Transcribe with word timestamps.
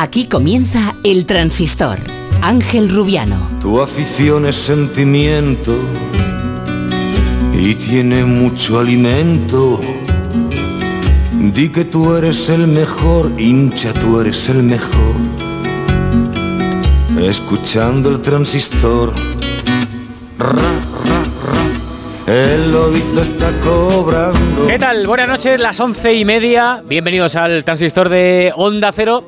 Aquí 0.00 0.28
comienza 0.28 0.94
El 1.02 1.26
Transistor. 1.26 1.98
Ángel 2.40 2.88
Rubiano. 2.88 3.34
Tu 3.60 3.82
afición 3.82 4.46
es 4.46 4.54
sentimiento 4.54 5.76
y 7.52 7.74
tiene 7.74 8.24
mucho 8.24 8.78
alimento. 8.78 9.80
Di 11.52 11.70
que 11.70 11.84
tú 11.84 12.14
eres 12.14 12.48
el 12.48 12.68
mejor, 12.68 13.32
hincha, 13.40 13.92
tú 13.92 14.20
eres 14.20 14.48
el 14.48 14.62
mejor. 14.62 15.16
Escuchando 17.20 18.08
el 18.08 18.20
transistor. 18.20 19.12
Ra, 20.38 20.52
ra, 20.52 21.22
ra. 21.44 22.32
El 22.32 22.70
lobito 22.70 23.20
está 23.20 23.50
cobrando. 23.58 24.68
¿Qué 24.68 24.78
tal? 24.78 25.04
Buenas 25.08 25.28
noches, 25.28 25.58
las 25.58 25.80
once 25.80 26.14
y 26.14 26.24
media. 26.24 26.84
Bienvenidos 26.86 27.34
al 27.34 27.64
transistor 27.64 28.08
de 28.08 28.52
Onda 28.54 28.92
Cero. 28.92 29.24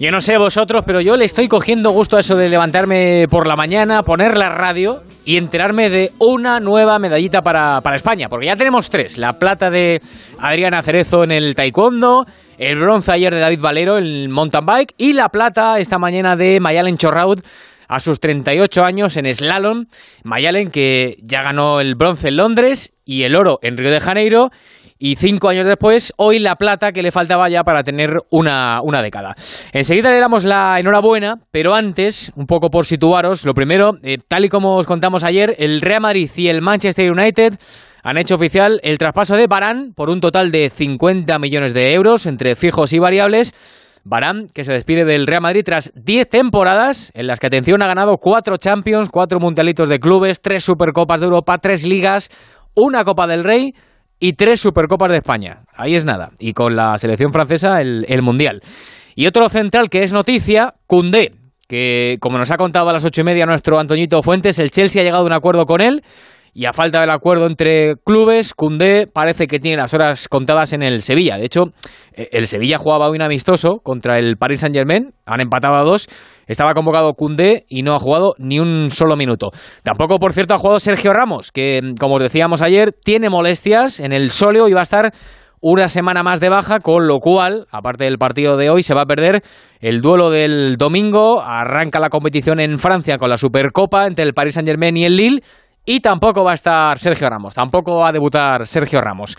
Yo 0.00 0.10
no 0.10 0.20
sé 0.20 0.36
vosotros, 0.38 0.82
pero 0.84 1.00
yo 1.00 1.16
le 1.16 1.24
estoy 1.24 1.46
cogiendo 1.46 1.90
gusto 1.90 2.16
a 2.16 2.20
eso 2.20 2.34
de 2.34 2.48
levantarme 2.48 3.26
por 3.30 3.46
la 3.46 3.54
mañana, 3.54 4.02
poner 4.02 4.36
la 4.36 4.48
radio 4.48 5.02
y 5.24 5.36
enterarme 5.36 5.88
de 5.88 6.10
una 6.18 6.58
nueva 6.58 6.98
medallita 6.98 7.42
para, 7.42 7.80
para 7.80 7.94
España. 7.94 8.28
Porque 8.28 8.46
ya 8.46 8.56
tenemos 8.56 8.90
tres. 8.90 9.18
La 9.18 9.34
plata 9.34 9.70
de 9.70 10.00
Adriana 10.40 10.82
Cerezo 10.82 11.22
en 11.22 11.30
el 11.30 11.54
taekwondo, 11.54 12.26
el 12.58 12.80
bronce 12.80 13.12
ayer 13.12 13.32
de 13.32 13.38
David 13.38 13.60
Valero 13.60 13.96
en 13.96 14.04
el 14.04 14.28
mountain 14.30 14.66
bike 14.66 14.94
y 14.98 15.12
la 15.12 15.28
plata 15.28 15.78
esta 15.78 15.96
mañana 15.98 16.34
de 16.34 16.58
Mayalen 16.58 16.98
Chorraud 16.98 17.40
a 17.86 18.00
sus 18.00 18.18
38 18.18 18.84
años 18.84 19.16
en 19.16 19.32
slalom. 19.32 19.84
Mayalen 20.24 20.72
que 20.72 21.18
ya 21.22 21.42
ganó 21.42 21.80
el 21.80 21.94
bronce 21.94 22.28
en 22.28 22.36
Londres 22.38 22.92
y 23.04 23.22
el 23.22 23.36
oro 23.36 23.60
en 23.62 23.76
Río 23.76 23.92
de 23.92 24.00
Janeiro. 24.00 24.50
Y 25.06 25.16
cinco 25.16 25.50
años 25.50 25.66
después, 25.66 26.14
hoy 26.16 26.38
la 26.38 26.56
plata 26.56 26.90
que 26.90 27.02
le 27.02 27.12
faltaba 27.12 27.50
ya 27.50 27.62
para 27.62 27.82
tener 27.82 28.22
una, 28.30 28.80
una 28.82 29.02
década. 29.02 29.34
Enseguida 29.70 30.10
le 30.10 30.18
damos 30.18 30.44
la 30.44 30.80
enhorabuena, 30.80 31.34
pero 31.50 31.74
antes, 31.74 32.32
un 32.36 32.46
poco 32.46 32.70
por 32.70 32.86
situaros, 32.86 33.44
lo 33.44 33.52
primero, 33.52 33.98
eh, 34.02 34.16
tal 34.26 34.46
y 34.46 34.48
como 34.48 34.76
os 34.76 34.86
contamos 34.86 35.22
ayer, 35.22 35.56
el 35.58 35.82
Real 35.82 36.00
Madrid 36.00 36.30
y 36.34 36.48
el 36.48 36.62
Manchester 36.62 37.12
United 37.12 37.58
han 38.02 38.16
hecho 38.16 38.36
oficial 38.36 38.80
el 38.82 38.96
traspaso 38.96 39.36
de 39.36 39.46
Barán 39.46 39.92
por 39.94 40.08
un 40.08 40.22
total 40.22 40.50
de 40.50 40.70
50 40.70 41.38
millones 41.38 41.74
de 41.74 41.92
euros 41.92 42.24
entre 42.24 42.56
fijos 42.56 42.94
y 42.94 42.98
variables. 42.98 43.52
Barán, 44.04 44.46
que 44.54 44.64
se 44.64 44.72
despide 44.72 45.04
del 45.04 45.26
Real 45.26 45.42
Madrid 45.42 45.64
tras 45.66 45.92
10 45.96 46.30
temporadas 46.30 47.12
en 47.14 47.26
las 47.26 47.40
que, 47.40 47.48
atención, 47.48 47.82
ha 47.82 47.86
ganado 47.86 48.16
4 48.16 48.56
Champions, 48.56 49.10
4 49.10 49.38
Mundialitos 49.38 49.90
de 49.90 50.00
Clubes, 50.00 50.40
3 50.40 50.64
Supercopas 50.64 51.20
de 51.20 51.26
Europa, 51.26 51.58
3 51.58 51.84
Ligas, 51.84 52.30
una 52.74 53.04
Copa 53.04 53.26
del 53.26 53.44
Rey 53.44 53.74
y 54.18 54.34
3 54.34 54.60
Supercopas 54.60 55.10
de 55.10 55.18
España. 55.18 55.62
Ahí 55.76 55.94
es 55.94 56.04
nada. 56.04 56.30
Y 56.38 56.52
con 56.52 56.76
la 56.76 56.96
selección 56.98 57.32
francesa 57.32 57.80
el, 57.80 58.06
el 58.08 58.22
Mundial. 58.22 58.62
Y 59.14 59.26
otro 59.26 59.48
central 59.48 59.90
que 59.90 60.02
es 60.02 60.12
noticia, 60.12 60.74
Cundé, 60.86 61.32
que 61.68 62.16
como 62.20 62.38
nos 62.38 62.50
ha 62.50 62.56
contado 62.56 62.88
a 62.88 62.92
las 62.92 63.04
ocho 63.04 63.20
y 63.20 63.24
media 63.24 63.46
nuestro 63.46 63.78
Antoñito 63.78 64.22
Fuentes, 64.22 64.58
el 64.58 64.70
Chelsea 64.70 65.02
ha 65.02 65.04
llegado 65.04 65.22
a 65.22 65.26
un 65.26 65.32
acuerdo 65.32 65.66
con 65.66 65.80
él 65.80 66.02
y 66.54 66.66
a 66.66 66.72
falta 66.72 67.00
del 67.00 67.10
acuerdo 67.10 67.46
entre 67.46 67.96
clubes, 68.04 68.54
Cundé 68.54 69.08
parece 69.12 69.48
que 69.48 69.58
tiene 69.58 69.76
las 69.76 69.92
horas 69.92 70.28
contadas 70.28 70.72
en 70.72 70.82
el 70.82 71.02
Sevilla. 71.02 71.36
De 71.36 71.44
hecho, 71.44 71.72
eh, 72.12 72.28
el 72.30 72.46
Sevilla 72.46 72.78
jugaba 72.78 73.08
hoy 73.08 73.16
un 73.16 73.22
amistoso 73.22 73.80
contra 73.82 74.18
el 74.18 74.36
Paris 74.36 74.60
Saint-Germain, 74.60 75.12
han 75.26 75.40
empatado 75.40 75.74
a 75.74 75.82
dos. 75.82 76.08
Estaba 76.46 76.74
convocado 76.74 77.14
Cundé 77.14 77.64
y 77.68 77.82
no 77.82 77.94
ha 77.94 77.98
jugado 77.98 78.34
ni 78.38 78.58
un 78.58 78.90
solo 78.90 79.16
minuto. 79.16 79.50
Tampoco, 79.82 80.18
por 80.18 80.32
cierto, 80.32 80.54
ha 80.54 80.58
jugado 80.58 80.80
Sergio 80.80 81.12
Ramos, 81.12 81.52
que, 81.52 81.80
como 81.98 82.14
os 82.14 82.22
decíamos 82.22 82.62
ayer, 82.62 82.92
tiene 82.92 83.30
molestias 83.30 84.00
en 84.00 84.12
el 84.12 84.30
sóleo 84.30 84.68
y 84.68 84.72
va 84.72 84.80
a 84.80 84.84
estar 84.84 85.12
una 85.66 85.88
semana 85.88 86.22
más 86.22 86.40
de 86.40 86.50
baja, 86.50 86.80
con 86.80 87.06
lo 87.08 87.20
cual, 87.20 87.66
aparte 87.70 88.04
del 88.04 88.18
partido 88.18 88.58
de 88.58 88.68
hoy, 88.68 88.82
se 88.82 88.92
va 88.92 89.02
a 89.02 89.06
perder 89.06 89.42
el 89.80 90.02
duelo 90.02 90.28
del 90.28 90.76
domingo. 90.76 91.40
Arranca 91.40 91.98
la 91.98 92.10
competición 92.10 92.60
en 92.60 92.78
Francia 92.78 93.16
con 93.16 93.30
la 93.30 93.38
Supercopa 93.38 94.06
entre 94.06 94.26
el 94.26 94.34
Paris 94.34 94.54
Saint-Germain 94.54 94.94
y 94.94 95.06
el 95.06 95.16
Lille. 95.16 95.42
Y 95.86 96.00
tampoco 96.00 96.44
va 96.44 96.50
a 96.50 96.54
estar 96.54 96.98
Sergio 96.98 97.30
Ramos, 97.30 97.54
tampoco 97.54 97.96
va 97.96 98.08
a 98.08 98.12
debutar 98.12 98.66
Sergio 98.66 99.00
Ramos. 99.00 99.36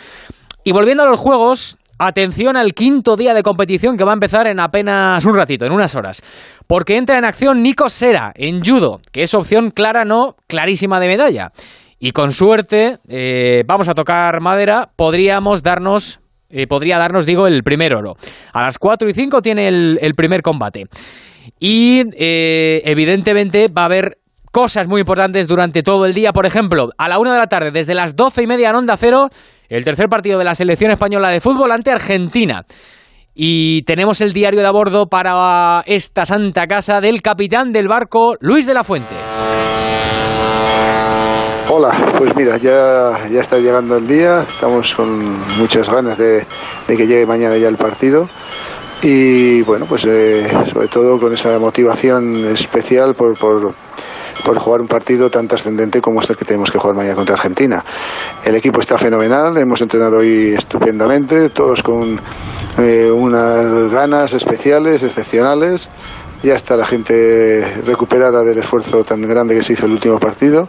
Y 0.64 0.72
volviendo 0.72 1.04
a 1.04 1.08
los 1.08 1.22
juegos, 1.22 1.78
atención 1.98 2.58
al 2.58 2.74
quinto 2.74 3.16
día 3.16 3.34
de 3.34 3.44
competición 3.44 3.98
que 3.98 4.04
va 4.04 4.12
a 4.12 4.16
empezar 4.16 4.48
en 4.48 4.60
apenas 4.60 5.24
un 5.26 5.36
ratito, 5.36 5.66
en 5.66 5.72
unas 5.72 5.96
horas. 5.96 6.22
Porque 6.68 6.98
entra 6.98 7.18
en 7.18 7.26
acción 7.26 7.62
Nico 7.62 7.90
Sera 7.90 8.32
en 8.36 8.64
judo, 8.64 9.00
que 9.12 9.24
es 9.24 9.34
opción 9.34 9.72
clara, 9.72 10.06
no 10.06 10.36
clarísima 10.48 11.00
de 11.00 11.08
medalla. 11.08 11.52
Y 12.00 12.12
con 12.12 12.32
suerte, 12.34 13.00
eh, 13.08 13.64
vamos 13.66 13.88
a 13.90 13.94
tocar 13.94 14.42
madera, 14.42 14.90
podríamos 14.96 15.64
darnos, 15.64 16.20
eh, 16.50 16.68
podría 16.68 16.98
darnos, 16.98 17.26
digo, 17.26 17.48
el 17.48 17.64
primer 17.64 17.96
oro. 17.96 18.16
A 18.54 18.62
las 18.62 18.78
4 18.78 19.10
y 19.10 19.14
5 19.14 19.42
tiene 19.42 19.68
el, 19.68 20.14
primer 20.16 20.42
combate. 20.42 20.86
Y 21.60 22.04
eh, 22.18 22.82
evidentemente 22.86 23.70
va 23.70 23.84
a 23.84 23.86
haber 23.86 24.18
cosas 24.52 24.88
muy 24.88 25.02
importantes 25.02 25.48
durante 25.48 25.84
todo 25.84 26.06
el 26.06 26.14
día. 26.14 26.32
Por 26.32 26.46
ejemplo, 26.46 26.90
a 26.98 27.10
la 27.10 27.20
una 27.20 27.34
de 27.34 27.40
la 27.40 27.48
tarde, 27.48 27.72
desde 27.72 27.94
las 27.94 28.16
doce 28.16 28.44
y 28.44 28.48
media 28.48 28.70
en 28.70 28.76
Onda 28.76 28.98
Cero, 28.98 29.30
el 29.70 29.84
tercer 29.84 30.08
partido 30.08 30.38
de 30.38 30.46
la 30.46 30.56
selección 30.56 30.92
española 30.92 31.30
de 31.30 31.42
fútbol 31.42 31.72
ante 31.72 31.92
Argentina. 31.92 32.64
Y 33.34 33.84
tenemos 33.84 34.22
el 34.22 34.34
diario 34.34 34.62
de 34.62 34.68
a 34.68 34.72
bordo 34.72 35.08
para 35.08 35.84
esta 35.86 36.26
santa 36.26 36.68
casa 36.68 37.02
del 37.02 37.22
capitán 37.22 37.72
del 37.74 37.88
barco, 37.88 38.36
Luis 38.40 38.66
de 38.66 38.74
la 38.74 38.84
Fuente. 38.84 39.16
Hola, 41.70 41.92
pues 42.18 42.34
mira, 42.36 42.58
ya, 42.58 43.28
ya 43.30 43.42
está 43.42 43.58
llegando 43.58 43.98
el 43.98 44.08
día, 44.08 44.46
estamos 44.48 44.94
con 44.96 45.40
muchas 45.58 45.90
ganas 45.90 46.18
de, 46.18 46.46
de 46.88 46.98
que 46.98 47.08
llegue 47.08 47.26
mañana 47.26 47.58
ya 47.58 47.68
el 47.68 47.76
partido 47.76 48.30
y 49.02 49.62
bueno, 49.64 49.86
pues 49.88 50.06
eh, 50.06 50.48
sobre 50.72 50.88
todo 50.88 51.20
con 51.20 51.34
esa 51.34 51.60
motivación 51.60 52.44
especial 52.46 53.14
por, 53.14 53.38
por, 53.38 53.74
por 54.44 54.58
jugar 54.60 54.82
un 54.82 54.88
partido 54.88 55.30
tan 55.30 55.48
trascendente 55.48 56.02
como 56.02 56.22
este 56.22 56.36
que 56.36 56.46
tenemos 56.46 56.72
que 56.72 56.80
jugar 56.80 56.96
mañana 56.96 57.16
contra 57.16 57.36
Argentina. 57.36 57.84
El 58.44 58.56
equipo 58.56 58.80
está 58.82 58.98
fenomenal, 58.98 59.58
hemos 59.58 59.82
entrenado 59.82 60.18
hoy 60.18 60.54
estupendamente, 60.58 61.50
todos 61.50 61.82
con 61.82 62.20
eh, 62.78 63.10
unas 63.12 63.92
ganas 63.92 64.34
especiales, 64.34 65.04
excepcionales. 65.04 65.90
Ya 66.44 66.56
está 66.56 66.76
la 66.76 66.86
gente 66.86 67.82
recuperada 67.86 68.44
del 68.44 68.60
esfuerzo 68.60 69.04
tan 69.04 69.22
grande 69.22 69.56
que 69.56 69.64
se 69.64 69.74
hizo 69.74 69.86
el 69.86 69.94
último 69.94 70.20
partido. 70.20 70.68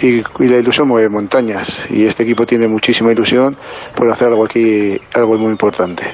Y, 0.00 0.16
y, 0.18 0.48
la 0.48 0.58
ilusión 0.58 0.88
mueve 0.88 1.08
montañas 1.08 1.90
y 1.90 2.04
este 2.04 2.24
equipo 2.24 2.44
tiene 2.44 2.68
muchísima 2.68 3.12
ilusión 3.12 3.56
por 3.94 4.10
hacer 4.10 4.28
algo 4.28 4.44
aquí, 4.44 5.00
algo 5.14 5.38
muy 5.38 5.50
importante. 5.50 6.04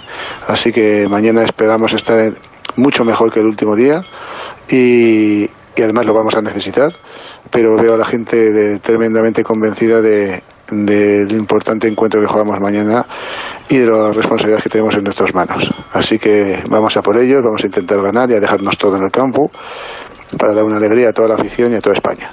Así 0.46 0.72
que 0.72 1.08
mañana 1.08 1.42
esperamos 1.42 1.92
estar 1.92 2.32
mucho 2.76 3.04
mejor 3.04 3.32
que 3.32 3.40
el 3.40 3.46
último 3.46 3.74
día 3.74 4.04
y, 4.68 5.48
y 5.76 5.82
además 5.82 6.06
lo 6.06 6.14
vamos 6.14 6.34
a 6.34 6.42
necesitar, 6.42 6.92
pero 7.50 7.76
veo 7.76 7.94
a 7.94 7.96
la 7.96 8.04
gente 8.04 8.52
de, 8.52 8.78
tremendamente 8.78 9.42
convencida 9.42 10.00
de, 10.00 10.42
del 10.70 11.32
importante 11.32 11.88
encuentro 11.88 12.20
que 12.20 12.26
jugamos 12.26 12.60
mañana 12.60 13.06
y 13.68 13.78
de 13.78 13.86
la 13.86 14.12
responsabilidad 14.12 14.62
que 14.62 14.68
tenemos 14.68 14.94
en 14.96 15.04
nuestras 15.04 15.34
manos. 15.34 15.70
Así 15.92 16.18
que 16.18 16.62
vamos 16.68 16.96
a 16.96 17.02
por 17.02 17.18
ellos, 17.18 17.40
vamos 17.42 17.62
a 17.62 17.66
intentar 17.66 18.00
ganar 18.02 18.30
y 18.30 18.34
a 18.34 18.40
dejarnos 18.40 18.76
todo 18.76 18.96
en 18.96 19.04
el 19.04 19.10
campo 19.10 19.50
para 20.38 20.54
dar 20.54 20.64
una 20.64 20.76
alegría 20.76 21.10
a 21.10 21.12
toda 21.12 21.28
la 21.28 21.34
afición 21.34 21.72
y 21.72 21.76
a 21.76 21.80
toda 21.80 21.94
España. 21.94 22.30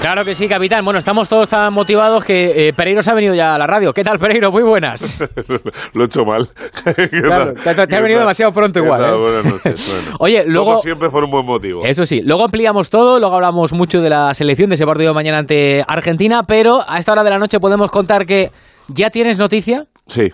Claro 0.00 0.24
que 0.24 0.34
sí, 0.36 0.46
capitán. 0.46 0.84
Bueno, 0.84 0.98
estamos 0.98 1.28
todos 1.28 1.48
tan 1.48 1.72
motivados 1.72 2.24
que 2.24 2.68
eh, 2.68 2.72
Pereiro 2.72 3.02
se 3.02 3.10
ha 3.10 3.14
venido 3.14 3.34
ya 3.34 3.54
a 3.54 3.58
la 3.58 3.66
radio. 3.66 3.92
¿Qué 3.92 4.04
tal, 4.04 4.18
Pereiro? 4.20 4.52
Muy 4.52 4.62
buenas. 4.62 5.26
Lo 5.94 6.02
he 6.02 6.06
hecho 6.06 6.24
mal. 6.24 6.48
Claro, 7.10 7.54
te, 7.54 7.74
te 7.74 7.96
has 7.96 8.02
venido 8.02 8.20
demasiado 8.20 8.52
pronto 8.52 8.78
igual. 8.78 9.02
¿eh? 9.02 9.16
Buenas 9.16 9.44
noches. 9.52 9.88
Bueno. 9.88 10.16
Oye, 10.20 10.44
luego... 10.46 10.72
Todo 10.74 10.82
siempre 10.82 11.10
por 11.10 11.24
un 11.24 11.30
buen 11.30 11.44
motivo. 11.46 11.84
Eso 11.84 12.06
sí, 12.06 12.20
luego 12.22 12.44
ampliamos 12.44 12.88
todo, 12.88 13.18
luego 13.18 13.34
hablamos 13.34 13.72
mucho 13.72 14.00
de 14.00 14.10
la 14.10 14.32
selección 14.34 14.68
de 14.68 14.74
ese 14.76 14.86
partido 14.86 15.10
de 15.10 15.14
mañana 15.14 15.38
ante 15.38 15.82
Argentina, 15.88 16.44
pero 16.46 16.80
a 16.86 16.98
esta 16.98 17.12
hora 17.12 17.24
de 17.24 17.30
la 17.30 17.38
noche 17.38 17.58
podemos 17.58 17.90
contar 17.90 18.26
que 18.26 18.50
ya 18.88 19.10
tienes 19.10 19.38
noticia. 19.38 19.86
Sí. 20.06 20.30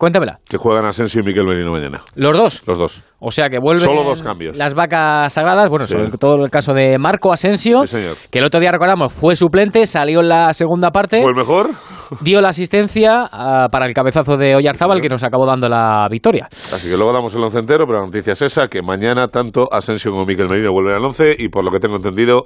Cuéntamela. 0.00 0.38
Que 0.48 0.56
juegan 0.56 0.86
Asensio 0.86 1.20
y 1.22 1.26
Miquel 1.26 1.44
Merino 1.44 1.72
mañana. 1.72 2.00
¿Los 2.14 2.34
dos? 2.34 2.62
Los 2.66 2.78
dos. 2.78 3.04
O 3.18 3.30
sea 3.30 3.50
que 3.50 3.58
vuelven 3.60 3.84
Solo 3.84 4.02
dos 4.02 4.22
cambios. 4.22 4.56
las 4.56 4.72
vacas 4.72 5.30
sagradas. 5.30 5.68
Bueno, 5.68 5.86
Sí. 5.86 5.92
sobre 5.92 6.08
todo 6.12 6.42
el 6.42 6.50
caso 6.50 6.72
de 6.72 6.96
Marco 6.98 7.30
Asensio, 7.34 7.80
Sí, 7.86 7.98
señor. 7.98 8.16
que 8.30 8.38
el 8.38 8.46
otro 8.46 8.60
día 8.60 8.72
recordamos 8.72 9.12
fue 9.12 9.36
suplente, 9.36 9.84
salió 9.84 10.20
en 10.20 10.30
la 10.30 10.54
segunda 10.54 10.90
parte, 10.90 11.20
¿Fue 11.20 11.28
el 11.32 11.36
mejor? 11.36 11.68
dio 12.22 12.40
la 12.40 12.48
asistencia 12.48 13.28
ah, 13.30 13.68
para 13.70 13.84
el 13.86 13.92
cabezazo 13.92 14.38
de 14.38 14.56
Oyarzábal 14.56 15.02
que 15.02 15.10
nos 15.10 15.22
acabó 15.22 15.44
dando 15.46 15.68
la 15.68 16.06
victoria. 16.10 16.46
Así 16.50 16.88
que 16.88 16.96
luego 16.96 17.12
damos 17.12 17.34
el 17.34 17.44
once 17.44 17.58
entero, 17.58 17.84
pero 17.86 17.98
la 18.00 18.06
noticia 18.06 18.32
es 18.32 18.40
esa, 18.40 18.68
que 18.68 18.80
mañana 18.80 19.28
tanto 19.28 19.68
Asensio 19.70 20.12
como 20.12 20.24
Miquel 20.24 20.46
Merino 20.50 20.72
vuelven 20.72 20.94
al 20.94 21.04
once 21.04 21.36
y 21.38 21.50
por 21.50 21.62
lo 21.62 21.70
que 21.70 21.78
tengo 21.78 21.96
entendido, 21.96 22.44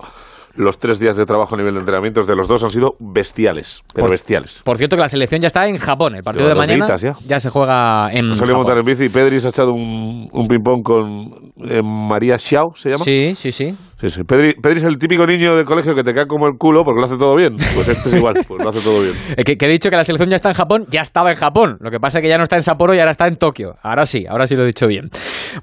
los 0.57 0.79
tres 0.79 0.99
días 1.01 1.17
de 1.17 1.27
trabajo 1.27 1.55
a 1.55 1.59
nivel 1.59 1.75
de 1.75 1.81
entrenamientos 1.81 2.27
de 2.27 2.37
los 2.37 2.47
dos 2.49 2.63
han 2.63 2.71
sido 2.71 2.95
bestiales, 3.01 3.83
pero 3.93 4.05
Por- 4.05 4.11
bestiales. 4.11 4.63
Por 4.65 4.79
cierto 4.79 4.97
que 4.97 5.03
la 5.03 5.09
selección 5.09 5.41
ya 5.41 5.47
está 5.49 5.67
en 5.67 5.77
Japón, 5.79 6.15
el 6.15 6.23
partido 6.23 6.47
de 6.47 6.55
Lleva 6.55 6.67
mañana 6.67 6.97
ya. 6.97 7.15
ya 7.27 7.41
se 7.41 7.51
juega 7.51 8.11
en 8.13 8.29
Nos 8.29 8.39
salió 8.39 8.55
a 8.55 8.59
montar 8.59 8.79
en 8.79 8.85
bici 8.85 9.05
y 9.05 9.09
Pedri 9.09 9.41
se 9.41 9.49
ha 9.49 9.51
echado 9.51 9.73
un, 9.73 10.29
un 10.33 10.47
ping-pong 10.49 10.83
con 10.83 11.35
eh, 11.69 11.81
María 11.83 12.39
Xiao, 12.39 12.75
¿se 12.75 12.91
llama? 12.91 13.05
Sí, 13.05 13.35
sí, 13.35 13.53
sí. 13.53 13.75
Sí, 13.99 14.11
sí. 14.11 14.23
Pedri, 14.25 14.55
es 14.77 14.85
el 14.85 14.99
típico 14.99 15.27
niño 15.27 15.57
del 15.57 15.65
colegio 15.65 15.95
que 15.95 16.03
te 16.03 16.13
cae 16.13 16.27
como 16.27 16.47
el 16.47 16.59
culo 16.59 16.85
porque 16.85 17.01
lo 17.01 17.07
hace 17.07 17.17
todo 17.17 17.37
bien. 17.37 17.57
Pues 17.57 17.89
este 17.89 18.09
es 18.09 18.15
igual, 18.17 18.35
pues 18.47 18.63
lo 18.63 18.69
hace 18.69 18.81
todo 18.81 19.03
bien. 19.03 19.15
que, 19.45 19.57
que, 19.57 19.67
he 19.67 19.69
dicho 19.69 19.89
que 19.89 19.97
la 19.97 20.05
selección 20.05 20.31
ya 20.31 20.37
está 20.37 20.49
en 20.49 20.55
Japón, 20.55 20.87
ya 20.91 21.01
estaba 21.01 21.31
en 21.31 21.37
Japón. 21.37 21.77
Lo 21.81 21.91
que 21.91 22.01
pasa 22.01 22.19
es 22.19 22.23
que 22.23 22.29
ya 22.29 22.37
no 22.37 22.43
está 22.43 22.57
en 22.57 22.63
Sapporo 22.63 22.95
y 22.95 22.99
ahora 22.99 23.13
está 23.13 23.27
en 23.27 23.37
Tokio. 23.37 23.77
Ahora 23.83 24.05
sí, 24.05 24.25
ahora 24.29 24.47
sí 24.47 24.57
lo 24.57 24.65
he 24.65 24.67
dicho 24.67 24.87
bien. 24.87 25.11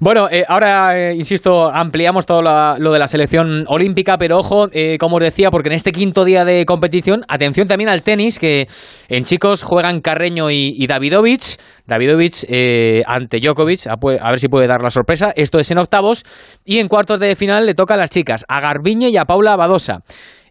Bueno, 0.00 0.28
eh, 0.30 0.44
ahora, 0.48 0.98
eh, 0.98 1.14
insisto, 1.14 1.70
ampliamos 1.70 2.26
todo 2.26 2.42
lo 2.42 2.92
de 2.92 2.98
la 2.98 3.06
selección 3.06 3.64
olímpica, 3.68 4.16
pero 4.18 4.38
ojo, 4.38 4.68
eh, 4.72 4.96
como 4.98 5.16
os 5.16 5.22
decía, 5.22 5.50
porque 5.50 5.68
en 5.68 5.74
este 5.74 5.92
quinto 5.92 6.24
día 6.24 6.44
de 6.44 6.64
competición, 6.64 7.24
atención 7.28 7.68
también 7.68 7.90
al 7.90 8.02
tenis, 8.02 8.38
que 8.38 8.66
en 9.08 9.24
chicos 9.24 9.62
juegan 9.62 10.00
Carreño 10.00 10.50
y, 10.50 10.74
y 10.76 10.86
Davidovich. 10.86 11.58
Davidovich 11.86 12.44
eh, 12.48 13.02
ante 13.06 13.38
Djokovic, 13.40 13.86
a, 13.86 13.96
ver 14.30 14.38
si 14.38 14.48
puede 14.48 14.66
dar 14.66 14.82
la 14.82 14.90
sorpresa. 14.90 15.32
Esto 15.34 15.58
es 15.58 15.70
en 15.70 15.78
octavos. 15.78 16.24
Y 16.64 16.78
en 16.78 16.88
cuartos 16.88 17.20
de 17.20 17.36
final 17.36 17.66
le 17.66 17.74
toca 17.74 17.94
a 17.94 17.96
las 17.96 18.10
chicas, 18.10 18.44
a 18.48 18.60
Garbiñe 18.60 19.08
y 19.10 19.16
a 19.16 19.24
Paula 19.24 19.56
Badosa. 19.56 20.00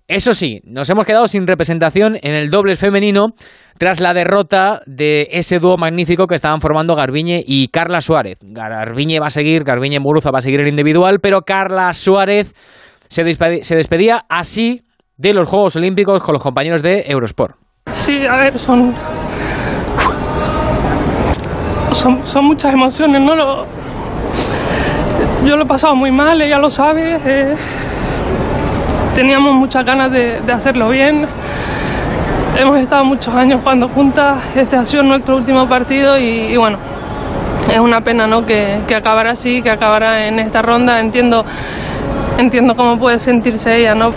Eso 0.07 0.33
sí, 0.33 0.59
nos 0.65 0.89
hemos 0.89 1.05
quedado 1.05 1.27
sin 1.29 1.47
representación 1.47 2.17
en 2.21 2.33
el 2.33 2.49
dobles 2.49 2.77
femenino 2.77 3.27
tras 3.77 4.01
la 4.01 4.13
derrota 4.13 4.81
de 4.85 5.29
ese 5.31 5.59
dúo 5.59 5.77
magnífico 5.77 6.27
que 6.27 6.35
estaban 6.35 6.59
formando 6.59 6.95
Garbiñe 6.95 7.41
y 7.45 7.69
Carla 7.69 8.01
Suárez. 8.01 8.37
Garbiñe 8.41 9.21
va 9.21 9.27
a 9.27 9.29
seguir, 9.29 9.63
Garbiñe 9.63 9.99
Muruza 10.01 10.31
va 10.31 10.39
a 10.39 10.41
seguir 10.41 10.59
en 10.59 10.67
individual, 10.67 11.19
pero 11.21 11.43
Carla 11.43 11.93
Suárez 11.93 12.53
se, 13.07 13.23
se 13.63 13.75
despedía 13.75 14.25
así 14.27 14.81
de 15.15 15.33
los 15.33 15.47
Juegos 15.47 15.77
Olímpicos 15.77 16.21
con 16.21 16.33
los 16.33 16.43
compañeros 16.43 16.81
de 16.81 17.05
Eurosport. 17.07 17.55
Sí, 17.91 18.25
a 18.25 18.37
ver, 18.37 18.59
son 18.59 18.93
son, 22.01 22.45
muchas 22.45 22.73
emociones, 22.73 23.21
¿no? 23.21 23.35
Lo, 23.35 23.65
yo 25.45 25.55
lo 25.55 25.63
he 25.63 25.67
pasado 25.67 25.95
muy 25.95 26.11
mal, 26.11 26.41
ella 26.41 26.57
lo 26.57 26.69
sabe. 26.69 27.17
Eh, 27.25 27.55
teníamos 29.15 29.53
muchas 29.55 29.85
ganas 29.85 30.11
de, 30.11 30.39
hacerlo 30.51 30.89
bien. 30.89 31.27
Hemos 32.57 32.79
estado 32.79 33.05
muchos 33.05 33.33
años 33.33 33.61
jugando 33.61 33.87
juntas. 33.87 34.37
Este 34.55 34.75
ha 34.75 34.85
sido 34.85 35.03
nuestro 35.03 35.37
último 35.37 35.67
partido 35.67 36.17
y, 36.17 36.57
bueno, 36.57 36.79
es 37.71 37.79
una 37.79 38.01
pena, 38.01 38.27
¿no? 38.27 38.45
Que, 38.45 38.79
que 38.87 38.95
acabara 38.95 39.31
así, 39.31 39.61
que 39.61 39.69
acabara 39.69 40.27
en 40.27 40.39
esta 40.39 40.61
ronda. 40.61 40.99
Entiendo, 40.99 41.45
entiendo 42.37 42.75
cómo 42.75 42.97
puede 42.97 43.19
sentirse 43.19 43.77
ella, 43.77 43.95
¿no? 43.95 44.11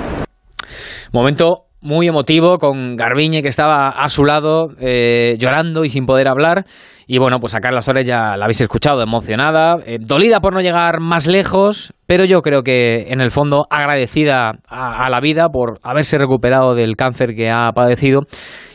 Momento 1.12 1.64
muy 1.84 2.08
emotivo 2.08 2.56
con 2.58 2.96
Garbiñe 2.96 3.42
que 3.42 3.48
estaba 3.48 3.90
a 3.90 4.08
su 4.08 4.24
lado 4.24 4.70
eh, 4.80 5.34
llorando 5.38 5.84
y 5.84 5.90
sin 5.90 6.06
poder 6.06 6.28
hablar. 6.28 6.64
Y 7.06 7.18
bueno, 7.18 7.38
pues 7.38 7.54
a 7.54 7.60
Carla 7.60 7.82
Suárez 7.82 8.06
ya 8.06 8.36
la 8.36 8.44
habéis 8.44 8.60
escuchado, 8.60 9.02
emocionada, 9.02 9.76
eh, 9.86 9.98
dolida 10.00 10.40
por 10.40 10.54
no 10.54 10.60
llegar 10.60 11.00
más 11.00 11.26
lejos, 11.26 11.92
pero 12.06 12.24
yo 12.24 12.42
creo 12.42 12.62
que 12.62 13.12
en 13.12 13.20
el 13.20 13.30
fondo 13.30 13.66
agradecida 13.70 14.52
a, 14.68 15.04
a, 15.04 15.10
la 15.10 15.20
vida 15.20 15.48
por 15.48 15.78
haberse 15.82 16.18
recuperado 16.18 16.74
del 16.74 16.96
cáncer 16.96 17.34
que 17.34 17.50
ha 17.50 17.70
padecido 17.72 18.22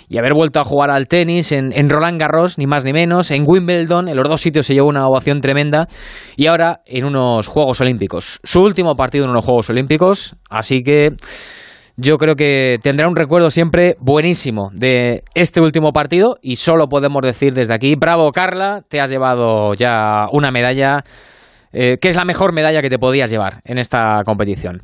y 0.10 0.18
haber 0.18 0.34
vuelto 0.34 0.60
a 0.60 0.64
jugar 0.64 0.90
al 0.90 1.08
tenis 1.08 1.52
en, 1.52 1.72
en 1.72 1.88
Roland 1.88 2.20
Garros, 2.20 2.58
ni 2.58 2.66
más 2.66 2.84
ni 2.84 2.92
menos, 2.92 3.30
en 3.30 3.44
Wimbledon, 3.48 4.10
en 4.10 4.18
los 4.18 4.28
dos 4.28 4.42
sitios 4.42 4.66
se 4.66 4.74
llevó 4.74 4.90
una 4.90 5.08
ovación 5.08 5.40
tremenda. 5.40 5.88
Y 6.36 6.48
ahora 6.48 6.82
en 6.86 7.06
unos 7.06 7.48
Juegos 7.48 7.80
Olímpicos. 7.80 8.40
Su 8.44 8.62
último 8.62 8.96
partido 8.96 9.26
en 9.26 9.30
unos 9.30 9.46
Juegos 9.46 9.70
Olímpicos, 9.70 10.36
así 10.50 10.82
que 10.82 11.12
yo 12.02 12.18
creo 12.18 12.36
que 12.36 12.80
tendrá 12.82 13.08
un 13.08 13.16
recuerdo 13.16 13.50
siempre 13.50 13.96
buenísimo 14.00 14.70
de 14.74 15.24
este 15.36 15.60
último 15.60 15.92
partido 15.92 16.38
y 16.42 16.56
solo 16.56 16.88
podemos 16.88 17.22
decir 17.22 17.54
desde 17.54 17.74
aquí, 17.74 17.96
bravo 17.96 18.32
Carla, 18.32 18.84
te 18.88 19.02
has 19.02 19.10
llevado 19.10 19.74
ya 19.74 20.28
una 20.32 20.50
medalla 20.52 21.04
eh, 21.74 21.98
que 22.02 22.08
es 22.08 22.16
la 22.16 22.26
mejor 22.26 22.54
medalla 22.54 22.82
que 22.82 22.90
te 22.90 22.98
podías 22.98 23.30
llevar 23.30 23.62
en 23.66 23.78
esta 23.78 24.24
competición. 24.26 24.82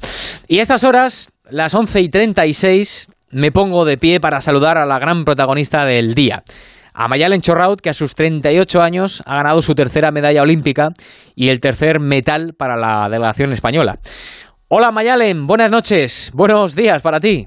Y 0.48 0.60
a 0.60 0.62
estas 0.62 0.84
horas, 0.84 1.32
las 1.50 1.74
11 1.74 2.02
y 2.02 2.10
36, 2.10 3.08
me 3.32 3.52
pongo 3.52 3.86
de 3.86 3.98
pie 3.98 4.20
para 4.20 4.42
saludar 4.42 4.78
a 4.78 4.86
la 4.86 5.00
gran 5.00 5.24
protagonista 5.24 5.86
del 5.86 6.14
día. 6.16 6.44
A 6.94 7.10
Mayalen 7.10 7.42
Chorraut, 7.42 7.82
que 7.82 7.90
a 7.90 7.94
sus 7.94 8.16
38 8.16 8.82
años 8.82 9.22
ha 9.26 9.36
ganado 9.36 9.62
su 9.62 9.74
tercera 9.74 10.12
medalla 10.12 10.42
olímpica 10.42 10.90
y 11.36 11.50
el 11.50 11.60
tercer 11.60 12.00
metal 12.00 12.54
para 12.58 12.78
la 12.78 13.10
delegación 13.10 13.52
española. 13.52 14.00
Hola 14.68 14.92
Mayalen, 14.92 15.46
buenas 15.46 15.70
noches, 15.70 16.32
buenos 16.34 16.76
días 16.76 17.04
para 17.04 17.20
ti. 17.20 17.46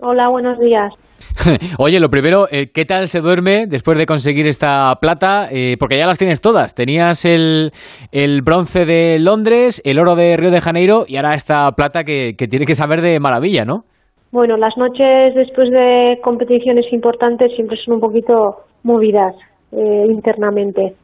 Hola, 0.00 0.30
buenos 0.30 0.58
días. 0.58 0.94
Oye, 1.78 2.00
lo 2.00 2.08
primero, 2.08 2.46
eh, 2.50 2.70
¿qué 2.72 2.86
tal 2.86 3.06
se 3.06 3.20
duerme 3.20 3.66
después 3.66 3.98
de 3.98 4.06
conseguir 4.06 4.46
esta 4.46 4.94
plata? 4.98 5.48
Eh, 5.52 5.76
porque 5.78 5.98
ya 5.98 6.06
las 6.06 6.16
tienes 6.16 6.40
todas. 6.40 6.74
Tenías 6.74 7.26
el, 7.26 7.70
el, 8.12 8.40
bronce 8.40 8.86
de 8.86 9.18
Londres, 9.18 9.82
el 9.84 9.98
oro 9.98 10.16
de 10.16 10.38
Río 10.38 10.50
de 10.50 10.62
Janeiro 10.62 11.04
y 11.06 11.16
ahora 11.16 11.34
esta 11.34 11.70
plata 11.72 12.02
que, 12.02 12.32
que 12.34 12.48
tiene 12.48 12.64
que 12.64 12.74
saber 12.74 13.02
de 13.02 13.20
maravilla, 13.20 13.66
¿no? 13.66 13.84
Bueno, 14.32 14.56
las 14.56 14.74
noches 14.78 15.34
después 15.34 15.70
de 15.70 16.18
competiciones 16.24 16.90
importantes 16.94 17.52
siempre 17.56 17.76
son 17.84 17.96
un 17.96 18.00
poquito 18.00 18.64
movidas 18.84 19.34
eh, 19.70 20.06
internamente. 20.08 20.94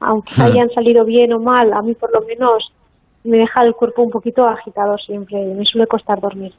Aunque 0.00 0.32
hayan 0.42 0.70
salido 0.70 1.04
bien 1.04 1.34
o 1.34 1.40
mal, 1.40 1.74
a 1.74 1.82
mí 1.82 1.94
por 1.94 2.10
lo 2.10 2.26
menos 2.26 2.72
me 3.24 3.38
deja 3.38 3.62
el 3.64 3.74
cuerpo 3.74 4.02
un 4.02 4.10
poquito 4.10 4.46
agitado 4.46 4.96
siempre 4.98 5.40
y 5.40 5.54
me 5.54 5.64
suele 5.64 5.86
costar 5.86 6.20
dormir. 6.20 6.52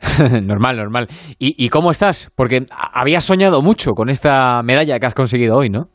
normal, 0.42 0.76
normal. 0.76 1.08
¿Y, 1.38 1.64
¿Y, 1.64 1.68
cómo 1.70 1.90
estás? 1.90 2.30
Porque 2.36 2.64
habías 2.92 3.24
soñado 3.24 3.62
mucho 3.62 3.94
con 3.94 4.08
esta 4.08 4.62
medalla 4.62 4.98
que 4.98 5.06
has 5.06 5.14
conseguido 5.14 5.56
hoy, 5.56 5.70
¿no? 5.70 5.88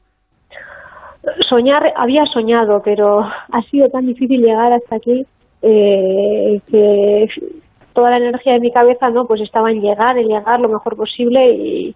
Soñar, 1.47 1.93
había 1.95 2.25
soñado, 2.25 2.81
pero 2.83 3.21
ha 3.21 3.61
sido 3.71 3.87
tan 3.89 4.05
difícil 4.05 4.41
llegar 4.41 4.73
hasta 4.73 4.97
aquí 4.97 5.25
eh, 5.61 6.59
que 6.69 7.27
toda 7.93 8.09
la 8.09 8.17
energía 8.17 8.53
de 8.53 8.59
mi 8.59 8.71
cabeza 8.71 9.09
no 9.09 9.25
pues 9.25 9.39
estaba 9.39 9.71
en 9.71 9.81
llegar, 9.81 10.17
en 10.17 10.27
llegar 10.27 10.59
lo 10.59 10.67
mejor 10.67 10.97
posible 10.97 11.53
y, 11.53 11.95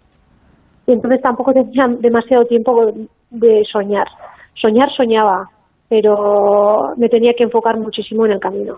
y 0.85 0.91
entonces 0.91 1.21
tampoco 1.21 1.51
tenía 1.51 1.87
demasiado 1.87 2.45
tiempo 2.45 2.93
de 3.29 3.65
soñar. 3.69 4.07
Soñar 4.53 4.89
soñaba, 4.95 5.49
pero 5.89 6.93
me 6.97 7.09
tenía 7.09 7.33
que 7.37 7.43
enfocar 7.43 7.79
muchísimo 7.79 8.25
en 8.25 8.33
el 8.33 8.39
camino. 8.39 8.77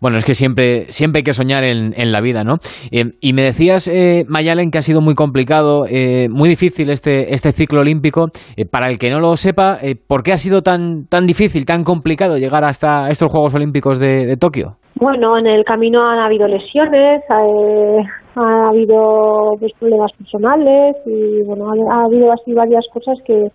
Bueno, 0.00 0.16
es 0.16 0.24
que 0.24 0.34
siempre, 0.34 0.82
siempre 0.92 1.18
hay 1.18 1.22
que 1.24 1.32
soñar 1.32 1.64
en, 1.64 1.92
en 1.96 2.12
la 2.12 2.20
vida, 2.20 2.44
¿no? 2.44 2.58
Eh, 2.92 3.14
y 3.20 3.32
me 3.32 3.42
decías, 3.42 3.88
eh, 3.88 4.24
Mayalen, 4.28 4.70
que 4.70 4.78
ha 4.78 4.82
sido 4.82 5.00
muy 5.00 5.16
complicado, 5.16 5.86
eh, 5.90 6.28
muy 6.30 6.48
difícil 6.48 6.90
este, 6.90 7.34
este 7.34 7.50
ciclo 7.50 7.80
olímpico. 7.80 8.26
Eh, 8.56 8.64
para 8.64 8.90
el 8.90 8.98
que 8.98 9.10
no 9.10 9.18
lo 9.18 9.34
sepa, 9.36 9.78
eh, 9.82 9.96
¿por 9.96 10.22
qué 10.22 10.30
ha 10.30 10.36
sido 10.36 10.62
tan, 10.62 11.06
tan 11.08 11.26
difícil, 11.26 11.66
tan 11.66 11.82
complicado 11.82 12.38
llegar 12.38 12.62
hasta 12.62 13.08
estos 13.08 13.32
Juegos 13.32 13.56
Olímpicos 13.56 13.98
de, 13.98 14.24
de 14.26 14.36
Tokio? 14.36 14.76
Bueno, 15.00 15.36
en 15.36 15.48
el 15.48 15.64
camino 15.64 16.08
han 16.08 16.20
habido 16.20 16.46
lesiones, 16.46 17.22
eh, 17.28 17.98
ha 18.36 18.68
habido 18.68 19.56
pues, 19.58 19.72
problemas 19.80 20.12
personales 20.16 20.94
y 21.06 21.42
bueno, 21.44 21.70
ha, 21.70 21.96
ha 21.96 22.04
habido 22.04 22.30
así 22.30 22.52
varias 22.52 22.84
cosas 22.92 23.18
que, 23.26 23.48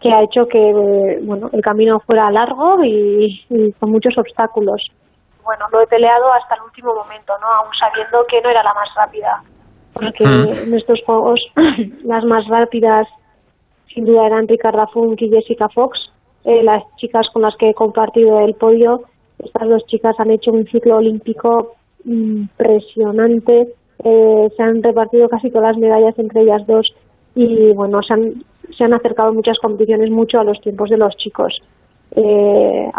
que 0.00 0.12
ha 0.12 0.22
hecho 0.22 0.46
que 0.48 1.20
bueno 1.22 1.50
el 1.52 1.62
camino 1.62 2.00
fuera 2.00 2.30
largo 2.30 2.84
y, 2.84 3.44
y, 3.48 3.72
con 3.72 3.90
muchos 3.90 4.16
obstáculos. 4.18 4.82
Bueno, 5.44 5.66
lo 5.72 5.80
he 5.82 5.86
peleado 5.86 6.32
hasta 6.32 6.54
el 6.54 6.62
último 6.62 6.94
momento, 6.94 7.32
¿no? 7.40 7.46
Aún 7.46 7.72
sabiendo 7.78 8.24
que 8.28 8.40
no 8.40 8.50
era 8.50 8.62
la 8.62 8.74
más 8.74 8.88
rápida, 8.96 9.42
porque 9.92 10.24
mm. 10.24 10.68
en 10.68 10.74
estos 10.74 11.00
juegos 11.04 11.40
las 12.04 12.24
más 12.24 12.46
rápidas 12.48 13.06
sin 13.94 14.04
duda 14.04 14.26
eran 14.26 14.48
Ricarda 14.48 14.86
Funk 14.88 15.22
y 15.22 15.30
Jessica 15.30 15.68
Fox, 15.68 15.98
eh, 16.44 16.62
las 16.62 16.82
chicas 16.96 17.28
con 17.32 17.42
las 17.42 17.56
que 17.56 17.70
he 17.70 17.74
compartido 17.74 18.40
el 18.40 18.54
podio. 18.54 19.02
Estas 19.38 19.68
dos 19.68 19.86
chicas 19.86 20.18
han 20.18 20.30
hecho 20.30 20.50
un 20.50 20.66
ciclo 20.66 20.96
olímpico 20.96 21.74
impresionante, 22.04 23.68
eh, 24.04 24.48
se 24.56 24.62
han 24.62 24.82
repartido 24.82 25.28
casi 25.28 25.50
todas 25.50 25.70
las 25.70 25.78
medallas 25.78 26.18
entre 26.18 26.42
ellas 26.42 26.66
dos 26.66 26.92
y 27.34 27.72
bueno, 27.72 28.02
se 28.02 28.12
han, 28.14 28.44
se 28.76 28.84
han 28.84 28.94
acercado 28.94 29.32
muchas 29.32 29.58
competiciones 29.58 30.10
mucho 30.10 30.38
a 30.38 30.44
los 30.44 30.60
tiempos 30.60 30.90
de 30.90 30.96
los 30.96 31.16
chicos. 31.16 31.60
Eh, 32.16 32.90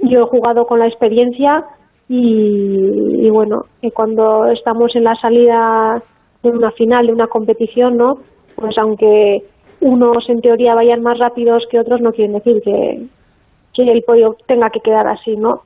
yo 0.00 0.22
he 0.22 0.26
jugado 0.26 0.66
con 0.66 0.78
la 0.78 0.86
experiencia 0.86 1.64
y, 2.08 3.26
y 3.26 3.30
bueno, 3.30 3.66
cuando 3.94 4.46
estamos 4.46 4.94
en 4.94 5.04
la 5.04 5.16
salida 5.16 6.02
de 6.42 6.50
una 6.50 6.70
final, 6.72 7.06
de 7.06 7.12
una 7.12 7.26
competición, 7.26 7.96
¿no? 7.96 8.18
Pues 8.54 8.76
aunque 8.78 9.42
unos 9.80 10.28
en 10.28 10.40
teoría 10.40 10.74
vayan 10.74 11.02
más 11.02 11.18
rápidos 11.18 11.64
que 11.70 11.78
otros, 11.78 12.00
no 12.00 12.12
quieren 12.12 12.34
decir 12.34 12.60
que, 12.62 13.06
que 13.74 13.82
el 13.82 14.02
podio 14.02 14.36
tenga 14.46 14.70
que 14.70 14.80
quedar 14.80 15.06
así, 15.06 15.36
¿no? 15.36 15.62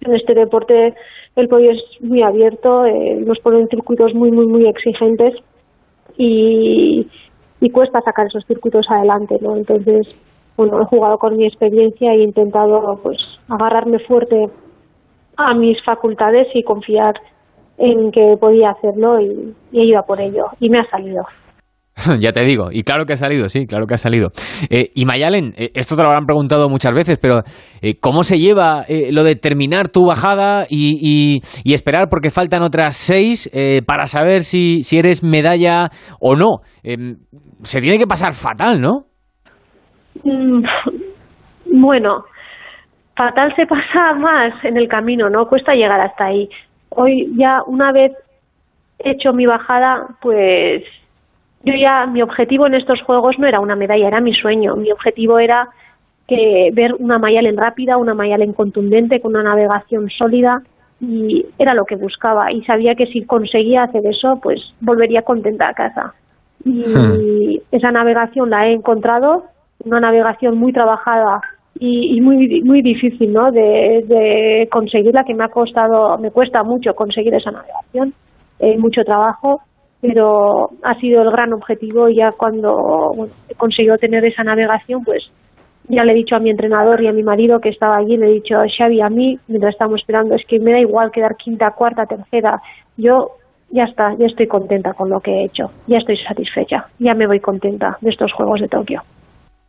En 0.00 0.14
este 0.14 0.34
deporte 0.34 0.94
el 1.36 1.48
podio 1.48 1.72
es 1.72 1.82
muy 2.00 2.22
abierto, 2.22 2.84
eh, 2.86 3.16
nos 3.26 3.38
ponen 3.40 3.68
circuitos 3.68 4.14
muy, 4.14 4.30
muy, 4.30 4.46
muy 4.46 4.66
exigentes 4.66 5.34
y, 6.16 7.06
y 7.60 7.70
cuesta 7.70 8.00
sacar 8.00 8.26
esos 8.26 8.44
circuitos 8.46 8.90
adelante, 8.90 9.38
¿no? 9.40 9.56
Entonces, 9.56 10.14
bueno, 10.56 10.80
he 10.80 10.84
jugado 10.84 11.18
con 11.18 11.36
mi 11.36 11.46
experiencia 11.46 12.12
e 12.12 12.22
intentado, 12.22 13.00
pues, 13.02 13.18
agarrarme 13.48 13.98
fuerte 14.00 14.48
a 15.36 15.54
mis 15.54 15.82
facultades 15.82 16.48
y 16.54 16.62
confiar 16.62 17.14
en 17.78 18.12
que 18.12 18.36
podía 18.38 18.70
hacerlo 18.70 19.20
y, 19.20 19.54
y 19.72 19.80
he 19.80 19.84
ido 19.84 19.98
a 19.98 20.06
por 20.06 20.20
ello 20.20 20.46
y 20.60 20.70
me 20.70 20.78
ha 20.78 20.88
salido. 20.90 21.26
ya 22.20 22.32
te 22.32 22.44
digo, 22.44 22.70
y 22.72 22.82
claro 22.82 23.04
que 23.06 23.12
ha 23.12 23.16
salido, 23.16 23.48
sí, 23.48 23.66
claro 23.66 23.86
que 23.86 23.94
ha 23.94 23.98
salido. 23.98 24.30
Eh, 24.68 24.90
y 24.94 25.04
Mayalen, 25.04 25.54
eh, 25.56 25.70
esto 25.74 25.96
te 25.96 26.02
lo 26.02 26.08
habrán 26.08 26.26
preguntado 26.26 26.68
muchas 26.68 26.92
veces, 26.92 27.18
pero 27.20 27.42
eh, 27.82 27.94
¿cómo 28.00 28.22
se 28.24 28.38
lleva 28.38 28.82
eh, 28.88 29.12
lo 29.12 29.22
de 29.22 29.36
terminar 29.36 29.88
tu 29.88 30.04
bajada 30.06 30.66
y, 30.68 30.98
y- 31.00 31.40
y 31.62 31.74
esperar 31.74 32.08
porque 32.10 32.30
faltan 32.30 32.62
otras 32.62 32.96
seis 32.96 33.50
para 33.86 34.06
saber 34.06 34.42
si, 34.42 34.82
si 34.82 34.98
eres 34.98 35.22
medalla 35.22 35.90
o 36.20 36.34
no? 36.36 36.58
Em, 36.82 37.16
se 37.62 37.80
tiene 37.80 37.98
que 37.98 38.06
pasar 38.06 38.34
fatal, 38.34 38.80
¿no? 38.80 39.04
Mm, 40.24 40.64
Bueno, 41.66 42.24
fatal 43.16 43.54
se 43.56 43.66
pasa 43.66 44.14
más 44.18 44.52
en 44.64 44.76
el 44.76 44.88
camino, 44.88 45.28
¿no? 45.30 45.46
Cuesta 45.46 45.74
llegar 45.74 46.00
hasta 46.00 46.26
ahí. 46.26 46.48
Hoy 46.90 47.32
ya 47.36 47.62
una 47.66 47.92
vez 47.92 48.12
hecho 48.98 49.32
mi 49.32 49.46
bajada, 49.46 50.06
pues 50.20 50.82
yo 51.64 51.74
ya 51.74 52.06
mi 52.06 52.22
objetivo 52.22 52.66
en 52.66 52.74
estos 52.74 53.02
juegos 53.02 53.38
no 53.38 53.46
era 53.46 53.60
una 53.60 53.76
medalla, 53.76 54.06
era 54.06 54.20
mi 54.20 54.34
sueño. 54.34 54.76
Mi 54.76 54.92
objetivo 54.92 55.38
era 55.38 55.68
que 56.28 56.70
ver 56.72 56.94
una 56.98 57.18
Mayalen 57.18 57.56
rápida, 57.56 57.96
una 57.96 58.14
Mayalen 58.14 58.52
contundente, 58.52 59.20
con 59.20 59.32
una 59.34 59.42
navegación 59.42 60.08
sólida 60.10 60.62
y 61.00 61.44
era 61.58 61.74
lo 61.74 61.84
que 61.84 61.96
buscaba 61.96 62.52
y 62.52 62.62
sabía 62.64 62.94
que 62.94 63.06
si 63.06 63.24
conseguía 63.24 63.82
hacer 63.84 64.06
eso, 64.06 64.38
pues 64.42 64.60
volvería 64.80 65.22
contenta 65.22 65.68
a 65.68 65.74
casa. 65.74 66.14
Y 66.64 67.60
esa 67.72 67.90
navegación 67.90 68.48
la 68.48 68.66
he 68.66 68.72
encontrado, 68.72 69.44
una 69.84 70.00
navegación 70.00 70.56
muy 70.56 70.72
trabajada 70.72 71.40
y, 71.78 72.16
y 72.16 72.20
muy 72.20 72.62
muy 72.62 72.80
difícil, 72.80 73.32
¿no? 73.32 73.50
De, 73.50 74.04
de 74.06 74.68
conseguirla, 74.70 75.24
que 75.24 75.34
me 75.34 75.44
ha 75.44 75.48
costado, 75.48 76.16
me 76.18 76.30
cuesta 76.30 76.62
mucho 76.62 76.94
conseguir 76.94 77.34
esa 77.34 77.50
navegación, 77.50 78.14
eh, 78.60 78.78
mucho 78.78 79.02
trabajo, 79.04 79.60
pero 80.06 80.68
ha 80.82 80.94
sido 80.96 81.22
el 81.22 81.30
gran 81.30 81.54
objetivo 81.54 82.10
y 82.10 82.16
ya 82.16 82.30
cuando 82.32 83.12
bueno, 83.16 83.32
he 83.48 83.54
conseguido 83.54 83.96
tener 83.96 84.22
esa 84.26 84.44
navegación, 84.44 85.02
pues 85.02 85.30
ya 85.88 86.04
le 86.04 86.12
he 86.12 86.16
dicho 86.16 86.36
a 86.36 86.40
mi 86.40 86.50
entrenador 86.50 87.02
y 87.02 87.06
a 87.06 87.12
mi 87.12 87.22
marido 87.22 87.58
que 87.58 87.70
estaba 87.70 87.96
allí, 87.96 88.18
le 88.18 88.26
he 88.26 88.32
dicho, 88.34 88.56
Xavi, 88.76 89.00
a 89.00 89.08
mí, 89.08 89.38
mientras 89.48 89.72
estamos 89.72 90.00
esperando, 90.00 90.34
es 90.34 90.44
que 90.46 90.60
me 90.60 90.72
da 90.72 90.78
igual 90.78 91.10
quedar 91.10 91.36
quinta, 91.36 91.70
cuarta, 91.70 92.04
tercera. 92.04 92.60
Yo 92.98 93.30
ya 93.70 93.84
está, 93.84 94.14
ya 94.18 94.26
estoy 94.26 94.46
contenta 94.46 94.92
con 94.92 95.08
lo 95.08 95.20
que 95.20 95.30
he 95.30 95.44
hecho, 95.44 95.70
ya 95.86 95.96
estoy 95.96 96.18
satisfecha, 96.18 96.86
ya 96.98 97.14
me 97.14 97.26
voy 97.26 97.40
contenta 97.40 97.96
de 98.02 98.10
estos 98.10 98.30
Juegos 98.34 98.60
de 98.60 98.68
Tokio. 98.68 99.02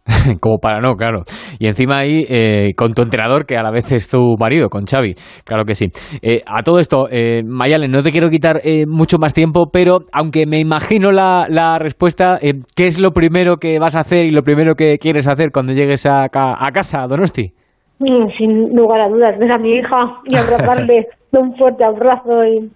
Como 0.39 0.59
para 0.59 0.81
no, 0.81 0.95
claro. 0.95 1.23
Y 1.59 1.67
encima 1.67 1.99
ahí 1.99 2.23
eh, 2.29 2.73
con 2.75 2.93
tu 2.93 3.01
entrenador, 3.01 3.45
que 3.45 3.57
a 3.57 3.63
la 3.63 3.71
vez 3.71 3.91
es 3.91 4.07
tu 4.07 4.35
marido, 4.39 4.69
con 4.69 4.85
Xavi. 4.85 5.15
Claro 5.43 5.65
que 5.65 5.73
sí. 5.73 5.87
Eh, 6.21 6.41
a 6.45 6.61
todo 6.61 6.79
esto, 6.79 7.07
eh, 7.09 7.41
Mayalen, 7.43 7.91
no 7.91 8.03
te 8.03 8.11
quiero 8.11 8.29
quitar 8.29 8.61
eh, 8.63 8.85
mucho 8.87 9.17
más 9.17 9.33
tiempo, 9.33 9.69
pero 9.71 9.99
aunque 10.13 10.45
me 10.45 10.59
imagino 10.59 11.11
la, 11.11 11.45
la 11.49 11.79
respuesta, 11.79 12.37
eh, 12.41 12.53
¿qué 12.75 12.85
es 12.85 12.99
lo 12.99 13.11
primero 13.11 13.57
que 13.57 13.79
vas 13.79 13.95
a 13.95 14.01
hacer 14.01 14.25
y 14.25 14.31
lo 14.31 14.43
primero 14.43 14.75
que 14.75 14.97
quieres 14.99 15.27
hacer 15.27 15.51
cuando 15.51 15.73
llegues 15.73 16.05
a, 16.05 16.25
a 16.25 16.71
casa, 16.71 17.01
a 17.01 17.07
Donosti? 17.07 17.53
Mm, 17.99 18.27
Sin 18.37 18.75
lugar 18.75 19.01
a 19.01 19.09
dudas, 19.09 19.39
ver 19.39 19.51
a 19.51 19.57
mi 19.57 19.71
hija 19.77 20.19
y 20.25 20.35
abrazarle 20.37 21.07
de 21.31 21.39
un 21.39 21.55
fuerte 21.55 21.83
abrazo 21.83 22.45
y, 22.45 22.69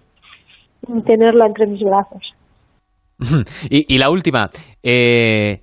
y 0.88 1.02
tenerla 1.02 1.46
entre 1.46 1.66
mis 1.66 1.82
brazos. 1.82 2.34
y, 3.70 3.94
y 3.94 3.98
la 3.98 4.10
última, 4.10 4.50
eh, 4.82 5.60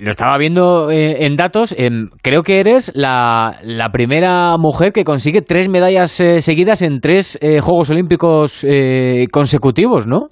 lo 0.00 0.10
estaba 0.10 0.36
viendo 0.38 0.90
eh, 0.90 1.24
en 1.26 1.36
datos, 1.36 1.74
em, 1.78 2.10
creo 2.22 2.42
que 2.42 2.60
eres 2.60 2.92
la, 2.94 3.56
la 3.62 3.90
primera 3.90 4.56
mujer 4.58 4.92
que 4.92 5.04
consigue 5.04 5.42
tres 5.42 5.68
medallas 5.68 6.20
eh, 6.20 6.40
seguidas 6.40 6.82
en 6.82 7.00
tres 7.00 7.38
eh, 7.42 7.60
Juegos 7.60 7.90
Olímpicos 7.90 8.64
eh, 8.64 9.26
consecutivos, 9.32 10.06
¿no? 10.06 10.28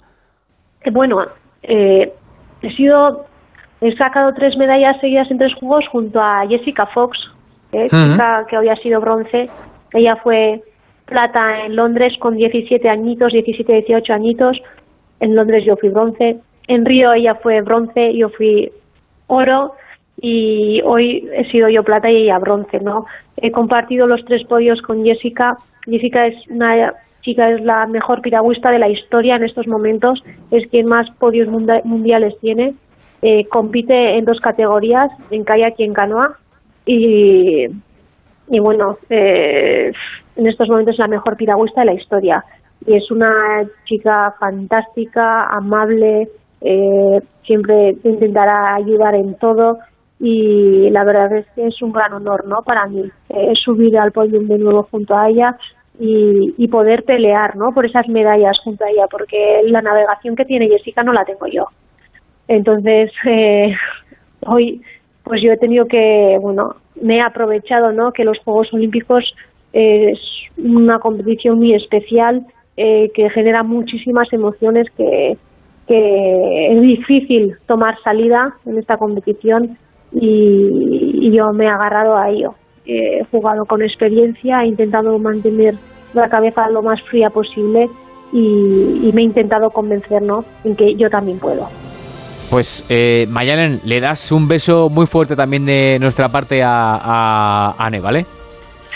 Bueno, 0.91 1.17
eh, 1.63 2.11
he 2.61 2.71
sido, 2.75 3.25
he 3.81 3.95
sacado 3.95 4.33
tres 4.33 4.55
medallas 4.57 4.99
seguidas 5.01 5.29
en 5.31 5.37
tres 5.37 5.53
juegos 5.55 5.85
junto 5.91 6.19
a 6.19 6.45
Jessica 6.47 6.85
Fox, 6.87 7.17
eh, 7.71 7.87
chica 7.89 8.45
que 8.49 8.57
hoy 8.57 8.69
ha 8.69 8.75
sido 8.75 9.01
bronce. 9.01 9.49
Ella 9.93 10.15
fue 10.17 10.61
plata 11.05 11.65
en 11.65 11.75
Londres 11.75 12.13
con 12.19 12.35
17 12.35 12.87
añitos, 12.89 13.31
17, 13.33 13.73
18 13.87 14.13
añitos. 14.13 14.57
En 15.19 15.35
Londres 15.35 15.63
yo 15.65 15.75
fui 15.77 15.89
bronce. 15.89 16.37
En 16.67 16.85
Río 16.85 17.13
ella 17.13 17.35
fue 17.35 17.61
bronce, 17.61 18.15
yo 18.15 18.29
fui 18.29 18.71
oro 19.27 19.73
y 20.21 20.81
hoy 20.83 21.29
he 21.33 21.49
sido 21.51 21.69
yo 21.69 21.83
plata 21.83 22.09
y 22.09 22.23
ella 22.23 22.39
bronce, 22.39 22.79
¿no? 22.79 23.05
He 23.37 23.51
compartido 23.51 24.07
los 24.07 24.23
tres 24.25 24.45
podios 24.47 24.81
con 24.81 25.03
Jessica. 25.03 25.57
Jessica 25.85 26.27
es 26.27 26.35
una 26.49 26.93
chica, 27.21 27.49
es 27.49 27.61
la 27.61 27.85
mejor 27.87 28.21
piragüista 28.21 28.71
de 28.71 28.79
la 28.79 28.89
historia 28.89 29.35
en 29.35 29.43
estos 29.43 29.67
momentos, 29.67 30.23
es 30.51 30.67
quien 30.69 30.85
más 30.85 31.09
podios 31.17 31.49
mundiales 31.49 32.35
tiene. 32.39 32.73
Eh, 33.21 33.45
compite 33.47 34.17
en 34.17 34.25
dos 34.25 34.39
categorías, 34.39 35.11
en 35.31 35.43
kayak 35.43 35.79
y 35.79 35.83
en 35.83 35.93
canoa. 35.93 36.37
Y, 36.85 37.65
y 38.49 38.59
bueno, 38.59 38.97
eh, 39.09 39.91
en 40.35 40.47
estos 40.47 40.69
momentos 40.69 40.93
es 40.93 40.99
la 40.99 41.07
mejor 41.07 41.35
piragüista 41.35 41.81
de 41.81 41.87
la 41.87 41.93
historia. 41.93 42.45
Y 42.85 42.95
es 42.95 43.09
una 43.09 43.65
chica 43.85 44.35
fantástica, 44.39 45.45
amable, 45.47 46.29
eh, 46.61 47.21
siempre 47.45 47.95
te 48.01 48.09
intentará 48.09 48.75
ayudar 48.75 49.15
en 49.15 49.35
todo 49.35 49.79
y 50.19 50.89
la 50.91 51.03
verdad 51.03 51.33
es 51.37 51.45
que 51.55 51.67
es 51.67 51.81
un 51.81 51.91
gran 51.91 52.13
honor 52.13 52.47
no 52.47 52.61
para 52.63 52.87
mí 52.87 53.03
eh, 53.29 53.53
subir 53.55 53.97
al 53.97 54.11
podium 54.11 54.47
de 54.47 54.57
nuevo 54.57 54.87
junto 54.89 55.15
a 55.15 55.29
ella 55.29 55.57
y, 55.99 56.53
y 56.57 56.67
poder 56.67 57.03
pelear 57.03 57.55
no 57.55 57.73
por 57.73 57.85
esas 57.85 58.07
medallas 58.07 58.57
junto 58.63 58.85
a 58.85 58.89
ella 58.89 59.07
porque 59.09 59.61
la 59.65 59.81
navegación 59.81 60.35
que 60.35 60.45
tiene 60.45 60.69
Jessica 60.69 61.03
no 61.03 61.13
la 61.13 61.25
tengo 61.25 61.47
yo. 61.47 61.65
Entonces 62.47 63.11
eh, 63.25 63.75
hoy 64.45 64.81
pues 65.23 65.41
yo 65.41 65.51
he 65.51 65.57
tenido 65.57 65.85
que 65.85 66.37
bueno 66.41 66.75
me 67.01 67.17
he 67.17 67.21
aprovechado 67.21 67.91
no 67.91 68.11
que 68.11 68.23
los 68.23 68.39
Juegos 68.39 68.73
Olímpicos 68.73 69.35
es 69.73 70.17
una 70.57 70.99
competición 70.99 71.57
muy 71.57 71.73
especial 71.73 72.45
eh, 72.77 73.11
que 73.13 73.29
genera 73.29 73.63
muchísimas 73.63 74.31
emociones 74.31 74.87
que 74.95 75.37
que 75.87 76.73
es 76.73 76.81
difícil 76.81 77.55
tomar 77.67 77.95
salida 78.03 78.55
en 78.65 78.77
esta 78.77 78.97
competición 78.97 79.77
y, 80.11 81.27
y 81.27 81.35
yo 81.35 81.51
me 81.53 81.65
he 81.65 81.69
agarrado 81.69 82.17
a 82.17 82.29
ello. 82.29 82.55
He 82.85 83.23
jugado 83.31 83.65
con 83.65 83.81
experiencia, 83.81 84.61
he 84.63 84.67
intentado 84.67 85.17
mantener 85.17 85.73
la 86.13 86.27
cabeza 86.27 86.69
lo 86.69 86.81
más 86.81 87.01
fría 87.09 87.29
posible 87.29 87.87
y, 88.31 89.07
y 89.07 89.11
me 89.13 89.21
he 89.21 89.25
intentado 89.25 89.69
convencer 89.69 90.21
¿no? 90.21 90.43
en 90.63 90.75
que 90.75 90.95
yo 90.95 91.09
también 91.09 91.39
puedo. 91.39 91.67
Pues 92.49 92.85
eh, 92.89 93.25
Mayalen, 93.29 93.79
le 93.85 93.99
das 93.99 94.31
un 94.31 94.47
beso 94.47 94.89
muy 94.89 95.07
fuerte 95.07 95.35
también 95.35 95.65
de 95.65 95.97
nuestra 95.99 96.29
parte 96.29 96.61
a, 96.61 96.95
a 97.01 97.75
Anne, 97.77 97.99
¿vale? 97.99 98.25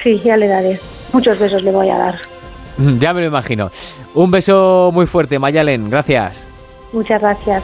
Sí, 0.04 0.20
ya 0.24 0.38
le 0.38 0.48
daré. 0.48 0.80
Muchos 1.14 1.40
besos 1.40 1.64
le 1.64 1.72
voy 1.72 1.90
a 1.90 1.98
dar. 1.98 2.16
Ya 2.98 3.14
me 3.14 3.20
lo 3.20 3.28
imagino. 3.28 3.70
Un 4.16 4.32
beso 4.32 4.92
muy 4.94 5.06
fuerte, 5.06 5.38
Mayalen, 5.38 5.90
gracias. 5.90 6.50
Muchas 6.92 7.22
gracias. 7.22 7.64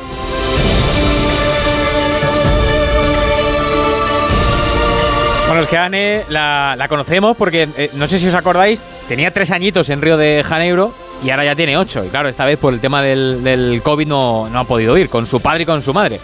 Bueno, 5.47 5.61
es 5.61 5.67
que 5.67 5.77
Anne 5.77 6.23
la, 6.29 6.85
conocemos 6.89 7.37
porque, 7.37 7.69
eh, 7.77 7.91
no 7.93 8.07
sé 8.07 8.19
si 8.19 8.27
os 8.27 8.33
acordáis, 8.33 8.81
tenía 9.07 9.31
tres 9.31 9.51
añitos 9.51 9.89
en 9.89 10.01
Río 10.01 10.17
de 10.17 10.43
Janeiro 10.43 10.91
y 11.23 11.29
ahora 11.29 11.45
ya 11.45 11.55
tiene 11.55 11.77
ocho. 11.77 12.03
Y 12.03 12.09
claro, 12.09 12.29
esta 12.29 12.45
vez 12.45 12.57
por 12.57 12.73
el 12.73 12.79
tema 12.79 13.01
del, 13.01 13.43
del 13.43 13.81
COVID 13.83 14.07
no, 14.07 14.49
no 14.49 14.59
ha 14.59 14.63
podido 14.63 14.97
ir, 14.97 15.07
con 15.07 15.27
su 15.27 15.39
padre 15.39 15.63
y 15.63 15.65
con 15.65 15.81
su 15.81 15.93
madre. 15.93 16.19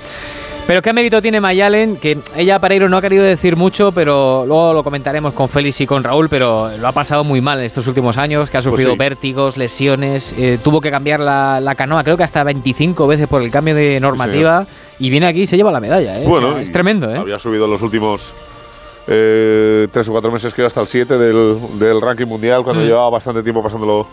Pero 0.68 0.82
qué 0.82 0.94
mérito 0.94 1.22
tiene 1.22 1.42
Mayalen, 1.42 1.98
que 1.98 2.18
ella 2.34 2.58
Pareiro 2.60 2.88
no 2.88 2.96
ha 2.96 3.02
querido 3.02 3.24
decir 3.26 3.58
mucho, 3.58 3.92
pero 3.92 4.46
luego 4.46 4.74
lo 4.74 4.84
comentaremos 4.84 5.34
con 5.34 5.50
Félix 5.50 5.82
y 5.82 5.86
con 5.86 6.02
Raúl, 6.02 6.30
pero 6.30 6.70
lo 6.78 6.88
ha 6.88 6.94
pasado 6.94 7.26
muy 7.26 7.42
mal 7.42 7.60
estos 7.62 7.88
últimos 7.88 8.18
años, 8.18 8.50
que 8.50 8.58
ha 8.58 8.62
sufrido 8.62 8.92
sí. 8.94 8.98
vértigos, 8.98 9.58
lesiones, 9.58 10.34
eh, 10.40 10.60
tuvo 10.64 10.80
que 10.80 10.90
cambiar 10.90 11.20
la, 11.20 11.60
la 11.60 11.76
canoa, 11.76 12.06
creo 12.06 12.16
que 12.16 12.24
hasta 12.24 12.42
25 12.46 13.06
veces 13.06 13.28
por 13.28 13.42
el 13.42 13.52
cambio 13.52 13.76
de 13.76 14.00
normativa, 14.00 14.66
y 14.98 15.10
viene 15.10 15.28
aquí 15.28 15.42
y 15.42 15.46
se 15.46 15.58
lleva 15.58 15.72
la 15.74 15.82
medalla. 15.82 16.14
¿eh? 16.14 16.24
O 16.26 16.30
Bueno, 16.30 16.54
sea, 16.54 16.62
es 16.62 16.72
tremendo, 16.72 17.10
¿eh? 17.12 17.18
Había 17.18 17.38
subido 17.40 17.66
en 17.66 17.72
los 17.72 17.82
últimos 17.82 18.34
eh, 19.08 19.88
tres 19.92 20.08
o 20.08 20.12
cuatro 20.14 20.32
meses, 20.32 20.54
que 20.54 20.64
hasta 20.64 20.80
el 20.80 20.88
7 20.88 21.18
del, 21.18 21.58
del 21.80 22.00
ranking 22.00 22.28
mundial, 22.28 22.64
cuando 22.64 22.82
Mm. 22.82 22.86
llevaba 22.86 23.10
bastante 23.10 23.44
tiempo 23.44 23.62
pasándolo, 23.62 24.08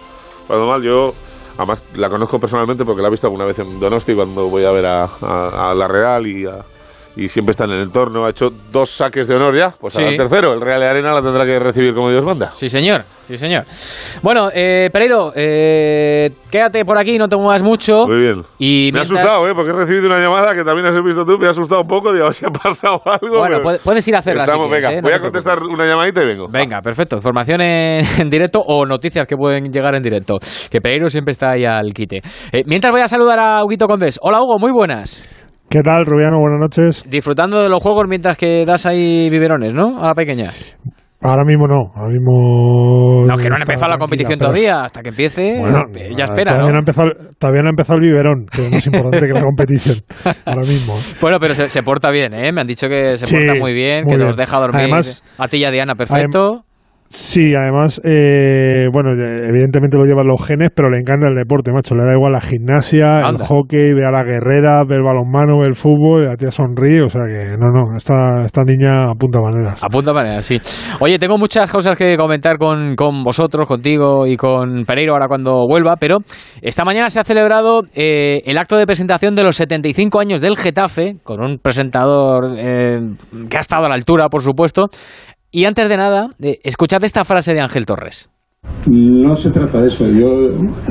pasándolo 0.48 0.72
mal. 0.72 0.82
Yo, 0.82 1.14
además, 1.58 1.82
la 1.94 2.08
conozco 2.08 2.38
personalmente 2.40 2.84
porque 2.86 3.02
la 3.02 3.08
he 3.08 3.10
visto 3.10 3.26
alguna 3.26 3.44
vez 3.44 3.58
en 3.58 3.78
Donosti 3.78 4.14
cuando 4.14 4.48
voy 4.48 4.64
a 4.64 4.70
ver 4.70 4.86
a, 4.86 5.04
a- 5.04 5.70
a 5.70 5.74
La 5.74 5.86
Real 5.86 6.26
y 6.26 6.46
a- 6.46 6.64
y 7.18 7.28
siempre 7.28 7.50
está 7.50 7.64
en 7.64 7.72
el 7.72 7.82
entorno. 7.82 8.24
Ha 8.24 8.30
hecho 8.30 8.48
dos 8.72 8.90
saques 8.90 9.26
de 9.28 9.34
honor 9.34 9.56
ya, 9.56 9.70
pues 9.78 9.94
Sí. 9.94 10.02
al 10.04 10.16
tercero. 10.16 10.52
El 10.52 10.60
Real 10.60 10.80
de 10.80 10.86
Arena 10.88 11.12
la 11.14 11.22
tendrá 11.22 11.44
que 11.44 11.58
recibir 11.58 11.94
como 11.94 12.10
Dios 12.10 12.24
manda. 12.24 12.48
Sí, 12.52 12.68
señor, 12.68 13.02
sí, 13.26 13.36
señor. 13.36 13.64
Bueno, 14.22 14.48
eh, 14.54 14.88
Pereiro, 14.92 15.32
eh, 15.34 16.30
quédate 16.50 16.84
por 16.84 16.96
aquí, 16.98 17.18
no 17.18 17.28
te 17.28 17.36
muevas 17.36 17.62
mucho. 17.62 18.06
Muy 18.06 18.18
bien. 18.20 18.42
Y 18.58 18.90
me 18.92 19.00
ha 19.00 19.02
asustado, 19.02 19.48
¿eh? 19.48 19.52
Porque 19.54 19.70
he 19.70 19.74
recibido 19.74 20.06
una 20.06 20.18
llamada 20.18 20.54
que 20.54 20.64
también 20.64 20.86
has 20.86 21.02
visto 21.02 21.24
tú, 21.24 21.38
me 21.38 21.46
ha 21.46 21.50
asustado 21.50 21.82
un 21.82 21.88
poco, 21.88 22.12
digo, 22.12 22.32
si 22.32 22.44
ha 22.46 22.48
pasado 22.62 23.00
algo. 23.04 23.38
Bueno, 23.38 23.44
pero- 23.56 23.62
puede- 23.62 23.78
puedes 23.80 24.06
ir 24.08 24.14
a 24.16 24.18
hacerla 24.20 24.44
si 24.46 24.50
Estamos, 24.50 24.68
quieres, 24.68 24.84
venga, 24.86 24.98
¿eh? 24.98 25.02
No 25.02 25.08
voy 25.08 25.16
a 25.16 25.20
contestar 25.20 25.62
una 25.62 25.86
llamadita 25.86 26.22
y 26.22 26.26
vengo. 26.26 26.46
Venga, 26.48 26.80
perfecto. 26.82 27.16
Información 27.16 27.60
en, 27.60 28.04
en 28.22 28.30
directo 28.30 28.60
o 28.64 28.86
noticias 28.86 29.26
que 29.26 29.36
pueden 29.36 29.72
llegar 29.72 29.94
en 29.94 30.02
directo. 30.02 30.38
Que 30.70 30.80
Pereiro 30.80 31.08
siempre 31.08 31.32
está 31.32 31.50
ahí 31.52 31.64
al 31.64 31.92
quite. 31.92 32.18
Eh, 32.52 32.62
mientras 32.66 32.92
voy 32.92 33.00
a 33.00 33.08
saludar 33.08 33.38
a 33.38 33.64
Huguito 33.64 33.86
Condés. 33.86 34.18
Hola, 34.22 34.40
Hugo, 34.42 34.58
muy 34.58 34.70
buenas. 34.72 35.28
¿Qué 35.70 35.80
tal, 35.82 36.06
Rubiano? 36.06 36.38
Buenas 36.40 36.60
noches. 36.60 37.04
Disfrutando 37.10 37.62
de 37.62 37.68
los 37.68 37.82
juegos 37.82 38.06
mientras 38.08 38.38
que 38.38 38.64
das 38.64 38.86
ahí 38.86 39.28
biberones, 39.28 39.74
¿no? 39.74 40.02
A 40.02 40.14
pequeña. 40.14 40.50
Ahora 41.20 41.42
mismo 41.44 41.66
no, 41.66 41.82
ahora 41.96 42.10
mismo... 42.12 43.26
No, 43.26 43.34
que 43.36 43.48
no 43.48 43.56
han 43.56 43.62
empezado 43.62 43.90
la 43.90 43.98
competición 43.98 44.38
todavía, 44.38 44.82
hasta 44.82 45.02
que 45.02 45.08
empiece, 45.08 45.58
bueno, 45.58 45.82
ella 45.92 46.24
espera, 46.24 46.52
todavía 46.52 46.70
¿no? 46.70 46.76
ha 46.76 46.78
empezado, 46.78 47.08
todavía 47.40 47.62
no 47.62 47.68
ha 47.68 47.70
empezado 47.70 47.98
el 47.98 48.06
biberón, 48.06 48.46
que 48.46 48.66
es 48.66 48.70
más 48.72 48.86
importante 48.86 49.26
que 49.26 49.32
la 49.32 49.42
competición, 49.42 49.98
ahora 50.46 50.60
mismo. 50.60 50.96
¿eh? 50.96 51.02
Bueno, 51.20 51.38
pero 51.40 51.54
se, 51.56 51.68
se, 51.68 51.82
porta 51.82 52.12
bien, 52.12 52.32
¿eh? 52.34 52.52
Me 52.52 52.60
han 52.60 52.68
dicho 52.68 52.88
que 52.88 53.16
se 53.16 53.26
Sí, 53.26 53.34
porta 53.34 53.54
muy 53.60 53.74
bien, 53.74 54.04
muy 54.04 54.12
que 54.12 54.16
bien. 54.16 54.26
nos 54.28 54.36
deja 54.36 54.58
dormir 54.60 54.80
Además- 54.82 55.24
a 55.36 55.48
ti 55.48 55.56
y 55.56 55.64
a 55.64 55.72
Diana 55.72 55.96
perfecto. 55.96 56.62
Sí, 57.10 57.54
además, 57.54 58.02
eh, 58.04 58.86
bueno, 58.92 59.12
evidentemente 59.12 59.96
lo 59.96 60.04
llevan 60.04 60.26
los 60.26 60.44
genes, 60.46 60.70
pero 60.74 60.90
le 60.90 60.98
encanta 60.98 61.26
el 61.28 61.34
deporte, 61.34 61.72
macho. 61.72 61.94
Le 61.94 62.04
da 62.04 62.12
igual 62.12 62.32
la 62.32 62.40
gimnasia, 62.40 63.20
Anda. 63.20 63.30
el 63.30 63.46
hockey, 63.46 63.94
ve 63.94 64.04
a 64.06 64.10
la 64.10 64.22
guerrera, 64.22 64.82
ve 64.86 64.96
el 64.96 65.02
balonmano, 65.02 65.58
ve 65.58 65.68
el 65.68 65.74
fútbol, 65.74 66.26
la 66.26 66.36
tía 66.36 66.50
sonríe, 66.50 67.02
o 67.02 67.08
sea 67.08 67.22
que 67.24 67.56
no, 67.56 67.70
no, 67.70 67.96
esta, 67.96 68.40
esta 68.44 68.62
niña 68.62 69.10
apunta 69.10 69.40
maneras. 69.40 69.82
Apunta 69.82 70.12
manera, 70.12 70.42
sí. 70.42 70.58
Oye, 71.00 71.18
tengo 71.18 71.38
muchas 71.38 71.72
cosas 71.72 71.96
que 71.96 72.14
comentar 72.18 72.58
con, 72.58 72.94
con 72.94 73.24
vosotros, 73.24 73.66
contigo 73.66 74.26
y 74.26 74.36
con 74.36 74.84
Pereiro 74.84 75.14
ahora 75.14 75.28
cuando 75.28 75.66
vuelva, 75.66 75.94
pero 75.98 76.18
esta 76.60 76.84
mañana 76.84 77.08
se 77.08 77.20
ha 77.20 77.24
celebrado 77.24 77.82
eh, 77.94 78.42
el 78.44 78.58
acto 78.58 78.76
de 78.76 78.84
presentación 78.84 79.34
de 79.34 79.44
los 79.44 79.56
75 79.56 80.20
años 80.20 80.42
del 80.42 80.58
Getafe, 80.58 81.14
con 81.24 81.40
un 81.40 81.58
presentador 81.58 82.54
eh, 82.58 83.00
que 83.48 83.56
ha 83.56 83.60
estado 83.60 83.86
a 83.86 83.88
la 83.88 83.94
altura, 83.94 84.28
por 84.28 84.42
supuesto. 84.42 84.88
Y 85.50 85.64
antes 85.64 85.88
de 85.88 85.96
nada, 85.96 86.28
eh, 86.42 86.58
escuchad 86.62 87.02
esta 87.04 87.24
frase 87.24 87.54
de 87.54 87.60
Ángel 87.60 87.86
Torres. 87.86 88.28
No 88.86 89.36
se 89.36 89.50
trata 89.50 89.80
de 89.80 89.86
eso, 89.86 90.08
yo, 90.08 90.30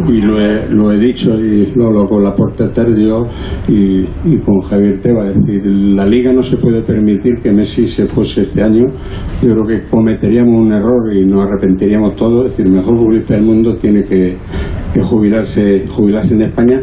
y 0.07 0.21
lo 0.21 0.39
he, 0.39 0.69
lo 0.69 0.91
he 0.91 0.97
dicho 0.97 1.37
y 1.37 1.65
lo 1.75 1.87
hablo 1.87 2.07
con 2.07 2.23
la 2.23 2.33
Porteter 2.33 2.87
yo 2.95 3.25
y, 3.67 4.03
y 4.23 4.39
con 4.39 4.61
Javier 4.61 5.01
Teba, 5.01 5.27
es 5.27 5.35
decir, 5.35 5.65
la 5.65 6.05
liga 6.05 6.31
no 6.31 6.41
se 6.41 6.57
puede 6.57 6.81
permitir 6.81 7.35
que 7.41 7.51
Messi 7.51 7.85
se 7.85 8.07
fuese 8.07 8.43
este 8.43 8.63
año, 8.63 8.87
yo 9.41 9.53
creo 9.53 9.65
que 9.65 9.89
cometeríamos 9.89 10.65
un 10.65 10.71
error 10.71 11.13
y 11.13 11.25
nos 11.25 11.45
arrepentiríamos 11.45 12.15
todos, 12.15 12.45
es 12.45 12.51
decir, 12.51 12.67
el 12.67 12.73
mejor 12.73 12.97
futbolista 12.97 13.33
del 13.35 13.43
mundo 13.43 13.75
tiene 13.75 14.03
que, 14.03 14.37
que 14.93 15.01
jubilarse, 15.01 15.85
jubilarse 15.87 16.35
en 16.35 16.41
España 16.43 16.79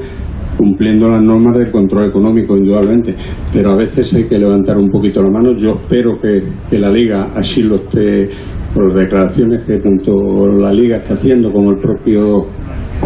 cumpliendo 0.56 1.08
las 1.08 1.22
normas 1.22 1.58
del 1.58 1.70
control 1.70 2.08
económico, 2.08 2.56
indudablemente, 2.56 3.14
pero 3.52 3.72
a 3.72 3.76
veces 3.76 4.12
hay 4.14 4.24
que 4.24 4.38
levantar 4.38 4.76
un 4.78 4.88
poquito 4.90 5.22
la 5.22 5.30
mano. 5.30 5.56
Yo 5.56 5.78
espero 5.80 6.18
que, 6.20 6.42
que 6.68 6.78
la 6.78 6.90
Liga 6.90 7.30
así 7.34 7.62
lo 7.62 7.76
esté, 7.76 8.28
por 8.74 8.88
las 8.88 9.04
declaraciones 9.04 9.62
que 9.62 9.78
tanto 9.78 10.48
la 10.48 10.72
Liga 10.72 10.96
está 10.96 11.14
haciendo 11.14 11.52
como 11.52 11.70
el 11.70 11.78
propio 11.78 12.46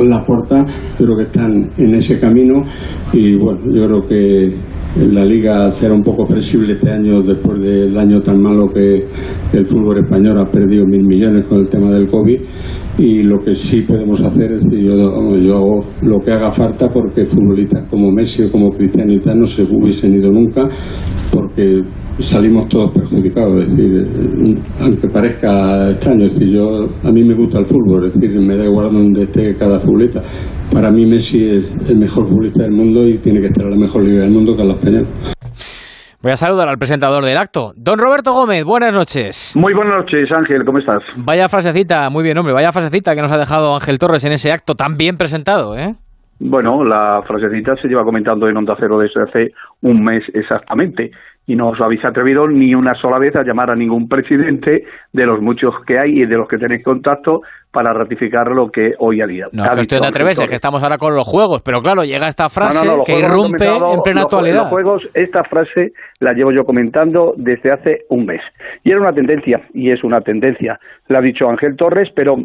Laporta, 0.03 0.65
creo 0.97 1.17
que 1.17 1.25
están 1.25 1.71
en 1.77 1.95
ese 1.95 2.21
camino 2.21 2.63
y 3.13 3.37
bueno, 3.37 3.59
yo 3.75 3.87
creo 3.87 4.03
que 4.07 4.55
la 5.07 5.25
liga 5.25 5.71
será 5.71 5.95
un 5.95 6.03
poco 6.03 6.27
flexible 6.27 6.73
este 6.73 6.91
año 6.91 7.23
después 7.23 7.61
del 7.61 7.97
año 7.97 8.21
tan 8.21 8.43
malo 8.43 8.67
que 8.67 9.07
el 9.53 9.67
fútbol 9.67 10.05
español 10.05 10.39
ha 10.39 10.51
perdido 10.51 10.87
mil 10.87 11.07
millones 11.07 11.47
con 11.47 11.61
el 11.61 11.69
tema 11.69 11.91
del 11.91 12.09
COVID. 12.09 12.41
Y 12.99 13.23
lo 13.23 13.39
que 13.39 13.55
sí 13.55 13.83
podemos 13.83 14.21
hacer 14.23 14.51
es 14.53 14.67
vamos, 14.67 15.39
yo 15.39 15.57
hago 15.57 15.85
lo 16.03 16.19
que 16.19 16.33
haga 16.33 16.51
falta 16.51 16.91
porque 16.91 17.25
futbolistas 17.25 17.85
como 17.85 18.11
Messi 18.11 18.43
o 18.43 18.51
como 18.51 18.71
Cristiano 18.71 19.13
y 19.13 19.21
tal 19.21 19.39
no 19.39 19.45
se 19.45 19.63
hubiesen 19.63 20.15
ido 20.15 20.33
nunca 20.33 20.67
porque 21.31 21.81
salimos 22.19 22.69
todos 22.69 22.91
perjudicados, 22.91 23.65
es 23.65 23.77
decir, 23.77 23.93
eh, 23.97 24.59
aunque 24.81 25.09
parezca 25.09 25.91
extraño, 25.91 26.25
es 26.25 26.39
decir, 26.39 26.57
yo 26.57 26.87
a 27.05 27.13
mí 27.13 27.23
me 27.23 27.35
gusta 27.35 27.61
el 27.61 27.67
fútbol, 27.67 28.07
es 28.07 28.19
decir, 28.19 28.41
me 28.47 28.57
da 28.57 28.65
igual 28.65 28.93
donde 28.93 29.23
esté 29.23 29.55
cada 29.55 29.79
futbolista. 29.81 30.21
Para 30.73 30.91
mí 30.91 31.07
Messi 31.07 31.49
es 31.57 31.73
el 31.89 31.99
mejor 31.99 32.27
futbolista 32.27 32.65
del 32.65 32.73
mundo 32.73 33.05
y 33.07 33.19
tiene 33.19 33.41
que 33.41 33.47
estar 33.47 33.65
en 33.65 33.71
la 33.71 33.77
mejor 33.77 34.05
liga 34.05 34.23
del 34.23 34.33
mundo 34.33 34.55
que 34.55 34.63
es 34.63 34.69
la 34.69 34.75
española. 34.75 35.09
Voy 36.21 36.33
a 36.33 36.37
saludar 36.37 36.69
al 36.69 36.79
presentador 36.79 37.25
del 37.25 37.39
acto. 37.39 37.71
Don 37.77 37.97
Roberto 37.97 38.33
Gómez, 38.33 38.65
buenas 38.65 38.93
noches. 38.93 39.55
Muy 39.57 39.73
buenas 39.73 39.99
noches, 39.99 40.31
Ángel, 40.33 40.65
¿cómo 40.65 40.79
estás? 40.79 41.03
Vaya 41.17 41.49
frasecita, 41.49 42.11
muy 42.11 42.25
bien, 42.25 42.37
hombre, 42.37 42.53
vaya 42.53 42.73
frasecita 42.73 43.15
que 43.15 43.23
nos 43.23 43.31
ha 43.31 43.39
dejado 43.39 43.75
Ángel 43.75 43.99
Torres 43.99 44.25
en 44.25 44.33
ese 44.33 44.51
acto 44.51 44.75
tan 44.75 44.97
bien 44.97 45.17
presentado, 45.17 45.77
¿eh? 45.77 45.95
Bueno, 46.41 46.85
la 46.85 47.23
frasecita 47.27 47.77
se 47.77 47.89
lleva 47.89 48.05
comentando 48.05 48.49
en 48.49 48.57
Onda 48.57 48.77
Cero 48.79 48.99
desde 48.99 49.23
hace 49.23 49.53
un 49.83 50.05
mes 50.05 50.25
exactamente 50.35 51.11
y 51.49 51.57
no 51.57 51.71
os 51.71 51.81
habéis 51.81 52.05
atrevido 52.05 52.47
ni 52.47 52.75
una 52.75 52.95
sola 52.95 53.19
vez 53.19 53.35
a 53.35 53.43
llamar 53.43 53.71
a 53.71 53.75
ningún 53.75 54.07
presidente 54.07 54.85
de 55.13 55.27
los 55.27 55.41
muchos 55.41 55.75
que 55.87 55.99
hay 55.99 56.21
y 56.21 56.27
de 56.27 56.37
los 56.37 56.47
que 56.47 56.59
tenéis 56.59 56.85
contacto 56.85 57.41
para 57.73 57.93
ratificar 57.95 58.49
lo 58.49 58.71
que 58.71 58.93
hoy 58.99 59.23
ha 59.23 59.27
dicho. 59.27 59.47
No, 59.53 59.65
es 59.65 59.71
que 59.71 59.75
dicho 59.77 59.81
estoy 59.81 59.97
de 59.97 60.01
Ángel 60.07 60.11
atreverse, 60.15 60.37
Torres. 60.43 60.51
que 60.51 60.55
estamos 60.55 60.83
ahora 60.83 60.99
con 60.99 61.17
los 61.17 61.27
juegos, 61.27 61.63
pero 61.65 61.81
claro, 61.81 62.05
llega 62.05 62.29
esta 62.29 62.51
frase 62.51 62.79
No, 62.79 62.85
no, 62.85 62.91
no, 62.91 62.97
los 62.99 63.07
que 63.07 63.19
irrumpe 63.19 63.65
en 63.67 64.03
plena 64.03 64.21
los- 64.21 64.25
actualidad. 64.27 64.63
Los 64.65 64.69
juegos, 64.69 65.09
esta 65.15 65.43
frase 65.45 65.93
la 66.21 66.35
llevo 66.35 66.53
yo 66.53 66.65
comentando 66.65 67.33
desde 67.39 67.73
hace 67.73 68.01
un 68.11 68.27
mes. 68.27 68.43
Y 68.85 68.91
era 68.91 69.01
una 69.01 69.13
tendencia, 69.15 69.63
y 69.73 69.91
es 69.91 70.05
una 70.05 70.21
tendencia. 70.21 70.79
La 71.09 71.19
ha 71.19 71.23
dicho 71.23 71.49
Ángel 71.49 71.77
Torres, 71.77 72.11
pero 72.15 72.37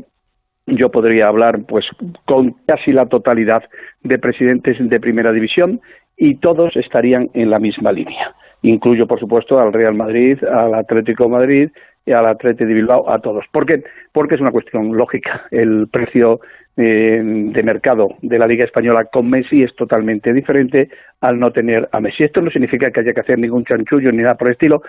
yo 0.65 0.89
podría 0.91 1.27
hablar 1.27 1.59
pues 1.67 1.85
con 2.25 2.55
casi 2.65 2.93
la 2.93 3.07
totalidad 3.07 3.63
de 4.01 4.17
presidentes 4.17 4.77
de 4.79 4.99
primera 5.01 5.33
división 5.33 5.81
y 6.15 6.35
todos 6.35 6.73
estarían 6.77 7.29
en 7.33 7.49
la 7.49 7.59
misma 7.59 7.91
línea. 7.91 8.33
Incluyo, 8.63 9.07
por 9.07 9.19
supuesto, 9.19 9.59
al 9.59 9.73
Real 9.73 9.93
Madrid, 9.93 10.43
al 10.43 10.73
Atlético 10.73 11.29
Madrid 11.29 11.69
y 12.05 12.11
al 12.11 12.25
Atlético 12.25 12.67
de 12.67 12.73
Bilbao, 12.73 13.09
a 13.09 13.19
todos. 13.19 13.45
¿Por 13.51 13.65
qué? 13.65 13.83
Porque 14.11 14.35
es 14.35 14.41
una 14.41 14.51
cuestión 14.51 14.95
lógica. 14.95 15.45
El 15.51 15.87
precio 15.91 16.39
eh, 16.77 17.21
de 17.21 17.63
mercado 17.63 18.15
de 18.21 18.39
la 18.39 18.47
Liga 18.47 18.65
Española 18.65 19.05
con 19.05 19.29
Messi 19.29 19.63
es 19.63 19.75
totalmente 19.75 20.33
diferente 20.33 20.89
al 21.21 21.39
no 21.39 21.51
tener 21.51 21.87
a 21.91 21.99
Messi. 21.99 22.23
Esto 22.23 22.41
no 22.41 22.49
significa 22.49 22.89
que 22.89 23.01
haya 23.01 23.13
que 23.13 23.19
hacer 23.19 23.37
ningún 23.37 23.65
chanchullo 23.65 24.11
ni 24.11 24.23
nada 24.23 24.35
por 24.35 24.47
el 24.47 24.53
estilo, 24.53 24.81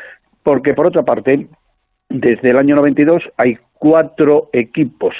porque 0.42 0.72
por 0.72 0.86
otra 0.86 1.02
parte, 1.02 1.46
desde 2.08 2.50
el 2.50 2.58
año 2.58 2.76
92 2.76 3.24
hay 3.36 3.58
cuatro 3.74 4.50
equipos 4.52 5.14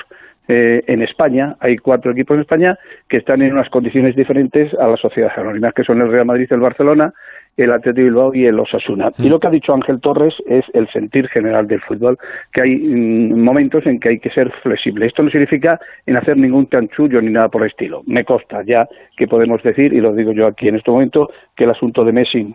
eh, 0.47 0.83
en 0.87 1.03
España, 1.03 1.57
hay 1.61 1.79
cuatro 1.79 2.13
equipos 2.13 2.35
en 2.35 2.43
España 2.43 2.79
que 3.09 3.17
están 3.17 3.43
en 3.43 3.53
unas 3.53 3.71
condiciones 3.71 4.15
diferentes 4.15 4.73
a 4.75 4.87
las 4.87 5.01
sociedades 5.01 5.37
anónimas, 5.39 5.73
que 5.73 5.85
son 5.85 6.01
el 6.03 6.11
Real 6.11 6.27
Madrid, 6.27 6.47
el 6.51 6.61
Barcelona, 6.61 7.15
el 7.57 7.71
Atlético 7.71 7.95
de 7.95 8.03
Bilbao 8.05 8.35
y 8.35 8.47
el 8.47 8.59
Osasuna. 8.59 9.13
Y 9.19 9.29
lo 9.29 9.39
que 9.39 9.47
ha 9.47 9.51
dicho 9.51 9.73
Ángel 9.73 10.01
Torres 10.01 10.35
es 10.47 10.65
el 10.73 10.89
sentir 10.89 11.29
general 11.29 11.67
del 11.67 11.81
fútbol, 11.81 12.19
que 12.53 12.63
hay 12.63 12.77
mm, 12.77 13.41
momentos 13.41 13.87
en 13.87 14.01
que 14.01 14.11
hay 14.11 14.19
que 14.19 14.31
ser 14.31 14.51
flexible. 14.63 15.07
Esto 15.07 15.23
no 15.23 15.31
significa 15.31 15.79
en 16.07 16.17
hacer 16.17 16.37
ningún 16.37 16.69
chanchullo 16.69 17.21
ni 17.21 17.31
nada 17.31 17.49
por 17.49 17.63
el 17.63 17.69
estilo. 17.69 18.03
Me 18.07 18.25
consta 18.25 18.63
ya 18.65 18.89
que 19.17 19.29
podemos 19.29 19.63
decir, 19.63 19.93
y 19.93 20.01
lo 20.01 20.15
digo 20.15 20.33
yo 20.33 20.47
aquí 20.47 20.69
en 20.69 20.77
este 20.77 20.91
momento, 20.91 21.31
que 21.57 21.65
el 21.65 21.71
asunto 21.71 22.05
de 22.05 22.13
Messi 22.13 22.55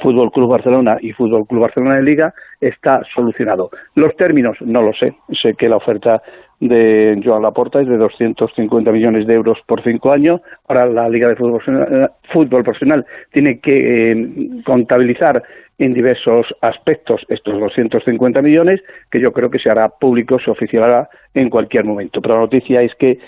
Fútbol 0.00 0.30
Club 0.30 0.50
Barcelona 0.50 0.98
y 1.00 1.12
Fútbol 1.12 1.46
Club 1.46 1.62
Barcelona 1.62 1.96
de 1.96 2.02
Liga 2.02 2.34
está 2.60 3.02
solucionado. 3.14 3.70
Los 3.94 4.14
términos 4.16 4.56
no 4.60 4.82
lo 4.82 4.92
sé. 4.92 5.14
Sé 5.32 5.54
que 5.54 5.68
la 5.68 5.76
oferta 5.76 6.22
de 6.60 7.20
Joan 7.24 7.42
Laporta 7.42 7.80
es 7.80 7.88
de 7.88 7.96
250 7.96 8.92
millones 8.92 9.26
de 9.26 9.34
euros 9.34 9.58
por 9.66 9.82
cinco 9.82 10.12
años. 10.12 10.40
Ahora 10.68 10.86
la 10.86 11.08
Liga 11.08 11.28
de 11.28 11.36
Fútbol 11.36 11.60
Profesional, 11.62 12.12
fútbol 12.32 12.62
profesional 12.62 13.06
tiene 13.32 13.58
que 13.60 14.12
eh, 14.12 14.48
contabilizar 14.64 15.42
en 15.78 15.94
diversos 15.94 16.46
aspectos 16.60 17.22
estos 17.28 17.58
250 17.58 18.42
millones, 18.42 18.82
que 19.10 19.18
yo 19.18 19.32
creo 19.32 19.50
que 19.50 19.58
se 19.58 19.70
hará 19.70 19.88
público, 19.88 20.38
se 20.38 20.50
oficiará 20.50 21.08
en 21.32 21.48
cualquier 21.48 21.84
momento. 21.84 22.20
Pero 22.20 22.34
la 22.34 22.40
noticia 22.42 22.82
es 22.82 22.94
que, 22.96 23.18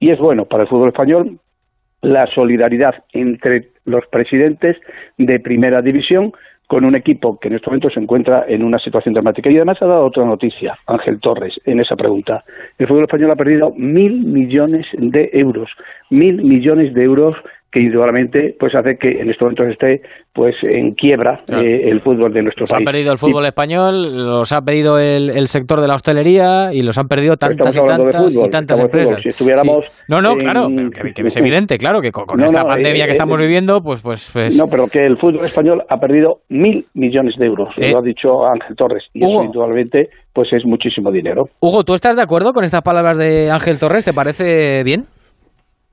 y 0.00 0.10
es 0.10 0.18
bueno 0.18 0.46
para 0.46 0.64
el 0.64 0.68
fútbol 0.68 0.88
español, 0.88 1.38
la 2.02 2.26
solidaridad 2.26 2.94
entre 3.12 3.70
los 3.84 4.06
presidentes 4.06 4.76
de 5.18 5.40
primera 5.40 5.82
división 5.82 6.32
con 6.66 6.84
un 6.84 6.96
equipo 6.96 7.38
que 7.38 7.48
en 7.48 7.54
este 7.54 7.68
momento 7.68 7.90
se 7.90 8.00
encuentra 8.00 8.44
en 8.48 8.64
una 8.64 8.78
situación 8.78 9.14
dramática. 9.14 9.50
Y 9.50 9.56
además 9.56 9.80
ha 9.80 9.86
dado 9.86 10.04
otra 10.04 10.24
noticia, 10.24 10.76
Ángel 10.86 11.20
Torres, 11.20 11.60
en 11.64 11.80
esa 11.80 11.96
pregunta. 11.96 12.44
El 12.78 12.88
fútbol 12.88 13.04
español 13.04 13.30
ha 13.30 13.36
perdido 13.36 13.72
mil 13.76 14.24
millones 14.24 14.86
de 14.92 15.30
euros, 15.32 15.70
mil 16.10 16.42
millones 16.42 16.92
de 16.94 17.04
euros 17.04 17.36
que 17.76 17.82
indudablemente 17.82 18.54
pues 18.58 18.74
hace 18.74 18.96
que 18.96 19.20
en 19.20 19.28
estos 19.28 19.42
momentos 19.42 19.66
esté 19.68 20.00
pues 20.32 20.54
en 20.62 20.92
quiebra 20.94 21.40
Claro. 21.46 21.62
eh, 21.62 21.90
el 21.90 22.00
fútbol 22.00 22.32
de 22.32 22.42
nuestro 22.42 22.62
Los 22.62 22.72
han 22.72 22.78
país. 22.78 22.86
perdido 22.86 23.12
el 23.12 23.18
fútbol 23.18 23.44
español, 23.44 24.16
los 24.26 24.50
ha 24.52 24.62
perdido 24.62 24.98
el, 24.98 25.28
el 25.30 25.46
sector 25.48 25.80
de 25.82 25.86
la 25.88 25.94
hostelería 25.94 26.72
y 26.72 26.80
los 26.82 26.96
han 26.96 27.06
perdido 27.06 27.36
tantas 27.36 27.76
y 27.76 27.78
tantas 27.80 28.32
fútbol, 28.32 28.46
y 28.46 28.50
tantas 28.50 28.80
empresas. 28.80 29.20
Si 29.22 29.28
estuviéramos 29.28 29.84
Sí. 29.86 29.92
No, 30.08 30.22
no, 30.22 30.32
en- 30.32 30.38
claro, 30.38 30.68
que, 30.68 31.12
que 31.12 31.28
es 31.28 31.36
evidente, 31.36 31.76
claro, 31.76 32.00
que 32.00 32.10
con, 32.12 32.24
con 32.24 32.38
No, 32.38 32.46
esta 32.46 32.62
no, 32.62 32.68
pandemia 32.68 33.04
eh, 33.04 33.06
que 33.08 33.12
estamos 33.12 33.38
eh, 33.38 33.42
viviendo, 33.42 33.82
pues, 33.82 34.00
pues, 34.00 34.30
pues 34.32 34.56
No, 34.56 34.64
pero 34.70 34.86
que 34.86 35.04
el 35.04 35.18
fútbol 35.18 35.44
español 35.44 35.82
ha 35.88 35.98
perdido 36.00 36.38
mil 36.48 36.86
millones 36.94 37.36
de 37.36 37.44
euros, 37.46 37.68
Eh. 37.76 37.92
lo 37.92 37.98
ha 37.98 38.02
dicho 38.02 38.46
Ángel 38.46 38.74
Torres, 38.74 39.04
y 39.12 39.22
Hugo. 39.22 39.32
eso 39.40 39.44
indudablemente 39.44 40.08
pues 40.32 40.50
es 40.52 40.64
muchísimo 40.64 41.10
dinero. 41.10 41.48
Hugo, 41.60 41.82
¿tú 41.84 41.92
estás 41.94 42.16
de 42.16 42.22
acuerdo 42.22 42.52
con 42.52 42.62
estas 42.64 42.82
palabras 42.82 43.16
de 43.18 43.50
Ángel 43.50 43.78
Torres? 43.78 44.04
¿Te 44.04 44.12
parece 44.12 44.82
bien? 44.84 45.04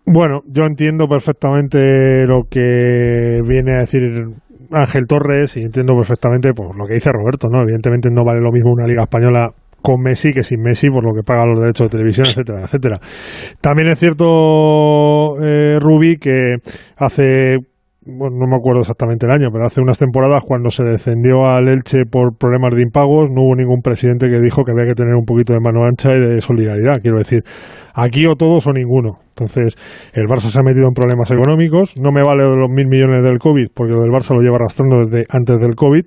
Bueno, 0.05 0.41
yo 0.47 0.65
entiendo 0.65 1.07
perfectamente 1.07 2.25
lo 2.25 2.43
que 2.49 3.39
viene 3.47 3.75
a 3.75 3.79
decir 3.79 4.01
Ángel 4.71 5.05
Torres 5.07 5.55
y 5.55 5.61
entiendo 5.61 5.93
perfectamente 5.95 6.51
pues, 6.53 6.69
lo 6.75 6.85
que 6.85 6.95
dice 6.95 7.11
Roberto, 7.11 7.47
¿no? 7.49 7.61
Evidentemente 7.61 8.09
no 8.11 8.25
vale 8.25 8.41
lo 8.41 8.51
mismo 8.51 8.71
una 8.73 8.87
liga 8.87 9.03
española 9.03 9.47
con 9.81 10.01
Messi 10.01 10.31
que 10.31 10.43
sin 10.43 10.61
Messi 10.61 10.89
por 10.89 11.03
lo 11.03 11.13
que 11.13 11.23
paga 11.23 11.45
los 11.45 11.59
derechos 11.59 11.87
de 11.87 11.91
televisión, 11.91 12.27
etcétera, 12.27 12.61
etcétera. 12.61 12.99
También 13.61 13.89
es 13.89 13.99
cierto, 13.99 15.35
eh, 15.43 15.77
que 16.19 16.55
hace 16.97 17.57
bueno, 18.05 18.37
no 18.37 18.47
me 18.47 18.55
acuerdo 18.55 18.81
exactamente 18.81 19.25
el 19.25 19.31
año, 19.31 19.49
pero 19.51 19.65
hace 19.65 19.81
unas 19.81 19.97
temporadas 19.97 20.43
cuando 20.45 20.69
se 20.69 20.83
descendió 20.83 21.45
al 21.45 21.69
Elche 21.69 22.05
por 22.09 22.35
problemas 22.37 22.75
de 22.75 22.81
impagos, 22.81 23.29
no 23.31 23.43
hubo 23.43 23.55
ningún 23.55 23.81
presidente 23.81 24.29
que 24.29 24.39
dijo 24.39 24.63
que 24.63 24.71
había 24.71 24.87
que 24.87 24.95
tener 24.95 25.15
un 25.15 25.25
poquito 25.25 25.53
de 25.53 25.59
mano 25.59 25.85
ancha 25.85 26.11
y 26.11 26.19
de 26.19 26.41
solidaridad. 26.41 27.01
Quiero 27.01 27.17
decir, 27.17 27.43
aquí 27.93 28.25
o 28.25 28.35
todos 28.35 28.67
o 28.67 28.73
ninguno. 28.73 29.19
Entonces, 29.29 29.75
el 30.13 30.25
Barça 30.25 30.49
se 30.49 30.59
ha 30.59 30.63
metido 30.63 30.87
en 30.87 30.93
problemas 30.93 31.31
económicos. 31.31 31.95
No 31.97 32.11
me 32.11 32.21
vale 32.21 32.43
los 32.43 32.69
mil 32.69 32.87
millones 32.87 33.23
del 33.23 33.39
COVID, 33.39 33.67
porque 33.73 33.93
lo 33.93 34.01
del 34.01 34.11
Barça 34.11 34.35
lo 34.35 34.41
lleva 34.41 34.57
arrastrando 34.57 35.05
desde 35.05 35.25
antes 35.29 35.57
del 35.57 35.75
COVID. 35.75 36.05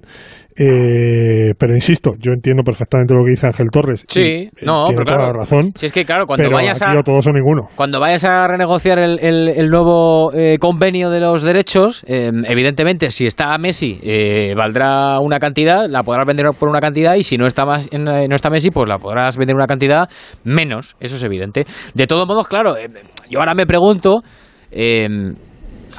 Eh, 0.58 1.52
pero 1.58 1.74
insisto, 1.74 2.12
yo 2.18 2.32
entiendo 2.32 2.62
perfectamente 2.62 3.14
lo 3.14 3.24
que 3.24 3.30
dice 3.32 3.46
Ángel 3.46 3.68
Torres. 3.70 4.04
Sí, 4.08 4.48
y, 4.60 4.64
no, 4.64 4.84
tiene 4.86 5.02
pero 5.02 5.04
toda 5.04 5.16
claro. 5.18 5.32
la 5.32 5.38
razón. 5.40 5.72
Si 5.74 5.86
es 5.86 5.92
que, 5.92 6.04
claro, 6.04 6.26
cuando 6.26 6.50
vayas 6.50 6.80
a. 6.82 7.02
todos 7.02 7.26
o 7.26 7.32
ninguno. 7.32 7.62
Cuando 7.76 8.00
vayas 8.00 8.24
a 8.24 8.46
renegociar 8.48 8.98
el, 8.98 9.18
el- 9.20 9.48
el 9.48 9.68
nuevo 9.68 10.32
eh, 10.32 10.56
convenio 10.58 11.10
de 11.10 11.20
los 11.20 11.42
derechos, 11.42 12.04
eh, 12.06 12.30
evidentemente, 12.48 13.10
si 13.10 13.26
está 13.26 13.56
Messi, 13.58 13.98
eh, 14.02 14.54
valdrá 14.56 15.20
una 15.20 15.38
cantidad, 15.38 15.86
la 15.88 16.02
podrás 16.02 16.26
vender 16.26 16.46
por 16.58 16.68
una 16.68 16.80
cantidad, 16.80 17.14
y 17.16 17.22
si 17.22 17.36
no 17.36 17.46
está, 17.46 17.64
más, 17.66 17.88
eh, 17.92 17.98
no 17.98 18.34
está 18.34 18.48
Messi, 18.50 18.70
pues 18.70 18.88
la 18.88 18.96
podrás 18.96 19.36
vender 19.36 19.54
una 19.56 19.66
cantidad 19.66 20.08
menos. 20.44 20.96
Eso 21.00 21.16
es 21.16 21.24
evidente. 21.24 21.64
De 21.94 22.06
todos 22.06 22.26
modos, 22.26 22.48
claro, 22.48 22.76
eh, 22.76 22.88
yo 23.30 23.38
ahora 23.40 23.54
me 23.54 23.66
pregunto. 23.66 24.22
eh, 24.70 25.06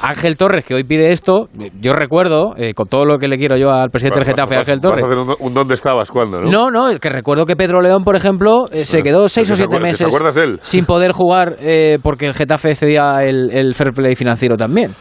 Ángel 0.02 0.36
Torres, 0.36 0.64
que 0.64 0.74
hoy 0.74 0.84
pide 0.84 1.10
esto, 1.12 1.48
yo 1.80 1.92
recuerdo, 1.92 2.54
eh, 2.56 2.74
con 2.74 2.86
todo 2.88 3.04
lo 3.04 3.18
que 3.18 3.28
le 3.28 3.36
quiero 3.38 3.56
yo 3.56 3.70
al 3.70 3.90
presidente 3.90 4.20
del 4.20 4.26
Getafe, 4.26 4.56
vas- 4.56 4.68
Ángel 4.68 4.80
Torres. 4.80 5.02
Vas 5.02 5.10
a 5.10 5.20
hacer 5.20 5.34
un, 5.40 5.46
un 5.48 5.54
dónde 5.54 5.74
estabas, 5.74 6.10
cuándo, 6.10 6.40
¿no? 6.40 6.50
No, 6.50 6.70
no, 6.70 6.98
que 6.98 7.08
recuerdo 7.08 7.44
que 7.46 7.56
Pedro 7.56 7.80
León, 7.80 8.04
por 8.04 8.16
ejemplo, 8.16 8.66
eh, 8.70 8.84
se 8.84 8.98
Ah, 8.98 9.02
quedó 9.02 9.28
seis 9.28 9.50
o 9.50 9.54
se 9.56 9.62
siete 9.66 9.76
se 9.76 9.82
meses 9.82 10.36
él. 10.36 10.58
sin 10.62 10.84
poder 10.86 11.12
jugar 11.12 11.56
eh, 11.60 11.98
porque 12.02 12.26
el 12.26 12.34
Getafe 12.34 12.74
cedía 12.74 13.22
el, 13.24 13.50
el 13.50 13.74
fair 13.74 13.92
play 13.92 14.14
financiero 14.16 14.56
también. 14.56 14.92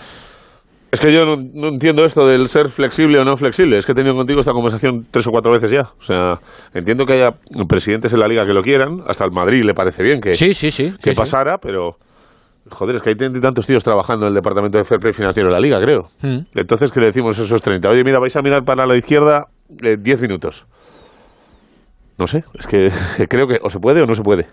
Es 0.90 1.02
que 1.02 1.12
yo 1.12 1.26
no, 1.26 1.36
no 1.54 1.68
entiendo 1.68 2.06
esto 2.06 2.26
del 2.26 2.48
ser 2.48 2.70
flexible 2.70 3.20
o 3.20 3.26
no 3.26 3.36
flexible. 3.36 3.78
Es 3.78 3.86
que 3.86 3.92
he 3.92 3.96
tenido 3.96 4.16
contigo 4.16 4.40
esta 4.40 4.54
conversación 4.54 5.02
tres 5.12 5.28
o 5.28 5.32
cuatro 5.32 5.52
veces 5.52 5.70
ya. 5.70 5.82
O 5.82 6.02
sea, 6.02 6.36
entiendo 6.74 7.06
que 7.06 7.12
haya 7.14 7.32
presidentes 7.68 8.14
en 8.14 8.20
la 8.22 8.28
liga 8.28 8.46
que 8.46 8.54
lo 8.54 8.62
quieran. 8.62 9.02
Hasta 9.06 9.26
el 9.26 9.32
Madrid 9.32 9.64
le 9.66 9.74
parece 9.74 10.02
bien 10.02 10.22
que, 10.22 10.34
Sí, 10.36 10.54
sí, 10.54 10.72
sí. 10.72 10.94
que 11.04 11.12
pasara, 11.12 11.58
pero... 11.58 11.98
Joder, 12.70 12.96
es 12.98 13.02
que 13.02 13.10
hay 13.10 13.16
tantos 13.16 13.66
tíos 13.66 13.84
trabajando 13.84 14.26
en 14.26 14.30
el 14.30 14.36
departamento 14.36 14.78
de 14.78 14.86
fair 14.86 15.00
play 15.00 15.14
financiero 15.14 15.50
de 15.50 15.54
la 15.54 15.60
liga, 15.60 15.80
creo. 15.80 16.10
Mm. 16.22 16.40
Entonces, 16.56 16.92
¿qué 16.92 17.00
le 17.00 17.08
decimos 17.08 17.40
a 17.40 17.44
esos 17.44 17.62
30? 17.62 17.90
Oye, 17.90 18.04
mira, 18.04 18.20
vais 18.20 18.36
a 18.36 18.42
mirar 18.42 18.64
para 18.64 18.86
la 18.86 18.96
izquierda 18.96 19.48
eh, 19.82 19.98
10 20.00 20.22
minutos. 20.22 20.66
No 22.18 22.28
sé, 22.28 22.44
es 22.58 22.68
que 22.68 22.92
creo 23.30 23.48
que 23.48 23.60
o 23.62 23.70
se 23.70 23.80
puede 23.80 24.02
o 24.02 24.06
no 24.06 24.16
se 24.16 24.24
puede. 24.24 24.48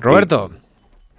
Roberto, 0.00 0.50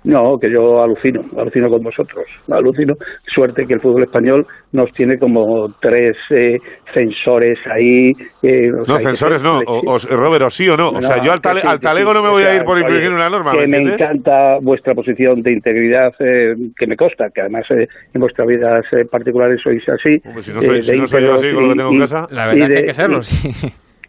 No, 0.05 0.37
que 0.39 0.49
yo 0.49 0.81
alucino, 0.81 1.21
alucino 1.37 1.69
con 1.69 1.83
vosotros, 1.83 2.23
alucino. 2.49 2.93
Suerte 3.27 3.65
que 3.65 3.73
el 3.73 3.81
fútbol 3.81 4.03
español 4.03 4.45
nos 4.71 4.91
tiene 4.93 5.17
como 5.19 5.73
tres 5.81 6.15
eh, 6.29 6.57
censores 6.93 7.59
ahí. 7.69 8.11
eh, 8.41 8.71
sea, 8.85 8.93
No, 8.93 8.99
censores 8.99 9.43
no. 9.43 9.59
O, 9.67 9.81
o- 9.93 9.97
Robert, 10.15 10.45
o 10.45 10.49
sí 10.49 10.69
o 10.69 10.77
no. 10.77 10.91
O 10.91 11.01
sea, 11.01 11.21
yo 11.21 11.33
al, 11.33 11.41
tale- 11.41 11.59
sí, 11.61 11.67
al 11.67 11.79
talego 11.81 12.11
sí, 12.11 12.15
no 12.15 12.23
me 12.23 12.29
o 12.29 12.31
voy 12.31 12.43
a 12.43 12.55
ir 12.55 12.63
por 12.63 12.77
infringir 12.79 13.11
una 13.11 13.29
norma, 13.29 13.51
¿me 13.53 13.59
Que 13.59 13.67
me 13.67 13.77
encanta 13.79 14.57
vuestra 14.61 14.93
posición 14.95 15.41
de 15.41 15.51
integridad, 15.51 16.13
eh, 16.19 16.55
que 16.77 16.87
me 16.87 16.95
consta, 16.95 17.25
que 17.35 17.41
además 17.41 17.65
eh, 17.71 17.87
en 18.13 18.21
vuestras 18.21 18.47
vidas 18.47 18.85
eh, 18.93 19.03
particulares 19.03 19.59
sois 19.61 19.83
así. 19.89 20.17
Hombre, 20.25 20.41
si 20.41 20.53
no 20.53 20.61
soy- 20.61 20.77
eh, 20.77 20.81
si 20.81 20.91
de 20.93 20.97
no 20.99 21.05
soy 21.07 21.23
yo 21.23 21.33
así 21.33 21.53
con 21.53 21.63
lo 21.63 21.67
que 21.69 21.73
y- 21.73 21.77
tengo 21.77 21.91
en 21.91 21.99
casa. 21.99 22.25
la 22.31 22.47
verdad 22.47 22.57
y 22.57 22.61
es 22.61 22.67
que 22.67 22.73
de- 22.73 22.79
hay 22.79 22.85
que 22.85 22.93
serlo, 22.93 23.21
sí. 23.21 23.49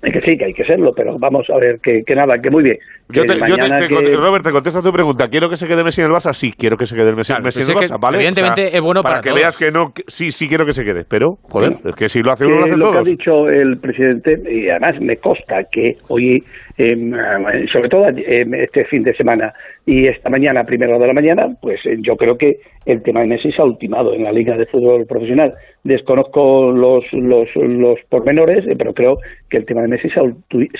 Es 0.03 0.13
que 0.13 0.21
sí, 0.23 0.37
que 0.39 0.47
hay 0.47 0.53
que 0.55 0.65
serlo, 0.65 0.93
pero 0.97 1.19
vamos 1.19 1.47
a 1.51 1.59
ver, 1.59 1.79
que, 1.83 2.03
que 2.07 2.15
nada, 2.15 2.39
que 2.43 2.51
muy 2.51 2.63
bien. 2.63 2.77
Yo 3.11 3.23
Que 3.23 3.29
te, 3.29 3.35
yo 3.35 3.57
te- 3.57 3.63
mañana 3.63 3.77
te- 3.77 3.89
que- 3.89 4.17
Robert, 4.17 4.45
te 4.45 4.51
contesto 4.53 4.79
a 4.79 4.83
tu 4.83 4.93
pregunta. 4.93 5.27
¿Quiero 5.29 5.49
que 5.51 5.57
se 5.57 5.67
quede 5.67 5.83
Messi 5.85 6.01
en 6.01 6.07
el 6.07 6.13
Barça? 6.13 6.33
Sí, 6.33 6.53
quiero 6.57 6.77
que 6.77 6.87
se 6.87 6.95
quede 6.97 7.13
Messi, 7.15 7.33
Claro, 7.33 7.45
Messi 7.45 7.59
pues 7.61 7.69
en 7.71 7.77
el 7.77 7.83
es 7.85 7.91
que 7.91 7.95
Barça, 7.97 8.01
¿vale? 8.01 8.17
evidentemente 8.19 8.77
es 8.77 8.81
bueno 8.81 9.03
para 9.03 9.21
que 9.21 9.29
todos. 9.31 9.41
veas 9.41 9.57
que 9.59 9.71
no, 9.71 9.93
que- 9.93 10.05
sí, 10.07 10.31
sí 10.31 10.49
quiero 10.49 10.65
que 10.65 10.73
se 10.73 10.85
quede. 10.85 11.05
Pero, 11.09 11.37
joder, 11.43 11.75
Sí. 11.75 11.81
es 11.89 11.97
que 11.97 12.09
si 12.09 12.21
lo 12.23 12.33
hace 12.33 12.45
que 12.45 12.49
uno, 12.49 12.59
lo 12.61 12.65
hacen 12.65 12.79
lo 12.79 12.85
que 12.85 12.89
ha 12.91 12.93
todos. 13.03 13.09
dicho 13.11 13.49
el 13.49 13.79
presidente, 13.79 14.37
y 14.51 14.69
además 14.71 15.01
me 15.01 15.17
consta 15.17 15.65
que 15.71 15.97
hoy, 16.09 16.43
eh, 16.83 17.67
sobre 17.73 17.89
todo 17.89 18.09
eh, 18.09 18.47
este 18.53 18.85
fin 18.87 19.03
de 19.03 19.15
semana 19.15 19.53
y 19.87 20.07
esta 20.07 20.31
mañana, 20.31 20.65
primera 20.65 20.93
hora 20.93 21.01
de 21.03 21.07
la 21.09 21.21
mañana, 21.21 21.49
pues 21.61 21.85
eh, 21.85 21.97
yo 22.01 22.17
creo 22.17 22.37
que 22.39 22.57
el 22.87 23.03
tema 23.03 23.21
de 23.21 23.27
Messi 23.27 23.53
se 23.53 23.61
ha 23.61 23.65
ultimado 23.65 24.15
en 24.15 24.25
la 24.25 24.33
Liga 24.33 24.57
de 24.57 24.67
Fútbol 24.67 25.07
Profesional. 25.07 25.53
Desconozco 25.85 26.71
los, 26.73 27.05
los, 27.13 27.49
los 27.57 27.99
pormenores, 28.09 28.67
eh, 28.67 28.75
pero 28.77 28.95
creo 28.95 29.19
que 29.51 29.59
el 29.59 29.67
tema 29.67 29.83
de 29.83 29.89
Messi 29.89 30.09
se 30.11 30.21
ha, 30.21 30.23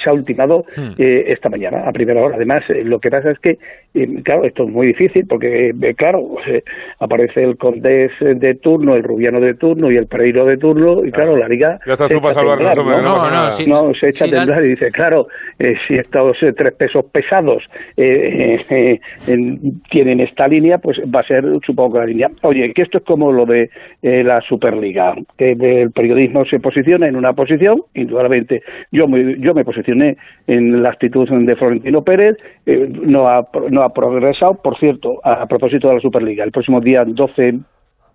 se 0.03 0.11
ha 0.11 0.13
ultimado 0.13 0.65
Hmm. 0.77 0.93
eh, 0.99 1.25
esta 1.29 1.49
mañana, 1.49 1.85
a 1.87 1.93
primera 1.93 2.23
hora. 2.23 2.37
Además, 2.37 2.63
eh, 2.71 2.83
lo 2.85 2.99
que 3.01 3.11
pasa 3.11 3.31
es 3.31 3.39
que, 3.39 3.59
eh, 3.95 4.23
claro, 4.25 4.45
esto 4.45 4.65
es 4.65 4.71
muy 4.71 4.87
difícil 4.89 5.27
porque, 5.29 5.71
eh, 5.71 5.95
claro, 5.97 6.21
eh, 6.47 6.63
aparece 6.99 7.43
el 7.43 7.57
Condés 7.57 8.13
de 8.21 8.55
turno, 8.57 8.95
el 8.95 9.03
Rubiano 9.03 9.41
de 9.41 9.55
turno 9.55 9.91
y 9.91 9.97
el 9.97 10.07
Pereiro 10.07 10.45
de 10.47 10.57
turno, 10.57 11.05
y 11.05 11.11
claro, 11.11 11.37
la 11.37 11.49
Liga. 11.49 11.79
Ya 11.87 11.93
estás 11.93 12.09
tú 12.09 12.21
para 12.21 12.33
salvarnos, 12.35 12.77
no, 12.77 12.85
No, 12.85 13.31
no, 13.67 13.87
no, 13.89 13.95
se 13.95 14.09
echa 14.09 14.27
Sí, 14.27 14.35
a 14.35 14.39
temblar 14.39 14.65
y 14.65 14.69
dice, 14.69 14.91
claro, 14.91 15.27
eh, 15.59 15.75
si 15.91 15.97
estos 15.99 16.41
eh, 16.43 16.53
tres 16.57 16.75
pesos 16.75 17.05
pesados 17.11 17.65
eh, 17.97 18.63
eh, 18.71 19.01
en- 19.27 19.81
tienen 19.91 20.21
esta 20.21 20.47
línea, 20.47 20.79
pues 20.79 20.99
va 21.13 21.21
a 21.21 21.25
ser, 21.27 21.45
supongo 21.67 21.95
que 21.95 21.99
la 21.99 22.07
línea. 22.07 22.29
Oye, 22.43 22.73
que 22.73 22.83
esto 22.83 22.99
es 22.99 23.05
como 23.05 23.33
lo 23.33 23.45
de 23.45 23.71
eh, 24.03 24.23
la 24.23 24.41
Superliga, 24.43 25.15
que 25.37 25.53
el 25.53 25.91
periodismo 25.91 26.45
se 26.45 26.61
posiciona 26.61 27.09
en 27.09 27.17
una 27.17 27.33
posición, 27.33 27.83
indudablemente. 27.95 28.63
Yo 28.93 29.09
me, 29.09 29.37
yo 29.41 29.53
me 29.53 29.65
posicioné 29.65 30.17
en 30.47 30.81
la 30.83 30.91
actitud 30.91 31.29
de 31.29 31.57
Florentino 31.57 32.03
Pérez, 32.03 32.37
eh, 32.67 32.89
no, 33.03 33.27
ha, 33.29 33.47
no 33.71 33.83
ha 33.83 33.93
progresado. 33.93 34.55
Por 34.63 34.79
cierto, 34.79 35.21
a, 35.25 35.47
propósito 35.47 35.89
de 35.89 35.95
la 35.95 36.01
Superliga, 36.01 36.45
el 36.45 36.53
próximo 36.53 36.81
día 36.81 37.05
12 37.05 37.59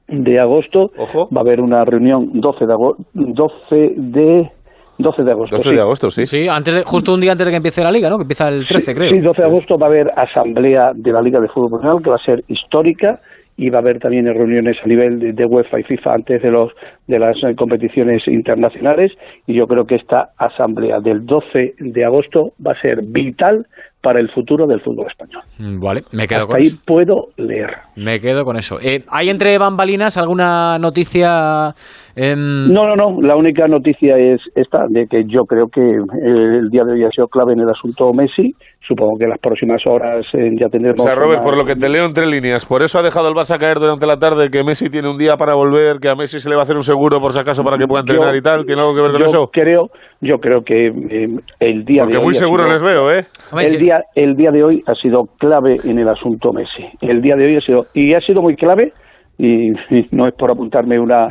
de 0.08 0.40
agosto 0.40 0.92
Ojo. 0.98 1.28
va 1.36 1.42
a 1.42 1.44
haber 1.44 1.60
una 1.60 1.84
reunión 1.84 2.30
12 2.40 2.66
de 2.68 2.72
agosto 2.74 3.04
12 3.14 3.94
de 3.98 4.50
12 4.98 5.24
de 5.24 5.32
agosto 5.32 5.56
12 5.58 5.70
sí. 5.70 5.76
de 5.76 5.82
agosto, 5.82 6.10
sí. 6.10 6.26
Sí, 6.26 6.48
antes 6.48 6.74
de- 6.74 6.84
justo 6.86 7.14
un 7.14 7.22
día 7.22 7.32
antes 7.34 7.46
de 7.46 7.52
que 7.52 7.58
empiece 7.58 7.84
la 7.84 7.92
liga, 7.92 8.10
¿no? 8.10 8.18
Que 8.18 8.24
empieza 8.24 8.48
el 8.48 8.66
13, 8.68 8.94
creo. 8.96 9.10
Sí, 9.12 9.20
12 9.20 9.42
de 9.42 9.48
agosto 9.48 9.78
va 9.78 9.88
a 9.88 9.90
haber 9.90 10.08
asamblea 10.16 10.92
de 10.96 11.12
la 11.12 11.22
Liga 11.22 11.40
de 11.40 11.48
Fútbol 11.48 11.70
Profesional 11.72 12.04
que 12.04 12.10
va 12.10 12.16
a 12.16 12.20
ser 12.20 12.44
histórica 12.48 13.20
y 13.58 13.70
va 13.70 13.78
a 13.78 13.82
haber 13.82 14.00
también 14.00 14.26
reuniones 14.26 14.76
a 14.84 14.88
nivel 14.88 15.18
de, 15.20 15.32
de 15.32 15.46
UEFA 15.46 15.80
y 15.80 15.84
FIFA 15.84 16.14
antes 16.14 16.42
de 16.42 16.52
los 16.52 16.72
de 17.08 17.20
las 17.20 17.38
eh, 17.44 17.56
competiciones 17.56 18.28
internacionales 18.28 19.12
y 19.48 19.54
yo 19.54 19.66
creo 19.68 19.86
que 19.86 19.96
esta 19.96 20.30
asamblea 20.38 21.00
del 21.00 21.26
12 21.26 21.76
de 21.80 22.06
agosto 22.06 22.52
va 22.66 22.74
a 22.74 22.82
ser 22.82 23.02
vital 23.04 23.66
para 24.06 24.20
el 24.20 24.30
futuro 24.30 24.68
del 24.68 24.82
fútbol 24.82 25.08
español. 25.08 25.42
Mm, 25.58 25.80
Vale, 25.80 26.04
me 26.12 26.28
quedo 26.28 26.42
Hasta 26.42 26.48
con 26.54 26.56
ahí 26.62 26.68
eso. 26.68 26.78
puedo 26.86 27.28
leer. 27.38 27.72
Me 27.96 28.20
quedo 28.20 28.46
con 28.46 28.56
eso. 28.56 28.78
Eh, 28.80 29.04
¿Hay 29.10 29.30
entre 29.32 29.58
bambalinas 29.58 30.16
alguna 30.18 30.78
noticia? 30.78 31.74
em, 32.16 32.72
No, 32.72 32.86
no, 32.88 32.96
no. 32.96 33.20
La 33.24 33.36
única 33.36 33.68
noticia 33.68 34.16
es 34.20 34.42
esta, 34.54 34.86
de 34.88 35.08
que 35.08 35.26
yo 35.26 35.46
creo 35.46 35.70
que 35.70 35.82
eh, 35.82 36.58
el 36.60 36.70
día 36.70 36.84
de 36.84 36.94
hoy 36.94 37.04
ha 37.04 37.10
sido 37.10 37.28
clave 37.28 37.54
en 37.54 37.62
el 37.62 37.70
asunto 37.70 38.14
Messi. 38.14 38.54
Supongo 38.88 39.18
que 39.18 39.24
en 39.24 39.32
las 39.32 39.40
próximas 39.40 39.82
horas 39.88 40.26
eh, 40.34 40.52
ya 40.60 40.68
tendremos... 40.70 41.00
O 41.00 41.04
sea, 41.04 41.16
Robert, 41.16 41.40
una- 41.42 41.44
por 41.44 41.58
lo 41.58 41.66
que 41.66 41.76
te 41.76 41.90
leo 41.90 42.06
entre 42.06 42.28
líneas, 42.28 42.66
por 42.68 42.84
eso 42.84 43.00
ha 43.00 43.02
dejado 43.02 43.28
el 43.30 43.34
Barça 43.34 43.58
caer 43.58 43.80
durante 43.80 44.06
la 44.06 44.18
tarde, 44.18 44.50
que 44.52 44.64
Messi 44.64 44.90
tiene 44.90 45.10
un 45.10 45.18
día 45.18 45.38
para 45.38 45.56
volver, 45.56 45.98
que 46.00 46.08
a 46.08 46.16
Messi 46.16 46.40
se 46.40 46.50
le 46.50 46.56
va 46.56 46.62
a 46.62 46.64
hacer 46.66 46.76
un 46.76 46.84
seguro 46.84 47.20
por 47.20 47.34
si 47.34 47.40
acaso 47.40 47.64
para 47.64 47.78
que 47.80 47.88
pueda 47.88 48.02
entrenar 48.02 48.32
Yo- 48.34 48.38
y 48.38 48.42
tal. 48.42 48.66
¿Tiene 48.66 48.82
algo 48.82 48.94
que 48.94 49.02
ver 49.02 49.12
con 49.12 49.20
yo 49.22 49.26
eso? 49.26 49.50
Creo, 49.52 49.90
yo 50.22 50.38
creo 50.38 50.62
que 50.64 50.88
eh, 50.88 51.28
el 51.60 51.84
día 51.84 52.04
Porque 52.04 52.14
de 52.14 52.20
hoy... 52.20 52.26
muy 52.26 52.36
ha 52.36 52.40
seguro 52.40 52.64
sido- 52.68 52.74
les 52.74 52.84
veo, 52.84 53.12
¿eh? 53.12 53.26
El 53.60 53.80
día, 53.80 54.04
el 54.14 54.36
día 54.36 54.52
de 54.52 54.64
hoy 54.64 54.84
ha 54.86 54.94
sido 54.94 55.24
clave 55.40 55.78
en 55.84 55.98
el 55.98 56.08
asunto 56.08 56.54
Messi. 56.54 56.86
El 57.02 57.22
día 57.22 57.36
de 57.36 57.46
hoy 57.46 57.58
ha 57.58 57.62
sido, 57.62 57.86
y 57.96 58.14
ha 58.14 58.22
sido 58.22 58.42
muy 58.44 58.56
clave, 58.56 58.94
y, 59.38 59.72
y 59.72 60.08
no 60.12 60.28
es 60.28 60.34
por 60.36 60.50
apuntarme 60.52 60.98
una, 61.00 61.28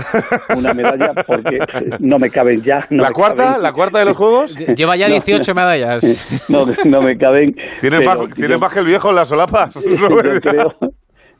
una 0.57 0.75
medalla, 0.75 1.13
porque 1.27 1.59
no 2.01 2.19
me 2.19 2.31
caben 2.31 2.63
ya. 2.63 2.87
no 2.91 3.03
¿La 3.03 3.11
cuarta? 3.13 3.45
caben. 3.45 3.63
¿La 3.63 3.73
cuarta 3.73 3.99
de 4.01 4.05
los 4.05 4.17
juegos? 4.17 4.57
Lleva 4.77 4.97
ya 4.97 5.07
No, 5.09 5.13
18 5.15 5.55
medallas. 5.55 6.45
No, 6.49 6.67
no 6.85 7.03
me 7.03 7.17
caben. 7.17 7.57
¿Tiene 7.81 7.99
pero 8.01 8.25
más, 8.27 8.35
tiene 8.35 8.55
yo- 8.55 8.59
más 8.59 8.73
que 8.73 8.81
el 8.81 8.87
viejo 8.87 9.09
en 9.11 9.17
las 9.17 9.29
solapas? 9.29 9.83
yo 9.85 10.41
creo, 10.43 10.75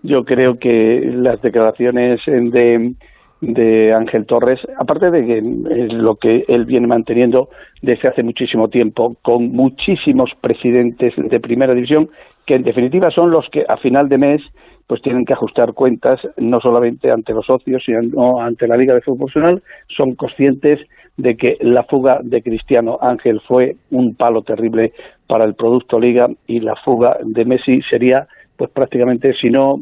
yo 0.03 0.25
creo 0.25 0.59
que 0.59 1.03
las 1.15 1.41
declaraciones 1.43 2.21
de, 2.27 2.95
de 3.41 3.93
Ángel 3.93 4.25
Torres, 4.27 4.61
aparte 4.79 5.11
de 5.11 5.27
que 5.27 5.39
es 5.39 5.93
lo 5.93 6.17
que 6.17 6.45
él 6.49 6.65
viene 6.65 6.87
manteniendo 6.87 7.49
desde 7.83 8.09
hace 8.09 8.23
muchísimo 8.23 8.69
tiempo, 8.69 9.17
con 9.23 9.53
muchísimos 9.53 10.31
presidentes 10.41 11.13
de 11.17 11.41
primera 11.41 11.75
división, 11.75 12.09
que 12.47 12.55
en 12.55 12.63
definitiva 12.63 13.11
son 13.11 13.31
los 13.31 13.49
que 13.51 13.65
a 13.69 13.77
final 13.79 14.09
de 14.09 14.19
mes 14.19 14.43
pues 14.87 15.01
tienen 15.03 15.25
que 15.25 15.33
ajustar 15.33 15.73
cuentas 15.73 16.21
no 16.37 16.61
solamente 16.61 17.11
ante 17.11 17.33
los 17.33 17.47
socios, 17.47 17.83
sino 17.85 18.41
ante 18.41 18.67
la 18.69 18.77
Liga 18.77 18.95
de 18.95 19.01
Fútbol 19.01 19.31
Profesional, 19.31 19.63
son 19.97 20.15
conscientes 20.15 20.81
de 21.17 21.37
que 21.37 21.57
la 21.61 21.85
fuga 21.85 22.19
de 22.23 22.43
Cristiano 22.43 22.99
Ángel 23.01 23.41
fue 23.47 23.77
un 23.91 24.15
palo 24.15 24.43
terrible 24.43 24.93
para 25.27 25.45
el 25.45 25.55
producto 25.55 25.99
Liga 25.99 26.29
y 26.47 26.61
la 26.61 26.75
fuga 26.77 27.17
de 27.23 27.45
Messi 27.45 27.81
sería 27.83 28.27
pues 28.57 28.71
prácticamente, 28.71 29.33
si 29.41 29.51
no, 29.51 29.77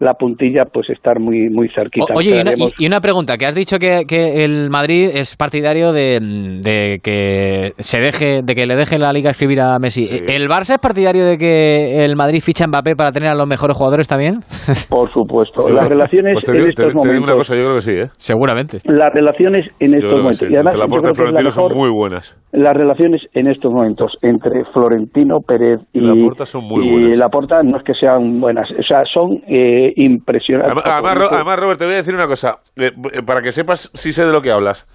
la 0.00 0.14
puntilla, 0.14 0.64
pues 0.72 0.90
estar 0.90 1.20
muy 1.20 1.48
muy 1.50 1.68
cerquita. 1.68 2.14
oye, 2.14 2.42
y 2.78 2.86
una, 2.86 3.00
pregunta, 3.00 3.36
que 3.36 3.46
has 3.46 3.54
dicho 3.54 3.78
que, 3.78 4.04
que 4.06 4.44
el 4.44 4.70
Madrid 4.70 5.10
es 5.12 5.36
partidario 5.36 5.92
de, 5.92 6.18
de, 6.62 6.98
que 7.02 7.72
se 7.78 8.00
deje, 8.00 8.42
de 8.42 8.54
que 8.54 8.66
le 8.66 8.76
deje 8.76 8.98
la 8.98 9.12
Liga 9.12 9.30
escribir 9.30 9.60
a 9.60 9.78
Messi. 9.78 10.08
¿El 10.10 10.48
Barça 10.48 10.74
es 10.74 10.80
partidario 10.80 11.24
de 11.24 11.38
que 11.38 12.04
el 12.04 12.16
Madrid 12.16 12.40
ficha 12.42 12.64
a 12.64 12.68
Mbappé 12.68 12.96
para 12.96 13.12
tener 13.12 13.28
a 13.28 13.34
los 13.34 13.46
mejores 13.46 13.76
jugadores 13.76 14.08
también? 14.08 14.40
Por 14.88 15.10
supuesto. 15.10 15.68
Las 15.68 15.88
relaciones 15.88 16.34
pues 16.34 16.48
en 16.48 16.66
estos 16.66 16.94
momentos... 16.94 17.24
una 17.24 17.34
cosa, 17.34 17.54
yo 17.56 17.64
creo 17.64 17.74
que 17.76 17.82
sí, 17.82 17.92
¿eh? 17.92 18.08
Seguramente. 18.16 18.78
Las 18.84 19.12
relaciones 19.12 19.66
en 19.80 19.94
estos 19.94 20.16
momentos... 20.16 20.42
Y 20.42 20.54
además, 20.54 20.74
la 20.76 20.86
yo 20.86 21.12
creo 21.12 21.34
que 21.34 21.50
son 21.50 21.76
muy 21.76 21.90
buenas. 21.90 22.36
Las 22.52 22.76
relaciones 22.76 23.22
en 23.34 23.46
estos 23.48 23.72
momentos 23.72 24.16
entre 24.22 24.64
Florentino 24.72 25.40
Pérez 25.40 25.80
y, 25.92 26.00
la 26.00 26.14
Laporta 26.14 26.46
son 26.46 26.64
muy 26.64 26.88
buenas. 26.88 27.16
Y 27.16 27.20
Laporta 27.20 27.62
no 27.62 27.76
es 27.78 27.84
que 27.84 27.94
sean 28.08 28.40
buenas, 28.40 28.70
o 28.70 28.82
sea, 28.82 29.04
son 29.04 29.42
eh, 29.46 29.92
impresionantes. 29.96 30.84
Además, 30.84 31.56
Robert, 31.56 31.78
te 31.78 31.84
voy 31.84 31.94
a 31.94 31.98
decir 31.98 32.14
una 32.14 32.26
cosa, 32.26 32.58
eh, 32.76 32.90
eh, 33.12 33.22
para 33.24 33.40
que 33.40 33.52
sepas 33.52 33.90
si 33.94 34.12
sé 34.12 34.24
de 34.24 34.32
lo 34.32 34.40
que 34.40 34.50
hablas. 34.50 34.86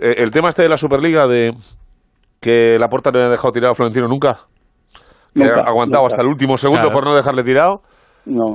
el 0.00 0.30
tema 0.30 0.48
este 0.48 0.62
de 0.62 0.68
la 0.68 0.76
Superliga, 0.76 1.26
de 1.26 1.52
que 2.40 2.76
Laporta 2.78 3.10
no 3.10 3.18
haya 3.18 3.28
dejado 3.28 3.52
tirado 3.52 3.72
a 3.72 3.74
Florentino 3.74 4.08
nunca, 4.08 4.38
ha 5.36 5.68
aguantado 5.68 6.06
hasta 6.06 6.22
el 6.22 6.28
último 6.28 6.56
segundo 6.56 6.90
por 6.90 7.04
no 7.04 7.14
dejarle 7.14 7.42
tirado. 7.42 7.82
No. 8.26 8.54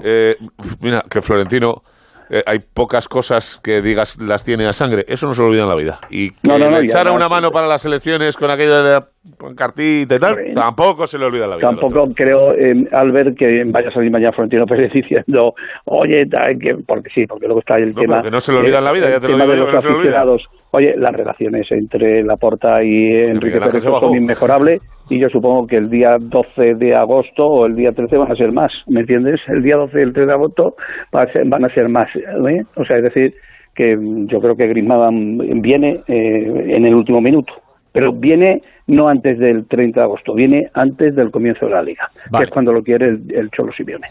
mira, 0.81 1.01
que 1.09 1.21
Florentino 1.21 1.81
eh, 2.29 2.41
hay 2.45 2.59
pocas 2.59 3.07
cosas 3.07 3.59
que 3.63 3.81
digas 3.81 4.17
las 4.19 4.43
tiene 4.43 4.67
a 4.67 4.73
sangre. 4.73 5.05
Eso 5.07 5.27
no 5.27 5.33
se 5.33 5.41
lo 5.41 5.47
olvida 5.47 5.63
en 5.63 5.69
la 5.69 5.75
vida. 5.75 5.99
Y 6.09 6.31
que 6.31 6.57
le 6.57 6.81
echara 6.81 7.11
una 7.11 7.29
mano 7.29 7.51
para 7.51 7.67
las 7.67 7.85
elecciones 7.85 8.35
con 8.35 8.49
aquello 8.49 8.83
de 8.83 8.93
la 8.93 9.07
cartita 9.55 10.15
y 10.15 10.19
tal, 10.19 10.35
tampoco 10.53 11.07
se 11.07 11.17
le 11.17 11.25
olvida 11.25 11.45
en 11.45 11.49
la 11.51 11.55
vida. 11.57 11.69
Tampoco 11.69 12.13
creo, 12.13 12.53
eh, 12.53 12.87
al 12.91 13.11
ver 13.11 13.33
que 13.35 13.63
vaya 13.65 13.89
a 13.89 13.91
salir 13.91 14.11
mañana 14.11 14.31
Florentino 14.31 14.65
Pérez 14.65 14.91
diciendo, 14.93 15.53
oye, 15.85 16.27
que, 16.59 16.75
porque 16.85 17.09
sí, 17.13 17.25
porque 17.25 17.45
luego 17.45 17.59
está 17.59 17.77
el 17.77 17.93
tema. 17.95 18.21
no 18.21 18.39
se 18.39 18.51
le 18.51 18.59
olvida 18.59 18.79
en 18.79 18.83
la 18.83 18.91
vida, 18.91 19.09
ya 19.09 19.19
te 19.19 19.27
lo 19.27 19.37
digo 19.37 19.55
yo, 19.55 19.65
que 19.65 19.71
no 19.71 19.79
se 19.79 19.89
le 19.89 19.95
olvida. 19.95 20.23
Oye, 20.71 20.93
las 20.97 21.13
relaciones 21.13 21.71
entre 21.71 22.21
Laporta 22.23 22.83
y 22.83 23.11
Enrique 23.11 23.59
Pérez 23.59 23.81
son 23.81 24.15
inmejorables 24.15 24.81
y 25.09 25.19
yo 25.19 25.29
supongo 25.29 25.67
que 25.67 25.77
el 25.77 25.89
día 25.89 26.17
12 26.19 26.75
de 26.75 26.95
agosto 26.95 27.45
o 27.45 27.65
el 27.65 27.75
día 27.75 27.91
13 27.91 28.17
van 28.17 28.31
a 28.31 28.35
ser 28.35 28.51
más, 28.51 28.73
¿me 28.87 29.01
entiendes? 29.01 29.39
El 29.47 29.63
día 29.63 29.77
12 29.77 29.99
y 29.99 30.03
el 30.03 30.13
13 30.13 30.27
de 30.27 30.33
agosto 30.33 30.75
van 31.11 31.65
a 31.65 31.69
ser 31.69 31.87
más, 31.87 32.09
¿eh? 32.15 32.63
O 32.75 32.83
sea, 32.83 32.97
es 32.97 33.03
decir, 33.03 33.33
que 33.75 33.97
yo 34.27 34.39
creo 34.39 34.55
que 34.55 34.67
Griezmann 34.67 35.37
viene 35.61 36.01
eh, 36.07 36.75
en 36.75 36.85
el 36.85 36.95
último 36.95 37.21
minuto, 37.21 37.53
pero 37.91 38.13
viene 38.13 38.61
no 38.87 39.07
antes 39.07 39.39
del 39.39 39.67
30 39.67 39.99
de 39.99 40.03
agosto, 40.03 40.33
viene 40.33 40.69
antes 40.73 41.15
del 41.15 41.31
comienzo 41.31 41.65
de 41.65 41.71
la 41.71 41.81
liga, 41.81 42.07
que 42.35 42.43
es 42.43 42.49
cuando 42.49 42.71
lo 42.71 42.81
quiere 42.81 43.07
el, 43.07 43.23
el 43.33 43.49
Cholo 43.49 43.71
Simeone. 43.71 44.07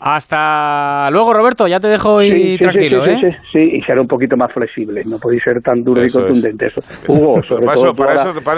Hasta 0.00 1.10
luego, 1.10 1.32
Roberto. 1.32 1.66
Ya 1.66 1.80
te 1.80 1.88
dejo 1.88 2.22
y 2.22 2.56
tranquilo, 2.58 3.04
sí, 3.04 3.10
¿eh? 3.10 3.36
Sí, 3.52 3.58
y 3.58 3.82
será 3.82 4.00
un 4.00 4.06
poquito 4.06 4.36
más 4.36 4.52
flexible. 4.52 5.02
No 5.04 5.18
podéis 5.18 5.42
ser 5.42 5.60
tan 5.60 5.82
duro 5.82 6.04
y 6.04 6.10
contundente. 6.10 6.68
Hugo, 7.08 7.42
sobre 7.42 7.66
todo 7.66 7.94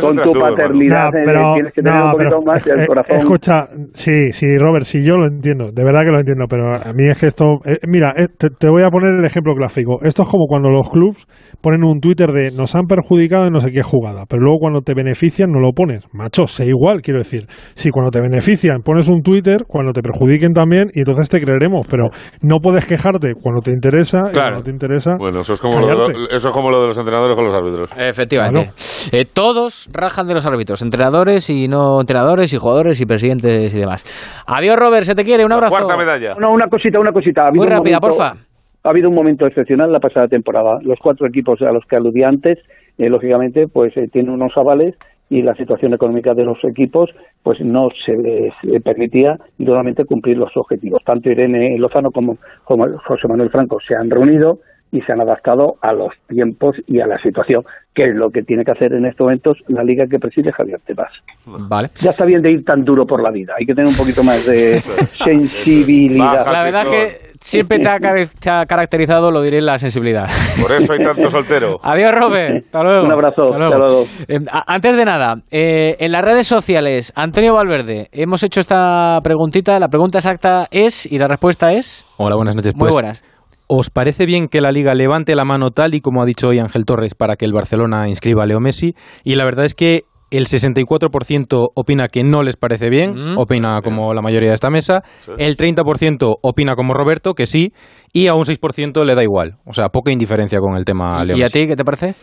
con 0.01 0.17
tu 0.17 0.39
paternidad, 0.39 1.09
eh, 1.15 1.25
tienes 1.55 1.73
que 1.73 1.83
tener 1.83 2.03
un 2.03 2.11
poquito 2.11 2.43
más 2.43 2.67
el 2.67 2.81
eh, 2.81 2.87
corazón. 2.87 3.17
Escucha, 3.17 3.65
sí, 3.95 4.31
sí, 4.31 4.47
Robert, 4.59 4.85
sí, 4.85 5.03
yo 5.03 5.17
lo 5.17 5.27
entiendo. 5.27 5.71
De 5.73 5.85
verdad 5.85 6.03
que 6.03 6.11
lo 6.11 6.19
entiendo. 6.19 6.45
Pero 6.49 6.75
a 6.75 6.93
mí 6.93 7.09
es 7.09 7.19
que 7.19 7.27
esto. 7.27 7.45
mira, 7.89 8.13
te, 8.37 8.69
voy 8.69 8.83
a 8.83 8.91
poner 8.91 9.15
el 9.15 9.25
ejemplo 9.25 9.55
gráfico. 9.55 9.99
Esto 10.03 10.23
es 10.23 10.29
como 10.29 10.47
cuando 10.47 10.69
los 10.69 10.91
clubs 10.91 11.27
ponen 11.63 11.85
un 11.85 12.01
Twitter 12.01 12.31
de 12.33 12.51
nos 12.57 12.75
han 12.75 12.87
perjudicado 12.87 13.47
en 13.47 13.53
no 13.53 13.61
sé 13.61 13.71
qué 13.71 13.83
jugada. 13.83 14.25
Pero 14.29 14.43
luego 14.43 14.59
cuando 14.61 14.81
te 14.83 14.95
benefician, 14.95 15.51
no 15.51 15.60
lo 15.61 15.73
pones. 15.73 16.05
Macho, 16.13 16.45
sé 16.45 16.67
igual, 16.67 17.03
quiero 17.03 17.19
decir. 17.19 17.47
Si 17.75 17.91
cuando 17.91 18.11
te 18.11 18.21
benefician 18.21 18.83
pones 18.83 19.09
un 19.09 19.23
Twitter, 19.23 19.65
cuando 19.67 19.93
te 19.93 20.03
perjudiquen 20.03 20.53
también, 20.53 20.89
y 20.95 21.01
entonces 21.01 21.29
te 21.29 21.41
creeremos, 21.41 21.87
pero 21.89 22.09
no 22.43 22.59
puedes 22.59 22.87
quejarte 22.87 23.35
cuando 23.41 23.61
te 23.61 23.71
interesa 23.71 24.31
y 24.31 24.35
cuando 24.35 24.59
no 24.59 24.63
te 24.63 24.71
interesa. 24.71 25.17
Bueno, 25.19 25.41
eso 25.41 25.53
es, 25.53 25.61
como 25.61 25.79
lo, 25.81 26.11
eso 26.11 26.49
es 26.49 26.55
como 26.55 26.71
lo 26.71 26.81
de 26.81 26.87
los 26.89 26.99
entrenadores 26.99 27.37
con 27.37 27.47
los 27.47 27.55
árbitros. 27.55 27.91
Efectivamente. 27.97 28.71
Eh, 29.13 29.25
todos 29.25 29.89
rajan 29.93 30.27
de 30.27 30.35
los 30.35 30.47
árbitros, 30.47 30.83
entrenadores 30.83 31.49
y 31.51 31.69
no 31.69 32.01
entrenadores 32.01 32.53
y 32.53 32.59
jugadores 32.59 33.01
y 33.01 33.07
presidentes 33.07 33.75
y 33.75 33.79
demás. 33.79 34.05
Adiós, 34.47 34.77
Robert, 34.77 35.05
se 35.05 35.15
te 35.15 35.25
quiere, 35.25 35.45
un 35.45 35.53
abrazo. 35.53 35.71
cuarta 35.71 35.97
medalla. 35.97 36.35
No, 36.39 36.53
una 36.53 36.69
cosita, 36.69 36.99
una 36.99 37.13
cosita. 37.13 37.51
Muy 37.53 37.67
rápida, 37.67 37.99
porfa. 37.99 38.35
Ha 38.83 38.89
habido 38.89 39.11
un 39.11 39.15
momento 39.15 39.47
excepcional 39.47 39.93
la 39.93 40.01
pasada 40.01 40.27
temporada. 40.27 40.79
Los 40.83 40.99
cuatro 41.03 41.27
equipos 41.27 41.61
a 41.61 41.71
los 41.73 41.85
que 41.85 41.97
aludí 41.97 42.23
antes, 42.23 42.59
eh, 42.97 43.11
lógicamente, 43.11 43.67
pues 43.71 43.95
eh, 43.97 44.09
tienen 44.11 44.33
unos 44.33 44.53
avales 44.57 44.95
y 45.31 45.43
la 45.43 45.55
situación 45.55 45.95
económica 45.95 46.35
de 46.35 46.45
los 46.45 46.63
equipos 46.65 47.09
pues 47.43 47.61
no 47.61 47.89
se 48.05 48.17
les 48.17 48.83
permitía 48.83 49.39
nuevamente 49.59 50.05
cumplir 50.05 50.37
los 50.37 50.55
objetivos. 50.57 51.03
Tanto 51.05 51.31
Irene 51.31 51.79
Lozano 51.79 52.11
como 52.11 52.37
José 52.65 53.29
Manuel 53.29 53.49
Franco 53.51 53.79
se 53.81 53.95
han 53.95 54.11
reunido 54.11 54.59
y 54.93 55.01
se 55.03 55.13
han 55.13 55.21
adaptado 55.21 55.75
a 55.81 55.93
los 55.93 56.13
tiempos 56.29 56.77
y 56.87 57.01
a 57.01 57.07
la 57.07 57.19
situación, 57.19 57.63
que 57.95 58.05
es 58.05 58.15
lo 58.15 58.31
que 58.31 58.43
tiene 58.43 58.65
que 58.65 58.73
hacer 58.73 58.93
en 58.93 59.07
estos 59.07 59.25
momentos 59.25 59.59
la 59.69 59.83
liga 59.85 60.07
que 60.11 60.19
preside 60.19 60.53
Javier 60.53 60.81
Tebas. 60.87 61.13
Vale. 61.47 61.89
Ya 62.01 62.11
está 62.11 62.25
bien 62.25 62.43
de 62.43 62.51
ir 62.51 62.65
tan 62.65 62.85
duro 62.85 63.07
por 63.07 63.23
la 63.23 63.31
vida, 63.31 63.55
hay 63.59 63.67
que 63.67 63.75
tener 63.75 63.89
un 63.89 63.97
poquito 63.97 64.23
más 64.23 64.45
de 64.47 64.81
sensibilidad. 65.25 66.45
La 66.53 66.65
verdad 66.65 66.83
que 66.91 67.31
siempre 67.41 67.79
te 67.79 68.51
ha, 68.51 68.67
caracterizado, 68.67 69.31
lo 69.31 69.43
diré, 69.43 69.61
la 69.61 69.79
sensibilidad. 69.79 70.27
Por 70.61 70.73
eso 70.73 70.93
hay 70.93 71.01
tanto 71.01 71.29
soltero. 71.29 71.79
Adiós, 71.83 72.13
Robert. 72.15 72.65
Hasta 72.65 72.83
luego. 72.83 73.05
Un 73.05 73.13
abrazo. 73.13 74.05
Eh, 74.29 74.39
antes 74.67 74.97
de 74.97 75.05
nada, 75.05 75.37
eh, 75.51 75.97
en 75.99 76.13
las 76.13 76.23
redes 76.23 76.47
sociales, 76.47 77.13
Antonio 77.17 77.55
Valverde, 77.55 78.09
hemos 78.13 78.43
hecho 78.43 78.61
esta 78.61 79.21
preguntita. 79.23 79.79
La 79.81 79.89
pregunta 79.89 80.19
exacta 80.19 80.67
es, 80.71 81.11
y 81.11 81.19
la 81.19 81.29
respuesta 81.29 81.73
es... 81.73 82.07
Hola, 82.19 82.37
buenas 82.37 82.55
noches. 82.55 82.75
Muy 82.75 82.81
pues, 82.81 82.95
buenas. 82.95 83.25
¿Os 83.73 83.89
parece 83.89 84.27
bien 84.27 84.49
que 84.49 84.61
la 84.61 84.73
liga 84.73 84.95
levante 84.95 85.37
la 85.37 85.45
mano 85.45 85.71
tal 85.71 85.95
y 85.95 86.01
como 86.01 86.21
ha 86.21 86.27
dicho 86.27 86.49
hoy 86.49 86.59
Ángel 86.59 86.85
Torres 86.85 87.15
para 87.15 87.37
que 87.37 87.45
el 87.45 87.53
Barcelona 87.53 88.09
inscriba 88.09 88.43
a 88.43 88.47
Leo 88.47 88.59
Messi? 88.59 88.97
Y 89.23 89.37
la 89.37 89.45
verdad 89.45 89.65
es 89.65 89.77
que 89.77 90.03
el 90.33 90.47
64% 90.47 91.69
opina 91.77 92.09
que 92.09 92.25
no 92.25 92.43
les 92.43 92.57
parece 92.57 92.91
bien, 92.91 93.15
mm. 93.15 93.39
opina 93.39 93.81
como 93.81 94.13
la 94.13 94.23
mayoría 94.23 94.49
de 94.49 94.57
esta 94.57 94.71
mesa, 94.71 95.05
el 95.39 95.57
30% 95.57 96.39
opina 96.43 96.75
como 96.75 96.95
Roberto, 96.95 97.35
que 97.35 97.47
sí, 97.47 97.73
y 98.13 98.27
a 98.27 98.35
un 98.35 98.43
6% 98.43 99.05
le 99.05 99.15
da 99.15 99.23
igual. 99.23 99.59
O 99.65 99.73
sea, 99.73 99.91
poca 99.91 100.11
indiferencia 100.11 100.59
con 100.59 100.75
el 100.75 100.85
tema 100.85 101.25
Leo 101.25 101.37
¿Y 101.37 101.45
a 101.45 101.47
ti 101.47 101.69
qué 101.69 101.77
te 101.77 101.85
parece? 101.85 102.17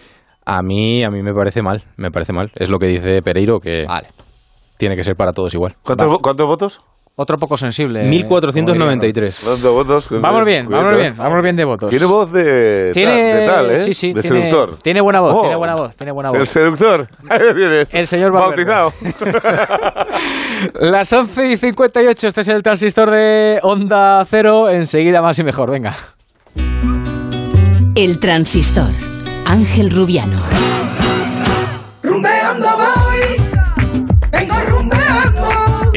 A 0.45 0.61
mí, 0.61 1.01
a 1.05 1.09
mí 1.09 1.23
me 1.23 1.33
parece 1.33 1.61
mal, 1.61 1.85
me 1.95 2.11
parece 2.11 2.33
mal. 2.33 2.51
Es 2.55 2.69
lo 2.69 2.77
que 2.77 2.87
dice 2.87 3.21
Pereiro, 3.21 3.61
que 3.61 3.85
tiene 4.77 4.97
que 4.97 5.05
ser 5.05 5.15
para 5.15 5.31
todos 5.31 5.53
igual. 5.53 5.75
¿Cuántos 5.81 6.45
votos? 6.45 6.81
Otro 7.19 7.39
poco 7.39 7.57
sensible. 7.57 8.03
1493. 8.03 9.63
votos? 9.63 10.07
Vamos 10.11 10.45
bien, 10.45 10.69
vamos 10.69 10.95
bien, 10.95 11.17
vamos 11.17 11.41
bien 11.41 11.55
de 11.55 11.65
votos. 11.65 11.89
Tiene 11.89 12.05
voz 12.05 12.31
de, 12.31 12.91
¿Tiene, 12.93 13.43
tal, 13.43 13.71
¿eh? 13.71 13.77
Sí, 13.77 13.95
sí, 13.95 14.13
de 14.13 14.21
tiene, 14.21 14.49
seductor. 14.51 14.77
Tiene 14.83 15.01
buena 15.01 15.19
voz, 15.19 15.41
tiene 15.41 15.55
oh. 15.55 15.57
buena 15.57 15.73
voz, 15.73 15.95
tiene 15.95 16.11
buena 16.11 16.29
voz. 16.29 16.39
El 16.39 16.45
seductor. 16.45 17.07
El 17.91 18.05
señor 18.05 18.31
Bautizado. 18.33 18.93
Las 20.75 21.11
11 21.11 21.47
y 21.53 21.57
58, 21.57 22.27
este 22.27 22.41
es 22.41 22.47
el 22.49 22.61
transistor 22.61 23.09
de 23.09 23.59
Onda 23.63 24.23
Cero. 24.25 24.69
Enseguida 24.69 25.19
más 25.19 25.39
y 25.39 25.43
mejor, 25.43 25.71
venga. 25.71 25.95
El 27.95 28.19
transistor. 28.19 28.91
Ángel 29.47 29.89
Rubiano. 29.89 30.86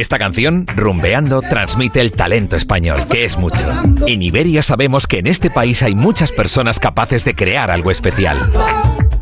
Esta 0.00 0.16
canción, 0.16 0.64
Rumbeando, 0.76 1.42
transmite 1.42 2.00
el 2.00 2.12
talento 2.12 2.56
español, 2.56 3.06
que 3.10 3.24
es 3.24 3.36
mucho. 3.36 3.66
En 4.06 4.22
Iberia 4.22 4.62
sabemos 4.62 5.06
que 5.06 5.18
en 5.18 5.26
este 5.26 5.50
país 5.50 5.82
hay 5.82 5.94
muchas 5.94 6.32
personas 6.32 6.78
capaces 6.78 7.22
de 7.26 7.34
crear 7.34 7.70
algo 7.70 7.90
especial. 7.90 8.38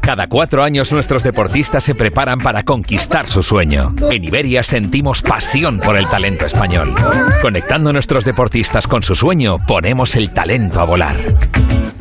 Cada 0.01 0.29
cuatro 0.29 0.63
años 0.63 0.93
nuestros 0.93 1.25
deportistas 1.25 1.83
se 1.83 1.97
preparan 1.97 2.39
para 2.39 2.63
conquistar 2.63 3.27
su 3.27 3.43
sueño. 3.43 3.93
En 4.09 4.23
Iberia 4.23 4.63
sentimos 4.63 5.21
pasión 5.21 5.81
por 5.81 5.97
el 5.97 6.07
talento 6.07 6.47
español. 6.47 6.95
Conectando 7.43 7.93
nuestros 7.93 8.25
deportistas 8.25 8.87
con 8.87 9.03
su 9.03 9.17
sueño, 9.17 9.57
ponemos 9.67 10.15
el 10.15 10.31
talento 10.31 10.81
a 10.81 10.85
volar. 10.85 11.17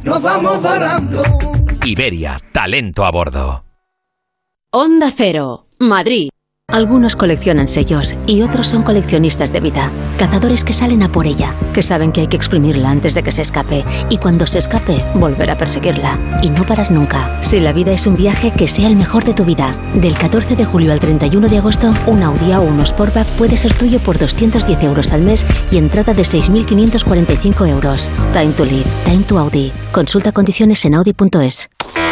Nos 0.04 0.22
vamos 0.22 0.62
volando. 0.62 1.24
Iberia, 1.84 2.40
talento 2.52 3.06
a 3.06 3.10
bordo. 3.10 3.66
Onda 4.70 5.10
Cero, 5.12 5.66
Madrid. 5.80 6.30
Algunos 6.70 7.16
coleccionan 7.16 7.70
sellos 7.70 8.18
y 8.28 8.42
otros 8.42 8.68
son 8.68 8.84
coleccionistas 8.84 9.54
de 9.54 9.62
vida, 9.62 9.90
cazadores 10.18 10.66
que 10.66 10.74
salen 10.74 11.02
a 11.02 11.10
por 11.10 11.26
ella, 11.26 11.56
que 11.74 11.82
saben 11.82 12.12
que 12.12 12.20
hay 12.20 12.28
que 12.28 12.36
exprimirla 12.36 12.92
antes 12.92 13.14
de 13.14 13.24
que 13.24 13.32
se 13.32 13.42
escape 13.42 13.86
y 14.10 14.18
cuando 14.18 14.46
se 14.46 14.60
escape 14.60 15.02
volver 15.16 15.50
a 15.50 15.58
perseguirla 15.58 16.40
y 16.44 16.50
no 16.50 16.66
parar 16.66 16.92
nunca. 16.92 17.40
Si 17.42 17.62
la 17.62 17.72
vida 17.72 17.94
es 17.94 18.06
un 18.06 18.18
viaje, 18.18 18.52
que 18.52 18.68
sea 18.68 18.90
el 18.90 18.98
mejor 18.98 19.24
de 19.24 19.34
tu 19.34 19.46
vida. 19.46 19.74
Del 19.96 20.18
14 20.18 20.58
de 20.58 20.66
julio 20.66 20.92
al 20.92 21.00
31 21.00 21.48
de 21.48 21.58
agosto, 21.58 21.94
un 22.06 22.22
Audi 22.22 22.52
o 22.52 22.62
un 22.62 22.86
Sportback 22.86 23.30
puede 23.38 23.56
ser 23.56 23.74
tuyo 23.78 24.00
por 24.04 24.18
210 24.18 24.84
euros 24.84 25.14
al 25.14 25.22
mes 25.22 25.46
y 25.72 25.78
entrada 25.78 26.14
de 26.14 26.24
6.545 26.24 27.66
euros. 27.70 28.12
Time 28.34 28.52
to 28.52 28.66
live, 28.66 28.86
time 29.06 29.24
to 29.24 29.40
Audi. 29.40 29.72
Consulta 29.94 30.34
condiciones 30.34 30.84
en 30.84 30.96
audi.es. 30.96 31.70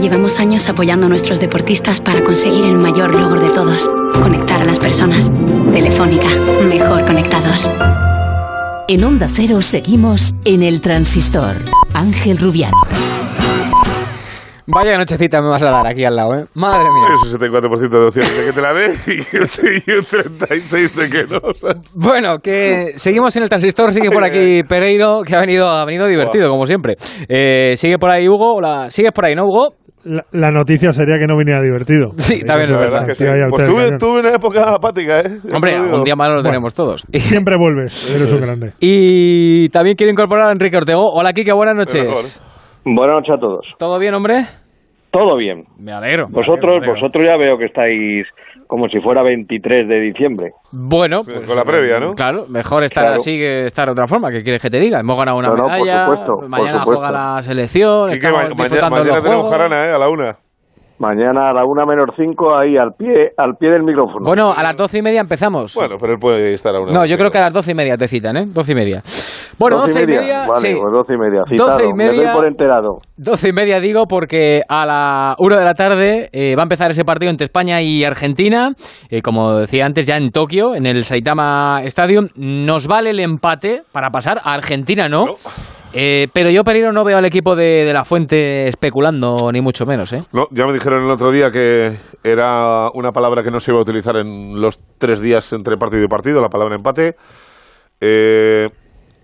Llevamos 0.00 0.38
años 0.38 0.68
apoyando 0.68 1.06
a 1.06 1.08
nuestros 1.08 1.40
deportistas 1.40 2.00
para 2.00 2.22
conseguir 2.22 2.66
el 2.66 2.76
mayor 2.76 3.14
logro 3.14 3.40
de 3.40 3.48
todos, 3.48 3.88
conectar 4.20 4.60
a 4.60 4.64
las 4.64 4.78
personas. 4.78 5.30
Telefónica, 5.72 6.28
mejor 6.68 7.04
conectados. 7.06 7.70
En 8.88 9.04
Onda 9.04 9.28
Cero 9.28 9.62
seguimos 9.62 10.34
en 10.44 10.62
el 10.62 10.80
transistor. 10.80 11.56
Ángel 11.94 12.38
Rubiano. 12.38 12.76
Vaya 14.66 14.96
nochecita 14.96 15.42
me 15.42 15.48
vas 15.48 15.62
a 15.62 15.70
dar 15.70 15.86
aquí 15.86 16.04
al 16.04 16.16
lado, 16.16 16.38
¿eh? 16.38 16.46
Madre 16.54 16.84
mía. 16.84 17.08
Un 17.22 17.38
64% 17.38 17.88
de 17.90 18.06
opciones 18.06 18.38
de 18.38 18.46
que 18.46 18.52
te 18.52 18.60
la 18.62 18.72
dé 18.72 18.94
y 19.06 19.92
un 19.92 20.04
36% 20.04 20.92
de 20.94 21.10
que 21.10 21.24
no. 21.24 21.40
Bueno, 21.94 22.38
que 22.38 22.94
seguimos 22.96 23.36
en 23.36 23.42
el 23.42 23.48
transistor, 23.50 23.92
sigue 23.92 24.10
por 24.10 24.24
aquí 24.24 24.62
Pereiro, 24.68 25.20
que 25.22 25.36
ha 25.36 25.40
venido, 25.40 25.68
ha 25.68 25.84
venido 25.84 26.06
divertido, 26.06 26.48
como 26.48 26.64
siempre. 26.64 26.96
Eh, 27.28 27.74
sigue 27.76 27.98
por 27.98 28.10
ahí 28.10 28.26
Hugo, 28.26 28.54
Hola. 28.54 28.88
sigues 28.88 29.12
por 29.12 29.26
ahí, 29.26 29.34
¿no, 29.34 29.44
Hugo? 29.44 29.74
La, 30.04 30.50
noticia 30.50 30.92
sería 30.92 31.16
que 31.18 31.26
no 31.26 31.36
viniera 31.36 31.62
divertido. 31.62 32.10
Sí, 32.18 32.44
también 32.44 32.72
es 32.72 32.78
verdad. 32.78 33.06
Que 33.06 33.14
sí. 33.14 33.24
Pues 33.48 33.64
tuve, 33.64 33.98
tuve, 33.98 34.20
una 34.20 34.34
época 34.34 34.74
apática, 34.74 35.20
¿eh? 35.20 35.40
Hombre, 35.52 35.80
un 35.80 36.04
día 36.04 36.14
malo 36.14 36.36
lo 36.36 36.42
tenemos 36.42 36.74
todos. 36.74 37.06
Siempre 37.12 37.56
vuelves, 37.56 38.14
eres 38.14 38.32
un 38.32 38.40
grande. 38.40 38.72
Y 38.80 39.68
también 39.70 39.96
quiero 39.96 40.12
incorporar 40.12 40.50
a 40.50 40.52
Enrique 40.52 40.76
Ortego. 40.76 41.10
Hola, 41.10 41.32
Kike, 41.32 41.52
buenas 41.52 41.76
noches. 41.76 42.42
Buenas 42.84 43.16
noches 43.16 43.34
a 43.34 43.38
todos. 43.38 43.66
¿Todo 43.78 43.98
bien, 43.98 44.12
hombre? 44.14 44.44
Todo 45.10 45.36
bien. 45.36 45.64
Me 45.78 45.92
alegro. 45.92 46.26
Vosotros, 46.28 46.84
vosotros 46.86 47.24
ya 47.24 47.36
veo 47.36 47.56
que 47.56 47.66
estáis 47.66 48.26
como 48.74 48.88
si 48.88 48.98
fuera 49.00 49.22
23 49.22 49.86
de 49.86 50.00
diciembre. 50.00 50.50
Bueno, 50.72 51.20
pues, 51.24 51.46
con 51.46 51.54
la 51.54 51.62
previa, 51.62 52.00
¿no? 52.00 52.10
Claro, 52.14 52.46
mejor 52.48 52.82
estar 52.82 53.06
así 53.06 53.38
que 53.38 53.66
estar 53.66 53.86
de 53.86 53.92
otra 53.92 54.08
forma. 54.08 54.32
¿Qué 54.32 54.42
quieres 54.42 54.60
que 54.60 54.68
te 54.68 54.80
diga? 54.80 54.98
Hemos 54.98 55.16
ganado 55.16 55.38
una 55.38 55.52
medalla. 55.52 56.06
por 56.06 56.16
supuesto, 56.16 56.48
mañana 56.48 56.82
por 56.82 56.96
juega 56.96 57.12
la 57.12 57.42
selección. 57.44 58.12
Y 58.12 58.18
que 58.18 58.28
mañana, 58.32 58.90
mañana 58.90 59.22
tenemos 59.22 59.48
jarana, 59.48 59.84
¿eh? 59.84 59.90
A 59.90 59.98
la 59.98 60.08
una. 60.08 60.36
Mañana 60.98 61.50
a 61.50 61.52
la 61.52 61.64
una 61.64 61.84
menos 61.84 62.10
cinco, 62.16 62.56
ahí 62.56 62.76
al 62.76 62.92
pie, 62.92 63.32
al 63.36 63.56
pie 63.56 63.70
del 63.70 63.82
micrófono. 63.82 64.24
Bueno, 64.24 64.52
a 64.52 64.62
las 64.62 64.76
doce 64.76 64.98
y 64.98 65.02
media 65.02 65.20
empezamos. 65.20 65.74
Bueno, 65.74 65.96
pero 66.00 66.12
él 66.12 66.18
puede 66.20 66.54
estar 66.54 66.74
a 66.74 66.80
una. 66.80 66.92
No, 66.92 67.04
yo 67.04 67.16
creo 67.16 67.30
que 67.30 67.38
a 67.38 67.42
las 67.42 67.52
doce 67.52 67.72
y 67.72 67.74
media 67.74 67.96
te 67.96 68.06
citan, 68.06 68.36
¿eh? 68.36 68.44
Doce 68.46 68.72
y 68.72 68.74
media. 68.76 69.02
Bueno, 69.58 69.78
doce, 69.78 70.02
y 70.02 70.06
media. 70.06 70.46
vale, 70.46 70.74
sí. 70.74 70.78
pues 70.80 70.92
doce 70.92 71.14
y 71.14 71.16
media. 71.16 71.42
Citado. 71.48 71.70
Doce 71.70 71.84
y 71.88 71.92
media. 71.94 72.12
Me 72.12 72.26
doy 72.26 72.34
por 72.34 72.46
enterado. 72.46 72.98
Doce 73.16 73.48
y 73.48 73.52
media 73.52 73.80
digo 73.80 74.04
porque 74.08 74.62
a 74.68 74.86
la 74.86 75.34
una 75.38 75.58
de 75.58 75.64
la 75.64 75.74
tarde 75.74 76.28
eh, 76.32 76.54
va 76.56 76.62
a 76.62 76.64
empezar 76.64 76.90
ese 76.90 77.04
partido 77.04 77.30
entre 77.30 77.46
España 77.46 77.82
y 77.82 78.04
Argentina. 78.04 78.70
Eh, 79.10 79.20
como 79.20 79.54
decía 79.54 79.86
antes, 79.86 80.06
ya 80.06 80.16
en 80.16 80.30
Tokio, 80.30 80.74
en 80.74 80.86
el 80.86 81.04
Saitama 81.04 81.82
Stadium. 81.84 82.28
Nos 82.36 82.86
vale 82.86 83.10
el 83.10 83.20
empate 83.20 83.82
para 83.92 84.10
pasar. 84.10 84.38
A 84.44 84.54
Argentina 84.54 85.08
no. 85.08 85.26
no. 85.26 85.34
Eh, 85.96 86.26
pero 86.32 86.50
yo, 86.50 86.64
Pereiro, 86.64 86.92
no 86.92 87.04
veo 87.04 87.16
al 87.16 87.24
equipo 87.24 87.54
de, 87.54 87.84
de, 87.84 87.92
la 87.92 88.04
Fuente 88.04 88.66
especulando, 88.66 89.52
ni 89.52 89.60
mucho 89.60 89.86
menos. 89.86 90.12
¿eh? 90.12 90.24
No, 90.32 90.48
ya 90.50 90.66
me 90.66 90.72
dijeron 90.72 91.04
el 91.04 91.10
otro 91.10 91.30
día 91.30 91.52
que 91.52 91.96
era 92.24 92.90
una 92.94 93.12
palabra 93.12 93.44
que 93.44 93.50
no 93.50 93.60
se 93.60 93.70
iba 93.70 93.78
a 93.78 93.82
utilizar 93.82 94.16
en 94.16 94.60
los 94.60 94.80
tres 94.98 95.20
días 95.20 95.52
entre 95.52 95.76
partido 95.76 96.02
y 96.02 96.08
partido, 96.08 96.40
la 96.40 96.48
palabra 96.48 96.74
empate. 96.74 97.14
Eh, 98.00 98.66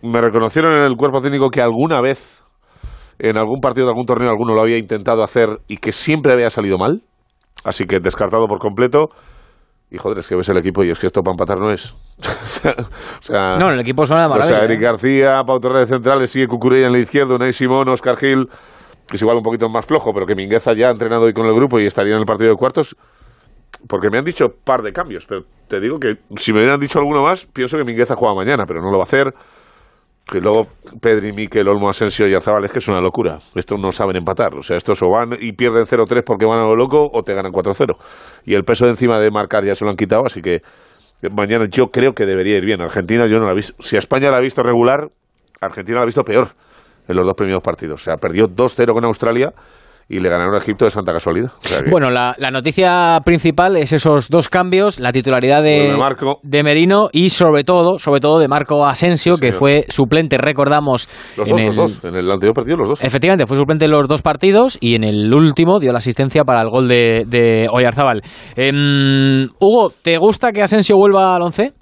me 0.02 0.20
reconocieron 0.20 0.78
en 0.78 0.85
el 0.85 0.96
cuerpo 0.96 1.20
técnico 1.20 1.50
que 1.50 1.61
alguna 1.61 2.00
vez, 2.00 2.44
en 3.18 3.37
algún 3.37 3.61
partido 3.61 3.87
de 3.87 3.90
algún 3.90 4.06
torneo, 4.06 4.30
alguno 4.30 4.54
lo 4.54 4.62
había 4.62 4.78
intentado 4.78 5.24
hacer 5.24 5.48
y 5.66 5.78
que 5.78 5.90
siempre 5.90 6.33
había 6.33 6.50
salido 6.50 6.78
mal. 6.78 7.02
Así 7.64 7.85
que 7.85 7.98
descartado 7.98 8.46
por 8.46 8.61
completo. 8.61 9.09
Y 9.90 9.98
joder, 9.98 10.18
es 10.18 10.28
que 10.28 10.37
ves 10.37 10.48
el 10.48 10.56
equipo 10.56 10.85
y 10.85 10.90
es 10.90 11.00
que 11.00 11.09
esto 11.09 11.20
para 11.22 11.33
empatar 11.33 11.59
no 11.59 11.72
es. 11.72 11.96
o 13.18 13.22
sea, 13.22 13.56
no, 13.56 13.70
el 13.70 13.80
equipo 13.80 14.04
suena 14.04 14.22
de 14.22 14.28
maravilla. 14.28 14.56
O 14.56 14.59
sea, 14.59 14.64
Eric 14.64 14.80
García, 14.80 15.42
Pau 15.46 15.59
Torres 15.61 15.88
de 15.88 15.94
centrales, 15.94 16.30
sigue 16.30 16.46
Cucurella 16.46 16.87
en 16.87 16.92
la 16.92 16.98
izquierda, 16.98 17.35
Unai 17.35 17.52
Simón, 17.52 17.88
Oscar 17.88 18.16
Gil, 18.16 18.48
que 19.09 19.16
es 19.16 19.22
igual 19.22 19.37
un 19.37 19.42
poquito 19.42 19.68
más 19.68 19.87
flojo, 19.87 20.12
pero 20.12 20.26
que 20.26 20.35
Mingueza 20.35 20.72
ya 20.74 20.88
ha 20.88 20.90
entrenado 20.90 21.24
hoy 21.24 21.33
con 21.33 21.46
el 21.46 21.54
grupo 21.54 21.80
y 21.80 21.87
estaría 21.87 22.14
en 22.14 22.20
el 22.20 22.26
partido 22.26 22.50
de 22.50 22.56
cuartos. 22.56 22.96
Porque 23.88 24.11
me 24.11 24.18
han 24.18 24.24
dicho 24.24 24.48
par 24.64 24.83
de 24.83 24.92
cambios, 24.92 25.24
pero 25.26 25.42
te 25.66 25.80
digo 25.80 25.98
que 25.98 26.16
si 26.37 26.52
me 26.52 26.59
hubieran 26.59 26.78
dicho 26.78 26.98
alguno 26.98 27.22
más, 27.22 27.46
pienso 27.46 27.78
que 27.78 27.85
Mingueza 27.85 28.14
juega 28.14 28.35
mañana, 28.35 28.64
pero 28.66 28.80
no 28.80 28.90
lo 28.90 28.98
va 28.98 29.04
a 29.04 29.06
hacer. 29.06 29.33
Que 30.26 30.38
luego 30.38 30.68
Pedri, 31.00 31.33
Miquel, 31.33 31.66
Olmo, 31.66 31.88
Asensio 31.88 32.28
y 32.28 32.35
Arzabal 32.35 32.64
es 32.64 32.72
que 32.72 32.78
es 32.78 32.88
una 32.88 33.00
locura. 33.00 33.38
Estos 33.54 33.80
no 33.80 33.90
saben 33.90 34.16
empatar. 34.16 34.54
O 34.54 34.62
sea, 34.62 34.76
estos 34.76 35.02
o 35.02 35.09
van 35.09 35.30
y 35.40 35.52
pierden 35.52 35.85
0-3 35.85 36.22
porque 36.24 36.44
van 36.44 36.59
a 36.59 36.64
lo 36.64 36.76
loco 36.76 37.11
o 37.11 37.22
te 37.22 37.35
ganan 37.35 37.52
4-0. 37.52 37.96
Y 38.44 38.54
el 38.54 38.62
peso 38.62 38.85
de 38.85 38.92
encima 38.92 39.18
de 39.18 39.30
marcar 39.30 39.64
ya 39.64 39.74
se 39.74 39.85
lo 39.85 39.90
han 39.90 39.96
quitado, 39.96 40.26
así 40.26 40.40
que 40.40 40.61
mañana 41.28 41.66
yo 41.70 41.88
creo 41.88 42.12
que 42.12 42.24
debería 42.24 42.56
ir 42.56 42.64
bien. 42.64 42.80
Argentina 42.80 43.26
yo 43.26 43.38
no 43.38 43.46
la 43.46 43.52
he 43.52 43.56
visto. 43.56 43.74
Si 43.83 43.96
España 43.96 44.30
la 44.30 44.38
ha 44.38 44.40
visto 44.40 44.62
regular, 44.62 45.09
Argentina 45.61 45.96
la 45.96 46.02
ha 46.02 46.06
visto 46.06 46.22
peor 46.24 46.48
en 47.09 47.16
los 47.16 47.26
dos 47.26 47.35
primeros 47.35 47.62
partidos. 47.62 48.00
O 48.00 48.04
sea, 48.04 48.16
perdió 48.16 48.46
2-0 48.46 48.92
con 48.92 49.04
Australia 49.04 49.52
y 50.11 50.18
le 50.18 50.29
ganaron 50.29 50.55
a 50.55 50.59
Egipto 50.59 50.85
de 50.85 50.90
santa 50.90 51.12
casualidad. 51.12 51.53
O 51.64 51.68
sea 51.68 51.83
que... 51.83 51.90
Bueno, 51.90 52.11
la, 52.11 52.35
la, 52.37 52.51
noticia 52.51 53.20
principal 53.25 53.77
es 53.77 53.92
esos 53.92 54.29
dos 54.29 54.49
cambios, 54.49 54.99
la 54.99 55.12
titularidad 55.12 55.62
de, 55.62 55.77
Bueno, 55.79 55.92
de 55.92 55.99
Marco. 55.99 56.40
de 56.42 56.62
Merino 56.64 57.09
y 57.12 57.29
sobre 57.29 57.62
todo, 57.62 57.99
sobre 57.99 58.20
todo 58.20 58.40
de 58.40 58.49
Marco 58.49 58.85
Asensio, 58.85 59.35
que 59.35 59.53
Señor. 59.53 59.55
fue 59.55 59.85
suplente, 59.88 60.37
recordamos, 60.37 61.09
Los 61.37 61.49
en 61.49 61.55
dos, 61.55 61.61
el, 61.61 61.66
los 61.66 61.77
dos. 61.77 62.05
En 62.05 62.16
el 62.16 62.29
anterior 62.29 62.55
partido, 62.55 62.77
los 62.77 62.88
dos. 62.88 63.05
Efectivamente, 63.05 63.46
fue 63.46 63.57
suplente 63.57 63.85
en 63.85 63.92
los 63.92 64.09
dos 64.09 64.20
partidos 64.20 64.77
y 64.81 64.96
en 64.96 65.05
el 65.05 65.33
último 65.33 65.79
dio 65.79 65.92
la 65.92 65.99
asistencia 65.99 66.42
para 66.42 66.61
el 66.62 66.70
gol 66.70 66.88
de, 66.88 67.23
de 67.29 67.68
Oyarzabal. 67.73 68.20
Em, 68.57 69.49
Hugo, 69.61 69.92
¿te 70.03 70.18
gusta 70.18 70.51
que 70.51 70.62
Asensio 70.62 70.96
vuelva 70.96 71.37
al 71.37 71.42
once? 71.42 71.73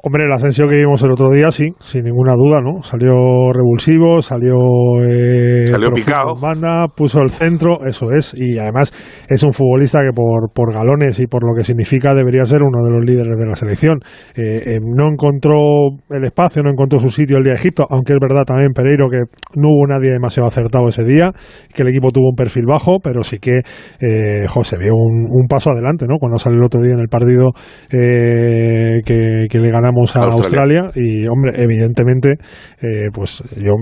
Hombre, 0.00 0.26
el 0.26 0.32
Asensio 0.32 0.68
que 0.68 0.76
vimos 0.76 1.02
el 1.02 1.10
otro 1.10 1.28
día, 1.28 1.50
sí, 1.50 1.72
sin 1.80 2.04
ninguna 2.04 2.36
duda, 2.36 2.60
¿no? 2.62 2.84
Salió 2.84 3.16
revulsivo, 3.52 4.20
salió... 4.20 4.54
Eh, 5.02 5.66
Salió 5.66 5.90
picado. 5.90 6.36
Banda, 6.40 6.86
puso 6.94 7.20
el 7.20 7.30
centro, 7.30 7.84
eso 7.84 8.12
es, 8.12 8.32
y 8.32 8.60
además 8.60 8.92
es 9.28 9.42
un 9.42 9.52
futbolista 9.52 9.98
que 10.02 10.12
por, 10.14 10.52
por 10.54 10.72
galones 10.72 11.18
y 11.18 11.26
por 11.26 11.42
lo 11.42 11.52
que 11.52 11.64
significa 11.64 12.14
debería 12.14 12.44
ser 12.44 12.62
uno 12.62 12.80
de 12.84 12.92
los 12.92 13.04
líderes 13.04 13.36
de 13.36 13.44
la 13.44 13.56
selección. 13.56 13.98
Eh, 14.36 14.76
eh, 14.76 14.78
no 14.80 15.10
encontró 15.10 15.88
el 16.10 16.24
espacio, 16.24 16.62
no 16.62 16.70
encontró 16.70 17.00
su 17.00 17.08
sitio 17.08 17.38
el 17.38 17.42
día 17.42 17.54
de 17.54 17.58
Egipto, 17.58 17.84
aunque 17.90 18.12
es 18.12 18.20
verdad 18.20 18.44
también, 18.46 18.70
Pereiro, 18.72 19.08
que 19.10 19.22
no 19.56 19.68
hubo 19.68 19.84
nadie 19.88 20.12
demasiado 20.12 20.46
acertado 20.46 20.86
ese 20.86 21.02
día, 21.02 21.32
que 21.74 21.82
el 21.82 21.88
equipo 21.88 22.12
tuvo 22.12 22.28
un 22.30 22.36
perfil 22.36 22.66
bajo, 22.66 22.98
pero 23.02 23.24
sí 23.24 23.38
que, 23.40 23.62
eh, 24.00 24.46
jo, 24.46 24.62
se 24.62 24.78
vio 24.78 24.92
un, 24.94 25.26
un 25.28 25.48
paso 25.48 25.70
adelante, 25.70 26.06
¿no? 26.08 26.18
Cuando 26.20 26.38
salió 26.38 26.60
el 26.60 26.66
otro 26.66 26.80
día 26.80 26.94
en 26.94 27.00
el 27.00 27.08
partido 27.08 27.48
que, 27.90 29.00
que 29.04 29.58
le 29.58 29.70
ganamos 29.88 30.16
a 30.16 30.24
Australia. 30.24 30.86
Australia. 30.86 30.90
y 30.94 31.26
hombre, 31.26 31.62
evidentemente, 31.62 32.34
eh, 32.80 33.08
pues 33.12 33.42
yo 33.56 33.74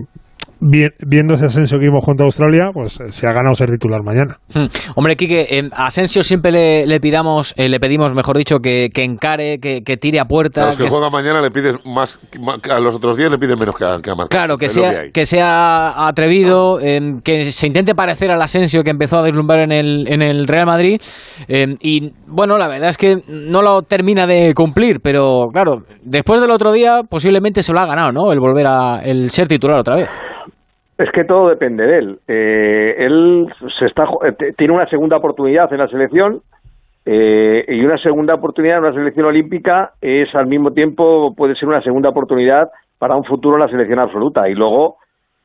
viendo 0.61 1.35
ese 1.35 1.47
ascenso 1.47 1.79
que 1.79 1.87
vimos 1.87 2.05
contra 2.05 2.25
Australia, 2.25 2.71
pues 2.73 2.99
eh, 3.01 3.05
se 3.11 3.27
ha 3.29 3.33
ganado 3.33 3.55
ser 3.55 3.71
titular 3.71 4.03
mañana. 4.03 4.37
Hmm. 4.55 4.67
Hombre, 4.97 5.17
Quique, 5.17 5.47
eh, 5.51 5.69
a 5.73 5.87
Asensio 5.87 6.23
siempre 6.23 6.51
le, 6.51 6.87
le 6.87 6.99
pidamos, 7.01 7.53
eh, 7.57 7.69
le 7.69 7.79
pedimos, 7.79 8.15
mejor 8.15 8.37
dicho, 8.39 8.59
que, 8.59 8.89
que 8.93 9.05
encare, 9.05 9.59
que, 9.59 9.83
que 9.83 9.97
tire 9.97 10.19
a 10.21 10.25
puerta. 10.25 10.63
A 10.63 10.67
los 10.67 10.77
que, 10.77 10.85
que 10.85 10.91
juegan 10.91 11.13
mañana 11.13 11.41
le 11.43 11.51
pides 11.51 11.77
más, 11.85 12.19
más- 12.41 12.61
a 12.71 12.81
los 12.81 12.97
otros 12.97 13.17
días 13.17 13.31
le 13.31 13.39
piden 13.39 13.57
menos 13.59 13.77
que 13.77 13.85
a, 13.85 13.99
que 14.03 14.11
a 14.11 14.15
Marcos. 14.15 14.31
Claro, 14.31 14.57
que 14.57 14.67
Es 14.67 14.73
sea, 14.73 14.93
que 15.13 15.27
sea 15.27 16.07
atrevido, 16.09 16.81
eh, 16.81 17.01
que 17.23 17.45
se 17.53 17.67
intente 17.67 17.95
parecer 17.95 18.31
al 18.31 18.41
Asensio 18.43 18.83
que 18.83 18.91
empezó 18.91 19.19
a 19.19 19.23
deslumbrar 19.23 19.61
en 19.61 19.73
el, 19.73 20.07
en 20.09 20.23
el 20.23 20.47
Real 20.47 20.67
Madrid. 20.67 21.01
eh, 21.49 21.75
y 21.81 22.13
bueno, 22.27 22.57
la 22.59 22.69
verdad 22.69 22.91
es 22.91 22.97
que 22.97 23.17
no 23.29 23.63
lo 23.63 23.83
termina 23.83 24.27
de 24.27 24.53
cumplir, 24.55 25.01
pero 25.03 25.47
claro, 25.53 25.83
después 26.03 26.41
del 26.41 26.51
otro 26.51 26.73
día 26.73 27.03
posiblemente 27.09 27.63
se 27.63 27.73
lo 27.73 27.81
ha 27.81 27.87
ganado, 27.87 28.13
¿no? 28.13 28.33
El 28.33 28.41
volver 28.41 28.67
a 28.67 29.01
el 29.03 29.31
ser 29.31 29.47
titular 29.49 29.79
otra 29.79 29.97
vez. 29.97 30.09
Es 30.99 31.11
que 31.13 31.25
todo 31.25 31.49
depende 31.51 31.87
de 31.87 31.99
él. 31.99 32.19
Eh, 32.27 32.95
él 32.99 33.47
se 33.79 33.85
está, 33.87 34.05
eh, 34.25 34.53
tiene 34.57 34.73
una 34.75 34.89
segunda 34.89 35.17
oportunidad 35.19 35.71
en 35.73 35.79
la 35.79 35.89
selección 35.89 36.41
eh, 37.05 37.65
y 37.69 37.85
una 37.85 37.99
segunda 37.99 38.35
oportunidad 38.35 38.79
en 38.79 38.85
una 38.85 38.95
selección 38.95 39.27
olímpica 39.27 39.93
es 40.01 40.35
al 40.35 40.47
mismo 40.47 40.73
tiempo 40.73 41.35
puede 41.37 41.55
ser 41.55 41.69
una 41.69 41.83
segunda 41.83 42.09
oportunidad 42.09 42.71
para 42.99 43.15
un 43.15 43.25
futuro 43.25 43.57
en 43.57 43.63
la 43.63 43.69
selección 43.69 43.99
absoluta. 43.99 44.49
Y 44.49 44.55
luego 44.55 44.97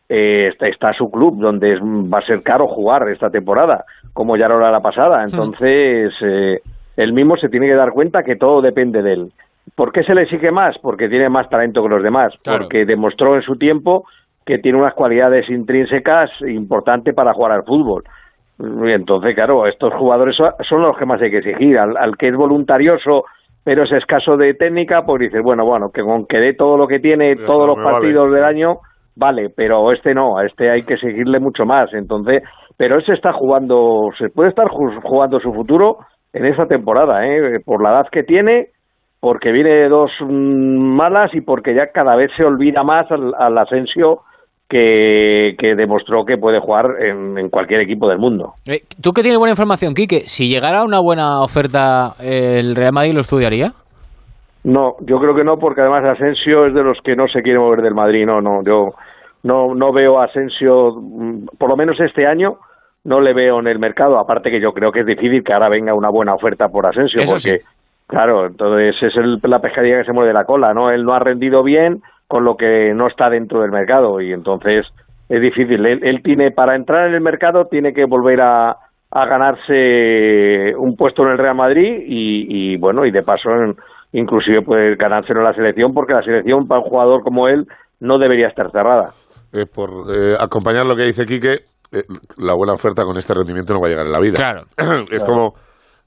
eh, 0.10 0.50
está, 0.52 0.68
está 0.68 0.94
su 0.94 1.12
club 1.12 1.40
donde 1.40 1.74
es- 1.74 1.82
va 1.82 2.18
a 2.20 2.22
ser 2.22 2.42
caro 2.44 2.68
jugar 2.68 3.08
esta 3.10 3.30
temporada, 3.30 3.84
como 4.14 4.38
ya 4.38 4.48
lo 4.48 4.58
era 4.58 4.72
la 4.72 4.80
pasada. 4.82 5.24
Entonces 5.24 6.14
eh, 6.22 6.60
él 6.98 7.14
mismo 7.14 7.36
se 7.38 7.50
tiene 7.50 7.68
que 7.68 7.76
dar 7.76 7.92
cuenta 7.92 8.24
que 8.24 8.36
todo 8.38 8.62
depende 8.62 9.02
de 9.02 9.14
él. 9.14 9.32
¿Por 9.76 9.92
qué 9.92 10.04
se 10.04 10.16
le 10.16 10.24
exige 10.24 10.50
más? 10.52 10.78
Porque 10.80 11.08
tiene 11.08 11.30
más 11.30 11.48
talento 11.50 11.84
que 11.84 11.90
los 11.90 12.02
demás, 12.04 12.34
porque 12.60 12.86
demostró 12.86 13.36
en 13.36 13.42
su 13.44 13.56
tiempo 13.58 14.06
que 14.46 14.60
tiene 14.60 14.77
unas 14.77 14.94
cualidades 14.94 15.50
intrínsecas 15.50 16.29
importantes 16.48 17.13
para 17.13 17.33
jugar 17.33 17.52
al 17.54 17.63
fútbol. 17.63 18.04
Y 18.60 18.92
entonces, 18.92 19.33
claro, 19.33 19.65
estos 19.65 19.94
jugadores 19.94 20.35
son 20.35 20.81
los 20.81 20.98
que 20.98 21.06
más 21.06 21.21
hay 21.21 21.31
que 21.31 21.39
exigir. 21.39 21.77
Al, 21.77 21.98
al 21.98 22.17
que 22.17 22.27
es 22.27 22.35
voluntarioso, 22.35 23.25
pero 23.63 23.83
es 23.83 23.92
escaso 23.92 24.37
de 24.37 24.54
técnica, 24.54 25.04
pues 25.06 25.21
dices, 25.21 25.42
bueno, 25.44 25.65
bueno, 25.65 25.89
que 25.92 26.02
con 26.02 26.25
que 26.25 26.37
dé 26.37 26.54
todo 26.54 26.77
lo 26.77 26.87
que 26.87 27.00
tiene, 27.00 27.35
todos 27.35 27.67
los 27.67 27.77
partidos 27.83 28.31
del 28.31 28.44
año, 28.44 28.77
vale, 29.15 29.50
pero 29.56 29.92
este 29.92 30.13
no, 30.13 30.37
a 30.37 30.46
este 30.46 30.69
hay 30.69 30.83
que 30.83 30.98
seguirle 30.98 31.39
mucho 31.39 31.65
más. 31.65 31.94
Entonces, 31.94 32.44
pero 32.77 32.96
él 32.96 33.06
se 33.06 33.13
está 33.13 33.33
jugando, 33.33 34.10
se 34.17 34.29
puede 34.29 34.50
estar 34.50 34.67
jugando 34.69 35.39
su 35.39 35.54
futuro 35.54 35.98
en 36.33 36.46
esta 36.46 36.65
temporada, 36.65 37.25
¿eh? 37.27 37.60
por 37.65 37.83
la 37.83 37.92
edad 37.92 38.08
que 38.12 38.23
tiene, 38.23 38.67
porque 39.19 39.52
viene 39.52 39.69
de 39.69 39.89
dos 39.89 40.12
mm, 40.21 40.96
malas 40.96 41.33
y 41.33 41.42
porque 41.42 41.75
ya 41.75 41.87
cada 41.87 42.15
vez 42.15 42.31
se 42.35 42.44
olvida 42.44 42.83
más 42.83 43.08
al 43.12 43.58
Asensio 43.58 44.21
que, 44.72 45.76
demostró 45.76 46.24
que 46.26 46.38
puede 46.38 46.60
jugar 46.60 46.86
en, 47.02 47.50
cualquier 47.50 47.82
equipo 47.82 48.08
del 48.08 48.19
mundo. 48.19 48.54
Eh, 48.65 48.82
¿Tú 49.02 49.12
que 49.12 49.22
tienes 49.22 49.38
buena 49.38 49.52
información, 49.52 49.94
Quique? 49.94 50.22
Si 50.28 50.48
llegara 50.48 50.84
una 50.84 51.00
buena 51.00 51.42
oferta, 51.42 52.13
¿el 52.22 52.76
Real 52.76 52.94
Madrid 52.94 53.13
lo 53.13 53.22
estudiaría? 53.22 53.74
No, 54.63 54.96
yo 55.02 55.19
creo 55.19 55.36
que 55.36 55.44
no, 55.44 55.58
porque 55.58 55.82
además 55.82 56.06
Asensio 56.06 56.67
es 56.67 56.74
de 56.74 56.84
los 56.84 57.00
que 57.04 57.15
no 57.15 57.28
se 57.28 57.42
quiere 57.42 57.60
mover 57.60 57.82
del 57.82 57.96
Madrid. 57.96 58.26
No, 58.26 58.42
no, 58.42 58.63
yo 58.63 58.94
no, 59.44 59.76
no 59.76 59.92
veo 59.92 60.22
a 60.22 60.26
Asensio, 60.26 60.94
mm, 60.96 61.58
por 61.58 61.69
lo 61.69 61.76
menos 61.76 62.00
este 62.00 62.26
año, 62.26 62.58
no 63.04 63.19
le 63.19 63.34
veo 63.34 63.60
en 63.60 63.67
el 63.67 63.80
mercado. 63.80 64.19
Aparte 64.19 64.52
que 64.52 64.62
yo 64.62 64.72
creo 64.72 64.92
que 64.92 65.02
es 65.02 65.06
difícil 65.06 65.44
que 65.44 65.54
ahora 65.54 65.67
venga 65.67 65.94
una 65.94 66.10
buena 66.10 66.34
oferta 66.34 66.69
por 66.69 66.86
Asensio, 66.86 67.24
porque, 67.28 67.62
claro, 68.08 68.46
entonces 68.46 68.96
es 69.02 69.13
la 69.44 69.60
pescadilla 69.60 69.98
que 69.98 70.06
se 70.06 70.13
mueve 70.13 70.32
la 70.32 70.46
cola, 70.46 70.74
¿no? 70.74 70.92
Él 70.92 71.04
no 71.04 71.13
ha 71.13 71.19
rendido 71.19 71.63
bien, 71.63 72.02
con 72.32 72.46
lo 72.46 72.56
que 72.56 72.94
no 72.96 73.08
está 73.08 73.29
dentro 73.29 73.60
del 73.60 73.71
mercado 73.71 74.21
y 74.21 74.32
entonces 74.32 74.86
es 75.27 75.42
difícil. 75.42 75.86
Él, 75.86 76.21
tiene, 76.23 76.52
para 76.52 76.77
entrar 76.77 77.10
en 77.10 77.15
el 77.15 77.19
mercado, 77.19 77.65
tiene 77.69 77.92
que 77.92 78.06
volver 78.06 78.40
a, 78.40 78.77
ganarse 79.13 80.73
un 80.77 80.96
puesto 80.96 81.23
en 81.23 81.32
el 81.32 81.38
Real 81.38 81.56
Madrid 81.56 82.04
y, 82.08 82.77
bueno, 82.77 83.06
y 83.06 83.12
de 83.12 83.21
paso 83.21 83.50
inclusive 84.13 84.62
puede 84.62 84.96
ganárselo 84.96 85.42
en 85.42 85.48
la 85.48 85.54
selección 85.54 85.94
porque 85.94 86.13
la 86.13 86.23
selección 86.23 86.65
para 86.65 86.79
un 86.79 86.88
jugador 86.88 87.21
como 87.21 87.50
él 87.50 87.65
no 88.00 88.17
debería 88.17 88.48
estar 88.48 88.71
cerrada. 88.71 89.10
Eh, 89.52 89.65
por 89.65 89.90
eh, 90.15 90.36
acompañar 90.40 90.86
lo 90.86 90.96
que 90.96 91.04
dice 91.04 91.25
Quique, 91.25 91.56
eh, 91.92 92.04
la 92.38 92.56
buena 92.56 92.71
oferta 92.71 93.04
con 93.04 93.17
este 93.17 93.34
rendimiento 93.34 93.73
no 93.73 93.82
va 93.82 93.88
a 93.88 93.90
llegar 93.90 94.06
en 94.06 94.13
la 94.13 94.21
vida. 94.21 94.38
Claro. 94.38 94.63
es 95.12 95.23
como 95.25 95.56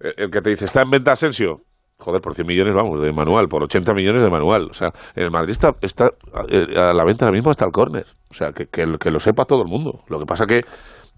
el 0.01 0.31
que 0.31 0.41
te 0.41 0.51
dice, 0.51 0.65
¿está 0.65 0.81
en 0.81 0.91
venta 0.91 1.13
Asensio? 1.13 1.61
Joder, 1.99 2.21
por 2.21 2.35
100 2.35 2.47
millones, 2.47 2.75
vamos, 2.75 3.01
de 3.01 3.13
manual, 3.13 3.47
por 3.49 3.63
80 3.63 3.95
millones 3.95 4.23
de 4.23 4.29
manual. 4.29 4.69
O 4.71 4.75
sea, 4.75 4.89
en 5.15 5.25
el 5.25 5.31
Madrid 5.31 5.51
está, 5.51 5.71
está 5.81 6.07
eh, 6.49 6.77
a 6.77 6.93
la 6.93 7.05
venta 7.05 7.25
ahora 7.25 7.37
mismo 7.37 7.51
hasta 7.51 7.65
el 7.65 7.71
córner. 7.71 8.05
O 8.31 8.35
sea, 8.35 8.51
que, 8.53 8.67
que, 8.67 8.85
que, 8.99 9.11
lo 9.11 9.21
sepa 9.21 9.45
todo 9.45 9.63
el 9.63 9.69
mundo. 9.69 10.01
Lo 10.09 10.19
que 10.19 10.27
pasa 10.27 10.45
que 10.45 10.63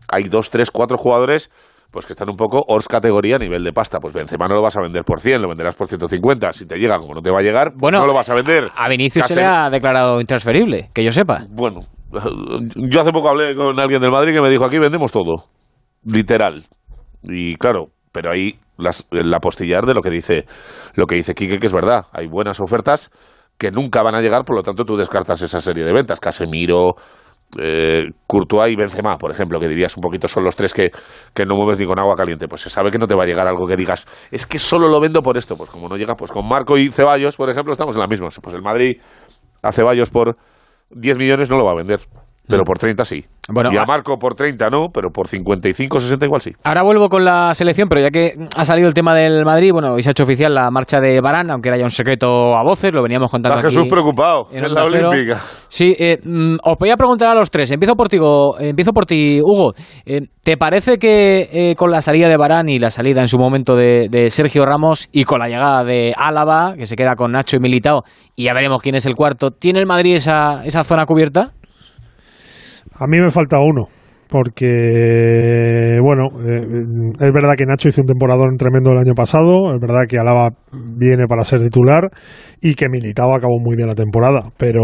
hay 0.09 0.25
dos, 0.25 0.51
tres, 0.51 0.71
cuatro 0.71 0.97
jugadores 0.97 1.51
pues 1.91 2.05
que 2.05 2.13
están 2.13 2.29
un 2.29 2.37
poco 2.37 2.63
hors 2.69 2.89
categoría 2.89 3.37
a 3.37 3.39
nivel 3.39 3.65
de 3.65 3.73
pasta. 3.73 4.01
Pues 4.01 4.13
Benzema 4.13 4.47
no 4.49 4.57
lo 4.57 4.63
vas 4.63 4.77
a 4.77 4.83
vender 4.83 5.03
por 5.05 5.21
100, 5.21 5.41
lo 5.41 5.49
venderás 5.49 5.75
por 5.75 5.89
150. 5.89 6.53
Si 6.53 6.67
te 6.67 6.77
llega, 6.77 6.99
como 6.99 7.15
no 7.15 7.23
te 7.23 7.31
va 7.31 7.39
a 7.39 7.43
llegar, 7.43 7.73
pues 7.79 7.93
no 7.95 8.07
lo 8.07 8.13
vas 8.13 8.29
a 8.29 8.35
vender. 8.35 8.71
A 8.77 8.89
Vinicius 8.89 9.27
se 9.27 9.37
le 9.37 9.47
ha 9.47 9.71
declarado 9.71 10.21
intransferible, 10.21 10.91
que 10.93 11.05
yo 11.05 11.13
sepa. 11.13 11.47
Bueno, 11.49 11.81
yo 12.77 13.01
hace 13.01 13.13
poco 13.13 13.29
hablé 13.29 13.55
con 13.55 13.79
alguien 13.81 14.01
del 14.01 14.11
Madrid 14.11 14.35
que 14.35 14.41
me 14.41 14.51
dijo, 14.51 14.67
aquí 14.67 14.79
vendemos 14.79 15.11
todo. 15.11 15.45
Literal. 16.05 16.65
Y 17.23 17.57
claro, 17.57 17.87
pero 18.17 18.31
ahí 18.31 18.59
las, 18.79 19.07
la 19.11 19.41
postillar 19.41 19.85
de 19.85 19.93
lo 19.93 20.01
que 20.01 20.09
dice 20.09 20.47
lo 20.95 21.05
que 21.05 21.17
dice 21.17 21.35
Quique, 21.35 21.59
que 21.59 21.67
es 21.67 21.73
verdad. 21.73 22.07
Hay 22.13 22.29
buenas 22.29 22.61
ofertas 22.61 23.11
que 23.59 23.71
nunca 23.71 24.03
van 24.03 24.15
a 24.15 24.23
llegar, 24.23 24.45
por 24.47 24.57
lo 24.57 24.63
tanto 24.63 24.85
tú 24.85 24.97
descartas 24.97 25.43
esa 25.43 25.61
serie 25.61 25.85
de 25.85 25.93
ventas. 25.93 26.19
Casemiro, 26.19 26.95
eh, 27.61 28.07
Courtois 28.27 28.73
y 28.73 28.75
Benzema, 28.75 29.19
por 29.19 29.31
ejemplo, 29.31 29.61
que 29.61 29.69
dirías 29.69 29.95
un 29.99 30.01
poquito 30.01 30.29
son 30.29 30.45
los 30.45 30.57
tres 30.57 30.73
que, 30.73 30.93
que, 31.35 31.45
no 31.45 31.57
mueves 31.57 31.79
ni 31.79 31.85
con 31.85 31.99
agua 31.99 32.15
caliente. 32.17 32.49
Pues 32.49 32.63
se 32.63 32.71
sabe 32.71 32.91
que 32.91 32.97
no 32.97 33.07
te 33.07 33.15
va 33.15 33.25
a 33.25 33.27
llegar 33.27 33.47
algo 33.47 33.67
que 33.67 33.77
digas, 33.77 34.09
es 34.31 34.47
que 34.47 34.59
solo 34.59 34.89
lo 34.89 34.99
vendo 34.99 35.21
por 35.21 35.37
esto. 35.37 35.55
Pues 35.55 35.69
como 35.69 35.87
no 35.87 35.99
llega, 35.99 36.15
pues 36.15 36.33
con 36.33 36.49
Marco 36.49 36.79
y 36.79 36.91
Ceballos, 36.91 37.37
por 37.37 37.51
ejemplo, 37.51 37.73
estamos 37.73 37.97
en 37.97 38.01
la 38.01 38.07
misma. 38.07 38.29
Pues 38.43 38.55
el 38.55 38.63
Madrid 38.63 38.97
a 39.63 39.73
Ceballos 39.73 40.09
por 40.09 40.39
10 40.89 41.19
millones 41.19 41.51
no 41.51 41.59
lo 41.59 41.67
va 41.67 41.73
a 41.73 41.77
vender 41.77 42.01
pero 42.49 42.63
mm. 42.63 42.65
por 42.65 42.79
30 42.79 43.05
sí. 43.05 43.25
Bueno, 43.49 43.71
y 43.73 43.77
a 43.77 43.85
Marco 43.85 44.19
por 44.19 44.35
30 44.35 44.69
no, 44.71 44.89
pero 44.93 45.11
por 45.11 45.29
55, 45.29 46.01
60 46.01 46.27
igual 46.27 46.41
sí. 46.41 46.51
Ahora 46.65 46.83
vuelvo 46.83 47.09
con 47.09 47.25
la 47.25 47.55
selección, 47.55 47.89
pero 47.89 48.01
ya 48.01 48.11
que 48.11 48.33
ha 48.57 48.65
salido 48.65 48.89
el 48.89 48.95
tema 48.95 49.15
del 49.15 49.45
Madrid, 49.45 49.71
bueno, 49.73 49.95
hoy 49.95 50.03
se 50.03 50.11
ha 50.11 50.13
hecho 50.13 50.25
oficial 50.25 50.55
la 50.55 50.71
marcha 50.71 51.01
de 51.01 51.21
Barán, 51.21 51.51
aunque 51.51 51.69
era 51.69 51.79
ya 51.79 51.85
un 51.85 51.91
secreto 51.91 52.57
a 52.57 52.63
voces, 52.65 52.93
lo 52.93 53.03
veníamos 53.03 53.31
contando 53.31 53.57
Está 53.59 53.69
Jesús 53.69 53.87
preocupado 53.89 54.47
en, 54.53 54.75
la 54.75 54.85
Olímpica. 54.85 55.41
Sí, 55.69 55.95
eh, 55.99 56.19
mm, 56.23 56.57
os 56.63 56.79
voy 56.79 56.91
a 56.91 56.97
preguntar 56.97 57.29
a 57.29 57.35
los 57.35 57.51
tres. 57.51 57.71
Empiezo 57.71 57.95
por 57.95 58.09
ti, 58.09 58.19
empiezo 58.61 58.93
por 58.93 59.07
ti 59.07 59.41
Hugo. 59.41 59.73
Eh, 60.05 60.23
¿Te 60.43 60.57
parece 60.57 60.99
que 60.99 61.49
eh, 61.53 61.75
con 61.77 61.91
la 61.91 62.01
salida 62.01 62.29
de 62.29 62.37
Barán 62.37 62.69
y 62.69 62.79
la 62.79 62.91
salida 62.91 63.21
en 63.21 63.29
su 63.29 63.39
momento 63.39 63.75
de, 63.75 64.09
de, 64.11 64.31
Sergio 64.31 64.65
Ramos 64.65 65.09
y 65.13 65.25
con 65.25 65.41
la 65.41 65.49
llegada 65.49 65.85
de 65.85 66.13
Álava, 66.17 66.75
que 66.77 66.87
se 66.87 66.97
queda 66.97 67.15
con 67.17 67.33
Nacho 67.33 67.57
y 67.57 67.61
Militao, 67.61 68.03
y 68.35 68.45
ya 68.45 68.55
veremos 68.55 68.83
quién 68.83 68.95
es 68.95 69.07
el 69.07 69.15
cuarto, 69.15 69.51
¿tiene 69.51 69.81
el 69.81 69.87
Madrid 69.87 70.15
esa, 70.17 70.65
esa 70.65 70.85
zona 70.85 71.07
cubierta? 71.07 71.53
A 72.99 73.07
mí 73.07 73.19
me 73.21 73.31
falta 73.31 73.59
uno, 73.59 73.89
porque, 74.29 75.99
bueno, 76.03 76.29
eh, 76.41 76.63
es 77.21 77.33
verdad 77.33 77.55
que 77.57 77.65
Nacho 77.65 77.89
hizo 77.89 78.01
un 78.01 78.09
temporadón 78.09 78.57
tremendo 78.57 78.91
el 78.91 78.99
año 78.99 79.15
pasado, 79.15 79.75
es 79.75 79.81
verdad 79.81 80.03
que 80.09 80.19
Alaba 80.19 80.51
viene 80.73 81.27
para 81.29 81.45
ser 81.45 81.61
titular 81.61 82.11
y 82.61 82.75
que 82.75 82.89
Militao 82.89 83.35
acabó 83.35 83.59
muy 83.61 83.77
bien 83.77 83.89
la 83.89 83.95
temporada, 83.95 84.49
pero 84.59 84.83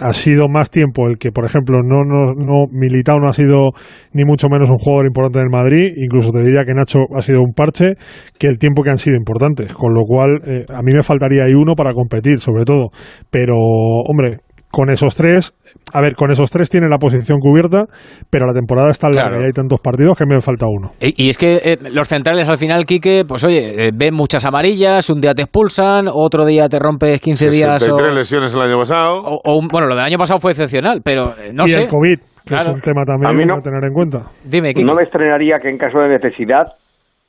ha 0.00 0.12
sido 0.12 0.48
más 0.48 0.70
tiempo 0.70 1.08
el 1.08 1.16
que, 1.16 1.30
por 1.30 1.44
ejemplo, 1.44 1.82
no, 1.82 2.04
no, 2.04 2.34
no 2.34 2.66
Militao 2.70 3.18
no 3.18 3.28
ha 3.28 3.32
sido 3.32 3.70
ni 4.12 4.24
mucho 4.24 4.48
menos 4.50 4.68
un 4.68 4.78
jugador 4.78 5.06
importante 5.06 5.40
en 5.40 5.50
Madrid, 5.50 5.92
incluso 5.96 6.30
te 6.30 6.42
diría 6.42 6.64
que 6.64 6.74
Nacho 6.74 6.98
ha 7.16 7.22
sido 7.22 7.40
un 7.40 7.54
parche, 7.54 7.94
que 8.38 8.48
el 8.48 8.58
tiempo 8.58 8.82
que 8.82 8.90
han 8.90 8.98
sido 8.98 9.16
importantes, 9.16 9.72
con 9.72 9.94
lo 9.94 10.02
cual 10.02 10.40
eh, 10.46 10.66
a 10.68 10.82
mí 10.82 10.92
me 10.92 11.02
faltaría 11.02 11.44
ahí 11.44 11.54
uno 11.54 11.74
para 11.74 11.92
competir, 11.92 12.38
sobre 12.38 12.64
todo, 12.64 12.90
pero, 13.30 13.54
hombre, 13.56 14.38
con 14.70 14.90
esos 14.90 15.14
tres, 15.16 15.52
a 15.92 16.00
ver, 16.00 16.14
con 16.14 16.30
esos 16.30 16.50
tres 16.50 16.70
tiene 16.70 16.88
la 16.88 16.98
posición 16.98 17.38
cubierta, 17.40 17.86
pero 18.30 18.46
la 18.46 18.52
temporada 18.52 18.90
está 18.90 19.08
larga 19.08 19.40
y 19.40 19.46
hay 19.46 19.52
tantos 19.52 19.80
partidos 19.80 20.16
que 20.16 20.24
me 20.26 20.40
falta 20.40 20.66
uno. 20.68 20.90
Y, 21.00 21.28
es 21.28 21.38
que 21.38 21.56
eh, 21.56 21.78
los 21.90 22.08
centrales 22.08 22.48
al 22.48 22.58
final, 22.58 22.86
Quique, 22.86 23.24
pues 23.26 23.44
oye, 23.44 23.88
eh, 23.88 23.90
ven 23.92 24.14
muchas 24.14 24.44
amarillas, 24.46 25.10
un 25.10 25.20
día 25.20 25.34
te 25.34 25.42
expulsan, 25.42 26.06
otro 26.12 26.46
día 26.46 26.68
te 26.68 26.78
rompes 26.78 27.20
15 27.20 27.50
días. 27.50 27.88
O, 27.88 27.96
tres 27.96 28.14
lesiones 28.14 28.54
el 28.54 28.62
año 28.62 28.78
pasado. 28.78 29.20
O, 29.22 29.60
bueno, 29.70 29.88
lo 29.88 29.96
del 29.96 30.04
año 30.04 30.18
pasado 30.18 30.38
fue 30.38 30.52
excepcional, 30.52 31.00
pero 31.04 31.30
eh, 31.30 31.50
no 31.52 31.64
y 31.64 31.68
sé. 31.68 31.82
el 31.82 31.88
COVID, 31.88 32.18
que 32.46 32.54
es 32.54 32.68
un 32.68 32.80
tema 32.80 33.04
también 33.04 33.50
a 33.50 33.60
tener 33.60 33.84
en 33.84 33.92
cuenta. 33.92 34.18
Dime, 34.44 34.72
No 34.84 34.94
me 34.94 35.02
estrenaría 35.02 35.58
que 35.58 35.68
en 35.68 35.78
caso 35.78 35.98
de 35.98 36.08
necesidad 36.10 36.66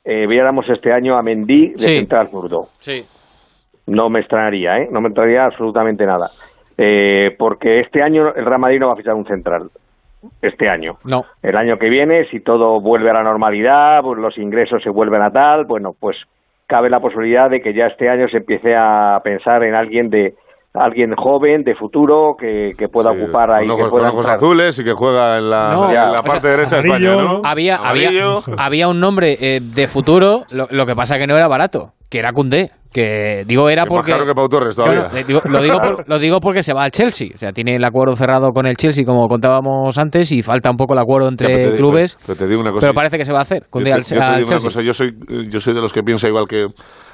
viéramos 0.04 0.66
este 0.68 0.92
año 0.92 1.16
a 1.16 1.22
Mendy 1.22 1.72
de 1.72 1.78
central 1.78 2.28
zurdo. 2.28 2.68
Sí. 2.78 3.02
No 3.86 4.08
me 4.08 4.20
extrañaría, 4.20 4.78
¿eh? 4.78 4.88
No 4.92 5.00
me 5.00 5.08
extrañaría 5.08 5.44
absolutamente 5.44 6.06
nada. 6.06 6.26
Eh, 6.78 7.34
porque 7.38 7.80
este 7.80 8.02
año 8.02 8.34
el 8.34 8.44
Real 8.44 8.60
Madrid 8.60 8.80
no 8.80 8.88
va 8.88 8.94
a 8.94 8.96
fichar 8.96 9.14
un 9.14 9.26
central. 9.26 9.70
Este 10.40 10.68
año. 10.68 10.98
No. 11.04 11.24
El 11.42 11.56
año 11.56 11.78
que 11.78 11.88
viene, 11.88 12.26
si 12.30 12.40
todo 12.40 12.80
vuelve 12.80 13.10
a 13.10 13.14
la 13.14 13.24
normalidad, 13.24 14.02
pues 14.02 14.20
los 14.20 14.38
ingresos 14.38 14.82
se 14.82 14.90
vuelven 14.90 15.20
a 15.20 15.30
tal, 15.30 15.64
bueno, 15.64 15.92
pues 15.98 16.16
cabe 16.66 16.88
la 16.88 17.00
posibilidad 17.00 17.50
de 17.50 17.60
que 17.60 17.74
ya 17.74 17.86
este 17.86 18.08
año 18.08 18.28
se 18.28 18.38
empiece 18.38 18.74
a 18.76 19.20
pensar 19.22 19.64
en 19.64 19.74
alguien 19.74 20.10
de 20.10 20.34
alguien 20.74 21.14
joven 21.14 21.64
de 21.64 21.74
futuro 21.74 22.34
que, 22.38 22.74
pueda 22.90 23.10
ocupar 23.10 23.50
ahí 23.50 23.68
con 23.68 23.76
que 23.76 23.88
pueda 23.90 24.08
ojos 24.08 24.28
azules 24.28 24.78
y 24.78 24.84
que 24.84 24.92
juega 24.92 25.36
en 25.36 25.50
la, 25.50 26.22
parte 26.24 26.48
derecha 26.48 26.76
de 26.76 26.88
España 26.88 27.14
¿no? 27.14 27.42
había, 27.44 27.76
había, 27.76 28.08
había 28.56 28.88
un 28.88 28.98
nombre 28.98 29.36
eh, 29.38 29.60
de 29.60 29.86
futuro 29.86 30.44
lo, 30.50 30.68
lo 30.70 30.86
que 30.86 30.94
pasa 30.94 31.18
que 31.18 31.26
no 31.26 31.36
era 31.36 31.46
barato 31.46 31.92
que 32.12 32.18
era 32.18 32.32
Cundé 32.32 32.70
que 32.92 33.44
digo 33.46 33.70
era 33.70 33.86
porque 33.86 34.12
que 34.12 34.34
Pau 34.34 34.46
Torres 34.46 34.76
todavía. 34.76 35.08
lo, 35.48 35.62
digo 35.62 35.78
lo 36.06 36.18
digo 36.18 36.40
porque 36.40 36.62
se 36.62 36.74
va 36.74 36.84
al 36.84 36.90
Chelsea 36.90 37.28
o 37.34 37.38
sea 37.38 37.52
tiene 37.52 37.76
el 37.76 37.84
acuerdo 37.84 38.14
cerrado 38.16 38.50
con 38.52 38.66
el 38.66 38.76
Chelsea 38.76 39.02
como 39.06 39.28
contábamos 39.28 39.96
antes 39.96 40.30
y 40.30 40.42
falta 40.42 40.70
un 40.70 40.76
poco 40.76 40.92
el 40.92 40.98
acuerdo 40.98 41.28
entre 41.28 41.72
clubes 41.74 42.18
pero, 42.26 42.36
te 42.36 42.46
digo 42.46 42.60
una 42.60 42.70
cosa, 42.70 42.84
pero 42.84 42.94
parece 42.94 43.16
que 43.16 43.24
se 43.24 43.32
va 43.32 43.38
a 43.38 43.42
hacer 43.42 43.62
yo, 43.72 43.94
al, 43.94 44.44
Cosa, 44.44 44.82
yo 44.82 44.92
soy 44.92 45.08
yo 45.50 45.58
soy 45.58 45.72
de 45.72 45.80
los 45.80 45.90
que 45.90 46.02
piensa 46.02 46.28
igual 46.28 46.44
que 46.46 46.66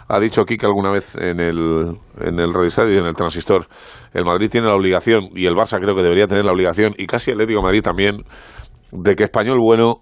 ha 0.09 0.19
dicho 0.19 0.43
Kike 0.43 0.67
alguna 0.67 0.91
vez 0.91 1.15
en 1.15 1.39
el 1.39 1.97
en 2.21 2.41
el 2.41 2.51
y 2.51 2.97
en 2.97 3.07
el 3.07 3.15
Transistor 3.15 3.69
el 4.15 4.25
Madrid 4.25 4.49
tiene 4.51 4.67
la 4.67 4.75
obligación 4.75 5.29
y 5.33 5.47
el 5.47 5.55
Barça 5.55 5.79
creo 5.81 5.95
que 5.95 6.03
debería 6.03 6.27
tener 6.27 6.45
la 6.45 6.51
obligación 6.51 6.93
y 6.99 7.07
casi 7.07 7.31
el 7.31 7.37
Atlético 7.37 7.63
Madrid 7.63 7.83
también 7.83 8.25
de 8.93 9.15
que 9.15 9.25
español 9.25 9.59
bueno 9.61 9.97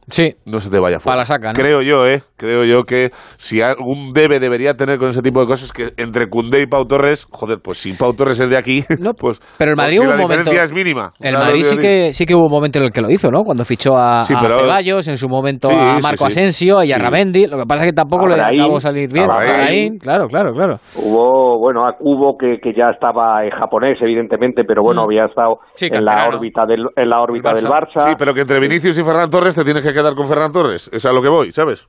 no 0.47 0.61
se 0.61 0.71
te 0.71 0.79
vaya 0.79 0.99
fuera. 1.01 1.15
Pa' 1.15 1.19
la 1.19 1.25
saca, 1.25 1.49
¿no? 1.49 1.53
Creo 1.55 1.83
yo, 1.83 2.07
¿eh? 2.07 2.23
Creo 2.37 2.65
yo 2.65 2.83
que 2.85 3.11
si 3.37 3.61
algún 3.63 4.13
debe 4.13 4.39
debería 4.41 4.75
tener 4.75 4.99
con 4.99 5.09
ese 5.09 5.23
tipo 5.23 5.41
de 5.41 5.47
cosas 5.47 5.73
que 5.73 5.89
entre 5.97 6.29
Cundé 6.29 6.63
y 6.63 6.67
Pau 6.67 6.85
Torres, 6.87 7.27
joder, 7.31 7.59
pues 7.63 7.79
si 7.79 7.93
Pau 7.95 8.13
Torres 8.15 8.39
es 8.41 8.51
de 8.51 8.57
aquí, 8.57 8.85
pues 9.19 9.41
Pero 9.59 9.71
el 9.73 9.77
Madrid 9.77 9.99
pues 9.99 10.01
si 10.01 10.07
hubo 10.07 10.09
la 10.09 10.15
un 10.17 10.23
momento. 10.23 10.51
diferencia 10.51 10.65
es 10.65 10.73
mínima. 10.73 11.13
El 11.21 11.31
Claro, 11.31 11.47
Madrid 11.47 11.63
sí 11.65 11.77
que, 11.79 12.13
sí 12.13 12.27
que 12.27 12.35
hubo 12.35 12.47
un 12.47 12.53
momento 12.53 12.79
en 12.79 12.85
el 12.87 12.93
que 12.93 13.01
lo 13.01 13.11
hizo, 13.11 13.31
¿no? 13.31 13.43
Cuando 13.43 13.65
fichó 13.65 13.97
a, 13.97 14.23
Sí, 14.23 14.35
a 14.37 14.41
pero- 14.41 14.61
Ceballos, 14.61 15.09
en 15.09 15.17
su 15.17 15.29
momento 15.29 15.69
Sí, 15.69 15.75
a 15.79 15.97
sí, 15.97 16.03
Marco 16.03 16.27
sí. 16.31 16.33
Asensio 16.41 16.83
y 16.85 16.93
a 16.93 16.97
Sí. 16.97 17.01
Ramendi. 17.03 17.47
Lo 17.47 17.59
que 17.59 17.65
pasa 17.67 17.85
es 17.85 17.91
que 17.93 17.95
tampoco 17.97 18.27
le 18.27 18.41
acabó 18.41 18.79
salir 18.81 19.13
bien. 19.13 19.31
Abraham. 19.31 19.61
Abraham, 19.63 19.99
claro, 19.99 20.29
claro, 20.29 20.53
claro. 20.53 20.77
Hubo, 20.97 21.59
bueno, 21.59 21.85
hubo 22.01 22.37
que, 22.37 22.59
que 22.63 22.73
ya 22.73 22.91
estaba 22.91 23.45
en 23.45 23.51
japonés, 23.51 23.99
evidentemente, 24.01 24.63
pero 24.65 24.83
bueno, 24.83 25.03
Mm. 25.03 25.05
había 25.05 25.25
estado 25.27 25.59
Sí, 25.75 25.87
en 25.87 26.05
la 26.05 26.13
canterano. 26.13 26.37
órbita 26.39 26.67
del, 26.67 26.85
en 26.97 27.09
la 27.11 27.21
órbita 27.21 27.53
del 27.53 27.65
Barça. 27.67 28.09
Sí, 28.09 28.15
pero 28.19 28.35
que 28.35 28.41
entre 28.43 28.61
Vinicius 28.77 28.99
y 28.99 29.05
Ferran 29.05 29.31
Torres 29.31 29.55
te 29.55 29.65
tienes 29.65 29.87
que 29.87 29.93
quedar 29.95 30.15
con 30.15 30.27
Ferran 30.27 30.53
Torres. 30.53 30.91
Es 30.93 31.07
a 31.07 31.13
lo 31.13 31.23
que 31.23 31.31
voy, 31.31 31.51
¿sabes? 31.51 31.89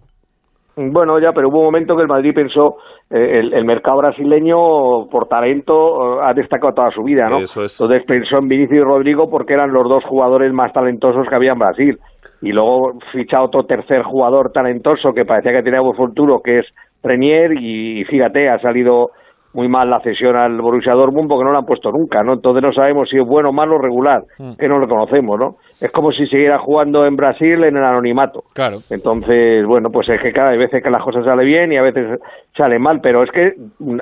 Bueno, 0.77 1.19
ya, 1.19 1.33
pero 1.33 1.49
hubo 1.49 1.59
un 1.59 1.65
momento 1.65 1.97
que 1.97 2.03
el 2.03 2.07
Madrid 2.07 2.33
pensó, 2.33 2.77
eh, 3.09 3.39
el, 3.39 3.53
el 3.53 3.65
mercado 3.65 3.97
brasileño, 3.97 5.09
por 5.11 5.27
talento, 5.27 5.73
eh, 5.73 6.19
ha 6.23 6.33
destacado 6.33 6.73
toda 6.73 6.91
su 6.91 7.03
vida, 7.03 7.27
¿no? 7.29 7.39
Eso 7.39 7.65
es. 7.65 7.77
Entonces 7.81 8.05
pensó 8.07 8.37
en 8.37 8.47
Vinicius 8.47 8.79
y 8.79 8.83
Rodrigo 8.83 9.29
porque 9.29 9.53
eran 9.53 9.73
los 9.73 9.89
dos 9.89 10.03
jugadores 10.05 10.53
más 10.53 10.71
talentosos 10.71 11.27
que 11.27 11.35
había 11.35 11.53
en 11.53 11.59
Brasil. 11.59 11.97
Y 12.41 12.53
luego 12.53 12.93
ficha 13.11 13.41
otro 13.41 13.65
tercer 13.65 14.03
jugador 14.03 14.51
talentoso 14.53 15.11
que 15.13 15.25
parecía 15.25 15.51
que 15.51 15.63
tenía 15.63 15.81
buen 15.81 15.97
futuro, 15.97 16.39
que 16.41 16.59
es 16.59 16.65
Renier, 17.03 17.51
y, 17.59 18.05
fíjate, 18.05 18.49
ha 18.49 18.59
salido 18.59 19.09
muy 19.53 19.67
mal 19.67 19.89
la 19.89 19.99
cesión 20.01 20.35
al 20.35 20.61
Borussia 20.61 20.93
Dortmund 20.93 21.27
porque 21.27 21.43
no 21.43 21.51
lo 21.51 21.57
han 21.57 21.65
puesto 21.65 21.91
nunca, 21.91 22.21
¿no? 22.23 22.33
Entonces 22.33 22.61
no 22.61 22.71
sabemos 22.71 23.09
si 23.09 23.17
es 23.17 23.25
bueno, 23.25 23.51
malo 23.51 23.75
o 23.75 23.81
regular, 23.81 24.21
que 24.59 24.67
no 24.67 24.77
lo 24.77 24.87
conocemos, 24.87 25.39
¿no? 25.39 25.55
Es 25.79 25.91
como 25.91 26.11
si 26.11 26.25
siguiera 26.25 26.57
jugando 26.57 27.05
en 27.05 27.15
Brasil 27.15 27.63
en 27.63 27.77
el 27.77 27.83
anonimato. 27.83 28.43
Claro. 28.55 28.77
Entonces, 28.89 29.63
bueno, 29.67 29.89
pues 29.91 30.09
es 30.09 30.19
que 30.21 30.31
cada 30.31 30.49
hay 30.49 30.57
veces 30.57 30.81
que 30.81 30.89
las 30.89 31.03
cosas 31.03 31.23
salen 31.23 31.45
bien 31.45 31.71
y 31.71 31.77
a 31.77 31.83
veces 31.83 32.19
salen 32.57 32.81
mal, 32.81 32.99
pero 33.01 33.21
es 33.23 33.29
que 33.31 33.51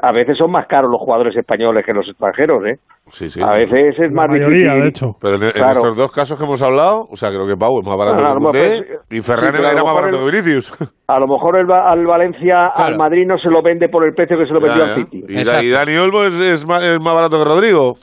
a 0.01 0.11
veces 0.13 0.37
son 0.37 0.51
más 0.51 0.67
caros 0.67 0.89
los 0.89 1.01
jugadores 1.01 1.35
españoles 1.35 1.85
que 1.85 1.91
los 1.91 2.07
extranjeros, 2.07 2.65
¿eh? 2.65 2.77
Sí, 3.09 3.29
sí. 3.29 3.41
A 3.43 3.51
veces 3.51 3.93
es 3.99 4.11
más 4.11 4.31
difícil. 4.31 5.13
Pero 5.21 5.35
en, 5.35 5.43
en 5.43 5.51
Claro. 5.51 5.71
estos 5.71 5.97
dos 5.97 6.11
casos 6.13 6.39
que 6.39 6.45
hemos 6.45 6.61
hablado, 6.63 7.01
o 7.11 7.15
sea, 7.17 7.29
creo 7.29 7.45
que 7.45 7.57
Pau 7.57 7.79
es 7.81 7.85
más 7.87 7.97
barato 7.97 8.17
que 8.17 8.23
pues, 8.49 8.85
y 9.11 9.21
Ferran 9.21 9.51
sí, 9.51 9.57
pero 9.57 9.67
a 9.67 9.71
era 9.73 9.83
más 9.83 9.93
barato 9.95 10.15
el- 10.15 10.19
que 10.31 10.31
Vinicius. 10.37 10.73
A 11.07 11.19
lo 11.19 11.27
mejor 11.27 11.59
el, 11.59 11.69
Va- 11.69 11.91
al 11.91 12.03
Valencia, 12.05 12.67
al 12.67 12.97
Madrid 12.97 13.27
no 13.27 13.37
se 13.37 13.49
lo 13.49 13.61
vende 13.61 13.89
por 13.89 14.03
el 14.07 14.15
precio 14.15 14.37
que 14.39 14.47
se 14.47 14.53
lo 14.53 14.59
vendió 14.61 14.83
Ya, 14.85 14.93
al. 14.93 15.05
City. 15.05 15.21
Y, 15.27 15.43
Da- 15.43 15.61
y 15.63 15.69
Dani 15.69 15.97
Olmo 15.97 16.23
es, 16.23 16.39
es 16.39 16.65
más, 16.65 16.81
es 16.83 17.03
más 17.03 17.13
barato 17.13 17.37
que 17.37 17.43
Rodrigo. 17.43 17.93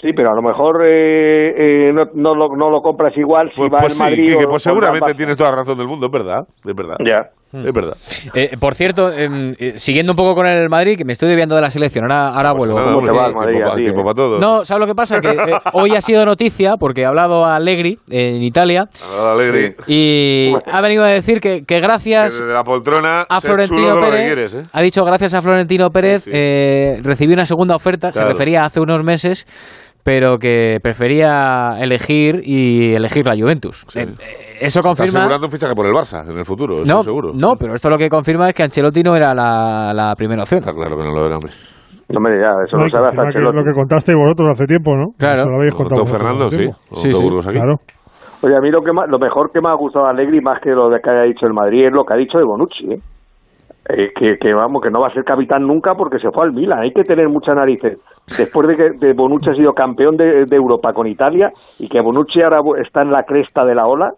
Sí, 0.00 0.12
pero 0.14 0.30
a 0.30 0.34
lo 0.34 0.42
mejor 0.42 0.82
eh, 0.86 1.88
eh, 1.88 1.92
no, 1.92 2.04
no 2.14 2.34
lo, 2.34 2.56
no 2.56 2.70
lo 2.70 2.80
compras 2.80 3.16
igual 3.16 3.50
si 3.50 3.56
Pues, 3.56 3.72
va 3.72 3.78
pues 3.78 3.92
el 3.92 3.96
sí, 3.98 4.02
Madrid 4.02 4.24
Quique, 4.32 4.44
o 4.44 4.48
pues 4.48 4.62
seguramente 4.62 5.14
tienes 5.14 5.36
toda 5.36 5.50
la 5.50 5.56
razón 5.56 5.76
del 5.76 5.88
mundo, 5.88 6.06
es 6.06 6.12
verdad. 6.12 6.42
Es 6.64 6.74
verdad. 6.76 6.96
Ya. 7.04 7.30
Es 7.50 7.72
verdad. 7.74 7.96
Eh, 8.34 8.50
por 8.60 8.74
cierto, 8.74 9.10
em, 9.10 9.54
eh, 9.58 9.72
siguiendo 9.78 10.12
un 10.12 10.16
poco 10.18 10.34
con 10.34 10.46
el 10.46 10.68
Madrid, 10.68 10.98
que 10.98 11.06
me 11.06 11.14
estoy 11.14 11.28
desviando 11.30 11.54
de 11.56 11.62
la 11.62 11.70
selección, 11.70 12.04
ahora, 12.04 12.28
ahora 12.28 12.52
vuelvo. 12.52 12.76
tiempo 13.76 14.04
pa' 14.04 14.12
todo. 14.14 14.38
No, 14.38 14.66
¿sabes 14.66 14.80
lo 14.80 14.86
que 14.86 14.94
pasa? 14.94 15.18
Que 15.20 15.28
eh, 15.30 15.34
hoy 15.72 15.96
ha 15.96 16.00
sido 16.02 16.24
noticia, 16.26 16.74
porque 16.78 17.06
ha 17.06 17.08
hablado 17.08 17.46
a 17.46 17.56
Allegri 17.56 17.96
en 18.10 18.42
Italia, 18.42 18.84
Ahora 19.10 19.32
Alegre. 19.32 19.76
y 19.86 20.52
ha 20.70 20.80
venido 20.82 21.04
a 21.04 21.08
decir 21.08 21.40
que, 21.40 21.62
que 21.66 21.80
gracias 21.80 22.38
Desde 22.38 22.52
la 22.52 22.64
poltrona 22.64 23.22
a 23.28 23.40
Florentino 23.40 23.94
que 23.94 24.00
Pérez, 24.10 24.26
quieres, 24.26 24.54
¿eh? 24.56 24.62
ha 24.70 24.82
dicho 24.82 25.02
gracias 25.06 25.32
a 25.32 25.40
Florentino 25.40 25.88
Pérez, 25.88 26.28
eh, 26.30 27.00
recibió 27.02 27.32
una 27.34 27.46
segunda 27.46 27.74
oferta, 27.76 28.10
Claro. 28.12 28.28
se 28.28 28.32
refería 28.34 28.62
a 28.62 28.66
hace 28.66 28.80
unos 28.80 29.02
meses, 29.02 29.46
pero 30.08 30.38
que 30.38 30.78
prefería 30.82 31.76
elegir 31.78 32.40
y 32.42 32.94
elegir 32.94 33.26
la 33.26 33.36
Juventus. 33.36 33.84
Eh, 33.94 34.04
eh, 34.08 34.56
eso 34.58 34.80
Está 34.80 34.88
confirma... 34.88 35.20
asegurando 35.20 35.46
un 35.48 35.52
fichaje 35.52 35.74
por 35.74 35.84
el 35.84 35.92
Barça 35.92 36.24
en 36.24 36.38
el 36.38 36.46
futuro, 36.46 36.76
eso 36.76 36.94
No, 36.94 37.02
seguro. 37.02 37.32
no, 37.34 37.56
pero 37.60 37.74
esto 37.74 37.90
lo 37.90 37.98
que 37.98 38.08
confirma 38.08 38.48
es 38.48 38.54
que 38.54 38.62
Ancelotti 38.62 39.02
no 39.02 39.14
era 39.14 39.34
la, 39.34 39.92
la 39.92 40.14
primera 40.16 40.44
opción. 40.44 40.60
Está 40.60 40.72
claro 40.72 40.96
que 40.96 41.02
no 41.04 41.12
lo 41.12 41.26
era, 41.26 41.34
hombre. 41.36 41.52
No 42.08 42.20
me 42.20 42.30
ya, 42.40 42.52
eso 42.64 42.78
No, 42.78 42.84
lo 42.84 42.88
sabe 42.90 43.04
hasta 43.04 43.16
confirma 43.16 43.22
que 43.24 43.28
es 43.28 43.36
Ancelotti. 43.36 43.56
lo 43.58 43.64
que 43.64 43.72
contasteis 43.76 44.16
vosotros 44.16 44.48
hace 44.52 44.64
tiempo, 44.64 44.96
¿no? 44.96 45.06
Claro. 45.18 45.40
Eso 45.42 45.50
lo 45.50 45.56
habéis 45.56 45.74
contado 45.74 46.06
Fernando, 46.06 46.48
sí. 46.48 46.64
Burgos 47.22 47.46
aquí. 47.46 47.58
Claro. 47.58 47.74
Oye, 48.40 48.56
a 48.56 48.60
mí 48.60 48.70
lo, 48.70 48.80
que 48.80 48.92
más, 48.92 49.10
lo 49.10 49.18
mejor 49.18 49.50
que 49.52 49.60
me 49.60 49.68
ha 49.68 49.74
gustado 49.74 50.06
a 50.06 50.10
Allegri, 50.10 50.40
más 50.40 50.58
que 50.62 50.70
lo 50.70 50.88
de 50.88 51.00
que 51.04 51.10
haya 51.10 51.24
dicho 51.24 51.44
el 51.44 51.52
Madrid, 51.52 51.84
es 51.88 51.92
lo 51.92 52.04
que 52.04 52.14
ha 52.14 52.16
dicho 52.16 52.38
de 52.38 52.44
Bonucci, 52.44 52.92
¿eh? 52.94 53.00
Eh, 53.90 54.10
que, 54.14 54.36
que 54.38 54.52
vamos, 54.52 54.82
que 54.82 54.90
no 54.90 55.00
va 55.00 55.08
a 55.08 55.12
ser 55.14 55.24
capitán 55.24 55.66
nunca 55.66 55.94
porque 55.94 56.18
se 56.18 56.30
fue 56.30 56.44
al 56.44 56.52
Milan. 56.52 56.80
Hay 56.80 56.92
que 56.92 57.04
tener 57.04 57.28
muchas 57.28 57.56
narices. 57.56 57.96
Después 58.36 58.68
de 58.68 58.74
que 58.74 58.90
de 59.06 59.14
Bonucci 59.14 59.48
ha 59.50 59.54
sido 59.54 59.72
campeón 59.72 60.14
de, 60.16 60.44
de 60.44 60.56
Europa 60.56 60.92
con 60.92 61.06
Italia 61.06 61.50
y 61.78 61.88
que 61.88 62.00
Bonucci 62.02 62.42
ahora 62.42 62.60
está 62.84 63.00
en 63.00 63.10
la 63.10 63.22
cresta 63.22 63.64
de 63.64 63.74
la 63.74 63.86
ola 63.86 64.10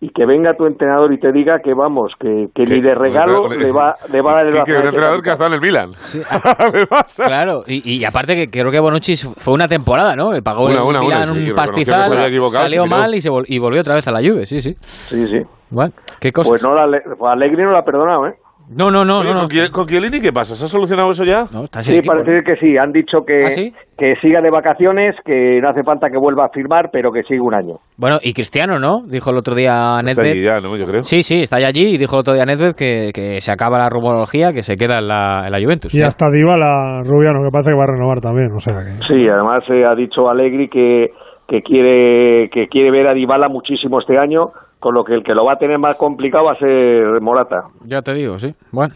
y 0.00 0.10
que 0.10 0.24
venga 0.24 0.54
tu 0.54 0.64
entrenador 0.64 1.12
y 1.12 1.18
te 1.18 1.30
diga 1.32 1.58
que 1.58 1.74
vamos, 1.74 2.12
que, 2.20 2.46
que 2.54 2.62
ni 2.62 2.80
de 2.80 2.94
regalo 2.94 3.48
le 3.48 3.70
va, 3.72 3.96
le 4.10 4.22
va 4.22 4.30
a 4.30 4.34
dar 4.36 4.46
el 4.46 4.54
un 4.54 4.62
brazalete 4.62 4.86
entrenador 4.86 5.22
que 5.22 5.28
ha 5.30 5.32
estado 5.32 5.50
en 5.50 5.54
el 5.56 5.60
Milan. 5.60 5.90
Claro, 7.16 7.62
y, 7.66 7.98
y 7.98 8.04
aparte 8.04 8.34
que 8.34 8.46
creo 8.48 8.70
que 8.70 8.80
Bonucci 8.80 9.16
fue 9.16 9.54
una 9.54 9.68
temporada, 9.68 10.14
¿no? 10.16 10.32
Le 10.32 10.40
pagó 10.42 10.64
Una, 10.66 10.74
el 10.76 10.80
una, 10.82 11.00
una, 11.00 11.00
Milan 11.00 11.26
sí, 11.34 11.50
un 11.50 11.54
pastizal, 11.56 12.10
que 12.30 12.46
salió 12.48 12.86
mal 12.86 13.14
y, 13.14 13.20
se 13.20 13.30
vol- 13.30 13.44
y 13.46 13.58
volvió 13.58 13.80
otra 13.80 13.94
vez 13.96 14.06
a 14.08 14.12
la 14.12 14.20
Juve, 14.20 14.46
sí, 14.46 14.60
sí. 14.60 14.74
Sí, 14.80 15.26
sí. 15.26 15.42
Bueno, 15.70 15.92
qué 16.20 16.32
cosas. 16.32 16.50
Pues 16.50 16.62
no, 16.62 16.74
la, 16.74 16.84
a 16.84 17.32
Allegri 17.32 17.62
no 17.62 17.72
la 17.72 17.80
ha 17.80 17.84
perdonado, 17.84 18.26
¿eh? 18.28 18.34
No, 18.70 18.90
no, 18.90 19.04
no, 19.04 19.20
Oye, 19.20 19.28
no, 19.28 19.34
no. 19.34 19.40
¿con, 19.40 19.48
Chiel- 19.48 19.70
con 19.70 19.86
Chiellini 19.86 20.20
qué 20.20 20.30
pasa? 20.32 20.54
¿Se 20.54 20.64
ha 20.64 20.68
solucionado 20.68 21.10
eso 21.10 21.24
ya? 21.24 21.46
No, 21.52 21.64
está 21.64 21.82
Sí, 21.82 22.00
parece 22.02 22.42
que 22.44 22.56
sí. 22.56 22.76
Han 22.76 22.92
dicho 22.92 23.24
que, 23.26 23.44
¿Ah, 23.44 23.50
sí? 23.50 23.72
que 23.96 24.14
siga 24.20 24.40
de 24.42 24.50
vacaciones, 24.50 25.14
que 25.24 25.58
no 25.62 25.70
hace 25.70 25.82
falta 25.82 26.10
que 26.10 26.18
vuelva 26.18 26.44
a 26.46 26.48
firmar, 26.50 26.90
pero 26.92 27.10
que 27.10 27.22
sigue 27.22 27.40
un 27.40 27.54
año. 27.54 27.76
Bueno, 27.96 28.18
y 28.22 28.34
Cristiano, 28.34 28.78
¿no? 28.78 29.02
Dijo 29.06 29.30
el 29.30 29.38
otro 29.38 29.54
día 29.54 30.00
Está 30.00 30.22
Nedved. 30.22 30.30
allí 30.32 30.42
ya, 30.42 30.60
¿no? 30.60 30.76
Yo 30.76 30.86
creo. 30.86 31.02
Sí, 31.02 31.22
sí, 31.22 31.42
está 31.42 31.58
ya 31.60 31.68
allí 31.68 31.94
y 31.94 31.98
dijo 31.98 32.16
el 32.16 32.20
otro 32.20 32.34
día 32.34 32.44
Nedved 32.44 32.74
que, 32.74 33.10
que 33.14 33.40
se 33.40 33.50
acaba 33.50 33.78
la 33.78 33.88
rumorología, 33.88 34.52
que 34.52 34.62
se 34.62 34.76
queda 34.76 34.98
en 34.98 35.08
la, 35.08 35.44
en 35.46 35.52
la 35.52 35.58
Juventus. 35.60 35.94
Y 35.94 36.02
hasta 36.02 36.30
Dybala, 36.30 37.02
Rubiano, 37.04 37.42
que 37.44 37.50
parece 37.50 37.70
que 37.70 37.76
va 37.76 37.84
a 37.84 37.92
renovar 37.92 38.20
también, 38.20 38.52
o 38.52 38.60
sea 38.60 38.74
que... 38.84 39.02
Sí, 39.06 39.28
además 39.28 39.64
eh, 39.70 39.84
ha 39.86 39.94
dicho 39.94 40.28
Allegri 40.28 40.68
que, 40.68 41.12
que 41.48 41.62
quiere 41.62 42.50
que 42.50 42.68
quiere 42.68 42.90
ver 42.90 43.06
a 43.08 43.14
Dybala 43.14 43.48
muchísimo 43.48 43.98
este 44.00 44.18
año, 44.18 44.50
con 44.80 44.94
lo 44.94 45.02
que 45.04 45.14
el 45.14 45.22
que 45.22 45.34
lo 45.34 45.44
va 45.44 45.54
a 45.54 45.56
tener 45.56 45.78
más 45.78 45.96
complicado 45.96 46.44
va 46.44 46.52
a 46.52 46.58
ser 46.58 47.20
Morata. 47.20 47.62
Ya 47.84 48.00
te 48.02 48.14
digo, 48.14 48.38
sí. 48.38 48.54
Bueno, 48.70 48.94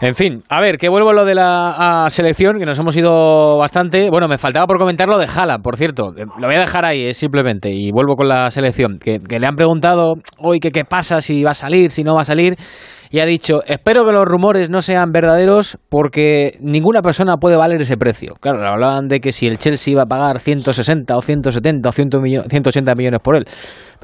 en 0.00 0.14
fin, 0.14 0.42
a 0.48 0.60
ver, 0.60 0.76
que 0.76 0.88
vuelvo 0.88 1.10
a 1.10 1.14
lo 1.14 1.24
de 1.24 1.34
la 1.34 2.06
selección, 2.08 2.58
que 2.58 2.66
nos 2.66 2.78
hemos 2.78 2.96
ido 2.96 3.56
bastante. 3.58 4.10
Bueno, 4.10 4.26
me 4.28 4.38
faltaba 4.38 4.66
por 4.66 4.78
comentar 4.78 5.08
lo 5.08 5.18
de 5.18 5.26
Jala, 5.28 5.58
por 5.58 5.76
cierto. 5.76 6.08
Eh, 6.16 6.24
Lo 6.38 6.46
voy 6.46 6.56
a 6.56 6.60
dejar 6.60 6.84
ahí, 6.84 7.04
eh, 7.06 7.14
simplemente, 7.14 7.70
y 7.70 7.90
vuelvo 7.92 8.16
con 8.16 8.28
la 8.28 8.50
selección. 8.50 8.98
Que, 8.98 9.18
que 9.20 9.38
le 9.38 9.46
han 9.46 9.56
preguntado 9.56 10.14
hoy 10.38 10.58
que 10.60 10.70
qué 10.70 10.84
pasa, 10.84 11.20
si 11.20 11.42
va 11.44 11.50
a 11.50 11.54
salir, 11.54 11.90
si 11.90 12.02
no 12.02 12.14
va 12.14 12.22
a 12.22 12.24
salir. 12.24 12.54
Y 13.10 13.20
ha 13.20 13.26
dicho, 13.26 13.60
espero 13.66 14.04
que 14.04 14.10
los 14.10 14.24
rumores 14.24 14.70
no 14.70 14.80
sean 14.80 15.12
verdaderos 15.12 15.78
porque 15.88 16.58
ninguna 16.60 17.00
persona 17.00 17.36
puede 17.36 17.54
valer 17.56 17.80
ese 17.80 17.96
precio. 17.96 18.34
Claro, 18.40 18.66
hablaban 18.66 19.06
de 19.06 19.20
que 19.20 19.30
si 19.30 19.46
el 19.46 19.58
Chelsea 19.58 19.92
iba 19.92 20.02
a 20.02 20.06
pagar 20.06 20.40
160 20.40 21.16
o 21.16 21.22
170 21.22 21.88
o 21.88 21.92
100 21.92 22.08
millo- 22.20 22.42
180 22.48 22.94
millones 22.96 23.20
por 23.22 23.36
él. 23.36 23.44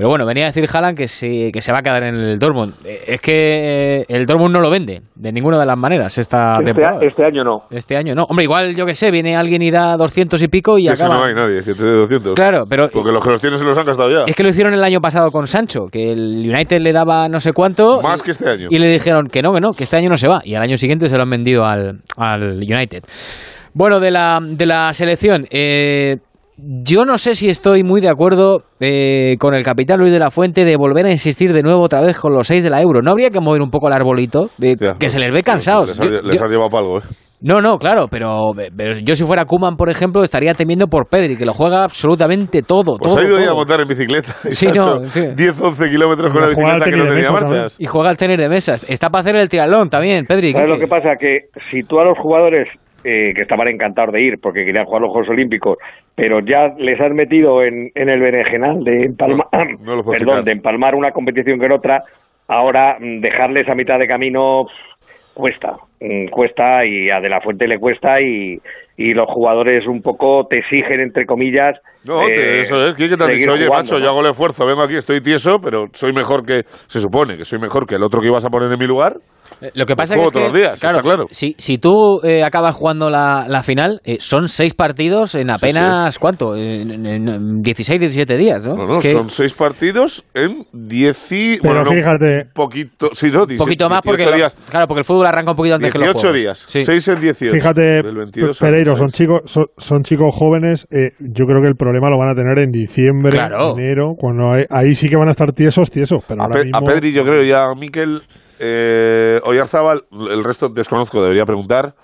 Pero 0.01 0.09
bueno, 0.09 0.24
venía 0.24 0.44
a 0.44 0.46
decir 0.46 0.64
Haaland 0.72 0.96
que, 0.96 1.09
se- 1.09 1.51
que 1.53 1.61
se 1.61 1.72
va 1.72 1.80
a 1.80 1.82
quedar 1.82 2.05
en 2.05 2.14
el 2.14 2.38
Dortmund. 2.38 2.72
Eh, 2.86 3.05
Es 3.07 3.20
que 3.20 3.98
eh, 4.01 4.05
el 4.09 4.24
Dortmund 4.24 4.55
no 4.55 4.61
lo 4.61 4.70
vende 4.70 5.03
de 5.14 5.30
ninguna 5.30 5.59
de 5.59 5.66
las 5.66 5.78
maneras 5.78 6.16
esta 6.16 6.53
Este, 6.55 6.64
temporada. 6.64 6.98
este 7.05 7.22
año 7.26 7.44
no. 7.44 7.64
Este 7.70 7.96
año 7.98 8.14
no. 8.14 8.24
Hombre, 8.24 8.44
igual 8.44 8.74
yo 8.74 8.86
que 8.86 8.94
sé, 8.94 9.11
viene 9.11 9.36
alguien 9.36 9.61
y 9.61 9.70
da 9.70 9.98
200 9.98 10.42
y 10.42 10.48
pico 10.48 10.78
y 10.78 10.88
Eso 10.88 11.05
acaba. 11.05 11.18
no 11.18 11.24
hay 11.26 11.34
nadie, 11.34 11.62
que 11.62 11.74
te 11.74 11.84
dé 11.84 11.90
200. 11.92 12.32
Claro, 12.34 12.64
pero 12.66 12.88
Porque 12.90 13.12
los 13.12 13.22
que 13.22 13.30
los 13.30 13.40
tienen 13.42 13.59
se 13.59 13.64
los 13.66 13.76
han 13.76 13.84
gastado 13.84 14.09
ya. 14.09 14.24
es 14.26 14.34
que 14.34 14.42
lo 14.42 14.48
hicieron 14.48 14.72
el 14.72 14.82
año 14.82 15.03
pasado 15.03 15.30
con 15.30 15.46
Sancho, 15.46 15.88
que 15.92 16.12
el 16.12 16.48
United 16.51 16.80
le 16.80 16.92
daba 16.94 17.28
no 17.28 17.38
sé 17.38 17.53
cuánto. 17.53 18.01
Más 18.01 18.22
que 18.22 18.30
este 18.30 18.48
año. 18.48 18.68
Y 18.70 18.78
le 18.78 18.88
dijeron 18.90 19.26
que 19.26 19.42
no, 19.42 19.53
que 19.53 19.61
no, 19.61 19.72
que 19.72 19.84
este 19.84 19.98
año 19.98 20.09
no 20.09 20.16
se 20.16 20.28
va. 20.28 20.40
Y 20.44 20.55
al 20.55 20.62
año 20.62 20.78
siguiente 20.78 21.09
se 21.09 21.16
lo 21.16 21.24
han 21.24 21.30
vendido 21.30 21.66
al, 21.66 22.01
al 22.16 22.55
United. 22.57 23.05
Bueno, 23.74 24.01
de 24.01 24.11
la, 24.11 24.38
de 24.42 24.64
la 24.66 24.92
selección. 24.94 25.44
eh, 25.51 26.16
yo 26.62 27.04
no 27.04 27.18
sé 27.18 27.34
si 27.34 27.48
estoy 27.48 27.82
muy 27.84 28.00
de 28.00 28.08
acuerdo 28.08 28.62
eh, 28.80 29.36
con 29.38 29.54
el 29.54 29.64
capitán 29.64 30.00
Luis 30.00 30.12
de 30.12 30.18
la 30.18 30.30
Fuente 30.30 30.64
de 30.64 30.76
volver 30.76 31.06
a 31.06 31.11
insistir 31.12 31.52
de 31.52 31.62
nuevo 31.62 31.82
otra 31.82 32.00
vez 32.00 32.18
con 32.18 32.32
los 32.32 32.46
6 32.46 32.62
de 32.62 32.70
la 32.70 32.80
euro. 32.82 33.02
¿No 33.02 33.11
habría 33.11 33.30
que 33.30 33.40
mover 33.40 33.62
un 33.62 33.70
poco 33.70 33.88
el 33.88 33.94
arbolito? 33.94 34.48
Que 34.98 35.08
se 35.08 35.18
les 35.18 35.32
ve 35.32 35.42
cansados. 35.42 35.90
Les, 35.90 36.00
ha- 36.00 36.04
Yo- 36.04 36.11
les 36.22 36.38
yo- 36.38 36.44
has 36.44 36.50
llevado 36.50 36.70
para 36.70 36.80
algo, 36.84 36.98
¿eh? 36.98 37.02
no, 37.42 37.61
no, 37.62 37.78
claro, 37.78 38.06
pero, 38.11 38.50
pero 38.76 38.92
yo 39.02 39.14
si 39.14 39.24
fuera 39.24 39.46
Kuman, 39.46 39.76
por 39.76 39.88
ejemplo, 39.88 40.22
estaría 40.22 40.52
temiendo 40.52 40.88
por 40.88 41.06
Pedri, 41.08 41.36
que 41.38 41.46
lo 41.46 41.54
juega 41.54 41.84
absolutamente 41.84 42.61
todo. 42.62 42.98
Pues 42.98 43.14
todo, 43.14 43.24
ha 43.36 43.40
ido 43.42 43.52
a 43.52 43.54
montar 43.54 43.80
en 43.80 43.88
bicicleta. 43.88 44.34
Y 44.44 44.52
Sí, 44.52 44.66
no, 44.66 45.00
fin. 45.04 45.34
10, 45.36 45.61
11 45.61 45.88
kilómetros 45.88 46.32
con 46.32 46.42
al 46.42 46.50
bicicleta 46.50 46.84
que 46.84 46.90
no 46.96 47.04
tenía 47.04 47.14
mesa 47.14 47.32
marchas. 47.32 47.76
Y 47.80 47.86
juega 47.86 48.11
al 48.11 48.16
tener 48.18 48.38
de 48.38 48.48
mesas. 48.50 48.84
Está 48.90 49.08
para 49.08 49.20
hacer 49.22 49.36
el 49.36 49.48
triatlón 49.48 49.88
también, 49.88 50.26
Pedri. 50.26 50.52
¿Sabes 50.52 50.68
lo 50.68 50.78
que 50.78 50.86
pasa? 50.86 51.11
Que 51.18 51.46
si 51.70 51.82
tú 51.82 51.98
a 51.98 52.04
los 52.04 52.18
jugadores 52.18 52.68
eh, 53.05 53.32
que 53.34 53.42
estaban 53.42 53.68
encantados 53.68 54.12
de 54.12 54.22
ir 54.22 54.38
porque 54.40 54.64
querían 54.64 54.84
jugar 54.84 55.03
los 55.03 55.11
Juegos 55.12 55.30
Olímpicos, 55.30 55.78
pero 56.14 56.40
ya 56.40 56.68
les 56.78 57.01
has 57.01 57.12
metido 57.12 57.62
en, 57.62 57.90
en 57.94 58.09
el 58.09 58.20
berenjenal 58.20 58.82
de 58.84 59.05
empalmar, 59.07 59.48
No 59.80 60.03
perdón, 60.05 60.44
de 60.44 60.53
empalmar 60.53 60.94
una 60.94 61.12
competición 61.12 61.59
que 61.59 61.66
en 61.66 61.72
otra, 61.72 62.03
ahora 62.48 62.96
mm, 63.01 63.20
dejarles 63.20 63.68
a 63.68 63.74
mitad 63.74 63.98
de 63.98 64.07
camino 64.07 64.66
cuesta. 65.34 65.76
mm, 66.01 66.26
cuesta 66.28 66.84
y 66.84 67.09
a 67.11 67.20
De 67.20 67.28
La 67.28 67.40
Fuente 67.40 67.66
le 67.66 67.78
cuesta 67.78 68.20
y, 68.20 68.59
y 68.96 69.14
los 69.14 69.26
jugadores 69.30 69.86
un 69.86 70.03
poco 70.03 70.46
te 70.48 70.59
exigen, 70.59 71.01
entre 71.01 71.24
comillas. 71.24 71.78
No, 72.05 72.26
te- 72.26 72.57
eh, 72.57 72.61
eso 72.61 72.86
es. 72.88 72.94
¿Quién 72.94 73.11
que 73.11 73.16
te 73.16 73.22
ha 73.24 73.26
seguir 73.26 73.40
dicho? 73.42 73.53
Oye, 73.55 73.66
jugando, 73.66 73.82
macho, 73.84 73.98
¿no? 73.98 74.05
yo 74.05 74.11
hago 74.11 74.20
el 74.20 74.30
esfuerzo, 74.30 74.66
vengo 74.66 74.82
aquí, 74.82 74.96
estoy 74.96 75.20
tieso, 75.22 75.61
pero 75.62 75.86
soy 75.92 76.12
mejor 76.12 76.44
que. 76.44 76.62
Se 76.86 77.01
supone 77.01 77.36
que 77.36 77.44
soy 77.44 77.59
mejor 77.59 77.86
que 77.86 77.94
el 77.94 78.03
otro 78.03 78.20
que 78.20 78.26
ibas 78.26 78.44
a 78.44 78.51
poner 78.51 78.70
en 78.72 78.78
mi 78.78 78.86
lugar. 78.86 79.14
Eh, 79.61 79.70
Lo 79.74 79.84
que 79.86 79.94
pasa 79.96 80.14
es 80.16 80.20
que, 80.22 80.30
todos 80.30 80.46
los 80.46 80.55
días, 80.55 80.80
claro, 80.80 80.98
está 80.98 81.11
claro. 81.11 81.26
Si, 81.30 81.55
si 81.59 81.78
tú 81.78 82.20
eh, 82.22 82.42
acabas 82.42 82.74
jugando 82.76 83.11
la, 83.11 83.46
la 83.48 83.62
final, 83.62 84.01
eh, 84.05 84.16
son 84.20 84.48
seis 84.48 84.74
partidos 84.74 85.34
en 85.34 85.51
apenas, 85.51 86.18
¿cuánto? 86.18 86.57
En, 86.57 86.90
en- 87.07 87.28
en 87.28 87.61
16, 87.62 88.01
17 88.01 88.36
días, 88.36 88.62
¿no? 88.66 88.74
No, 88.74 88.84
no, 88.86 88.90
Es 88.92 88.98
que 88.98 89.12
son 89.12 89.28
seis 89.30 89.53
partidos 89.55 90.24
en 90.34 90.64
10 90.72 91.32
y... 91.32 91.59
Pero 91.61 91.74
bueno, 91.74 91.84
no, 91.84 91.90
fíjate- 91.90 92.46
un 92.46 92.53
poquito, 92.55 93.09
sí, 93.12 93.26
no, 93.26 93.44
18 93.46 93.59
poquito 93.64 93.88
más 93.88 94.01
porque, 94.03 94.22
18 94.24 94.36
días. 94.36 94.57
claro, 94.70 94.86
porque 94.86 95.01
el 95.01 95.05
fútbol 95.05 95.26
arranca 95.26 95.51
un 95.51 95.57
poquito 95.57 95.74
antes 95.76 95.92
que 95.92 95.98
los 95.98 96.07
18 96.14 96.20
juegos. 96.20 96.40
días, 96.40 96.59
Sí. 96.68 96.84
6 96.84 97.09
en 97.09 97.20
18. 97.20 97.55
Fíjate, 97.55 97.80
Del 98.03 98.16
22 98.16 98.62
al 98.62 98.68
Pereiro, 98.68 98.96
son 98.96 99.07
26. 99.09 99.16
chicos, 99.18 99.51
son, 99.51 99.64
son 99.76 100.03
chicos 100.03 100.34
jóvenes. 100.34 100.86
eh, 100.90 101.11
yo 101.20 101.44
creo 101.46 101.61
que 101.61 101.68
el 101.68 101.76
problema 101.76 102.09
lo 102.09 102.18
van 102.18 102.28
a 102.30 102.34
tener 102.34 102.59
en 102.59 102.70
diciembre, 102.70 103.32
Claro. 103.32 103.76
enero, 103.78 104.14
cuando 104.18 104.53
hay- 104.53 104.64
ahí 104.70 104.94
sí 104.94 105.09
que 105.09 105.16
van 105.16 105.28
a 105.28 105.32
estar 105.32 105.53
tiesos, 105.53 105.90
tiesos. 105.90 106.22
Pero 106.26 106.40
A, 106.42 106.44
ahora 106.46 106.59
Pe- 106.61 106.64
mismo, 106.66 106.78
a 106.78 106.82
Pedri, 106.82 107.12
yo 107.12 107.24
creo, 107.24 107.42
y 107.44 107.53
a 107.53 107.64
Miquel 107.78 108.22
eh, 108.61 109.40
Oyarzábal, 109.44 110.02
el 110.30 110.44
resto 110.44 110.68
desconozco, 110.68 111.22
debería 111.22 111.44
preguntar. 111.44 111.94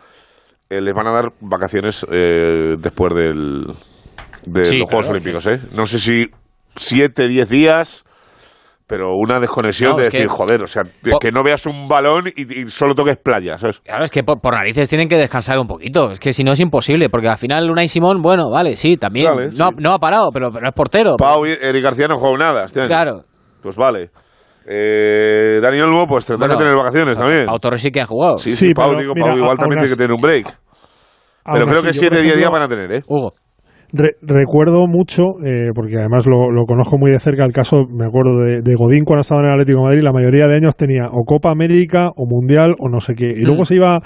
eh, 0.70 0.80
les 0.80 0.94
van 0.94 1.06
a 1.06 1.12
dar 1.12 1.26
vacaciones 1.40 2.04
eh, 2.10 2.74
después 2.78 3.14
del, 3.14 3.66
de 4.46 4.64
Sí, 4.64 4.78
los 4.78 4.88
Juegos 4.88 5.06
claro, 5.06 5.10
Olímpicos, 5.20 5.46
¿eh? 5.46 5.60
No 5.74 5.86
sé 5.86 5.98
si 6.00 6.26
7, 6.74 7.28
10 7.28 7.48
días, 7.48 8.04
pero 8.88 9.10
una 9.16 9.38
desconexión 9.40 9.92
No, 9.92 9.96
de 9.96 10.04
que- 10.08 10.16
decir, 10.18 10.28
joder, 10.28 10.62
o 10.62 10.66
sea, 10.66 10.82
que- 11.02 11.10
Po- 11.12 11.18
que 11.18 11.30
no 11.32 11.42
veas 11.44 11.66
un 11.66 11.88
balón 11.88 12.24
y, 12.34 12.60
y 12.62 12.66
solo 12.68 12.94
toques 12.94 13.16
playa, 13.22 13.58
¿sabes? 13.58 13.80
Claro, 13.80 14.04
es 14.04 14.10
que 14.10 14.22
por, 14.24 14.40
por 14.40 14.54
narices 14.54 14.88
tienen 14.88 15.08
que 15.08 15.16
descansar 15.16 15.58
un 15.58 15.66
poquito. 15.66 16.10
Es 16.10 16.20
que 16.20 16.32
si 16.32 16.42
no 16.44 16.52
es 16.52 16.60
imposible, 16.60 17.08
porque 17.10 17.28
al 17.28 17.38
final 17.38 17.70
Unai 17.70 17.88
Simón, 17.88 18.22
bueno, 18.22 18.50
vale, 18.50 18.76
sí, 18.76 18.96
también. 18.96 19.26
Vale, 19.34 19.46
no, 19.56 19.68
sí. 19.70 19.74
no 19.78 19.92
ha 19.94 19.98
parado, 19.98 20.30
pero, 20.32 20.50
pero 20.50 20.68
es 20.68 20.74
portero. 20.74 21.16
Pau 21.16 21.44
y 21.46 21.50
Eric 21.50 21.82
García 21.84 22.08
no 22.08 22.18
juegan 22.18 22.38
nada 22.40 22.64
este 22.64 22.80
año. 22.80 22.88
Claro. 22.88 23.22
Pues 23.62 23.76
vale. 23.76 24.10
Eh, 24.68 25.60
Dani 25.62 25.80
Olmo, 25.80 26.06
pues 26.06 26.26
tendrá 26.26 26.46
Bueno, 26.46 26.58
que 26.58 26.64
tener 26.64 26.76
vacaciones 26.76 27.18
también. 27.18 27.46
Pau 27.46 27.58
Torres 27.58 27.82
sí 27.82 27.90
que 27.90 28.00
ha 28.00 28.06
jugado. 28.06 28.36
Sí, 28.38 28.50
Sí, 28.50 28.68
sí, 28.68 28.74
Pau, 28.74 28.88
pero 28.90 29.00
digo, 29.00 29.12
mira, 29.14 29.28
Pau 29.28 29.38
igual 29.38 29.56
también 29.58 29.78
tiene 29.80 29.90
que 29.92 29.96
tener 29.96 30.12
un 30.12 30.20
break. 30.20 30.46
Pero 31.52 31.66
creo 31.66 31.80
que 31.82 31.88
yo, 31.92 32.00
7, 32.00 32.16
por 32.16 32.24
10 32.24 32.36
días 32.36 32.50
van 32.50 32.62
a 32.62 32.68
tener, 32.68 32.92
¿eh? 32.92 33.02
Hugo. 33.06 33.32
Re- 33.92 34.16
recuerdo 34.22 34.80
mucho, 34.88 35.22
eh, 35.44 35.70
porque 35.72 35.96
además 35.96 36.26
lo, 36.26 36.50
lo 36.50 36.64
conozco 36.64 36.98
muy 36.98 37.12
de 37.12 37.20
cerca, 37.20 37.44
el 37.44 37.52
caso, 37.52 37.84
me 37.88 38.04
acuerdo 38.04 38.40
de, 38.40 38.60
de 38.60 38.74
Godín 38.74 39.04
cuando 39.04 39.20
estaba 39.20 39.40
en 39.42 39.46
el 39.46 39.52
Atlético 39.52 39.78
de 39.78 39.84
Madrid, 39.84 40.02
la 40.02 40.12
mayoría 40.12 40.48
de 40.48 40.56
años 40.56 40.74
tenía 40.76 41.06
o 41.12 41.22
Copa 41.24 41.50
América 41.50 42.10
o 42.16 42.26
Mundial 42.26 42.74
o 42.80 42.88
no 42.88 42.98
sé 42.98 43.14
qué. 43.14 43.26
Y 43.28 43.42
luego 43.42 43.62
Mm. 43.62 43.64
se 43.66 43.74
iba, 43.76 44.00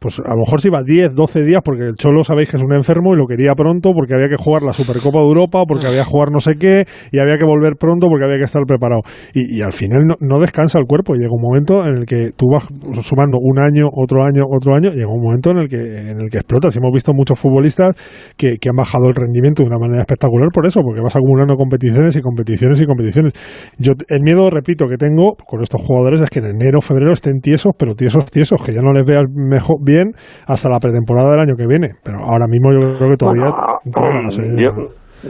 pues 0.00 0.18
a 0.18 0.30
lo 0.30 0.40
mejor 0.40 0.60
se 0.60 0.68
iba 0.68 0.82
10, 0.82 1.14
12 1.14 1.44
días, 1.44 1.60
porque 1.62 1.84
el 1.84 1.94
Cholo 1.94 2.24
sabéis 2.24 2.50
que 2.50 2.56
es 2.56 2.62
un 2.62 2.72
enfermo 2.72 3.12
y 3.12 3.18
lo 3.18 3.26
quería 3.26 3.52
pronto 3.54 3.92
porque 3.92 4.14
había 4.14 4.28
que 4.28 4.36
jugar 4.36 4.62
la 4.62 4.72
Supercopa 4.72 5.18
de 5.18 5.26
Europa, 5.26 5.62
porque 5.68 5.86
había 5.86 6.04
que 6.04 6.10
jugar 6.10 6.32
no 6.32 6.40
sé 6.40 6.54
qué, 6.56 6.84
y 7.12 7.20
había 7.20 7.36
que 7.36 7.44
volver 7.44 7.76
pronto 7.78 8.08
porque 8.08 8.24
había 8.24 8.38
que 8.38 8.44
estar 8.44 8.62
preparado. 8.66 9.02
Y, 9.34 9.60
al 9.60 9.72
final 9.72 10.16
no, 10.18 10.40
descansa 10.40 10.78
el 10.78 10.86
cuerpo. 10.86 11.14
Llega 11.14 11.30
un 11.30 11.42
momento 11.42 11.84
en 11.84 11.98
el 11.98 12.06
que 12.06 12.30
tú 12.34 12.46
vas 12.50 12.64
sumando 13.04 13.36
un 13.38 13.60
año, 13.60 13.88
otro 13.92 14.24
año, 14.24 14.44
otro 14.48 14.74
año, 14.74 14.90
llega 14.90 15.12
un 15.12 15.22
momento 15.22 15.50
en 15.50 15.58
el 15.58 15.68
que, 15.68 15.76
en 15.76 16.20
el 16.20 16.30
que 16.30 16.38
explotas. 16.38 16.74
Hemos 16.76 16.92
visto 16.94 17.12
muchos 17.12 17.38
futbolistas 17.38 17.94
que, 18.38 18.56
que 18.56 18.70
han 18.70 18.76
bajado 18.76 19.08
el 19.08 19.14
rendimiento 19.14 19.62
de 19.62 19.68
una 19.68 19.78
manera 19.78 20.00
espectacular 20.00 20.48
por 20.50 20.64
eso, 20.64 20.80
porque 20.80 21.02
vas 21.02 21.14
acumulando 21.14 21.54
competiciones 21.56 22.16
y 22.16 22.22
competiciones 22.22 22.80
y 22.80 22.86
competiciones. 22.86 23.34
Yo 23.76 23.92
el 24.08 24.22
miedo, 24.22 24.48
repito, 24.48 24.86
que 24.88 24.96
tengo 24.96 25.36
con 25.46 25.60
estos 25.60 25.82
jugadores 25.82 26.22
es 26.22 26.30
que 26.30 26.38
en 26.40 26.46
enero, 26.46 26.80
febrero 26.80 27.12
estén 27.12 27.40
tiesos, 27.40 27.72
pero 27.76 27.94
tiesos, 27.94 28.24
tiesos, 28.30 28.64
que 28.64 28.72
ya 28.72 28.80
no 28.80 28.92
les 28.92 29.04
veas 29.04 29.24
mejor 29.28 29.76
bien 29.90 30.12
hasta 30.46 30.68
la 30.70 30.78
pretemporada 30.80 31.32
del 31.32 31.40
año 31.40 31.56
que 31.56 31.66
viene. 31.66 31.88
Pero 32.04 32.18
ahora 32.18 32.46
mismo 32.48 32.72
yo 32.72 32.96
creo 32.98 33.10
que 33.10 33.16
todavía 33.16 33.46
no 33.84 34.02
van 34.14 34.26
a 34.26 34.30
ser- 34.30 34.56
yo, 34.56 34.70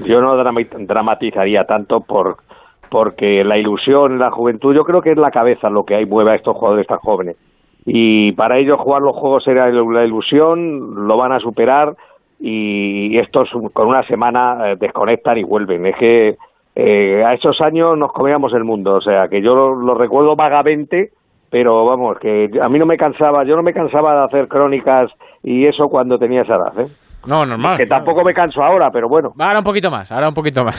yo 0.07 0.21
no 0.21 0.37
drama- 0.37 0.61
dramatizaría 0.79 1.65
tanto 1.65 2.01
por 2.01 2.37
porque 2.91 3.45
la 3.45 3.57
ilusión, 3.57 4.19
la 4.19 4.31
juventud, 4.33 4.75
yo 4.75 4.83
creo 4.83 5.01
que 5.01 5.13
es 5.13 5.17
la 5.17 5.31
cabeza 5.31 5.71
lo 5.71 5.85
que 5.85 5.95
hay 5.95 6.07
mueve 6.07 6.33
a 6.33 6.35
estos 6.35 6.57
jugadores 6.57 6.89
tan 6.89 6.99
jóvenes. 6.99 7.37
Y 7.87 8.33
para 8.33 8.59
ellos 8.59 8.81
jugar 8.81 9.01
los 9.03 9.17
juegos 9.17 9.47
era 9.47 9.71
la 9.71 10.05
ilusión, 10.05 11.07
lo 11.07 11.17
van 11.17 11.31
a 11.33 11.39
superar 11.39 11.95
y 12.41 13.17
estos 13.19 13.49
con 13.73 13.87
una 13.89 14.03
semana 14.09 14.73
eh, 14.73 14.77
desconectan 14.81 15.39
y 15.39 15.45
vuelven. 15.45 15.87
Es 15.87 15.97
que 15.99 16.35
eh, 16.75 17.23
a 17.25 17.35
esos 17.35 17.61
años 17.61 17.97
nos 17.97 18.13
comíamos 18.13 18.53
el 18.55 18.65
mundo, 18.65 18.95
o 18.97 19.01
sea 19.01 19.29
que 19.29 19.41
yo 19.43 19.55
lo, 19.55 19.75
lo 19.77 19.95
recuerdo 19.95 20.35
vagamente, 20.35 21.11
pero 21.51 21.85
vamos, 21.85 22.17
que 22.21 22.49
a 22.61 22.69
mí 22.69 22.79
no 22.79 22.87
me 22.87 22.97
cansaba, 22.97 23.45
yo 23.45 23.57
no 23.57 23.63
me 23.63 23.73
cansaba 23.73 24.15
de 24.15 24.25
hacer 24.25 24.49
crónicas 24.49 25.11
y 25.43 25.67
eso 25.67 25.89
cuando 25.89 26.19
tenía 26.19 26.43
esa 26.43 26.55
edad, 26.55 26.87
¿eh? 26.87 26.93
No, 27.27 27.45
normal. 27.45 27.77
Que 27.77 27.85
tampoco 27.85 28.23
me 28.25 28.33
canso 28.33 28.63
ahora, 28.63 28.89
pero 28.91 29.07
bueno. 29.09 29.31
Ahora 29.39 29.59
un 29.59 29.65
poquito 29.65 29.91
más, 29.91 30.11
ahora 30.11 30.29
un 30.29 30.35
poquito 30.35 30.65
más. 30.65 30.79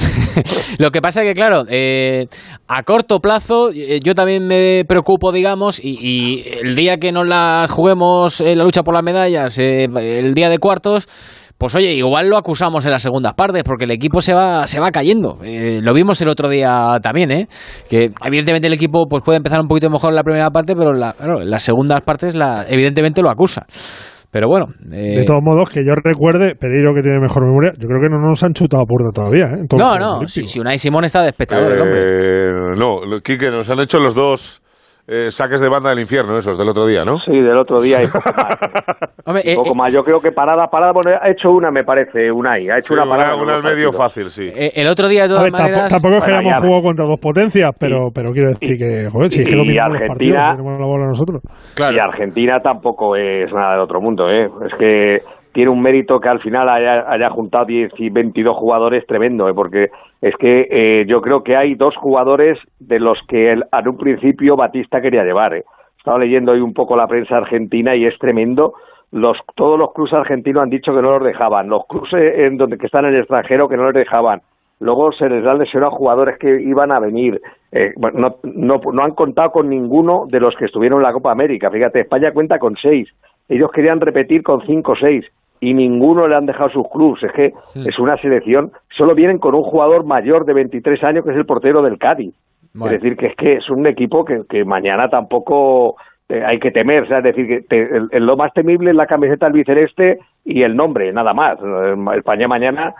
Lo 0.80 0.89
que 0.89 0.99
pasa 0.99 1.22
es 1.22 1.30
que, 1.30 1.34
claro, 1.36 1.63
eh, 1.69 2.26
a 2.67 2.82
corto 2.82 3.19
plazo 3.19 3.69
eh, 3.69 3.99
yo 4.03 4.15
también 4.15 4.47
me 4.47 4.84
preocupo, 4.88 5.32
digamos, 5.32 5.80
y, 5.84 5.97
y 6.01 6.43
el 6.63 6.76
día 6.76 6.97
que 6.97 7.11
nos 7.11 7.28
la 7.28 7.67
juguemos 7.69 8.41
en 8.41 8.57
la 8.57 8.63
lucha 8.63 8.82
por 8.82 8.95
las 8.95 9.03
medallas, 9.03 9.57
eh, 9.59 9.84
el 9.86 10.34
día 10.34 10.49
de 10.49 10.57
cuartos, 10.57 11.07
pues 11.62 11.76
oye, 11.76 11.93
igual 11.93 12.28
lo 12.28 12.38
acusamos 12.38 12.84
en 12.88 12.91
las 12.91 13.03
segundas 13.03 13.36
partes, 13.36 13.64
porque 13.64 13.86
el 13.86 13.91
equipo 13.91 14.20
se 14.20 14.34
va, 14.34 14.66
se 14.66 14.80
va 14.80 14.89
cayendo. 14.89 15.38
Eh, 15.43 15.80
lo 15.84 15.93
vimos 15.93 16.20
el 16.22 16.28
otro 16.28 16.49
día 16.49 16.97
también, 17.03 17.30
¿eh? 17.30 17.47
Que 17.88 18.09
evidentemente 18.26 18.68
el 18.68 18.74
equipo 18.74 19.05
pues 19.07 19.22
puede 19.24 19.38
empezar 19.38 19.62
un 19.62 19.68
poquito 19.68 19.91
mejor 19.91 20.09
en 20.09 20.16
la 20.16 20.24
primera 20.24 20.49
parte, 20.49 20.74
pero 20.76 20.89
en 20.95 20.99
la- 20.99 21.14
claro, 21.14 21.39
en 21.41 21.51
las 21.51 21.62
segundas 21.62 22.01
partes 22.01 22.34
la, 22.34 22.66
evidentemente 22.68 23.22
lo 23.22 23.30
acusa. 23.30 23.68
Pero 24.32 24.47
bueno. 24.47 24.68
eh, 24.91 25.18
De 25.20 25.24
todos 25.26 25.41
modos, 25.43 25.70
que 25.70 25.82
yo 25.86 25.93
recuerde, 25.93 26.55
Pereiro 26.55 26.93
que 26.95 27.01
tiene 27.01 27.20
mejor 27.20 27.45
memoria, 27.45 27.74
yo 27.78 27.86
creo 27.88 27.99
que 28.01 28.09
no 28.09 28.18
nos 28.18 28.41
han 28.43 28.53
chutado 28.53 28.82
a 28.82 28.86
puerta 28.86 29.12
todavía. 29.14 29.43
¿eh? 29.43 29.59
En 29.59 29.78
no, 29.78 29.99
no, 29.99 30.28
si, 30.28 30.45
si 30.45 30.59
Unai 30.59 30.78
Simón 30.78 31.03
está 31.03 31.22
de 31.22 31.30
espectador, 31.30 31.72
el 31.74 31.82
hombre. 31.82 32.01
Eh, 32.01 32.51
no, 32.78 33.05
lo- 33.05 33.20
Quique, 33.22 33.51
nos 33.51 33.70
han 33.70 33.82
hecho 33.82 33.99
los 33.99 34.16
dos 34.16 34.61
eh, 35.12 35.30
saques 35.30 35.59
de 35.59 35.68
banda 35.70 35.89
del 35.89 35.99
infierno, 35.99 36.38
esos 36.38 36.57
del 36.57 36.70
otro 36.70 36.86
día, 36.88 37.03
¿no? 37.03 37.18
Sí, 37.18 37.32
del 37.34 37.57
otro 37.57 37.82
día 37.82 37.97
y 38.01 38.07
poco 38.12 38.32
más. 38.36 38.57
Hombre, 39.26 39.43
Y 39.45 39.51
eh, 39.51 39.55
poco 39.55 39.70
eh, 39.70 39.76
más. 39.76 39.93
Yo 39.93 40.03
creo 40.03 40.20
que 40.20 40.32
parada, 40.32 40.68
parada, 40.68 40.93
bueno, 40.93 41.20
ha 41.22 41.30
hecho 41.30 41.49
una, 41.51 41.70
me 41.72 41.84
parece, 41.84 42.32
Unai. 42.32 42.70
Ha 42.70 42.78
hecho 42.78 42.88
Sí, 42.89 42.93
una 42.93 43.05
parada. 43.05 43.36
una 43.36 43.57
los 43.57 43.66
al 43.66 43.72
medio 43.76 43.91
fácil, 43.91 44.30
sí. 44.30 44.47
eh, 44.47 44.72
el 44.76 44.88
otro 44.88 45.09
día, 45.09 45.24
de 45.24 45.28
todas 45.30 45.43
ver, 45.43 45.51
tampoco, 45.51 45.70
maneras. 45.72 45.91
tampoco 45.91 46.16
es 46.16 46.24
que 46.24 46.32
hayamos 46.32 46.53
ya- 46.53 46.59
jugado 46.62 46.82
contra 46.84 47.05
dos 47.05 47.20
potencias, 47.20 47.72
pero, 47.80 48.07
pero 48.16 48.32
quiero 48.32 48.49
decir 48.51 48.78
que, 48.78 49.09
joder, 49.12 49.32
si 49.32 49.41
es 49.41 49.49
que 49.49 49.55
y 49.55 49.57
dominamos 49.57 49.99
los 49.99 50.01
Argentina- 50.01 50.39
partidos, 50.39 50.57
tenemos 50.57 50.80
la 50.80 50.88
bola 50.88 51.05
nosotros. 51.07 51.41
Claro. 51.76 51.93
Y 51.95 51.99
Argentina 51.99 52.59
tampoco 52.64 53.16
es 53.18 53.51
nada 53.53 53.72
del 53.74 53.82
otro 53.82 53.99
mundo, 54.01 54.30
¿eh? 54.30 54.45
Es 54.66 54.74
que 54.80 55.18
tiene 55.54 55.70
un 55.72 55.82
mérito 55.82 56.20
que 56.20 56.30
al 56.30 56.39
final 56.39 56.68
haya, 56.70 57.30
juntado 57.30 57.66
10 57.66 57.91
y 57.97 58.10
22 58.10 58.56
jugadores 58.56 59.06
tremendo, 59.08 59.47
¿eh? 59.49 59.54
Porque 59.54 59.89
es 60.22 60.36
que 60.38 60.68
eh, 60.70 61.06
yo 61.08 61.22
creo 61.22 61.43
que 61.43 61.56
hay 61.56 61.76
dos 61.76 61.95
jugadores 61.97 62.58
de 62.80 62.99
los 62.99 63.20
que 63.28 63.52
el- 63.52 63.66
en 63.72 63.88
un 63.88 63.97
principio 63.97 64.56
Batista 64.56 65.02
quería 65.02 65.24
llevar, 65.24 65.54
¿eh? 65.54 65.64
Estaba 65.97 66.20
leyendo 66.20 66.52
hoy 66.54 66.62
un 66.62 66.74
poco 66.74 66.95
la 66.95 67.08
prensa 67.08 67.38
argentina 67.38 67.95
y 67.95 68.06
es 68.06 68.18
tremendo. 68.18 68.74
Los, 69.12 69.38
todos 69.56 69.78
los 69.78 69.93
clubes 69.93 70.14
argentinos 70.14 70.64
han 70.64 70.70
dicho 70.70 70.95
que 70.95 71.02
no 71.02 71.12
los 71.12 71.24
dejaban. 71.24 71.68
Los 71.70 71.86
clubes 71.86 72.12
en 72.14 72.58
donde 72.58 72.78
que 72.78 72.86
están 72.88 73.06
en 73.06 73.14
el 73.14 73.20
extranjero 73.20 73.68
que 73.68 73.78
no 73.78 73.84
los 73.84 73.93
dejaban. 73.93 74.41
Luego 74.80 75.12
se 75.12 75.30
les 75.30 75.45
han 75.45 75.60
lesionado 75.60 75.91
jugadores 75.91 76.39
que 76.39 76.60
iban 76.62 76.91
a 76.91 76.99
venir. 76.99 77.39
Eh, 77.72 77.93
no, 77.97 78.38
no, 78.43 78.82
no 78.91 79.04
han 79.04 79.12
contado 79.14 79.52
con 79.52 79.70
ninguno 79.70 80.26
de 80.28 80.39
los 80.39 80.56
que 80.56 80.66
estuvieron 80.66 80.99
en 80.99 81.04
la 81.04 81.14
Copa 81.14 81.32
América. 81.32 81.70
Fíjate, 81.70 81.99
España 81.99 82.32
cuenta 82.32 82.58
con 82.58 82.76
seis. 82.82 83.08
Ellos 83.47 83.70
querían 83.72 83.99
repetir 84.02 84.41
con 84.43 84.62
cinco 84.66 84.93
o 84.93 84.95
seis 84.95 85.26
y 85.62 85.74
ninguno 85.74 86.28
le 86.28 86.36
han 86.36 86.45
dejado 86.45 86.70
sus 86.72 86.89
clubes. 86.89 87.24
Es 87.24 87.32
que 87.32 87.53
es 87.86 87.97
una 87.99 88.18
selección. 88.18 88.72
Solo 88.97 89.16
vienen 89.16 89.38
con 89.38 89.55
un 89.55 89.64
jugador 89.64 90.03
mayor 90.05 90.43
de 90.45 90.53
23 90.53 91.01
años 91.05 91.24
que 91.24 91.32
es 91.32 91.38
el 91.38 91.45
portero 91.45 91.82
del 91.82 91.97
Cádiz. 91.97 92.36
Bueno. 92.74 92.93
Es 92.95 93.01
decir, 93.01 93.18
que 93.18 93.28
es 93.28 93.36
que 93.36 93.53
es 93.53 93.70
un 93.70 93.86
equipo 93.88 94.26
que, 94.26 94.41
que 94.49 94.66
mañana 94.66 95.07
tampoco 95.09 95.95
eh, 96.30 96.43
hay 96.45 96.59
que 96.59 96.72
temer. 96.72 97.03
O 97.03 97.05
sea, 97.07 97.20
es 97.20 97.24
decir, 97.26 97.47
que 97.47 97.62
te- 97.62 97.95
el- 97.97 98.07
el- 98.12 98.26
lo 98.26 98.36
más 98.38 98.51
temible 98.53 98.89
es 98.89 98.95
la 98.95 99.05
camiseta 99.07 99.45
albiceleste 99.45 100.20
y 100.45 100.64
el 100.64 100.76
nombre, 100.76 101.12
nada 101.14 101.34
más. 101.34 101.57
Eh, 101.64 101.95
España 102.18 102.47
mañana 102.47 102.93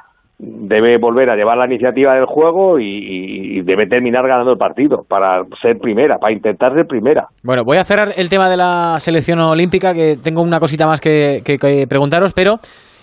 debe 0.43 0.97
volver 0.97 1.29
a 1.29 1.35
llevar 1.35 1.57
la 1.57 1.67
iniciativa 1.67 2.15
del 2.15 2.25
juego 2.25 2.79
y, 2.79 3.61
debe 3.61 3.85
terminar 3.87 4.27
ganando 4.27 4.51
el 4.53 4.57
partido 4.57 5.03
para 5.07 5.43
ser 5.61 5.77
primera, 5.77 6.17
para 6.17 6.33
intentar 6.33 6.73
ser 6.73 6.87
primera. 6.87 7.27
Bueno, 7.43 7.63
voy 7.63 7.77
a 7.77 7.83
cerrar 7.83 8.09
el 8.17 8.27
tema 8.27 8.49
de 8.49 8.57
la 8.57 8.95
selección 8.97 9.39
olímpica, 9.39 9.93
que 9.93 10.17
tengo 10.21 10.41
una 10.41 10.59
cosita 10.59 10.87
más 10.87 10.99
que, 10.99 11.41
que- 11.45 11.57
que 11.57 11.85
preguntaros, 11.87 12.33
pero 12.33 12.55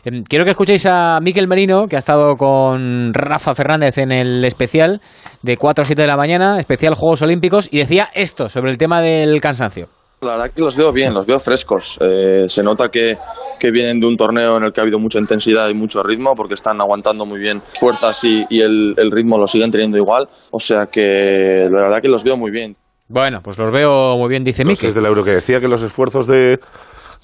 em, 0.05 0.25
quiero 0.29 0.45
que 0.45 0.51
escuchéis 0.51 0.85
a 0.91 1.21
Miquel 1.21 1.47
Merino, 1.47 1.87
que 1.87 1.95
ha 1.95 2.01
estado 2.01 2.35
con 2.37 3.15
Rafa 3.15 3.55
Fernández 3.55 3.99
en 3.99 4.11
el 4.11 4.45
especial 4.45 5.01
de 5.43 5.57
4 5.57 5.83
a 5.83 5.85
7 5.85 6.03
de 6.03 6.09
la 6.09 6.17
mañana, 6.17 6.59
especial 6.59 6.95
Juegos 6.97 7.23
Olímpicos, 7.23 7.73
y 7.73 7.79
decía 7.79 8.09
esto 8.15 8.49
sobre 8.49 8.73
el 8.73 8.79
tema 8.79 9.01
del 9.01 9.41
cansancio. 9.41 9.87
La 10.21 10.33
verdad 10.33 10.51
que 10.51 10.61
los 10.61 10.77
veo 10.77 10.93
bien, 10.93 11.15
los 11.15 11.27
veo 11.27 11.39
frescos. 11.39 11.99
Eh, 12.01 12.47
se 12.49 12.63
nota 12.63 12.91
que, 12.91 13.17
que 13.61 13.71
vienen 13.71 14.01
de 14.01 14.07
un 14.07 14.17
torneo 14.17 14.57
en 14.57 14.65
el 14.65 14.73
que 14.73 14.81
ha 14.81 14.83
habido 14.83 14.99
mucha 14.99 15.19
intensidad 15.21 15.69
y 15.69 15.75
mucho 15.75 16.03
ritmo, 16.03 16.35
porque 16.35 16.55
están 16.55 16.81
aguantando 16.81 17.25
muy 17.25 17.39
bien 17.39 17.63
fuerzas 17.63 18.25
y, 18.25 18.45
y 18.51 18.61
el, 18.61 18.95
el 18.97 19.11
ritmo 19.13 19.39
lo 19.39 19.47
siguen 19.47 19.71
teniendo 19.71 19.97
igual. 19.97 20.29
O 20.51 20.59
sea 20.59 20.87
que 20.87 21.69
la 21.71 21.83
verdad 21.83 22.03
que 22.03 22.09
los 22.09 22.25
veo 22.25 22.37
muy 22.37 22.51
bien. 22.51 22.75
Bueno, 23.07 23.41
pues 23.43 23.57
los 23.57 23.71
veo 23.71 24.19
muy 24.19 24.29
bien, 24.29 24.45
dice 24.45 24.65
sé, 24.75 24.89
es 24.89 24.95
del 24.95 25.07
euro 25.07 25.25
que 25.25 25.31
decía 25.31 25.61
que 25.61 25.69
los 25.69 25.83
esfuerzos 25.83 26.27
de, 26.27 26.61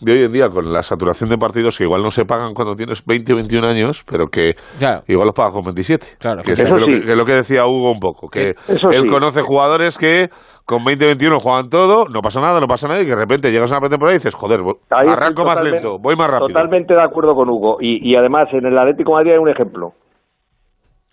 de 0.05 0.13
hoy 0.13 0.25
en 0.25 0.33
día, 0.33 0.49
con 0.49 0.73
la 0.73 0.83
saturación 0.83 1.31
de 1.31 1.37
partidos 1.39 1.79
que 1.79 1.85
igual 1.85 2.03
no 2.03 2.11
se 2.11 2.25
pagan 2.25 2.55
cuando 2.55 2.75
tienes 2.75 3.05
20 3.05 3.33
o 3.33 3.37
21 3.37 3.67
años, 3.67 4.05
pero 4.09 4.27
que 4.27 4.55
igual 5.09 5.27
los 5.27 5.35
pagas 5.35 5.53
con 5.55 5.63
27. 5.63 6.07
Claro, 6.19 6.43
que, 6.43 6.53
es 6.53 6.65
lo 6.69 6.87
que, 6.87 7.01
que 7.05 7.13
es 7.13 7.19
lo 7.19 7.25
que 7.25 7.33
decía 7.35 7.67
Hugo 7.67 7.93
un 7.93 8.01
poco, 8.01 8.29
que 8.29 8.51
Eso 8.69 8.91
él 8.91 9.03
sí. 9.03 9.09
conoce 9.09 9.43
jugadores 9.43 9.99
que 9.99 10.29
con 10.65 10.85
20 10.85 11.07
21 11.07 11.39
juegan 11.41 11.69
todo, 11.69 12.07
no 12.09 12.21
pasa 12.21 12.41
nada, 12.41 12.61
no 12.61 12.67
pasa 12.67 12.89
nada, 12.89 13.01
y 13.01 13.05
que 13.05 13.11
de 13.11 13.17
repente 13.17 13.51
llegas 13.51 13.71
a 13.73 13.77
una 13.77 13.81
pretemporada 13.83 14.15
y 14.15 14.19
dices, 14.19 14.35
joder, 14.35 14.61
Ahí 14.91 15.09
arranco 15.09 15.45
más 15.45 15.61
lento, 15.63 15.99
voy 15.99 16.17
más 16.17 16.29
rápido. 16.29 16.49
Totalmente 16.49 16.95
de 16.95 17.03
acuerdo 17.03 17.35
con 17.35 17.49
Hugo. 17.49 17.79
Y, 17.81 18.11
y 18.11 18.17
además, 18.17 18.49
en 18.53 18.67
el 18.67 18.79
Atlético 18.79 19.13
de 19.13 19.17
Madrid 19.17 19.33
hay 19.33 19.39
un 19.39 19.51
ejemplo. 19.51 19.93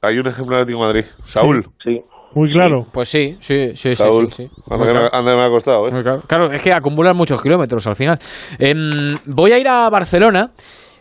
Hay 0.01 0.17
un 0.17 0.27
ejemplo 0.27 0.55
de 0.55 0.61
Atlético 0.61 0.81
de 0.81 0.93
Madrid. 0.93 1.05
Saúl. 1.19 1.65
Sí. 1.83 2.01
Muy 2.33 2.51
claro. 2.51 2.85
Pues 2.93 3.09
sí, 3.09 3.35
sí, 3.41 3.71
sí, 3.75 3.75
sí, 3.75 3.93
Saúl. 3.93 4.31
sí, 4.31 4.43
sí. 4.47 4.51
Anda, 4.69 4.77
Muy 4.77 4.87
que 4.87 4.93
me, 4.93 4.99
claro. 4.99 5.15
anda 5.15 5.35
me 5.35 5.41
ha 5.43 5.49
costado, 5.49 5.87
¿eh? 5.87 5.91
Claro. 6.01 6.21
Claro, 6.27 6.51
es 6.51 6.61
que 6.61 6.71
acumulan 6.73 7.15
muchos 7.17 7.41
kilómetros 7.41 7.85
al 7.87 7.95
final. 7.95 8.17
Em, 8.57 9.15
voy 9.25 9.51
a 9.51 9.59
ir 9.59 9.67
a 9.67 9.89
Barcelona 9.89 10.51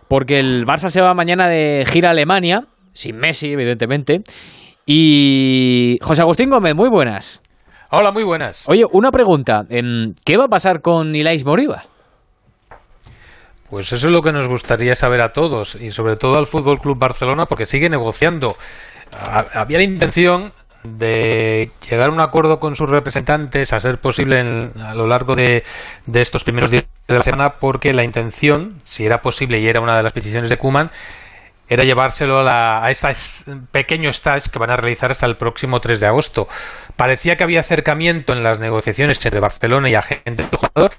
porque 0.08 0.40
el 0.40 0.64
Barça 0.66 0.88
se 0.90 1.00
va 1.00 1.14
mañana 1.14 1.48
de 1.48 1.84
gira 1.86 2.08
a 2.08 2.12
Alemania, 2.12 2.64
sin 2.92 3.16
Messi, 3.16 3.52
evidentemente. 3.52 4.22
Y 4.86 5.98
José 6.02 6.22
Agustín 6.22 6.50
Gómez, 6.50 6.74
muy 6.74 6.88
buenas. 6.88 7.42
Hola, 7.92 8.10
muy 8.10 8.24
buenas. 8.24 8.68
Oye, 8.68 8.84
una 8.92 9.10
pregunta. 9.12 9.62
em, 9.68 10.14
¿Qué 10.24 10.36
va 10.36 10.46
a 10.46 10.48
pasar 10.48 10.80
con 10.80 11.14
Ilais 11.14 11.44
Moriba? 11.44 11.82
Pues 13.68 13.92
eso 13.92 14.08
es 14.08 14.12
lo 14.12 14.20
que 14.20 14.32
nos 14.32 14.48
gustaría 14.48 14.96
saber 14.96 15.20
a 15.22 15.32
todos 15.32 15.76
y 15.76 15.90
sobre 15.92 16.16
todo 16.16 16.36
al 16.38 16.46
Fútbol 16.46 16.78
Club 16.80 16.98
Barcelona 16.98 17.46
porque 17.46 17.66
sigue 17.66 17.88
negociando. 17.88 18.56
Ha- 19.12 19.60
Había 19.60 19.78
la 19.78 19.84
intención 19.84 20.52
de 20.82 21.70
llegar 21.88 22.08
a 22.08 22.12
un 22.12 22.20
acuerdo 22.20 22.58
con 22.58 22.74
sus 22.76 22.88
representantes 22.88 23.72
a 23.72 23.80
ser 23.80 23.98
posible 23.98 24.40
en- 24.40 24.72
a 24.82 24.94
lo 24.94 25.06
largo 25.06 25.34
de, 25.34 25.62
de 26.06 26.20
estos 26.20 26.44
primeros 26.44 26.70
días 26.70 26.84
de 27.08 27.14
la 27.16 27.22
semana 27.22 27.50
porque 27.60 27.92
la 27.92 28.04
intención, 28.04 28.80
si 28.84 29.04
era 29.04 29.20
posible 29.20 29.58
y 29.60 29.66
era 29.68 29.80
una 29.80 29.96
de 29.96 30.02
las 30.02 30.12
peticiones 30.12 30.48
de 30.48 30.56
Kuman, 30.56 30.90
era 31.68 31.84
llevárselo 31.84 32.40
a, 32.40 32.42
la, 32.42 32.84
a 32.84 32.90
este 32.90 33.08
pequeño 33.70 34.10
stage 34.10 34.50
que 34.50 34.58
van 34.58 34.70
a 34.70 34.76
realizar 34.76 35.10
hasta 35.12 35.26
el 35.26 35.36
próximo 35.36 35.80
3 35.80 36.00
de 36.00 36.06
agosto. 36.08 36.48
Parecía 36.96 37.36
que 37.36 37.44
había 37.44 37.60
acercamiento 37.60 38.32
en 38.32 38.42
las 38.42 38.58
negociaciones 38.58 39.24
entre 39.24 39.40
Barcelona 39.40 39.88
y 39.88 39.94
agente 39.94 40.42
del 40.42 40.46
jugador, 40.56 40.90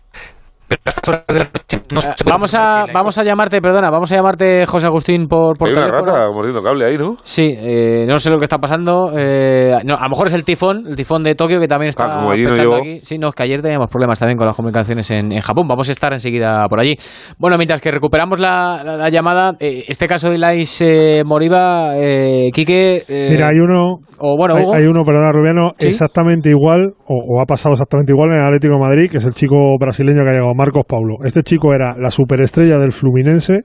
pero 0.72 0.82
a 0.86 0.90
estas 0.90 1.10
horas 1.10 1.24
de 1.28 1.40
la 1.40 1.46
noche 1.46 1.78
no 1.94 2.00
se 2.02 2.24
Vamos 2.26 2.56
a, 2.56 2.84
vamos 2.94 3.18
a 3.18 3.24
llamarte, 3.24 3.60
perdona, 3.62 3.90
vamos 3.90 4.10
a 4.12 4.16
llamarte 4.16 4.66
José 4.66 4.86
Agustín 4.88 5.28
por, 5.28 5.58
por 5.58 5.68
Hay 5.68 5.74
una 5.74 5.88
teléfono. 5.88 6.12
rata 6.14 6.32
mordiendo 6.32 6.62
cable 6.62 6.86
ahí, 6.86 6.98
¿no? 6.98 7.18
Sí, 7.24 7.44
eh, 7.44 8.06
no 8.08 8.18
sé 8.18 8.30
lo 8.30 8.38
que 8.38 8.44
está 8.46 8.58
pasando. 8.58 9.12
eh, 9.18 9.76
no, 9.86 9.96
a 9.96 10.04
lo 10.04 10.10
mejor 10.10 10.28
es 10.28 10.34
el 10.34 10.46
tifón, 10.46 10.86
el 10.88 10.96
tifón 10.96 11.24
de 11.24 11.36
Tokio 11.36 11.60
que 11.60 11.68
también 11.68 11.90
está 11.90 12.06
Ah, 12.06 12.16
como 12.20 12.32
allí 12.32 12.44
no 12.46 12.76
aquí. 12.78 13.00
Sí, 13.04 13.18
no, 13.18 13.30
es 13.30 13.36
que 13.36 13.44
ayer 13.44 13.62
teníamos 13.62 13.90
problemas 13.90 14.18
también 14.20 14.38
con 14.38 14.48
las 14.48 14.56
comunicaciones 14.56 15.12
en, 15.12 15.32
en 15.34 15.42
Japón. 15.42 15.68
Vamos 15.68 15.90
a 15.90 15.92
estar 15.92 16.14
enseguida 16.14 16.66
por 16.70 16.80
allí. 16.80 16.96
Bueno, 17.38 17.58
mientras 17.58 17.82
que 17.82 17.92
recuperamos 17.92 18.40
la, 18.40 18.82
la- 18.86 18.98
la 18.98 19.10
llamada, 19.10 19.54
eh, 19.60 19.84
este 19.88 20.08
caso 20.08 20.30
de 20.30 20.36
Ilais 20.36 20.82
eh, 20.82 21.24
Moriba, 21.26 21.98
eh, 21.98 22.50
Quique... 22.54 23.04
eh, 23.08 23.28
Mira, 23.32 23.50
hay 23.50 23.58
uno. 23.60 23.98
O 24.24 24.38
bueno, 24.38 24.56
hay, 24.56 24.82
hay 24.82 24.88
uno, 24.88 25.04
perdona, 25.04 25.32
Rubiano, 25.32 25.72
¿Sí? 25.78 25.88
exactamente 25.88 26.50
igual, 26.50 26.94
o, 27.08 27.16
o 27.38 27.42
ha 27.42 27.46
pasado 27.46 27.74
exactamente 27.74 28.12
igual 28.12 28.30
en 28.32 28.38
el 28.40 28.46
Atlético 28.46 28.76
de 28.76 28.80
Madrid, 28.80 29.10
que 29.12 29.18
es 29.18 29.26
el 29.26 29.34
chico 29.34 29.56
brasileño 29.80 30.24
que 30.24 30.30
ha 30.30 30.34
llegado, 30.34 30.54
Marcos 30.62 30.84
Paulo. 30.88 31.16
Este 31.26 31.42
chico 31.42 31.74
era 31.74 31.96
la 31.98 32.12
superestrella 32.12 32.78
del 32.78 32.92
Fluminense, 32.92 33.62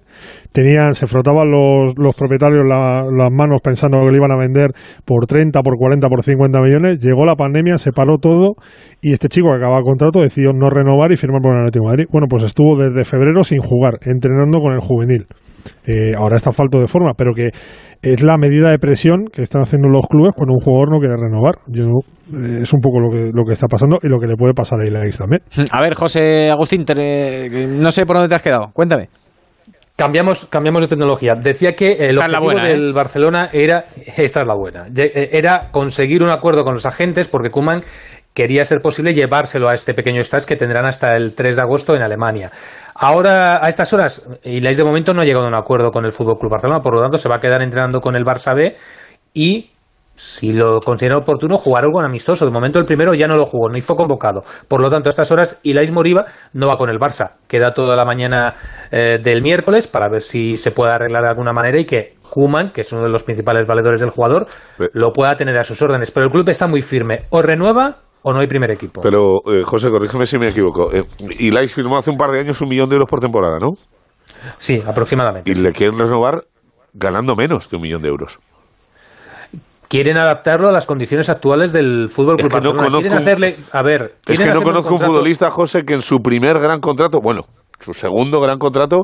tenían, 0.52 0.94
se 0.94 1.06
frotaban 1.06 1.50
los, 1.50 1.92
los 1.98 2.16
propietarios 2.16 2.64
la- 2.66 3.04
las 3.04 3.30
manos 3.30 3.60
pensando 3.62 3.98
que 3.98 4.06
lo 4.10 4.16
iban 4.16 4.32
a 4.32 4.36
vender 4.38 4.70
por 5.04 5.26
30, 5.26 5.60
por 5.62 5.74
40, 5.76 6.08
por 6.08 6.22
50 6.22 6.60
millones. 6.62 7.00
Llegó 7.00 7.26
la 7.26 7.34
pandemia, 7.36 7.76
se 7.76 7.92
paró 7.92 8.16
todo 8.16 8.54
y 9.02 9.12
este 9.12 9.28
chico 9.28 9.48
que 9.50 9.56
acababa 9.56 9.78
el 9.80 9.84
contrato 9.84 10.20
decidió 10.22 10.52
no 10.54 10.70
renovar 10.70 11.12
y 11.12 11.16
firmar 11.18 11.42
por 11.42 11.52
el 11.54 11.60
Atlético 11.60 11.84
Madrid. 11.84 12.06
Bueno, 12.10 12.26
pues 12.30 12.42
estuvo 12.44 12.76
desde 12.82 13.04
febrero 13.04 13.42
sin 13.44 13.60
jugar, 13.60 13.98
entrenando 14.06 14.58
con 14.60 14.72
el 14.72 14.80
juvenil. 14.80 15.26
Eh, 15.84 16.14
ahora 16.16 16.36
está 16.36 16.52
falto 16.52 16.78
de 16.80 16.86
forma, 16.86 17.12
pero 17.16 17.34
que 17.34 17.50
es 18.02 18.22
la 18.22 18.36
medida 18.36 18.70
de 18.70 18.78
presión 18.78 19.24
que 19.32 19.42
están 19.42 19.62
haciendo 19.62 19.88
los 19.88 20.06
clubes 20.06 20.32
cuando 20.36 20.54
un 20.54 20.60
jugador 20.60 20.90
no 20.90 20.98
quiere 20.98 21.16
renovar. 21.16 21.54
Yo, 21.66 21.84
eh, 22.32 22.60
es 22.62 22.72
un 22.72 22.80
poco 22.80 23.00
lo 23.00 23.10
que, 23.10 23.30
lo 23.32 23.44
que 23.44 23.52
está 23.52 23.66
pasando 23.66 23.98
y 24.02 24.08
lo 24.08 24.18
que 24.18 24.26
le 24.26 24.36
puede 24.36 24.54
pasar 24.54 24.80
a 24.80 24.86
Ilaix 24.86 25.18
también. 25.18 25.42
A 25.70 25.80
ver, 25.80 25.94
José 25.94 26.50
Agustín, 26.50 26.84
te- 26.84 27.48
no 27.68 27.90
sé 27.90 28.06
por 28.06 28.16
dónde 28.16 28.28
te 28.28 28.34
has 28.36 28.42
quedado. 28.42 28.70
Cuéntame. 28.72 29.08
Cambiamos, 29.96 30.44
cambiamos 30.46 30.82
de 30.82 30.88
tecnología. 30.88 31.34
Decía 31.36 31.74
que 31.74 31.92
el 31.92 32.18
objetivo 32.18 32.44
buena, 32.44 32.68
¿eh? 32.68 32.72
del 32.72 32.92
Barcelona 32.92 33.48
era, 33.50 33.86
esta 34.18 34.42
es 34.42 34.46
la 34.46 34.54
buena, 34.54 34.88
eh, 34.94 35.30
era 35.32 35.70
conseguir 35.70 36.22
un 36.22 36.28
acuerdo 36.30 36.64
con 36.64 36.74
los 36.74 36.84
agentes 36.84 37.28
porque 37.28 37.48
Kuman 37.48 37.80
quería 38.36 38.66
ser 38.66 38.82
posible 38.82 39.14
llevárselo 39.14 39.70
a 39.70 39.74
este 39.74 39.94
pequeño 39.94 40.20
stage 40.20 40.44
que 40.46 40.56
tendrán 40.56 40.84
hasta 40.84 41.16
el 41.16 41.34
3 41.34 41.56
de 41.56 41.62
agosto 41.62 41.96
en 41.96 42.02
Alemania. 42.02 42.52
Ahora, 42.94 43.64
a 43.64 43.68
estas 43.70 43.94
horas, 43.94 44.28
Ilais 44.44 44.76
de 44.76 44.84
momento 44.84 45.14
no 45.14 45.22
ha 45.22 45.24
llegado 45.24 45.46
a 45.46 45.48
un 45.48 45.54
acuerdo 45.54 45.90
con 45.90 46.04
el 46.04 46.12
Fútbol 46.12 46.38
Club 46.38 46.52
Barcelona, 46.52 46.80
por 46.80 46.94
lo 46.94 47.00
tanto 47.00 47.16
se 47.16 47.30
va 47.30 47.36
a 47.36 47.40
quedar 47.40 47.62
entrenando 47.62 48.00
con 48.02 48.14
el 48.14 48.24
Barça 48.24 48.54
B 48.54 48.76
y 49.32 49.70
si 50.16 50.52
lo 50.52 50.80
considera 50.80 51.18
oportuno, 51.18 51.56
jugar 51.56 51.84
algo 51.84 52.00
amistoso. 52.00 52.44
De 52.44 52.50
momento 52.50 52.78
el 52.78 52.84
primero 52.84 53.14
ya 53.14 53.26
no 53.26 53.36
lo 53.36 53.46
jugó, 53.46 53.70
ni 53.70 53.80
fue 53.80 53.96
convocado. 53.96 54.42
Por 54.68 54.80
lo 54.80 54.90
tanto, 54.90 55.08
a 55.08 55.10
estas 55.10 55.30
horas, 55.30 55.58
Ilais 55.62 55.90
Moriba 55.90 56.24
no 56.54 56.68
va 56.68 56.76
con 56.76 56.90
el 56.90 56.98
Barça. 56.98 57.32
Queda 57.48 57.72
toda 57.72 57.96
la 57.96 58.04
mañana 58.04 58.54
eh, 58.90 59.18
del 59.22 59.42
miércoles 59.42 59.88
para 59.88 60.08
ver 60.08 60.22
si 60.22 60.56
se 60.56 60.72
puede 60.72 60.92
arreglar 60.92 61.22
de 61.22 61.28
alguna 61.28 61.52
manera 61.52 61.78
y 61.78 61.84
que 61.84 62.16
Kuman, 62.30 62.70
que 62.72 62.80
es 62.80 62.92
uno 62.92 63.02
de 63.02 63.10
los 63.10 63.24
principales 63.24 63.66
valedores 63.66 64.00
del 64.00 64.10
jugador, 64.10 64.46
lo 64.92 65.12
pueda 65.12 65.36
tener 65.36 65.56
a 65.58 65.64
sus 65.64 65.80
órdenes. 65.82 66.10
Pero 66.10 66.26
el 66.26 66.32
club 66.32 66.48
está 66.48 66.66
muy 66.66 66.80
firme. 66.80 67.24
O 67.30 67.42
renueva 67.42 68.05
o 68.28 68.32
no 68.32 68.40
hay 68.40 68.48
primer 68.48 68.72
equipo. 68.72 69.00
Pero, 69.02 69.38
eh, 69.46 69.62
José, 69.62 69.88
corrígeme 69.88 70.26
si 70.26 70.36
me 70.36 70.48
equivoco. 70.48 70.92
Eh, 70.92 71.04
Ilais 71.38 71.72
firmó 71.72 71.96
hace 71.96 72.10
un 72.10 72.16
par 72.16 72.30
de 72.32 72.40
años 72.40 72.60
un 72.60 72.68
millón 72.68 72.88
de 72.88 72.96
euros 72.96 73.08
por 73.08 73.20
temporada, 73.20 73.58
¿no? 73.60 73.74
Sí, 74.58 74.82
aproximadamente. 74.84 75.48
Y 75.48 75.54
le 75.54 75.70
quieren 75.70 75.96
renovar 75.96 76.42
ganando 76.92 77.34
menos 77.36 77.70
de 77.70 77.76
un 77.76 77.82
millón 77.82 78.02
de 78.02 78.08
euros. 78.08 78.40
Quieren 79.88 80.18
adaptarlo 80.18 80.68
a 80.68 80.72
las 80.72 80.86
condiciones 80.86 81.28
actuales 81.28 81.72
del 81.72 82.08
fútbol 82.08 82.36
Club 82.36 82.50
que 82.50 82.56
no 82.60 82.72
Barcelona. 82.72 82.88
Quieren 82.98 83.12
un- 83.12 83.18
hacerle, 83.18 83.56
a 83.70 83.82
ver, 83.82 84.14
Es 84.26 84.36
que 84.38 84.46
no 84.46 84.62
conozco 84.62 84.88
un 84.88 84.98
contrato- 84.98 85.12
futbolista, 85.12 85.50
José, 85.52 85.82
que 85.86 85.94
en 85.94 86.02
su 86.02 86.18
primer 86.18 86.58
gran 86.58 86.80
contrato, 86.80 87.20
bueno, 87.22 87.42
su 87.78 87.92
segundo 87.94 88.40
gran 88.40 88.58
contrato, 88.58 89.02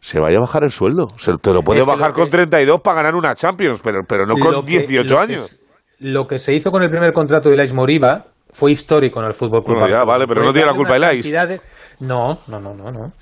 se 0.00 0.18
vaya 0.18 0.38
a 0.38 0.40
bajar 0.40 0.64
el 0.64 0.70
sueldo. 0.70 1.06
Se 1.16 1.32
te 1.40 1.52
lo 1.52 1.62
puede 1.62 1.80
Es 1.80 1.86
bajar 1.86 2.08
lo 2.08 2.14
que- 2.14 2.20
con 2.22 2.30
32 2.30 2.80
para 2.80 2.96
ganar 2.96 3.14
una 3.14 3.34
Champions, 3.34 3.80
pero, 3.84 4.00
pero 4.08 4.26
no 4.26 4.34
con 4.34 4.64
que- 4.64 4.72
18 4.78 5.14
lo 5.14 5.20
que 5.26 5.32
años. 5.34 5.56
lo 6.00 6.26
que 6.26 6.38
se 6.40 6.52
hizo 6.54 6.72
con 6.72 6.82
el 6.82 6.90
primer 6.90 7.12
contrato 7.12 7.48
de 7.48 7.54
Ilais 7.54 7.72
Moriba 7.72 8.24
fue 8.50 8.72
histórico 8.72 9.20
en 9.20 9.26
el 9.26 9.34
Fútbol 9.34 9.62
Club 9.64 9.76
Bueno, 9.78 9.88
ya, 9.90 10.04
vale, 10.04 10.26
pero 10.26 10.40
Fue 10.40 10.46
no 10.46 10.52
tiene 10.52 10.66
la 10.66 10.74
culpa 10.74 10.96
Ilais. 10.96 11.16
cantidades- 11.22 11.60
No, 12.00 12.40
no, 12.46 12.58
no, 12.60 12.74
no, 12.74 12.90
no. 12.90 13.12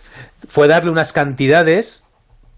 Fue 0.48 0.68
darle 0.68 0.90
unas 0.90 1.12
cantidades 1.12 2.02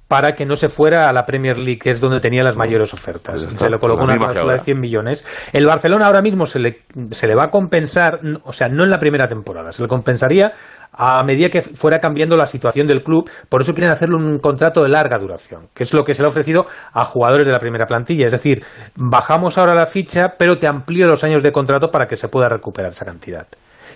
para 0.09 0.33
que 0.33 0.47
no 0.47 0.57
se 0.57 0.71
fuera 0.71 1.09
a 1.09 1.13
la 1.13 1.27
Premier 1.27 1.59
League, 1.59 1.79
que 1.79 1.91
es 1.91 2.01
donde 2.01 2.19
tenía 2.19 2.43
las 2.43 2.57
mayores 2.57 2.95
ofertas. 2.95 3.43
está, 3.43 3.67
Se 3.67 3.71
le 3.71 3.79
colocó 3.79 4.05
una 4.05 4.17
cláusula 4.17 4.45
de 4.45 4.51
ahora. 4.53 4.65
100 4.65 4.81
millones. 4.81 5.51
El 5.53 5.67
Barcelona 5.67 6.07
ahora 6.07 6.23
mismo 6.23 6.47
se 6.47 6.59
le, 6.59 6.83
se 7.11 7.27
le 7.27 7.35
va 7.35 7.45
a 7.45 7.51
compensar, 7.51 8.19
o 8.43 8.53
sea, 8.53 8.69
no 8.69 8.85
en 8.85 8.91
la 8.91 8.99
primera 8.99 9.29
temporada, 9.29 9.71
se 9.71 9.83
le 9.83 9.89
compensaría 9.89 10.51
a 10.93 11.23
medida 11.23 11.51
que 11.51 11.61
fuera 11.61 12.01
cambiando 12.01 12.37
la 12.37 12.47
situación 12.47 12.87
del 12.87 13.03
club. 13.03 13.29
Por 13.51 13.61
eso 13.61 13.75
quieren 13.75 13.93
hacerle 13.93 14.17
un 14.17 14.39
contrato 14.39 14.83
de 14.83 14.89
larga 14.89 15.19
duración, 15.19 15.69
que 15.75 15.83
es 15.83 15.93
lo 15.93 16.05
que 16.05 16.15
se 16.15 16.23
le 16.23 16.27
ha 16.27 16.31
ofrecido 16.31 16.65
a 16.95 17.05
jugadores 17.05 17.47
de 17.47 17.53
la 17.53 17.59
primera 17.59 17.85
plantilla. 17.85 18.25
Es 18.25 18.33
decir, 18.33 18.65
bajamos 18.97 19.59
ahora 19.59 19.75
la 19.75 19.87
ficha, 19.87 20.35
pero 20.39 20.57
te 20.57 20.67
amplío 20.67 21.07
los 21.07 21.23
años 21.23 21.43
de 21.43 21.53
contrato 21.53 21.91
para 21.91 22.07
que 22.07 22.17
se 22.17 22.29
pueda 22.29 22.49
recuperar 22.49 22.93
esa 22.93 23.05
cantidad. 23.05 23.47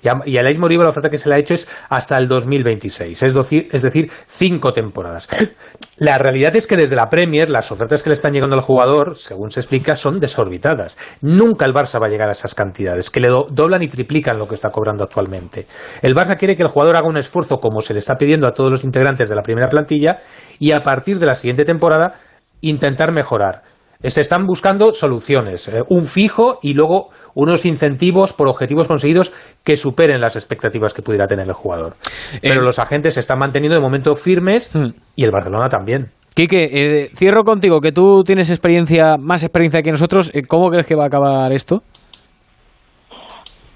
Y 0.02 0.08
a, 0.08 0.14
y 0.24 0.38
a 0.38 0.42
Moriba 0.58 0.84
la 0.84 0.90
oferta 0.90 1.08
que 1.10 1.18
se 1.18 1.28
le 1.28 1.34
ha 1.34 1.38
hecho 1.38 1.54
es 1.54 1.68
hasta 1.88 2.16
el 2.18 2.26
2026, 2.28 3.22
es 3.22 3.36
es 3.50 3.82
decir, 3.82 4.10
cinco 4.26 4.72
temporadas. 4.72 5.28
La 5.98 6.18
realidad 6.18 6.56
es 6.56 6.66
que 6.66 6.76
desde 6.76 6.96
la 6.96 7.08
Premier 7.08 7.48
las 7.48 7.70
ofertas 7.70 8.02
que 8.02 8.10
le 8.10 8.14
están 8.14 8.32
llegando 8.32 8.56
al 8.56 8.62
jugador, 8.62 9.16
según 9.16 9.50
se 9.52 9.60
explica, 9.60 9.94
son 9.94 10.18
desorbitadas. 10.18 10.96
Nunca 11.20 11.64
el 11.64 11.72
Barça 11.72 12.02
va 12.02 12.06
a 12.06 12.10
llegar 12.10 12.28
a 12.28 12.32
esas 12.32 12.54
cantidades, 12.56 13.08
que 13.10 13.20
le 13.20 13.28
do- 13.28 13.46
doblan 13.48 13.82
y 13.82 13.88
triplican 13.88 14.36
lo 14.38 14.48
que 14.48 14.56
está 14.56 14.70
cobrando 14.70 15.04
actualmente. 15.04 15.66
El 16.00 16.16
Barça 16.16 16.36
quiere 16.36 16.56
que 16.56 16.62
el 16.62 16.68
jugador 16.68 16.96
haga 16.96 17.08
un 17.08 17.18
esfuerzo 17.18 17.58
como 17.58 17.82
se 17.82 17.92
le 17.92 18.00
está 18.00 18.16
pidiendo 18.16 18.48
a 18.48 18.52
todos 18.52 18.70
los 18.70 18.84
integrantes 18.84 19.28
de 19.28 19.36
la 19.36 19.42
primera 19.42 19.68
plantilla 19.68 20.16
y 20.58 20.72
a 20.72 20.82
partir 20.82 21.18
de 21.20 21.26
la 21.26 21.34
siguiente 21.34 21.64
temporada 21.64 22.14
intentar 22.62 23.12
mejorar. 23.12 23.62
Se 24.02 24.20
están 24.20 24.46
buscando 24.46 24.92
soluciones, 24.92 25.68
eh, 25.68 25.82
un 25.88 26.02
fijo 26.04 26.58
y 26.62 26.74
luego 26.74 27.08
unos 27.34 27.64
incentivos 27.64 28.32
por 28.34 28.48
objetivos 28.48 28.88
conseguidos 28.88 29.32
que 29.64 29.76
superen 29.76 30.20
las 30.20 30.36
expectativas 30.36 30.92
que 30.92 31.02
pudiera 31.02 31.26
tener 31.26 31.46
el 31.46 31.54
jugador. 31.54 31.94
Pero 32.40 32.60
Eh, 32.60 32.64
los 32.64 32.78
agentes 32.78 33.14
se 33.14 33.20
están 33.20 33.38
manteniendo 33.38 33.76
de 33.76 33.80
momento 33.80 34.14
firmes 34.14 34.72
y 35.16 35.24
el 35.24 35.30
Barcelona 35.30 35.68
también. 35.68 36.10
Quique, 36.34 36.64
eh, 36.64 37.08
cierro 37.14 37.44
contigo, 37.44 37.80
que 37.80 37.92
tú 37.92 38.22
tienes 38.24 38.48
experiencia, 38.48 39.16
más 39.18 39.44
experiencia 39.44 39.82
que 39.82 39.90
nosotros. 39.90 40.30
Eh, 40.34 40.42
¿Cómo 40.48 40.70
crees 40.70 40.86
que 40.86 40.94
va 40.94 41.04
a 41.04 41.06
acabar 41.08 41.52
esto? 41.52 41.82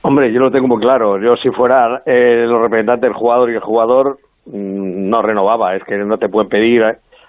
Hombre, 0.00 0.32
yo 0.32 0.40
lo 0.40 0.50
tengo 0.50 0.66
muy 0.66 0.80
claro. 0.80 1.20
Yo 1.22 1.36
si 1.36 1.50
fuera 1.50 2.00
eh, 2.06 2.46
los 2.46 2.62
representantes 2.62 3.02
del 3.02 3.12
jugador 3.12 3.50
y 3.50 3.54
el 3.56 3.60
jugador 3.60 4.18
mm, 4.46 5.10
no 5.10 5.20
renovaba. 5.20 5.76
Es 5.76 5.84
que 5.84 5.96
no 5.98 6.16
te 6.16 6.28
pueden 6.28 6.48
pedir. 6.48 6.82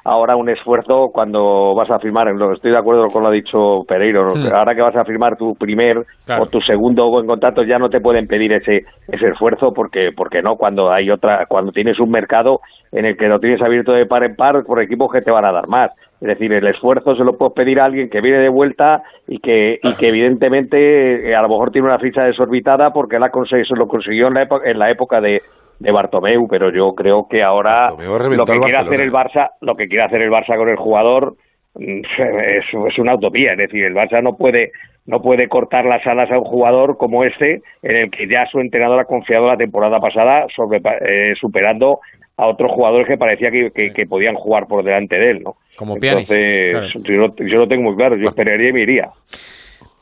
Ahora 0.08 0.38
un 0.38 0.49
esfuerzo 0.49 1.10
cuando 1.12 1.76
vas 1.76 1.91
a 1.91 1.99
firmar, 1.99 2.30
estoy 2.53 2.72
de 2.72 2.78
acuerdo 2.78 3.10
con 3.10 3.24
lo 3.24 3.30
ha 3.30 3.32
dicho 3.32 3.84
Pereiro. 3.86 4.34
Hmm. 4.36 4.53
ahora 4.53 4.74
que 4.74 4.82
vas 4.82 4.95
a 4.95 5.03
firmar 5.03 5.36
tu 5.36 5.53
primer 5.55 6.05
Claro. 6.26 6.43
o 6.43 6.45
tu 6.47 6.62
segundo 6.62 7.10
buen 7.10 7.28
contrato 7.28 7.64
ya 7.64 7.78
no 7.78 7.89
te 7.89 7.99
pueden 7.99 8.28
pedir 8.28 8.53
ese 8.53 8.84
ese 9.08 9.28
esfuerzo 9.28 9.74
porque 9.74 10.12
porque 10.16 10.41
no 10.41 10.55
cuando 10.55 10.91
hay 10.91 11.10
otra 11.10 11.45
cuando 11.47 11.72
tienes 11.72 11.99
un 11.99 12.10
mercado 12.10 12.60
en 12.91 13.05
el 13.05 13.18
que 13.18 13.28
lo 13.28 13.39
tienes 13.39 13.62
abierto 13.62 13.91
de 13.91 14.05
par 14.05 14.24
en 14.24 14.36
par 14.36 14.64
por 14.66 14.82
equipos 14.82 15.12
que 15.12 15.22
te 15.22 15.32
van 15.32 15.45
a 15.45 15.51
dar 15.51 15.68
más. 15.68 15.91
Es 16.22 16.28
decir, 16.30 16.51
el 16.51 16.66
esfuerzo 16.68 17.16
se 17.16 17.24
lo 17.24 17.38
puedes 17.38 17.53
pedir 17.53 17.80
a 17.80 17.86
alguien 17.86 18.10
que 18.10 18.22
viene 18.22 18.39
de 18.39 18.49
vuelta 18.49 19.03
y 19.28 19.39
que, 19.39 19.80
y 19.84 19.95
que 19.95 20.08
evidentemente 20.08 21.30
eh, 21.30 21.36
a 21.36 21.41
lo 21.43 21.49
mejor 21.49 21.72
tiene 21.72 21.88
una 21.88 21.99
ficha 21.99 22.24
desorbitada 22.24 22.91
porque 22.91 23.20
la 23.20 23.30
lo 23.76 23.88
consiguió 23.88 24.28
en 24.28 24.34
la, 24.34 24.43
época, 24.43 24.70
en 24.70 24.80
la 24.80 24.89
época 24.89 25.22
de, 25.22 25.41
de 25.80 25.91
Bartomeu, 25.91 26.47
pero 26.49 26.71
yo 26.71 26.93
creo 26.95 27.28
que 27.30 27.43
ahora 27.43 27.91
lo 28.38 28.45
que 28.45 28.53
quiere 28.59 28.78
hacer 28.88 29.01
el 29.01 29.11
Barça, 29.11 29.49
lo 29.61 29.75
que 29.75 29.88
quiere 29.88 30.03
hacer 30.03 30.21
el 30.21 30.32
Barça 30.32 30.57
con 30.57 30.69
el 30.69 30.75
jugador 30.78 31.36
mm, 31.75 31.99
es, 32.57 32.65
es 32.93 32.99
una 32.99 33.15
utopía, 33.15 33.51
es 33.53 33.57
decir, 33.57 33.86
el 33.86 33.93
Barça 33.93 34.21
no 34.23 34.36
puede 34.36 34.71
no 35.05 35.21
puede 35.21 35.47
cortar 35.47 35.86
las 35.86 36.05
alas 36.05 36.30
a 36.32 36.38
un 36.38 36.43
jugador 36.43 36.97
como 36.97 37.23
este, 37.23 37.61
en 37.82 37.95
el 37.95 38.11
que 38.11 38.28
ya 38.28 38.45
su 38.51 38.59
entrenador 38.59 38.99
ha 38.99 39.05
confiado 39.05 39.47
la 39.47 39.55
temporada 39.55 39.99
pasada, 40.01 40.45
sobre, 40.53 40.80
eh, 40.80 41.34
superando 41.39 41.99
a 42.36 42.45
otros 42.45 42.69
jugadores 42.73 43.07
que 43.07 43.15
parecía 43.15 43.49
que, 43.49 43.71
que- 43.73 43.91
que 43.93 44.05
podían 44.05 44.36
jugar 44.36 44.65
por 44.67 44.84
delante 44.84 45.15
de 45.15 45.32
él, 45.32 45.43
¿no? 45.43 45.53
Como 45.78 45.95
Entonces, 45.95 46.91
yo, 47.05 47.13
lo, 47.15 47.34
yo 47.38 47.57
lo 47.59 47.67
tengo 47.69 47.84
muy 47.84 47.95
claro, 47.95 48.17
yo 48.17 48.28
esperaría 48.28 48.69
y 48.69 48.73
me 48.73 48.82
iría. 48.82 49.07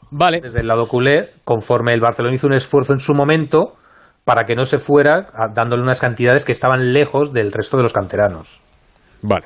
Vale. 0.09 0.41
Desde 0.41 0.61
el 0.61 0.67
lado 0.67 0.87
culé, 0.87 1.25
conforme 1.43 1.93
el 1.93 2.01
Barcelona 2.01 2.33
hizo 2.33 2.47
un 2.47 2.53
esfuerzo 2.53 2.93
en 2.93 2.99
su 2.99 3.13
momento 3.13 3.73
para 4.25 4.43
que 4.43 4.55
no 4.55 4.65
se 4.65 4.79
fuera, 4.79 5.27
dándole 5.53 5.83
unas 5.83 6.01
cantidades 6.01 6.43
que 6.45 6.51
estaban 6.51 6.91
lejos 6.93 7.31
del 7.31 7.51
resto 7.51 7.77
de 7.77 7.83
los 7.83 7.93
canteranos. 7.93 8.59
Vale. 9.21 9.45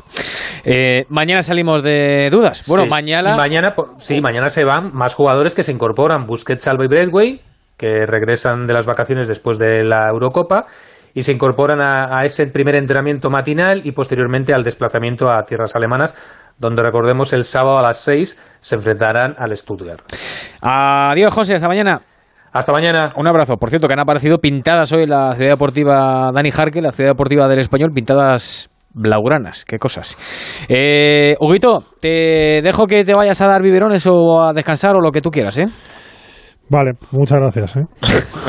Eh, 0.65 1.05
mañana 1.09 1.43
salimos 1.43 1.83
de 1.83 2.29
dudas. 2.31 2.65
Bueno, 2.67 2.85
Sí. 2.85 2.89
mañana. 2.89 3.35
Mañana, 3.35 3.73
sí, 3.97 4.19
mañana 4.21 4.49
se 4.49 4.63
van 4.65 4.93
más 4.93 5.15
jugadores 5.15 5.53
que 5.53 5.63
se 5.63 5.71
incorporan. 5.71 6.25
Busquets, 6.25 6.67
Alba 6.67 6.85
y 6.85 6.87
Bradway, 6.87 7.41
que 7.77 8.05
regresan 8.07 8.67
de 8.67 8.73
las 8.73 8.85
vacaciones 8.85 9.27
después 9.27 9.57
de 9.59 9.83
la 9.83 10.07
Eurocopa 10.09 10.65
y 11.13 11.23
se 11.23 11.31
incorporan 11.33 11.81
a, 11.81 12.17
a 12.19 12.25
ese 12.25 12.47
primer 12.47 12.75
entrenamiento 12.75 13.29
matinal 13.29 13.81
y 13.85 13.91
posteriormente 13.91 14.53
al 14.53 14.63
desplazamiento 14.63 15.29
a 15.29 15.43
tierras 15.43 15.75
alemanas, 15.75 16.13
donde 16.57 16.83
recordemos 16.83 17.31
el 17.33 17.43
sábado 17.43 17.79
a 17.79 17.81
las 17.81 17.97
6 18.01 18.57
se 18.59 18.75
enfrentarán 18.75 19.35
al 19.37 19.55
Stuttgart. 19.55 20.01
Adiós, 20.61 21.33
José. 21.33 21.55
Hasta 21.55 21.67
mañana. 21.67 21.97
Hasta 22.51 22.71
mañana. 22.71 23.13
Un 23.15 23.27
abrazo. 23.27 23.55
Por 23.57 23.69
cierto, 23.69 23.87
que 23.87 23.93
han 23.93 23.99
aparecido 23.99 24.39
pintadas 24.39 24.91
hoy 24.91 25.05
la 25.05 25.35
ciudad 25.35 25.51
deportiva 25.51 26.31
Dani 26.33 26.51
Jarque, 26.51 26.81
la 26.81 26.91
ciudad 26.91 27.11
deportiva 27.11 27.47
del 27.47 27.59
Español, 27.59 27.91
pintadas 27.93 28.69
blaugranas. 28.93 29.65
Qué 29.65 29.77
cosas. 29.77 30.17
Eh, 30.67 31.35
Huguito, 31.39 31.83
te 32.01 32.61
dejo 32.63 32.87
que 32.87 33.03
te 33.03 33.13
vayas 33.13 33.39
a 33.41 33.47
dar 33.47 33.61
biberones 33.61 34.05
o 34.07 34.41
a 34.41 34.53
descansar 34.53 34.95
o 34.95 35.01
lo 35.01 35.11
que 35.11 35.21
tú 35.21 35.29
quieras, 35.29 35.57
¿eh? 35.57 35.67
Vale, 36.71 36.91
muchas 37.11 37.39
gracias. 37.39 37.75
¿eh? 37.77 37.85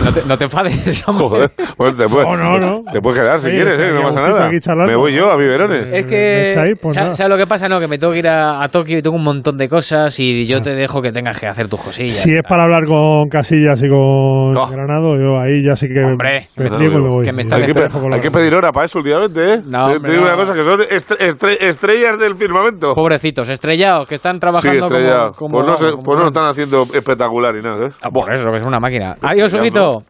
No 0.05 0.13
te, 0.13 0.21
no 0.27 0.37
te 0.37 0.45
enfades, 0.45 1.03
hombre. 1.09 1.27
Joder, 1.29 1.51
bueno, 1.79 1.97
te, 1.97 2.07
puedes, 2.09 2.29
No, 2.29 2.37
no, 2.37 2.59
no. 2.59 2.83
te 2.93 3.01
puedes 3.01 3.19
quedar 3.19 3.39
si 3.41 3.49
Oye, 3.49 3.57
quieres, 3.63 3.81
¿eh? 3.81 3.93
no 3.95 4.03
pasa 4.03 4.21
nada. 4.21 4.49
Me 4.87 4.97
voy 4.97 5.15
yo 5.15 5.31
a 5.31 5.37
biberones. 5.37 5.91
Es 5.91 6.07
que, 6.07 6.75
pues 6.81 6.95
¿sabes 6.95 7.29
lo 7.29 7.37
que 7.37 7.47
pasa? 7.47 7.69
No, 7.69 7.81
que 7.81 7.89
me 7.89 7.99
tengo 7.99 8.13
que 8.13 8.19
ir 8.19 8.29
a, 8.29 8.63
a 8.63 8.69
Tokio 8.69 8.99
y 8.99 9.03
tengo 9.03 9.17
un 9.17 9.25
montón 9.25 9.57
de 9.57 9.69
cosas 9.69 10.19
y 10.21 10.47
yo 10.47 10.61
te 10.61 10.71
dejo 10.75 11.01
que 11.03 11.13
tengas 11.13 11.41
que 11.41 11.47
hacer 11.47 11.69
tus 11.69 11.81
cosillas. 11.81 12.13
Si 12.15 12.35
es 12.35 12.43
para 12.49 12.65
hablar 12.65 12.85
con 12.87 13.29
Casillas 13.29 13.83
y 13.83 13.89
con 13.89 14.53
No. 14.53 14.67
Granado, 14.67 15.17
yo 15.17 15.39
ahí 15.41 15.65
ya 15.67 15.75
sí 15.75 15.87
que 15.89 16.01
Hombre, 16.05 16.49
me 16.57 16.65
no, 16.69 16.77
pliego 16.77 16.99
y 16.99 17.03
me 17.03 17.09
voy. 17.09 17.25
que 17.25 17.33
me 17.33 17.43
está 17.43 17.57
hay, 17.57 17.63
que, 17.73 17.73
hay 18.13 18.21
que 18.21 18.31
pedir 18.31 18.55
hora 18.55 18.71
para 18.73 18.87
eso 18.87 18.99
últimamente, 18.99 19.55
¿eh? 19.55 19.61
No, 19.65 19.87
te, 19.91 19.97
hombre, 19.97 20.01
te 20.01 20.11
digo 20.13 20.25
no. 20.27 20.35
una 20.35 20.37
cosa, 20.37 20.55
que 20.55 20.65
son 20.65 20.81
estre- 20.81 21.19
estre- 21.19 21.57
estrellas 21.61 22.19
del 22.19 22.35
firmamento. 22.37 22.95
Pobrecitos, 22.95 23.49
estrellados, 23.49 24.07
que 24.09 24.17
están 24.17 24.35
Sí, 24.37 24.41
trabajando 24.41 24.87
estrellado. 24.87 25.33
como, 25.33 25.59
como- 25.59 25.67
pues 25.67 25.83
no, 25.83 25.91
como- 25.93 26.03
pues 26.05 26.27
están 26.27 26.49
haciendo 26.49 26.83
espectacular 26.83 27.55
y 27.57 27.63
nada, 27.63 27.87
¿eh? 27.87 27.91
Por 28.13 28.33
eso, 28.33 28.51
que 28.51 28.59
es 28.59 28.67
una 28.67 28.79
máquina. 28.81 29.15
Adiós, 29.23 29.53
Huguito. 29.55 30.03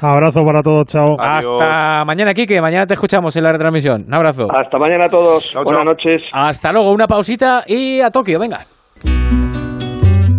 Abrazo 0.00 0.42
para 0.44 0.62
todos, 0.62 0.84
chao. 0.86 1.16
Adiós. 1.18 1.62
Hasta 1.62 2.04
mañana, 2.04 2.34
Quique. 2.34 2.60
Mañana 2.60 2.86
te 2.86 2.94
escuchamos 2.94 3.34
en 3.36 3.44
la 3.44 3.52
retransmisión. 3.52 4.04
Un 4.06 4.14
abrazo. 4.14 4.46
Hasta 4.52 4.78
mañana 4.78 5.06
a 5.06 5.08
todos, 5.08 5.50
Chao, 5.52 5.64
buenas 5.64 5.82
chao. 5.82 5.92
noches. 5.92 6.22
Hasta 6.32 6.72
luego, 6.72 6.92
una 6.92 7.06
pausita 7.06 7.62
y 7.66 8.00
a 8.00 8.10
Tokio, 8.10 8.38
venga. 8.40 8.66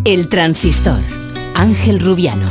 El 0.06 0.28
transistor. 0.30 1.00
Ángel 1.56 2.00
Rubiano. 2.00 2.48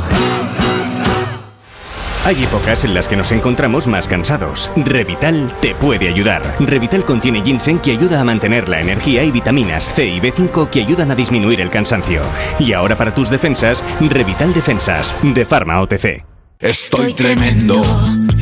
Hay 2.23 2.43
épocas 2.43 2.85
en 2.85 2.93
las 2.93 3.07
que 3.07 3.15
nos 3.15 3.31
encontramos 3.31 3.87
más 3.87 4.07
cansados. 4.07 4.69
Revital 4.75 5.51
te 5.59 5.73
puede 5.73 6.07
ayudar. 6.07 6.55
Revital 6.59 7.03
contiene 7.03 7.41
ginseng 7.41 7.79
que 7.79 7.93
ayuda 7.93 8.21
a 8.21 8.23
mantener 8.23 8.69
la 8.69 8.79
energía 8.79 9.23
y 9.23 9.31
vitaminas 9.31 9.83
C 9.95 10.05
y 10.05 10.19
B5 10.19 10.69
que 10.69 10.81
ayudan 10.81 11.09
a 11.09 11.15
disminuir 11.15 11.59
el 11.61 11.71
cansancio. 11.71 12.21
Y 12.59 12.73
ahora 12.73 12.95
para 12.95 13.15
tus 13.15 13.31
defensas, 13.31 13.83
Revital 13.99 14.53
Defensas, 14.53 15.15
de 15.23 15.45
Pharma 15.45 15.81
OTC. 15.81 16.23
Estoy 16.59 17.13
tremendo, 17.13 17.81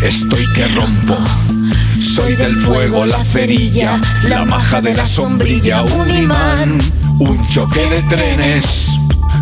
estoy 0.04 0.46
que 0.54 0.68
rompo. 0.68 1.16
Soy 1.98 2.36
del 2.36 2.56
fuego, 2.58 3.06
la 3.06 3.24
cerilla, 3.24 4.02
la 4.24 4.44
maja 4.44 4.82
de 4.82 4.94
la 4.94 5.08
sombrilla, 5.08 5.84
un 5.84 6.12
imán, 6.12 6.80
un 7.20 7.42
choque 7.46 7.90
de 7.90 8.02
trenes. 8.04 8.90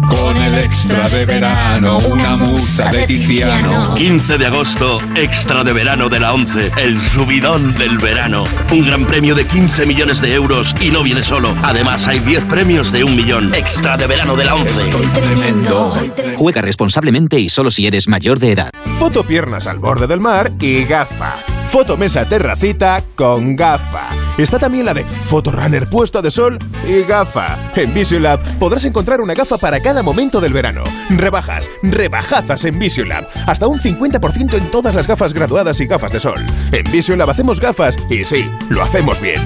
Con 0.06 0.38
el 0.38 0.60
extra 0.60 1.08
de 1.10 1.26
verano, 1.26 1.98
una 2.10 2.36
musa 2.36 2.90
de 2.92 3.08
Tiziano. 3.08 3.96
15 3.96 4.38
de 4.38 4.46
agosto, 4.46 5.00
extra 5.16 5.64
de 5.64 5.74
verano 5.74 6.10
de 6.10 6.20
la 6.20 6.34
11, 6.34 6.72
el 6.78 7.02
subidón 7.02 7.74
del 7.76 7.98
verano. 7.98 8.44
Un 8.72 8.86
gran 8.86 9.06
premio 9.06 9.34
de 9.36 9.46
15 9.46 9.86
millones 9.86 10.22
de 10.22 10.34
euros 10.34 10.76
y 10.80 10.92
no 10.92 11.04
viene 11.04 11.24
solo. 11.24 11.56
Además, 11.64 12.08
hay 12.08 12.20
10 12.20 12.44
premios 12.44 12.92
de 12.92 13.04
un 13.04 13.16
millón. 13.16 13.54
Extra 13.54 13.98
de 13.98 14.08
verano 14.08 14.36
de 14.36 14.46
la 14.46 14.56
11. 14.56 14.92
Tremendo. 15.14 15.96
Juega 16.36 16.62
responsablemente 16.62 17.40
y 17.40 17.50
solo 17.50 17.72
si 17.72 17.88
eres 17.88 18.08
mayor 18.08 18.40
de 18.40 18.52
edad. 18.52 18.72
Foto 19.00 19.24
piernas 19.24 19.68
al 19.68 19.80
borde 19.80 20.08
del 20.08 20.20
mar 20.20 20.52
y 20.60 20.84
gafa. 20.84 21.36
Foto 21.70 21.98
mesa 21.98 22.26
terracita 22.26 23.04
con 23.16 23.56
gafa. 23.56 24.10
Está 24.38 24.58
también 24.58 24.86
la 24.86 24.94
de 24.94 25.04
Fotorunner 25.04 25.88
puesto 25.90 26.22
de 26.22 26.32
sol 26.32 26.58
y 26.88 27.04
gafa. 27.04 27.58
En 27.76 27.94
Visiolab 27.94 28.40
podrás 28.58 28.86
encontrar 28.86 29.20
una 29.20 29.34
gafa 29.34 29.58
para 29.58 29.82
cada 29.82 30.02
momento 30.02 30.40
del 30.40 30.54
verano. 30.54 30.84
Rebajas, 31.10 31.70
rebajazas 31.84 32.64
en 32.66 32.80
Visiolab. 32.80 33.28
Hasta 33.48 33.68
un 33.68 33.80
50% 33.80 34.54
en 34.54 34.72
todas 34.72 34.96
las 34.96 35.08
gafas 35.08 35.34
graduadas 35.34 35.80
y 35.82 35.88
gafas 35.88 36.14
de 36.14 36.20
sol. 36.20 36.46
En 36.72 36.90
Visiolab 36.92 37.30
hacemos 37.30 37.60
gafas 37.60 37.98
y 38.10 38.24
sí, 38.24 38.50
lo 38.70 38.82
hacemos 38.82 39.20
bien. 39.20 39.42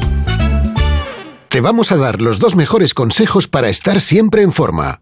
Te 1.50 1.60
vamos 1.60 1.92
a 1.92 1.98
dar 1.98 2.22
los 2.22 2.40
dos 2.40 2.56
mejores 2.56 2.94
consejos 2.94 3.48
para 3.48 3.70
estar 3.70 4.00
siempre 4.00 4.42
en 4.42 4.52
forma. 4.52 5.02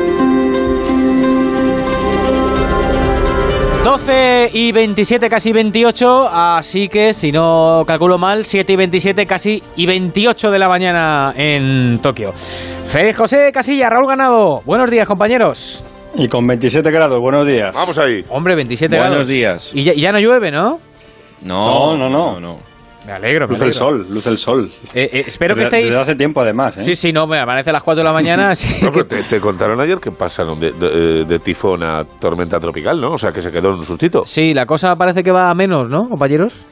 12 3.83 4.51
y 4.53 4.71
27, 4.71 5.27
casi 5.27 5.51
28, 5.51 6.27
así 6.29 6.87
que 6.87 7.15
si 7.15 7.31
no 7.31 7.83
calculo 7.87 8.19
mal, 8.19 8.45
7 8.45 8.73
y 8.73 8.75
27, 8.75 9.25
casi 9.25 9.63
y 9.75 9.87
28 9.87 10.51
de 10.51 10.59
la 10.59 10.67
mañana 10.69 11.33
en 11.35 11.97
Tokio. 11.99 12.31
Félix 12.33 13.17
José 13.17 13.51
Casilla, 13.51 13.89
Raúl 13.89 14.07
Ganado, 14.07 14.59
buenos 14.65 14.89
días 14.91 15.07
compañeros. 15.07 15.83
Y 16.15 16.27
con 16.27 16.45
27 16.45 16.91
grados, 16.91 17.17
buenos 17.19 17.47
días. 17.47 17.73
Vamos 17.73 17.97
ahí. 17.97 18.23
Hombre, 18.29 18.55
27 18.55 18.95
Buenos 18.95 19.11
grados. 19.13 19.27
días. 19.27 19.71
Y 19.73 19.83
ya, 19.83 19.93
ya 19.95 20.11
no 20.11 20.19
llueve, 20.19 20.51
¿no? 20.51 20.79
No, 21.41 21.97
no, 21.97 22.07
no. 22.07 22.37
Alegro, 22.39 22.57
me 23.05 23.13
Luce 23.13 23.17
el 23.17 23.23
alegro. 23.25 23.71
sol, 23.71 24.05
luce 24.09 24.29
el 24.29 24.37
sol. 24.37 24.71
Eh, 24.93 25.09
eh, 25.11 25.23
espero 25.27 25.55
que 25.55 25.63
estéis... 25.63 25.85
Desde 25.85 25.99
hace 25.99 26.15
tiempo, 26.15 26.41
además. 26.41 26.77
¿eh? 26.77 26.83
Sí, 26.83 26.95
sí, 26.95 27.11
no, 27.11 27.25
me 27.27 27.39
amanece 27.39 27.69
a 27.71 27.73
las 27.73 27.83
4 27.83 27.99
de 28.01 28.07
la 28.07 28.13
mañana. 28.13 28.49
así 28.51 28.83
No, 28.83 28.91
pero 28.91 29.05
te, 29.07 29.23
te 29.23 29.39
contaron 29.39 29.79
ayer 29.81 29.97
que 29.99 30.11
pasaron 30.11 30.59
de, 30.59 30.71
de- 30.71 31.25
de 31.25 31.39
tifón 31.39 31.83
a 31.83 32.03
tormenta 32.03 32.59
tropical, 32.59 32.99
¿no? 33.01 33.13
O 33.13 33.17
sea, 33.17 33.31
que 33.31 33.41
se 33.41 33.51
quedó 33.51 33.69
en 33.69 33.79
un 33.79 33.85
sustito. 33.85 34.23
Sí, 34.25 34.53
la 34.53 34.65
cosa 34.65 34.95
parece 34.95 35.23
que 35.23 35.31
va 35.31 35.49
a 35.49 35.53
menos, 35.55 35.89
¿no, 35.89 36.07
compañeros? 36.09 36.65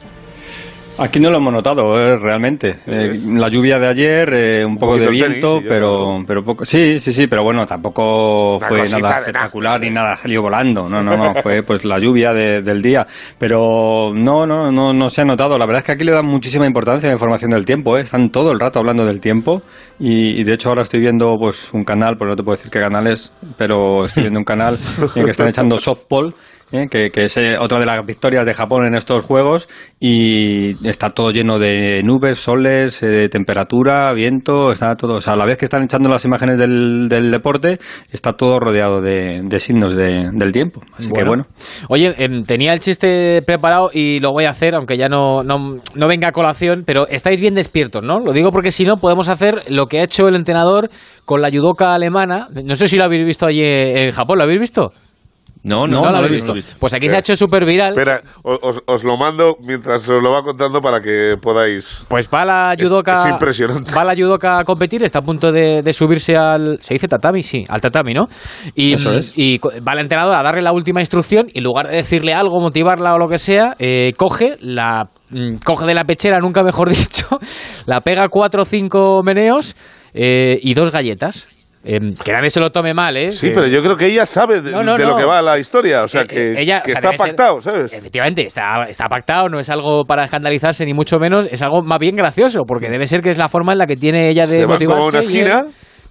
Aquí 1.02 1.18
no 1.18 1.30
lo 1.30 1.38
hemos 1.38 1.52
notado 1.52 1.98
eh, 1.98 2.16
realmente. 2.18 2.76
Eh, 2.86 3.10
la 3.32 3.48
lluvia 3.48 3.78
de 3.78 3.88
ayer, 3.88 4.34
eh, 4.34 4.64
un 4.66 4.76
poco 4.76 4.98
de 4.98 5.06
el 5.06 5.10
tenis, 5.12 5.28
viento, 5.28 5.58
pero, 5.66 6.22
pero 6.26 6.44
poco. 6.44 6.66
Sí, 6.66 7.00
sí, 7.00 7.10
sí, 7.10 7.26
pero 7.26 7.42
bueno, 7.42 7.64
tampoco 7.64 8.56
Una 8.58 8.68
fue 8.68 8.82
nada 8.82 9.20
espectacular 9.20 9.80
ni 9.80 9.88
nada 9.90 10.14
salió 10.16 10.42
volando. 10.42 10.90
No, 10.90 11.02
no, 11.02 11.16
no. 11.16 11.34
Fue 11.42 11.62
pues 11.62 11.86
la 11.86 11.98
lluvia 11.98 12.32
de- 12.34 12.60
del 12.60 12.82
día. 12.82 13.06
Pero 13.38 14.12
no, 14.14 14.46
no, 14.46 14.70
no, 14.70 14.92
no 14.92 15.08
se 15.08 15.22
ha 15.22 15.24
notado. 15.24 15.56
La 15.56 15.64
verdad 15.64 15.78
es 15.80 15.84
que 15.86 15.92
aquí 15.92 16.04
le 16.04 16.12
dan 16.12 16.26
muchísima 16.26 16.66
importancia 16.66 17.08
a 17.08 17.10
la 17.10 17.14
información 17.14 17.52
del 17.52 17.64
tiempo. 17.64 17.96
¿eh? 17.96 18.02
Están 18.02 18.30
todo 18.30 18.52
el 18.52 18.60
rato 18.60 18.78
hablando 18.78 19.06
del 19.06 19.20
tiempo 19.20 19.62
y, 19.98 20.38
y 20.38 20.44
de 20.44 20.52
hecho 20.52 20.68
ahora 20.68 20.82
estoy 20.82 21.00
viendo 21.00 21.34
pues 21.38 21.72
un 21.72 21.84
canal, 21.84 22.16
pues 22.18 22.28
no 22.28 22.36
te 22.36 22.42
puedo 22.42 22.56
decir 22.56 22.70
qué 22.70 22.78
canal 22.80 23.06
es, 23.06 23.32
pero 23.56 24.04
estoy 24.04 24.24
viendo 24.24 24.38
un 24.38 24.44
canal 24.44 24.76
en 25.16 25.24
que 25.24 25.30
están 25.30 25.48
echando 25.48 25.78
softball. 25.78 26.34
¿Eh? 26.72 26.86
que, 26.90 27.10
que 27.10 27.24
es 27.24 27.36
eh, 27.36 27.54
otra 27.60 27.78
de 27.80 27.86
las 27.86 28.04
victorias 28.06 28.44
de 28.46 28.54
Japón 28.54 28.86
en 28.86 28.94
estos 28.94 29.24
juegos 29.24 29.68
y 29.98 30.76
está 30.88 31.10
todo 31.10 31.30
lleno 31.30 31.58
de 31.58 32.02
nubes, 32.02 32.38
soles, 32.38 33.02
eh, 33.02 33.28
temperatura, 33.28 34.12
viento, 34.12 34.72
está 34.72 34.94
todo, 34.96 35.14
o 35.14 35.20
sea, 35.20 35.34
a 35.34 35.36
la 35.36 35.44
vez 35.46 35.58
que 35.58 35.64
están 35.64 35.82
echando 35.82 36.08
las 36.08 36.24
imágenes 36.24 36.58
del, 36.58 37.08
del 37.08 37.30
deporte, 37.30 37.78
está 38.10 38.32
todo 38.32 38.58
rodeado 38.58 39.00
de, 39.00 39.42
de 39.44 39.60
signos 39.60 39.96
de- 39.96 40.30
del 40.32 40.52
tiempo. 40.52 40.80
Así 40.98 41.10
que 41.10 41.24
bueno. 41.24 41.44
Oye, 41.88 42.14
em, 42.18 42.42
tenía 42.42 42.72
el 42.72 42.80
chiste 42.80 43.42
preparado 43.42 43.90
y 43.92 44.20
lo 44.20 44.32
voy 44.32 44.44
a 44.44 44.50
hacer, 44.50 44.74
aunque 44.74 44.96
ya 44.96 45.08
no, 45.08 45.42
no, 45.42 45.76
no 45.94 46.08
venga 46.08 46.28
a 46.28 46.32
colación, 46.32 46.84
pero 46.86 47.06
estáis 47.08 47.40
bien 47.40 47.54
despiertos, 47.54 48.02
¿no? 48.02 48.20
Lo 48.20 48.32
digo 48.32 48.50
porque 48.52 48.70
si 48.70 48.84
no, 48.84 48.96
podemos 48.96 49.28
hacer 49.28 49.64
lo 49.68 49.86
que 49.86 50.00
ha 50.00 50.04
hecho 50.04 50.28
el 50.28 50.36
entrenador 50.36 50.90
con 51.24 51.42
la 51.42 51.50
judoka 51.50 51.94
alemana. 51.94 52.48
No 52.64 52.74
sé 52.74 52.88
si 52.88 52.96
lo 52.96 53.04
habéis 53.04 53.26
visto 53.26 53.46
allí 53.46 53.62
en 53.64 54.10
Japón, 54.12 54.38
¿lo 54.38 54.44
habéis 54.44 54.60
visto? 54.60 54.92
No, 55.62 55.86
no, 55.86 56.00
no, 56.00 56.06
lo 56.06 56.10
no 56.12 56.16
habéis 56.18 56.22
lo 56.22 56.26
he 56.26 56.30
visto. 56.30 56.52
visto. 56.54 56.76
Pues 56.80 56.94
aquí 56.94 57.08
se 57.10 57.16
ha 57.16 57.18
hecho 57.18 57.34
súper 57.36 57.66
viral. 57.66 57.90
Espera, 57.92 58.22
os, 58.42 58.82
os 58.86 59.04
lo 59.04 59.18
mando 59.18 59.56
mientras 59.60 60.08
os 60.10 60.22
lo 60.22 60.30
va 60.32 60.42
contando 60.42 60.80
para 60.80 61.00
que 61.00 61.34
podáis. 61.40 62.06
Pues 62.08 62.28
va 62.34 62.44
la 62.46 62.74
judoka. 62.78 63.12
es 63.12 63.26
impresionante. 63.26 63.92
Va 63.94 64.04
la 64.04 64.14
judoka 64.14 64.58
a 64.58 64.64
competir, 64.64 65.02
está 65.04 65.18
a 65.18 65.22
punto 65.22 65.52
de, 65.52 65.82
de 65.82 65.92
subirse 65.92 66.34
al. 66.34 66.78
¿Se 66.80 66.94
dice 66.94 67.08
tatami? 67.08 67.42
Sí, 67.42 67.64
al 67.68 67.80
tatami, 67.80 68.14
¿no? 68.14 68.26
Y, 68.74 68.94
Eso 68.94 69.12
es. 69.12 69.32
y 69.36 69.58
va 69.58 69.94
la 69.94 70.00
entrenadora 70.00 70.40
a 70.40 70.42
darle 70.42 70.62
la 70.62 70.72
última 70.72 71.00
instrucción 71.00 71.48
y 71.52 71.58
en 71.58 71.64
lugar 71.64 71.88
de 71.88 71.96
decirle 71.96 72.32
algo, 72.32 72.58
motivarla 72.60 73.12
o 73.14 73.18
lo 73.18 73.28
que 73.28 73.36
sea, 73.38 73.74
eh, 73.78 74.14
coge 74.16 74.56
la. 74.60 75.10
mm, 75.28 75.56
coge 75.64 75.84
de 75.84 75.92
la 75.94 76.04
pechera, 76.04 76.38
nunca 76.38 76.62
mejor 76.62 76.88
dicho, 76.94 77.26
la 77.84 78.00
pega 78.00 78.28
cuatro 78.30 78.62
o 78.62 78.64
cinco 78.64 79.22
meneos 79.22 79.76
eh, 80.14 80.58
y 80.62 80.72
dos 80.72 80.90
galletas. 80.90 81.48
Em, 81.82 82.12
que 82.14 82.30
nadie 82.32 82.50
se 82.50 82.60
lo 82.60 82.70
tome 82.70 82.92
mal, 82.92 83.16
¿eh? 83.16 83.32
Sí, 83.32 83.48
Que- 83.48 83.54
pero 83.54 83.66
yo 83.66 83.80
creo 83.82 83.96
que 83.96 84.04
ella 84.06 84.26
sabe 84.26 84.60
de, 84.60 84.70
No, 84.70 84.82
no, 84.82 84.96
de 84.96 85.06
lo 85.06 85.16
que 85.16 85.24
va 85.24 85.40
la 85.40 85.58
historia. 85.58 86.02
O 86.04 86.08
sea, 86.08 86.24
que, 86.24 86.52
Eh, 86.52 86.60
ella, 86.62 86.82
que 86.84 86.92
o 86.92 86.94
sea, 86.96 87.00
está 87.00 87.08
ser- 87.08 87.16
pactado, 87.16 87.60
¿sabes? 87.62 87.94
Efectivamente, 87.94 88.44
está, 88.44 88.84
está 88.86 89.06
pactado, 89.06 89.48
no 89.48 89.58
es 89.58 89.70
algo 89.70 90.04
para 90.04 90.24
escandalizarse 90.24 90.84
ni 90.84 90.92
mucho 90.92 91.18
menos, 91.18 91.46
es 91.50 91.62
algo 91.62 91.82
más 91.82 91.98
bien 91.98 92.16
gracioso, 92.16 92.64
porque 92.66 92.90
debe 92.90 93.06
ser 93.06 93.22
que 93.22 93.30
es 93.30 93.38
la 93.38 93.48
forma 93.48 93.72
en 93.72 93.78
la 93.78 93.86
que 93.86 93.96
tiene 93.96 94.28
ella 94.28 94.42
de 94.42 94.56
Se 94.56 94.66
van 94.66 94.78
como 94.84 94.92
a 94.94 94.98
motivarse. 95.00 95.32
y 95.32 95.38
él-. 95.40 95.48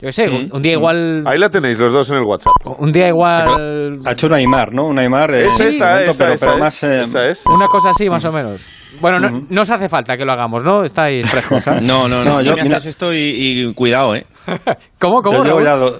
Yo 0.01 0.07
qué 0.07 0.11
sé, 0.13 0.23
un, 0.29 0.49
un 0.53 0.61
día 0.61 0.73
igual... 0.73 1.23
Ahí 1.27 1.37
la 1.37 1.49
tenéis 1.49 1.77
los 1.79 1.91
dos 1.93 2.09
en 2.11 2.17
el 2.17 2.23
WhatsApp. 2.23 2.53
Un 2.79 2.91
día 2.91 3.09
igual... 3.09 3.99
Ha 4.05 4.11
hecho 4.13 4.27
un 4.27 4.33
Aymar, 4.33 4.71
¿no? 4.73 4.85
Un 4.87 4.97
Aymar. 4.99 5.31
eh, 5.35 5.41
Es 5.41 5.59
esta, 5.59 5.85
momento, 5.91 6.11
esa, 6.11 6.23
pero, 6.23 6.33
esa 6.35 6.45
pero 6.45 6.55
es, 6.55 6.59
más. 6.61 6.83
eh, 6.83 7.01
esa 7.03 7.27
es. 7.27 7.45
Una 7.47 7.67
cosa 7.67 7.89
así, 7.89 8.09
más 8.09 8.23
o 8.25 8.31
menos. 8.31 8.65
Bueno, 9.01 9.19
no, 9.19 9.45
no 9.49 9.61
os 9.61 9.69
hace 9.69 9.87
falta 9.89 10.15
que 10.17 10.25
lo 10.25 10.31
hagamos, 10.31 10.63
¿no? 10.63 10.83
Estáis 10.83 11.29
frescos, 11.29 11.63
¿sabes? 11.65 11.83
No, 11.83 12.07
no, 12.07 12.23
no. 12.23 12.35
No, 12.35 12.41
yo 12.41 12.55
me 12.55 12.63
mira- 12.63 12.77
haces 12.77 12.91
esto 12.91 13.13
y, 13.13 13.17
y 13.17 13.73
cuidado, 13.73 14.15
¿eh? 14.15 14.25
¿Cómo, 14.99 15.21
cómo? 15.21 15.37
yo 15.39 15.43
llevo 15.43 15.59
Raúl? 15.59 15.63
ya 15.65 15.75
do- 15.75 15.99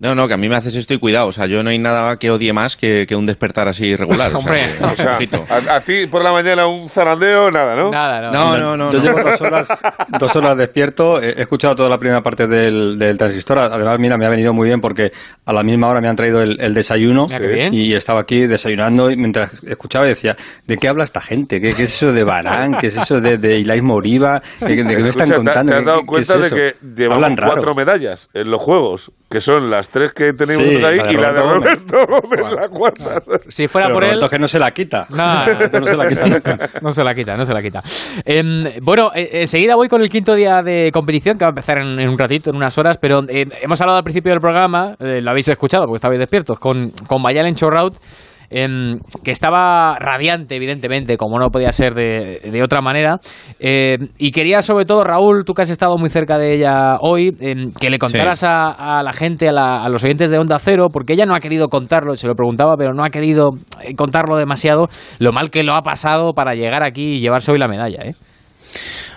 No, 0.00 0.14
no, 0.14 0.28
que 0.28 0.34
a 0.34 0.36
mí 0.36 0.48
me 0.48 0.54
haces 0.54 0.76
esto 0.76 0.94
y 0.94 0.98
cuidado. 0.98 1.26
O 1.26 1.32
sea, 1.32 1.46
yo 1.46 1.62
no 1.64 1.70
hay 1.70 1.78
nada 1.78 2.16
que 2.18 2.30
odie 2.30 2.52
más 2.52 2.76
que, 2.76 3.04
que 3.08 3.16
un 3.16 3.26
despertar 3.26 3.66
así 3.66 3.96
regular. 3.96 4.28
O 4.34 4.38
sea, 4.38 4.50
Hombre. 4.52 4.62
que- 4.78 4.84
O 4.84 4.94
sea, 4.96 5.18
a, 5.72 5.76
a 5.76 5.80
ti 5.80 6.06
por 6.06 6.22
la 6.22 6.30
mañana 6.30 6.68
un 6.68 6.88
zarandeo, 6.88 7.50
nada, 7.50 7.74
¿no? 7.74 7.90
Nada, 7.90 8.30
no. 8.30 8.30
No, 8.30 8.58
no, 8.58 8.76
no. 8.76 8.92
Yo 8.92 8.98
no. 8.98 9.04
llevo 9.04 9.28
dos 9.28 9.40
horas, 9.40 9.68
dos 10.20 10.36
horas 10.36 10.56
despierto. 10.56 11.20
He 11.20 11.30
he 11.38 11.42
escuchado 11.42 11.74
toda 11.74 11.88
la 11.88 11.98
primera 11.98 12.20
parte 12.22 12.46
del, 12.46 12.96
del 12.96 13.18
transistor. 13.18 13.58
Además, 13.58 13.96
mira, 13.98 14.16
me 14.16 14.26
ha 14.26 14.30
venido 14.30 14.52
muy 14.54 14.68
bien 14.68 14.80
porque 14.80 15.10
a 15.44 15.52
la 15.52 15.62
misma 15.64 15.88
hora 15.88 16.00
me 16.00 16.08
han 16.08 16.14
traído 16.16 16.42
el, 16.42 16.60
el 16.60 16.74
desayuno 16.74 17.26
Mira, 17.26 17.40
qué 17.40 17.46
bien. 17.48 17.74
y 17.74 17.92
estaba 17.94 18.20
aquí 18.20 18.46
desayunando 18.46 19.10
y 19.10 19.16
mientras 19.16 19.62
escuchaba 19.64 20.06
y 20.06 20.10
decía, 20.10 20.36
¿de 20.66 20.76
qué 20.76 20.86
habla 20.88 21.02
esta 21.04 21.20
gente? 21.20 21.60
¿Qué, 21.60 21.74
qué 21.74 21.82
es 21.82 21.94
eso 21.94 22.12
de 22.12 22.22
Barán? 22.22 22.74
¿Qué 22.80 22.86
es 22.86 22.96
eso 22.96 23.20
de, 23.20 23.36
de 23.38 23.58
Ilaís 23.58 23.82
Moriba? 23.82 24.40
¿De, 24.60 24.68
de 24.68 24.76
qué 24.76 24.84
me 24.84 24.92
Escucha, 25.00 25.08
están 25.24 25.28
¿te- 25.28 25.34
contando? 25.34 25.72
¿Te 25.72 25.78
has 25.78 25.80
¿Qué- 25.80 25.86
dado 25.86 25.98
qué- 26.00 26.04
qué 26.04 26.06
cuenta 26.06 26.34
es 26.34 26.50
de 26.50 26.76
que 26.96 27.08
raro. 27.36 27.52
cuatro 27.52 27.74
medallas 27.74 28.30
en 28.34 28.50
los 28.50 28.62
juegos? 28.62 29.10
Que 29.30 29.40
son 29.40 29.68
las 29.70 29.87
tres 29.90 30.12
que 30.12 30.32
tenemos 30.32 30.66
Sí, 30.66 30.84
ahí 30.84 30.98
la 30.98 31.12
y 31.12 31.16
la 31.16 31.32
de 31.32 31.42
Roberto 31.42 32.06
Roberto 32.06 32.06
Gómez, 32.06 32.54
la 32.54 32.68
cuarta. 32.68 33.20
Si 33.48 33.68
fuera 33.68 33.88
Pero 33.88 33.96
por 33.96 34.04
él... 34.04 34.10
Roberto 34.10 34.24
es 34.26 34.30
que 34.30 34.38
no 34.38 34.48
se 34.48 34.58
la 34.58 34.70
quita. 34.70 35.06
No, 35.10 35.44
Roberto 35.46 35.80
no 35.80 35.86
se 35.86 35.96
la 35.96 36.08
quita 36.08 36.26
nunca. 36.26 36.70
No 36.82 36.90
se 36.90 37.04
la 37.04 37.14
quita, 37.14 37.36
no 37.36 37.44
se 37.44 37.52
la 37.52 37.62
quita. 37.62 37.80
Em, 38.24 38.64
bueno, 38.82 39.10
eh, 39.14 39.40
enseguida 39.42 39.76
voy 39.76 39.88
con 39.88 40.00
el 40.02 40.08
quinto 40.08 40.34
día 40.34 40.62
de 40.62 40.90
competición, 40.92 41.38
que 41.38 41.44
va 41.44 41.48
a 41.48 41.50
empezar 41.50 41.78
en, 41.78 41.98
en 41.98 42.08
un 42.08 42.18
ratito, 42.18 42.50
en 42.50 42.56
unas 42.56 42.76
horas, 42.78 42.98
pero 42.98 43.20
eh, 43.28 43.44
hemos 43.62 43.80
hablado 43.80 43.98
al 43.98 44.04
principio 44.04 44.32
del 44.32 44.40
programa, 44.40 44.94
eh, 44.98 45.20
lo 45.20 45.30
habéis 45.30 45.48
escuchado 45.48 45.84
porque 45.84 45.96
estabais 45.96 46.18
despiertos, 46.18 46.58
con, 46.58 46.92
con 47.06 47.22
Mayalen 47.22 47.54
Chorraut, 47.54 47.96
em, 48.50 48.98
que 49.24 49.30
estaba 49.30 49.96
radiante, 49.98 50.56
evidentemente, 50.56 51.16
como 51.16 51.38
no 51.38 51.50
podía 51.50 51.72
ser 51.72 51.94
de, 51.94 52.40
de 52.50 52.62
otra 52.62 52.80
manera. 52.80 53.20
Eh, 53.60 53.96
y 54.18 54.30
quería, 54.30 54.62
sobre 54.62 54.84
todo, 54.84 55.04
Raúl, 55.04 55.44
tú 55.44 55.52
que 55.54 55.62
has 55.62 55.70
estado 55.70 55.96
muy 55.98 56.10
cerca 56.10 56.38
de 56.38 56.54
ella 56.54 56.96
hoy, 57.00 57.36
em, 57.40 57.72
que 57.72 57.90
le 57.90 57.98
contaras 57.98 58.40
Sí. 58.40 58.46
a, 58.48 58.98
a 58.98 59.02
la 59.02 59.12
gente, 59.12 59.48
a, 59.48 59.52
la- 59.52 59.84
a 59.84 59.88
los 59.88 60.02
oyentes 60.04 60.30
de 60.30 60.38
Onda 60.38 60.58
Cero, 60.58 60.88
porque 60.92 61.12
ella 61.14 61.26
no 61.26 61.34
ha 61.34 61.40
querido 61.40 61.68
contarlo, 61.68 62.16
se 62.16 62.26
lo 62.26 62.34
preguntaba, 62.34 62.76
pero 62.76 62.94
no 62.94 63.04
ha 63.04 63.10
querido 63.10 63.50
eh, 63.82 63.94
contarlo 63.94 64.36
demasiado, 64.36 64.86
lo 65.18 65.32
mal 65.32 65.50
que 65.50 65.62
lo 65.62 65.74
ha 65.74 65.82
pasado 65.82 66.32
para 66.32 66.54
llegar 66.54 66.82
aquí 66.82 67.16
y 67.16 67.20
llevarse 67.20 67.52
hoy 67.52 67.58
la 67.58 67.68
medalla. 67.68 68.02
¿eh? 68.04 68.14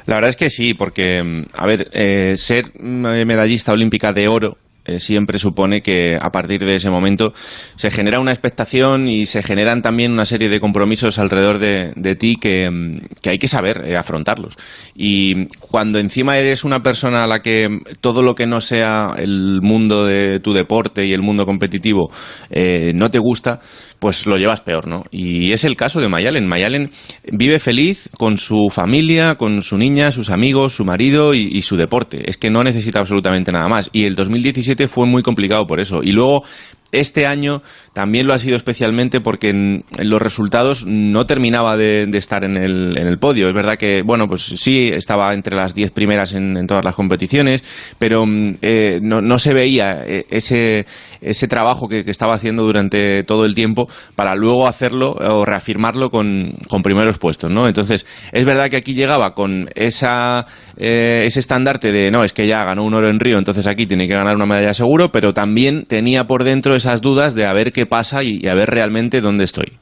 La 0.07 0.15
verdad 0.15 0.29
es 0.29 0.35
que 0.37 0.49
sí, 0.49 0.73
porque, 0.73 1.45
a 1.57 1.65
ver, 1.65 1.87
eh, 1.93 2.33
ser 2.37 2.65
mm, 2.79 3.25
medallista 3.25 3.71
olímpica 3.71 4.13
de 4.13 4.27
oro 4.27 4.57
eh, 4.85 4.99
siempre 4.99 5.37
supone 5.37 5.81
que 5.81 6.17
a 6.19 6.31
partir 6.31 6.65
de 6.65 6.75
ese 6.75 6.89
momento 6.89 7.33
se 7.75 7.91
genera 7.91 8.19
una 8.19 8.31
expectación 8.31 9.07
y 9.07 9.25
se 9.25 9.43
generan 9.43 9.81
también 9.81 10.11
una 10.11 10.25
serie 10.25 10.49
de 10.49 10.59
compromisos 10.59 11.19
alrededor 11.19 11.59
de, 11.59 11.93
de 11.95 12.15
ti 12.15 12.35
que, 12.35 12.69
mm, 12.69 13.19
que 13.21 13.29
hay 13.29 13.37
que 13.37 13.47
saber 13.47 13.83
eh, 13.85 13.95
afrontarlos. 13.95 14.57
Y 14.95 15.45
cuando 15.59 15.99
encima 15.99 16.37
eres 16.37 16.63
una 16.63 16.81
persona 16.81 17.23
a 17.23 17.27
la 17.27 17.41
que 17.41 17.69
todo 18.01 18.23
lo 18.23 18.35
que 18.35 18.47
no 18.47 18.59
sea 18.59 19.13
el 19.17 19.61
mundo 19.61 20.05
de 20.05 20.39
tu 20.39 20.53
deporte 20.53 21.05
y 21.05 21.13
el 21.13 21.21
mundo 21.21 21.45
competitivo 21.45 22.11
eh, 22.49 22.91
no 22.95 23.11
te 23.11 23.19
gusta, 23.19 23.59
pues 24.01 24.25
lo 24.25 24.35
llevas 24.37 24.61
peor, 24.61 24.87
¿no? 24.87 25.03
Y 25.11 25.51
es 25.51 25.63
el 25.63 25.75
caso 25.75 26.01
de 26.01 26.09
Mayalen. 26.09 26.47
Mayalen 26.47 26.89
vive 27.31 27.59
feliz 27.59 28.09
con 28.17 28.39
su 28.39 28.69
familia, 28.71 29.35
con 29.35 29.61
su 29.61 29.77
niña, 29.77 30.11
sus 30.11 30.31
amigos, 30.31 30.73
su 30.73 30.83
marido 30.83 31.35
y, 31.35 31.41
y 31.41 31.61
su 31.61 31.77
deporte. 31.77 32.27
Es 32.27 32.37
que 32.37 32.49
no 32.49 32.63
necesita 32.63 32.97
absolutamente 32.97 33.51
nada 33.51 33.67
más. 33.67 33.91
Y 33.93 34.05
el 34.05 34.15
2017 34.15 34.87
fue 34.87 35.05
muy 35.05 35.21
complicado 35.21 35.67
por 35.67 35.79
eso. 35.79 36.01
Y 36.01 36.13
luego 36.13 36.43
este 36.91 37.25
año 37.25 37.61
también 37.93 38.27
lo 38.27 38.33
ha 38.33 38.39
sido 38.39 38.55
especialmente 38.55 39.21
porque 39.21 39.49
en, 39.49 39.83
los 39.99 40.21
resultados 40.21 40.85
no 40.85 41.25
terminaba 41.25 41.77
de, 41.77 42.05
de 42.07 42.17
estar 42.17 42.43
en 42.43 42.57
el, 42.57 42.97
en 42.97 43.07
el 43.07 43.17
podio. 43.17 43.47
Es 43.47 43.53
verdad 43.53 43.77
que, 43.77 44.01
bueno, 44.01 44.27
pues 44.27 44.41
sí, 44.41 44.89
estaba 44.93 45.33
entre 45.33 45.55
las 45.55 45.75
10 45.75 45.91
primeras 45.91 46.33
en, 46.33 46.57
en 46.57 46.67
todas 46.67 46.85
las 46.85 46.95
competiciones, 46.95 47.63
pero 47.99 48.25
mm, 48.25 48.53
eh, 48.61 48.99
no, 49.01 49.21
no 49.21 49.39
se 49.39 49.53
veía 49.53 50.03
eh, 50.05 50.25
ese, 50.29 50.85
ese 51.21 51.47
trabajo 51.47 51.87
que, 51.87 52.03
que 52.03 52.11
estaba 52.11 52.33
haciendo 52.33 52.63
durante 52.63 53.23
todo 53.23 53.45
el 53.45 53.55
tiempo 53.55 53.89
para 54.15 54.35
luego 54.35 54.67
hacerlo 54.67 55.11
o 55.13 55.45
reafirmarlo 55.45 56.09
con, 56.09 56.53
con 56.67 56.81
primeros 56.81 57.17
puestos, 57.17 57.51
¿no? 57.51 57.67
Entonces, 57.67 58.05
es 58.31 58.45
verdad 58.45 58.69
que 58.69 58.77
aquí 58.77 58.93
llegaba 58.93 59.33
con 59.33 59.69
esa, 59.75 60.45
eh, 60.77 61.23
ese 61.25 61.39
estandarte 61.39 61.91
de, 61.91 62.11
no, 62.11 62.23
es 62.23 62.33
que 62.33 62.47
ya 62.47 62.63
ganó 62.63 62.83
un 62.83 62.93
oro 62.93 63.09
en 63.09 63.19
Río, 63.19 63.37
entonces 63.37 63.67
aquí 63.67 63.85
tiene 63.85 64.07
que 64.07 64.15
ganar 64.15 64.35
una 64.35 64.45
medalla 64.45 64.73
seguro, 64.73 65.11
pero 65.11 65.33
también 65.33 65.85
tenía 65.85 66.25
por 66.25 66.43
dentro 66.43 66.75
esas 66.81 67.01
dudas 67.01 67.35
de 67.35 67.45
a 67.45 67.53
ver 67.53 67.71
qué 67.71 67.85
pasa 67.85 68.23
y, 68.23 68.47
a 68.47 68.53
ver 68.53 68.69
realmente 68.69 69.21
dónde 69.21 69.43
estoy. 69.43 69.77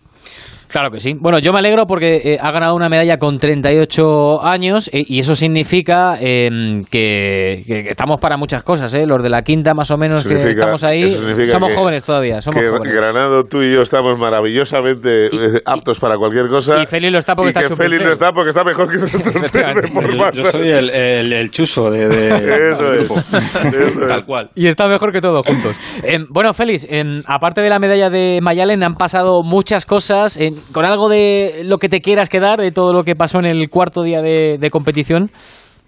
Claro 0.70 0.91
que 0.91 0.99
sí. 0.99 1.13
Bueno, 1.20 1.39
yo 1.39 1.51
me 1.51 1.59
alegro 1.59 1.86
porque 1.88 2.22
eh, 2.24 2.38
ha 2.39 2.51
ganado 2.51 2.76
una 2.76 2.89
medalla 2.89 3.17
con 3.17 3.39
38 3.39 4.43
años 4.45 4.88
eh, 4.93 5.03
y 5.07 5.20
eso 5.20 5.36
significa 5.36 6.17
eh, 6.22 6.82
que, 6.91 7.63
estamos 7.89 8.20
para 8.20 8.38
muchas 8.38 8.63
cosas, 8.63 8.93
¿eh? 8.93 9.05
Los 9.07 9.24
de 9.24 9.30
la 9.30 9.41
quinta 9.41 9.74
más 9.74 9.89
o 9.89 9.97
menos 9.97 10.28
que 10.28 10.36
estamos 10.36 10.84
ahí, 10.84 11.09
somos 11.09 11.70
que- 11.70 11.76
jóvenes 11.76 12.03
todavía, 12.03 12.41
somos 12.41 12.61
que 12.61 12.70
jóvenes. 12.70 12.93
Granado, 12.95 13.45
tú 13.45 13.63
y 13.63 13.74
yo 13.74 13.82
estamos 13.82 14.20
maravillosamente 14.20 15.26
eh, 15.28 15.61
aptos 15.65 15.99
para 15.99 16.17
cualquier 16.17 16.47
cosa. 16.49 16.84
Y 16.84 16.86
Feli 16.86 17.09
lo 17.09 17.17
está 17.17 17.36
porque 17.36 17.49
y 17.49 17.53
está 17.57 17.63
que. 17.63 17.76
Feli 17.76 17.97
no 18.03 18.11
está 18.11 18.32
porque 18.32 18.49
está 18.49 18.63
mejor 18.63 18.89
que 18.91 18.97
nosotros. 19.01 19.51
Yo, 19.51 20.32
yo 20.34 20.51
soy 20.51 20.70
el, 20.70 20.89
el, 20.91 21.34
el 21.34 21.49
chuso 21.51 21.89
de, 21.89 22.07
de- 22.07 22.30
Eso 22.72 22.93
es. 22.93 23.09
Eso. 23.74 24.01
Tal 24.07 24.26
cual. 24.26 24.49
Y 24.55 24.67
está 24.67 24.88
mejor 24.88 25.11
que 25.11 25.22
todos 25.22 25.45
juntos. 25.45 25.76
Em, 26.03 26.26
bueno, 26.30 26.53
Félix, 26.53 26.86
em, 26.89 27.24
aparte 27.26 27.61
de 27.61 27.70
la 27.70 27.80
medalla 27.80 28.09
de 28.09 28.39
Mayalen, 28.41 28.84
han 28.84 28.95
pasado 28.95 29.41
muchas 29.43 29.86
cosas. 29.86 30.38
em, 30.38 30.59
con 30.72 30.86
algo 30.86 31.10
de 31.10 31.62
lo 31.64 31.78
que 31.78 31.89
te 31.89 32.01
quieras 32.01 32.30
quedar, 32.30 32.60
de 32.60 32.72
todo 32.72 32.93
lo 32.93 33.03
que 33.03 33.16
pasó 33.16 33.39
en 33.39 33.45
el 33.45 33.70
cuarto 33.70 34.03
día 34.03 34.22
de, 34.22 34.57
de 34.60 34.70
competición. 34.70 35.32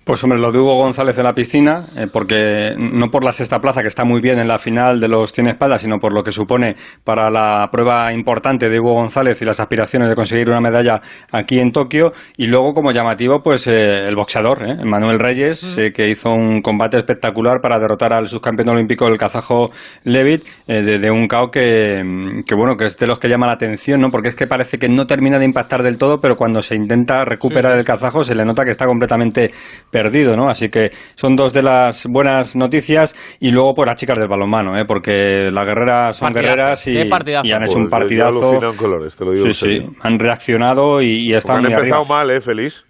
Pues 0.03 0.23
hombre, 0.23 0.39
lo 0.39 0.51
de 0.51 0.57
Hugo 0.57 0.77
González 0.77 1.15
en 1.19 1.23
la 1.25 1.33
piscina, 1.33 1.85
eh, 1.95 2.07
porque 2.11 2.71
no 2.75 3.09
por 3.11 3.23
la 3.23 3.31
sexta 3.31 3.59
plaza, 3.59 3.81
que 3.83 3.87
está 3.87 4.03
muy 4.03 4.19
bien 4.19 4.39
en 4.39 4.47
la 4.47 4.57
final 4.57 4.99
de 4.99 5.07
los 5.07 5.31
100 5.31 5.49
espadas, 5.49 5.81
sino 5.81 5.99
por 5.99 6.11
lo 6.11 6.23
que 6.23 6.31
supone 6.31 6.73
para 7.03 7.29
la 7.29 7.67
prueba 7.71 8.11
importante 8.11 8.67
de 8.67 8.79
Hugo 8.79 8.95
González 8.95 9.39
y 9.43 9.45
las 9.45 9.59
aspiraciones 9.59 10.09
de 10.09 10.15
conseguir 10.15 10.49
una 10.49 10.59
medalla 10.59 10.99
aquí 11.31 11.59
en 11.59 11.71
Tokio. 11.71 12.13
Y 12.35 12.47
luego, 12.47 12.73
como 12.73 12.91
llamativo, 12.91 13.41
pues 13.43 13.67
eh, 13.67 14.07
el 14.07 14.15
boxeador, 14.15 14.63
eh, 14.67 14.83
Manuel 14.83 15.19
Reyes, 15.19 15.77
eh, 15.77 15.91
que 15.91 16.09
hizo 16.09 16.31
un 16.31 16.61
combate 16.63 16.97
espectacular 16.97 17.61
para 17.61 17.77
derrotar 17.77 18.11
al 18.11 18.25
subcampeón 18.25 18.69
olímpico, 18.69 19.07
el 19.07 19.19
kazajo 19.19 19.67
Levit, 20.05 20.43
de, 20.65 20.97
de 20.97 21.11
un 21.11 21.27
KO 21.27 21.51
que, 21.51 22.01
mm, 22.03 22.41
que, 22.47 22.55
bueno, 22.55 22.75
que 22.75 22.85
es 22.85 22.97
de 22.97 23.05
los 23.05 23.19
que 23.19 23.27
llama 23.27 23.45
la 23.45 23.53
atención, 23.53 24.01
¿no? 24.01 24.09
Porque 24.09 24.29
es 24.29 24.35
que 24.35 24.47
parece 24.47 24.79
que 24.79 24.89
no 24.89 25.05
termina 25.05 25.37
de 25.37 25.45
impactar 25.45 25.83
del 25.83 25.99
todo, 25.99 26.19
pero 26.19 26.35
cuando 26.35 26.63
se 26.63 26.73
intenta 26.73 27.23
recuperar 27.23 27.77
el 27.77 27.85
kazajo 27.85 28.23
se 28.23 28.33
le 28.33 28.43
nota 28.43 28.63
que 28.63 28.71
está 28.71 28.87
completamente 28.87 29.51
perdido, 29.91 30.35
¿no? 30.35 30.49
Así 30.49 30.69
que 30.69 30.89
son 31.15 31.35
dos 31.35 31.53
de 31.53 31.61
las 31.63 32.05
buenas 32.09 32.55
noticias 32.55 33.13
y 33.39 33.51
luego 33.51 33.73
por 33.73 33.87
las 33.87 33.99
chicas 33.99 34.17
del 34.17 34.27
balonmano, 34.29 34.77
¿eh? 34.77 34.85
porque 34.87 35.49
las 35.51 35.65
guerreras 35.65 36.17
son 36.17 36.29
Partidazo. 36.29 36.55
guerreras 36.55 36.87
y, 36.87 37.09
partidazo. 37.09 37.47
y 37.47 37.51
han 37.51 37.63
hecho 37.63 37.73
Pues 37.73 37.75
un 37.77 37.83
yo 37.85 37.89
partidazo. 37.89 38.39
alucino 38.39 38.71
en 38.71 38.77
colores, 38.77 39.15
te 39.17 39.25
lo 39.25 39.31
digo 39.33 39.45
sí, 39.51 39.53
sí, 39.53 39.79
han 40.01 40.17
reaccionado 40.19 41.01
y, 41.01 41.27
y 41.29 41.33
están 41.33 41.57
Han 41.65 41.71
empezado 41.71 42.01
arriba. 42.01 42.17
mal, 42.17 42.31
¿eh, 42.31 42.41
Feliz? 42.41 42.85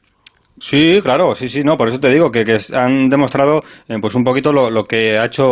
Sí, 0.63 0.99
claro, 1.01 1.33
sí, 1.33 1.49
sí, 1.49 1.61
no, 1.63 1.75
por 1.75 1.87
eso 1.89 1.99
te 1.99 2.09
digo 2.09 2.29
que, 2.29 2.43
que 2.43 2.55
han 2.75 3.09
demostrado 3.09 3.61
eh, 3.89 3.95
pues 3.99 4.13
un 4.13 4.23
poquito 4.23 4.51
lo, 4.53 4.69
lo 4.69 4.83
que 4.83 5.17
ha 5.17 5.25
hecho 5.25 5.43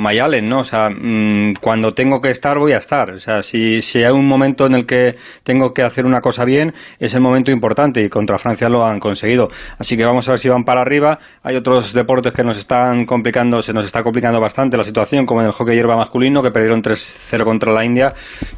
Mayalen, 0.00 0.48
¿no? 0.48 0.58
O 0.58 0.64
sea, 0.64 0.88
mm, 0.90 1.52
cuando 1.60 1.92
tengo 1.92 2.20
que 2.20 2.30
estar, 2.30 2.58
voy 2.58 2.72
a 2.72 2.78
estar. 2.78 3.10
O 3.12 3.18
sea, 3.20 3.40
si, 3.40 3.80
si 3.80 4.02
hay 4.02 4.10
un 4.10 4.26
momento 4.26 4.66
en 4.66 4.74
el 4.74 4.84
que 4.84 5.14
tengo 5.44 5.72
que 5.72 5.82
hacer 5.84 6.04
una 6.04 6.20
cosa 6.20 6.44
bien, 6.44 6.72
es 6.98 7.14
el 7.14 7.20
momento 7.20 7.52
importante 7.52 8.00
y 8.04 8.08
contra 8.08 8.36
Francia 8.36 8.68
lo 8.68 8.84
han 8.84 8.98
conseguido. 8.98 9.46
Así 9.78 9.96
que 9.96 10.04
vamos 10.04 10.28
a 10.28 10.32
ver 10.32 10.38
si 10.40 10.48
van 10.48 10.64
para 10.64 10.80
arriba. 10.82 11.16
Hay 11.44 11.54
otros 11.54 11.92
deportes 11.92 12.32
que 12.32 12.42
nos 12.42 12.58
están 12.58 13.04
complicando, 13.04 13.62
se 13.62 13.72
nos 13.72 13.84
está 13.86 14.02
complicando 14.02 14.40
bastante 14.40 14.76
la 14.76 14.82
situación, 14.82 15.24
como 15.24 15.40
en 15.40 15.46
el 15.46 15.52
hockey 15.52 15.76
hierba 15.76 15.96
masculino, 15.96 16.42
que 16.42 16.50
perdieron 16.50 16.82
3-0 16.82 17.44
contra 17.44 17.72
la 17.72 17.84
India. 17.84 18.10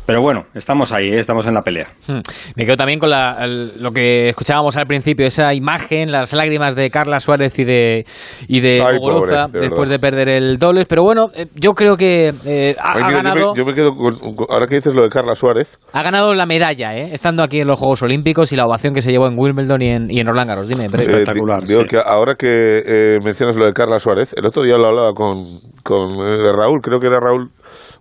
Pero 0.07 0.23
bueno, 0.23 0.47
estamos 0.55 0.93
ahí, 0.93 1.09
¿eh? 1.11 1.21
estamos 1.21 1.47
en 1.47 1.53
la 1.53 1.61
pelea. 1.61 1.89
Hmm. 2.09 2.21
Me 2.57 2.65
quedo 2.65 2.77
también 2.77 2.99
con 2.99 3.11
la- 3.11 3.47
lo 3.47 3.91
que 3.91 4.31
escuchábamos 4.31 4.79
al 4.79 4.87
principio, 4.87 5.27
esa 5.27 5.53
imagen, 5.53 5.90
las 5.91 6.33
lágrimas 6.33 6.75
de 6.77 6.91
Carla 6.91 7.21
Suárez 7.21 7.59
y 7.59 7.65
de, 7.65 8.05
y 8.49 8.61
de 8.61 8.83
Ay, 8.83 8.99
pobre, 8.99 9.37
de 9.53 9.61
después 9.61 9.89
de 9.89 9.99
perder 9.99 10.29
el 10.29 10.59
dobles. 10.59 10.87
Pero 10.89 11.03
bueno, 11.03 11.31
eh, 11.35 11.47
yo 11.55 11.73
creo 11.75 11.97
que 11.97 12.33
eh, 12.47 12.77
ha, 12.79 12.93
Ay, 12.93 13.03
ha 13.03 13.07
mira, 13.07 13.11
yo 13.11 13.17
me- 13.17 13.23
ganado, 13.23 13.55
yo, 13.57 13.65
me, 13.65 13.75
quedo 13.75 13.95
con, 13.95 14.35
con- 14.37 14.47
ahora 14.49 14.67
que 14.67 14.77
dices 14.77 14.95
lo 14.95 15.03
de 15.03 15.09
Carla 15.11 15.35
Suárez, 15.35 15.79
ha 15.93 16.03
ganado 16.03 16.35
la 16.35 16.47
medalla, 16.47 16.97
eh, 16.97 17.11
estando 17.13 17.43
aquí 17.43 17.61
en 17.61 17.67
los 17.69 17.79
Juegos 17.79 18.03
Olímpicos 18.03 18.53
y 18.53 18.57
la 18.57 18.67
ovación 18.67 18.95
que 18.95 19.03
se 19.03 19.11
llevó 19.11 19.27
en 19.29 19.39
Wimbledon 19.39 19.83
y 19.83 19.89
en, 19.91 20.11
y 20.11 20.21
en 20.21 20.27
Roland 20.27 20.49
Garros. 20.49 20.69
Dime, 20.69 20.87
eh, 20.87 21.25
digo 21.67 21.85
que 21.85 21.99
ahora 22.05 22.35
que 22.37 22.83
eh, 22.87 23.19
mencionas 23.25 23.57
lo 23.57 23.67
de 23.67 23.73
Carla 23.73 23.99
Suárez, 23.99 24.35
el 24.37 24.47
otro 24.47 24.63
día 24.63 24.77
lo 24.77 24.87
hablaba 24.87 25.13
con, 25.15 25.61
con 25.83 26.17
Raúl, 26.57 26.81
creo 26.83 26.99
que 27.01 27.07
era 27.09 27.19
Raúl 27.21 27.51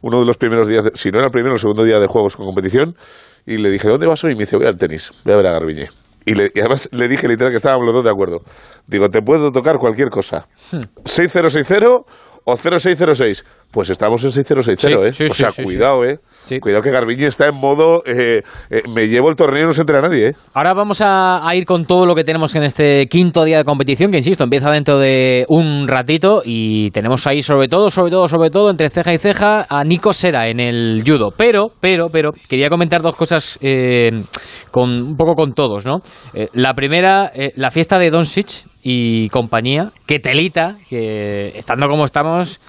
uno 0.01 0.19
de 0.19 0.25
los 0.25 0.37
primeros 0.37 0.67
días, 0.67 0.85
de- 0.85 0.91
si 0.93 1.09
no 1.09 1.17
era 1.17 1.25
el 1.27 1.31
primero 1.31 1.53
el 1.55 1.59
segundo 1.59 1.83
día 1.83 1.99
de 1.99 2.07
juegos 2.07 2.37
con 2.37 2.45
competición, 2.45 2.95
y 3.45 3.57
le 3.57 3.69
dije, 3.69 3.87
¿dónde 3.89 4.07
vas 4.07 4.23
hoy? 4.23 4.31
Y 4.31 4.35
me 4.35 4.41
dice, 4.41 4.55
voy 4.55 4.65
al 4.67 4.77
tenis, 4.77 5.11
voy 5.25 5.33
a 5.33 5.37
ver 5.37 5.47
a 5.47 5.51
Garbiñe. 5.51 5.87
Y, 6.29 6.35
le- 6.35 6.51
y 6.53 6.59
además 6.59 6.87
le 6.91 7.07
dije 7.07 7.27
literal 7.27 7.51
que 7.51 7.57
estábamos 7.57 7.85
los 7.87 7.95
dos 7.95 8.03
de 8.03 8.11
acuerdo. 8.11 8.43
Digo, 8.85 9.09
te 9.09 9.21
puedo 9.23 9.51
tocar 9.51 9.77
cualquier 9.77 10.09
cosa. 10.09 10.47
Hmm. 10.71 10.81
6060 11.03 11.87
o 12.45 12.55
0606. 12.55 13.45
Pues 13.71 13.89
estamos 13.89 14.23
en 14.23 14.31
6060, 14.31 15.07
¿eh? 15.07 15.11
sí, 15.11 15.25
o 15.25 15.29
sí, 15.29 15.35
sea, 15.35 15.49
sí, 15.51 15.57
sí. 15.57 15.63
cuidado, 15.63 16.03
¿eh? 16.03 16.19
Cuidado 16.59 16.81
que 16.81 16.89
Garbiñe 16.89 17.27
está 17.27 17.45
en 17.47 17.55
modo, 17.55 18.01
eh, 18.05 18.41
eh, 18.71 18.81
me 18.95 19.07
llevo 19.07 19.29
el 19.29 19.35
torneo 19.35 19.63
y 19.63 19.67
no 19.67 19.73
se 19.73 19.81
entera 19.81 20.01
nadie, 20.01 20.29
¿eh? 20.29 20.31
Ahora 20.55 20.73
vamos 20.73 21.01
a, 21.01 21.47
a 21.47 21.55
ir 21.55 21.65
con 21.65 21.85
todo 21.85 22.07
lo 22.07 22.15
que 22.15 22.23
tenemos 22.23 22.55
en 22.55 22.63
este 22.63 23.05
quinto 23.07 23.43
día 23.43 23.57
de 23.57 23.63
competición, 23.63 24.09
que 24.09 24.17
insisto, 24.17 24.43
empieza 24.43 24.71
dentro 24.71 24.97
de 24.97 25.45
un 25.49 25.87
ratito 25.87 26.41
y 26.43 26.89
tenemos 26.91 27.27
ahí 27.27 27.43
sobre 27.43 27.67
todo, 27.67 27.91
sobre 27.91 28.09
todo, 28.09 28.27
sobre 28.27 28.49
todo, 28.49 28.71
entre 28.71 28.89
ceja 28.89 29.13
y 29.13 29.19
ceja, 29.19 29.67
a 29.69 29.83
Nico 29.83 30.13
Sera 30.13 30.47
en 30.47 30.59
el 30.59 31.03
judo. 31.05 31.31
Pero, 31.37 31.67
pero, 31.79 32.09
pero, 32.09 32.31
quería 32.47 32.69
comentar 32.69 33.01
dos 33.01 33.15
cosas 33.15 33.59
eh, 33.61 34.23
con 34.71 34.89
un 34.89 35.15
poco 35.15 35.35
con 35.35 35.53
todos, 35.53 35.85
¿no? 35.85 36.01
Eh, 36.33 36.47
la 36.53 36.73
primera, 36.73 37.31
eh, 37.33 37.51
la 37.55 37.69
fiesta 37.69 37.99
de 37.99 38.09
Doncic 38.09 38.65
y 38.81 39.29
compañía, 39.29 39.91
que 40.07 40.19
telita, 40.19 40.77
que 40.89 41.49
estando 41.57 41.87
como 41.87 42.05
estamos... 42.05 42.59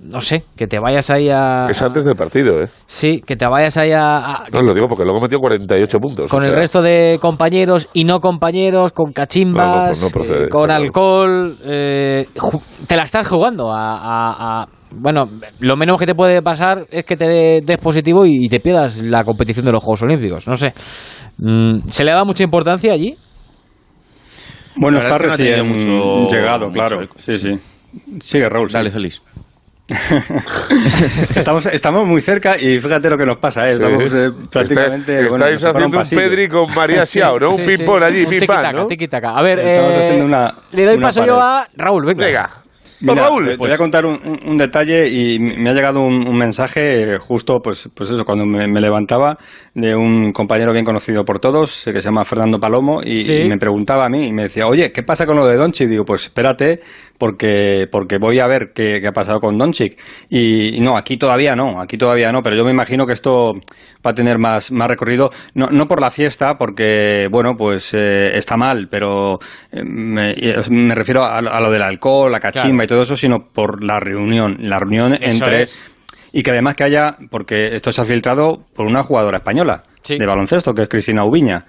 No 0.00 0.20
sé, 0.20 0.44
que 0.56 0.66
te 0.66 0.78
vayas 0.78 1.10
ahí 1.10 1.28
a... 1.28 1.66
Es 1.68 1.82
antes 1.82 2.04
del 2.04 2.14
partido, 2.14 2.60
¿eh? 2.62 2.68
Sí, 2.86 3.20
que 3.26 3.36
te 3.36 3.46
vayas 3.46 3.76
ahí 3.76 3.90
a, 3.92 4.18
a- 4.18 4.44
No, 4.52 4.62
lo 4.62 4.72
digo 4.72 4.86
porque 4.88 5.04
luego 5.04 5.20
metió 5.20 5.38
48 5.38 5.98
puntos. 5.98 6.30
con 6.30 6.42
o 6.42 6.46
el 6.46 6.52
resto 6.52 6.80
de 6.82 7.18
compañeros 7.20 7.88
y 7.92 8.04
no 8.04 8.20
compañeros, 8.20 8.92
con 8.92 9.12
cachimbas, 9.12 9.66
No, 9.66 9.76
no, 9.80 9.86
pues 9.88 10.02
no 10.02 10.08
procede, 10.10 10.44
eh, 10.44 10.48
con 10.48 10.70
alcohol, 10.70 11.56
eh, 11.64 12.26
te 12.86 12.96
la 12.96 13.02
estás 13.02 13.28
jugando 13.28 13.72
a, 13.72 13.96
a- 13.98 14.62
a- 14.62 14.66
Bueno, 14.92 15.28
lo 15.60 15.76
menos 15.76 15.98
que 15.98 16.06
te 16.06 16.14
puede 16.14 16.42
pasar 16.42 16.86
es 16.90 17.04
que 17.04 17.16
te 17.16 17.26
dé- 17.26 17.60
des 17.64 17.78
positivo 17.78 18.24
y, 18.24 18.46
y 18.46 18.48
te 18.48 18.60
pierdas 18.60 19.00
la 19.02 19.24
competición 19.24 19.66
de 19.66 19.72
los 19.72 19.82
Juegos 19.82 20.02
Olímpicos, 20.02 20.46
no 20.46 20.56
sé. 20.56 20.72
Mm, 21.38 21.88
¿Se 21.88 22.04
le 22.04 22.12
da 22.12 22.24
mucha 22.24 22.44
importancia 22.44 22.92
allí? 22.92 23.14
Bueno, 24.76 24.98
está 24.98 25.18
recién 25.18 25.68
mucho- 25.68 26.28
llegado, 26.30 26.66
mucho 26.68 26.72
claro. 26.72 27.00
Sí, 27.16 27.32
sí. 27.38 27.50
Sigue, 28.20 28.48
Raúl. 28.48 28.68
Dale, 28.70 28.90
feliz. 28.90 29.22
estamos, 31.34 31.66
estamos 31.66 32.06
muy 32.06 32.20
cerca 32.20 32.56
y 32.58 32.78
fíjate 32.78 33.08
lo 33.10 33.16
que 33.16 33.24
nos 33.26 33.38
pasa, 33.38 33.66
¿eh? 33.68 33.72
estamos 33.72 34.04
Sí. 34.04 34.16
eh, 34.18 34.28
prácticamente... 34.50 35.14
Está- 35.14 35.28
bueno, 35.30 35.44
estáis 35.46 35.64
haciendo 35.64 35.86
un 35.86 35.92
pasillo. 36.02 36.20
Pedri 36.22 36.48
con 36.48 36.74
María 36.74 37.06
Xiao, 37.06 37.38
¿no? 37.38 37.48
Un 37.54 37.64
ping-pong 37.66 38.02
allí, 38.02 38.24
Un 38.24 38.30
tiki-taka. 38.88 39.30
A 39.30 39.42
ver, 39.42 39.58
Estamos 39.58 39.96
eh, 39.96 40.00
haciendo 40.04 40.24
una- 40.26 40.54
le 40.72 40.84
doy 40.84 40.96
una 40.96 41.06
paso 41.06 41.24
yo 41.24 41.40
a 41.40 41.66
Raúl, 41.76 42.04
venga. 42.06 42.26
Venga. 42.26 42.50
Mira, 43.00 43.22
Raúl, 43.22 43.44
pues- 43.44 43.58
voy 43.58 43.70
a 43.70 43.76
contar 43.76 44.04
un, 44.06 44.14
un- 44.24 44.40
un 44.50 44.56
detalle 44.58 45.06
y 45.08 45.38
me 45.38 45.70
ha 45.70 45.72
llegado 45.72 46.00
un, 46.00 46.26
un 46.26 46.36
mensaje 46.36 47.14
eh, 47.14 47.18
justo, 47.20 47.60
pues, 47.62 47.88
pues 47.94 48.10
eso, 48.10 48.24
cuando 48.24 48.44
me, 48.44 48.66
me 48.66 48.80
levantaba 48.80 49.36
de 49.72 49.94
un 49.94 50.32
compañero 50.32 50.72
bien 50.72 50.84
conocido 50.84 51.24
por 51.24 51.38
todos, 51.38 51.86
eh, 51.86 51.92
que 51.92 52.00
se 52.02 52.08
llama 52.08 52.24
Fernando 52.24 52.58
Palomo, 52.58 53.00
y, 53.04 53.20
Sí. 53.22 53.34
y 53.34 53.48
me 53.48 53.56
preguntaba 53.56 54.06
a 54.06 54.08
mí, 54.08 54.26
y 54.26 54.32
me 54.32 54.42
decía, 54.44 54.66
oye, 54.66 54.90
¿qué 54.90 55.04
pasa 55.04 55.26
con 55.26 55.36
lo 55.36 55.46
de 55.46 55.54
Doncic? 55.56 55.88
Digo, 55.88 56.04
pues 56.04 56.24
espérate, 56.24 56.80
porque, 57.18 57.86
porque 57.90 58.18
voy 58.18 58.38
a 58.38 58.46
ver 58.46 58.70
qué, 58.74 59.00
qué 59.00 59.08
ha 59.08 59.12
pasado 59.12 59.40
con 59.40 59.58
Doncic. 59.58 59.98
Y, 60.30 60.76
y 60.76 60.80
no, 60.80 60.96
aquí 60.96 61.16
todavía 61.16 61.54
no, 61.54 61.80
aquí 61.80 61.98
todavía 61.98 62.30
no, 62.32 62.40
pero 62.42 62.56
yo 62.56 62.64
me 62.64 62.70
imagino 62.70 63.06
que 63.06 63.12
esto 63.12 63.52
va 64.06 64.10
a 64.12 64.14
tener 64.14 64.38
más, 64.38 64.70
más 64.72 64.88
recorrido, 64.88 65.30
no, 65.54 65.66
no 65.66 65.86
por 65.86 66.00
la 66.00 66.10
fiesta, 66.10 66.54
porque, 66.58 67.26
bueno, 67.30 67.54
pues 67.56 67.92
eh, 67.94 68.36
está 68.36 68.56
mal, 68.56 68.88
pero 68.90 69.38
eh, 69.72 69.82
me, 69.84 70.34
me 70.70 70.94
refiero 70.94 71.24
a, 71.24 71.38
a 71.38 71.60
lo 71.60 71.70
del 71.70 71.82
alcohol, 71.82 72.30
la 72.30 72.40
cachimba 72.40 72.68
Claro. 72.68 72.84
y 72.84 72.86
todo 72.86 73.02
eso, 73.02 73.16
sino 73.16 73.38
por 73.52 73.84
la 73.84 73.98
reunión, 73.98 74.56
la 74.60 74.78
reunión 74.78 75.12
Eso 75.14 75.44
entre... 75.44 75.62
es. 75.62 75.94
Y 76.32 76.42
que 76.42 76.50
además 76.50 76.74
que 76.74 76.84
haya, 76.84 77.16
porque 77.30 77.74
esto 77.74 77.90
se 77.90 78.02
ha 78.02 78.04
filtrado 78.04 78.58
por 78.76 78.86
una 78.86 79.02
jugadora 79.02 79.38
española 79.38 79.82
de 80.06 80.26
baloncesto, 80.26 80.74
que 80.74 80.82
es 80.82 80.88
Cristina 80.88 81.24
Ubiña, 81.24 81.64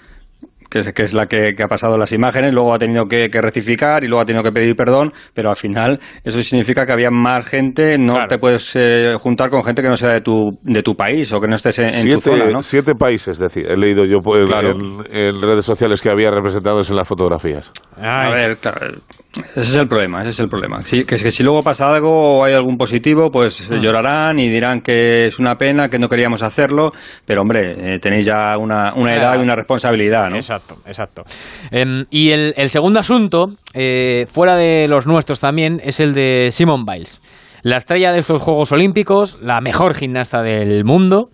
que 0.70 0.80
es, 0.80 0.94
que 0.94 1.04
es 1.04 1.14
la 1.14 1.26
que, 1.26 1.54
que 1.56 1.64
ha 1.64 1.68
pasado 1.68 1.98
las 1.98 2.12
imágenes, 2.14 2.54
luego 2.54 2.74
ha 2.74 2.78
tenido 2.78 3.06
que, 3.06 3.30
que 3.30 3.42
rectificar 3.42 4.04
y 4.04 4.08
luego 4.08 4.22
ha 4.22 4.26
tenido 4.26 4.44
que 4.44 4.52
pedir 4.52 4.76
perdón, 4.76 5.12
pero 5.34 5.50
al 5.50 5.56
final 5.56 6.00
eso 6.24 6.42
significa 6.44 6.86
que 6.86 6.94
había 6.94 7.10
más 7.12 7.46
gente, 7.46 7.98
no 7.98 8.14
te 8.28 8.38
puedes 8.38 8.76
eh, 8.76 9.16
juntar 9.20 9.50
con 9.50 9.64
gente 9.64 9.82
que 9.82 9.90
no 9.90 9.96
sea 9.96 10.14
de 10.14 10.22
tu, 10.22 10.52
de 10.62 10.82
tu 10.84 10.94
país 10.96 11.32
o 11.34 11.40
que 11.40 11.48
no 11.48 11.56
estés 11.56 11.80
en, 11.80 11.86
en 11.86 11.92
tu 11.92 12.02
siete, 12.02 12.22
zona, 12.22 12.46
¿no? 12.52 12.62
siete 12.62 12.94
países, 12.96 13.40
decía, 13.40 13.68
he 13.70 13.78
leído 13.78 14.06
yo 14.06 14.20
Claro. 14.20 14.72
en, 14.72 15.06
en 15.12 15.42
redes 15.42 15.66
sociales 15.66 16.02
que 16.02 16.10
había 16.12 16.30
representados 16.30 16.90
en 16.92 16.98
las 16.98 17.08
fotografías. 17.08 17.72
A 18.00 18.30
ver, 18.32 18.58
claro, 18.58 18.98
ese 19.36 19.60
es 19.60 19.76
el 19.76 19.88
problema, 19.88 20.20
ese 20.20 20.30
es 20.30 20.40
el 20.40 20.50
problema. 20.50 20.82
Si- 20.84 21.04
que, 21.04 21.16
es 21.16 21.24
que 21.24 21.32
si 21.32 21.42
luego 21.44 21.62
pasa 21.62 21.88
algo 21.88 22.40
o 22.40 22.44
hay 22.46 22.54
algún 22.54 22.78
positivo, 22.78 23.30
pues 23.32 23.70
Ah. 23.72 23.76
llorarán 23.78 24.40
y 24.40 24.50
dirán 24.50 24.82
que 24.82 25.26
es 25.28 25.40
una 25.40 25.56
pena, 25.56 25.90
que 25.90 25.98
no 26.00 26.08
queríamos 26.10 26.44
hacerlo, 26.44 26.90
pero 27.26 27.42
hombre, 27.42 27.96
eh, 27.96 28.00
tenéis 28.00 28.26
ya 28.26 28.58
una, 28.58 28.94
una 28.96 29.16
edad 29.16 29.36
y 29.40 29.42
una 29.42 29.56
responsabilidad, 29.56 30.30
¿no? 30.30 30.36
Exacto, 30.36 30.59
exacto. 30.86 31.24
Em, 31.72 32.06
y 32.10 32.32
el, 32.32 32.54
el 32.58 32.70
segundo 32.70 33.00
asunto, 33.00 33.48
eh, 33.74 34.26
fuera 34.28 34.56
de 34.56 34.88
los 34.88 35.08
nuestros 35.08 35.40
también, 35.40 35.80
es 35.84 36.00
el 36.00 36.14
de 36.14 36.50
Simone 36.52 36.84
Biles. 36.88 37.22
La 37.62 37.78
estrella 37.78 38.12
de 38.12 38.20
estos 38.20 38.42
Juegos 38.42 38.72
Olímpicos, 38.72 39.38
la 39.42 39.60
mejor 39.60 39.94
gimnasta 39.94 40.42
del 40.42 40.86
mundo, 40.86 41.30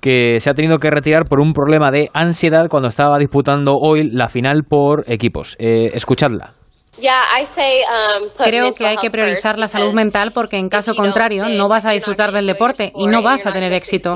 que 0.00 0.40
se 0.40 0.50
ha 0.50 0.54
tenido 0.54 0.78
que 0.78 0.90
retirar 0.90 1.26
por 1.28 1.40
un 1.40 1.52
problema 1.52 1.92
de 1.92 2.10
ansiedad 2.12 2.66
cuando 2.68 2.88
estaba 2.88 3.18
disputando 3.18 3.76
hoy 3.80 4.10
la 4.10 4.28
final 4.28 4.64
por 4.68 5.04
equipos. 5.06 5.54
Eh, 5.60 5.92
escuchadla. 5.94 6.54
Creo 8.44 8.74
que 8.74 8.86
hay 8.86 8.96
que 8.98 9.10
priorizar 9.10 9.58
la 9.58 9.66
salud 9.66 9.94
mental 9.94 10.32
porque 10.32 10.58
en 10.58 10.68
caso 10.68 10.94
contrario 10.94 11.44
no 11.48 11.68
vas 11.68 11.86
a 11.86 11.90
disfrutar 11.90 12.32
del 12.32 12.46
deporte 12.46 12.92
y 12.94 13.06
no 13.06 13.22
vas 13.22 13.46
a 13.46 13.52
tener 13.52 13.72
éxito. 13.72 14.14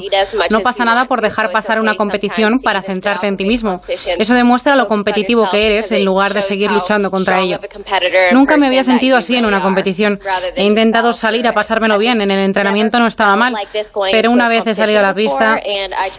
No 0.50 0.60
pasa 0.60 0.84
nada 0.84 1.06
por 1.06 1.22
dejar 1.22 1.50
pasar 1.52 1.80
una 1.80 1.96
competición 1.96 2.60
para 2.62 2.82
centrarte 2.82 3.26
en 3.28 3.36
ti 3.36 3.46
mismo. 3.46 3.80
Eso 4.18 4.34
demuestra 4.34 4.76
lo 4.76 4.86
competitivo 4.86 5.48
que 5.50 5.66
eres 5.66 5.90
en 5.92 6.04
lugar 6.04 6.34
de 6.34 6.42
seguir 6.42 6.70
luchando 6.70 7.10
contra 7.10 7.40
ello. 7.40 7.58
Nunca 8.32 8.56
me 8.56 8.66
había 8.66 8.84
sentido 8.84 9.16
así 9.16 9.36
en 9.36 9.46
una 9.46 9.62
competición. 9.62 10.20
He 10.54 10.64
intentado 10.64 11.12
salir 11.12 11.46
a 11.46 11.52
pasármelo 11.52 11.98
bien, 11.98 12.20
en 12.20 12.30
el 12.30 12.40
entrenamiento 12.40 12.98
no 12.98 13.06
estaba 13.06 13.36
mal, 13.36 13.54
pero 14.10 14.30
una 14.30 14.48
vez 14.48 14.66
he 14.66 14.74
salido 14.74 15.00
a 15.00 15.02
la 15.02 15.14
pista 15.14 15.60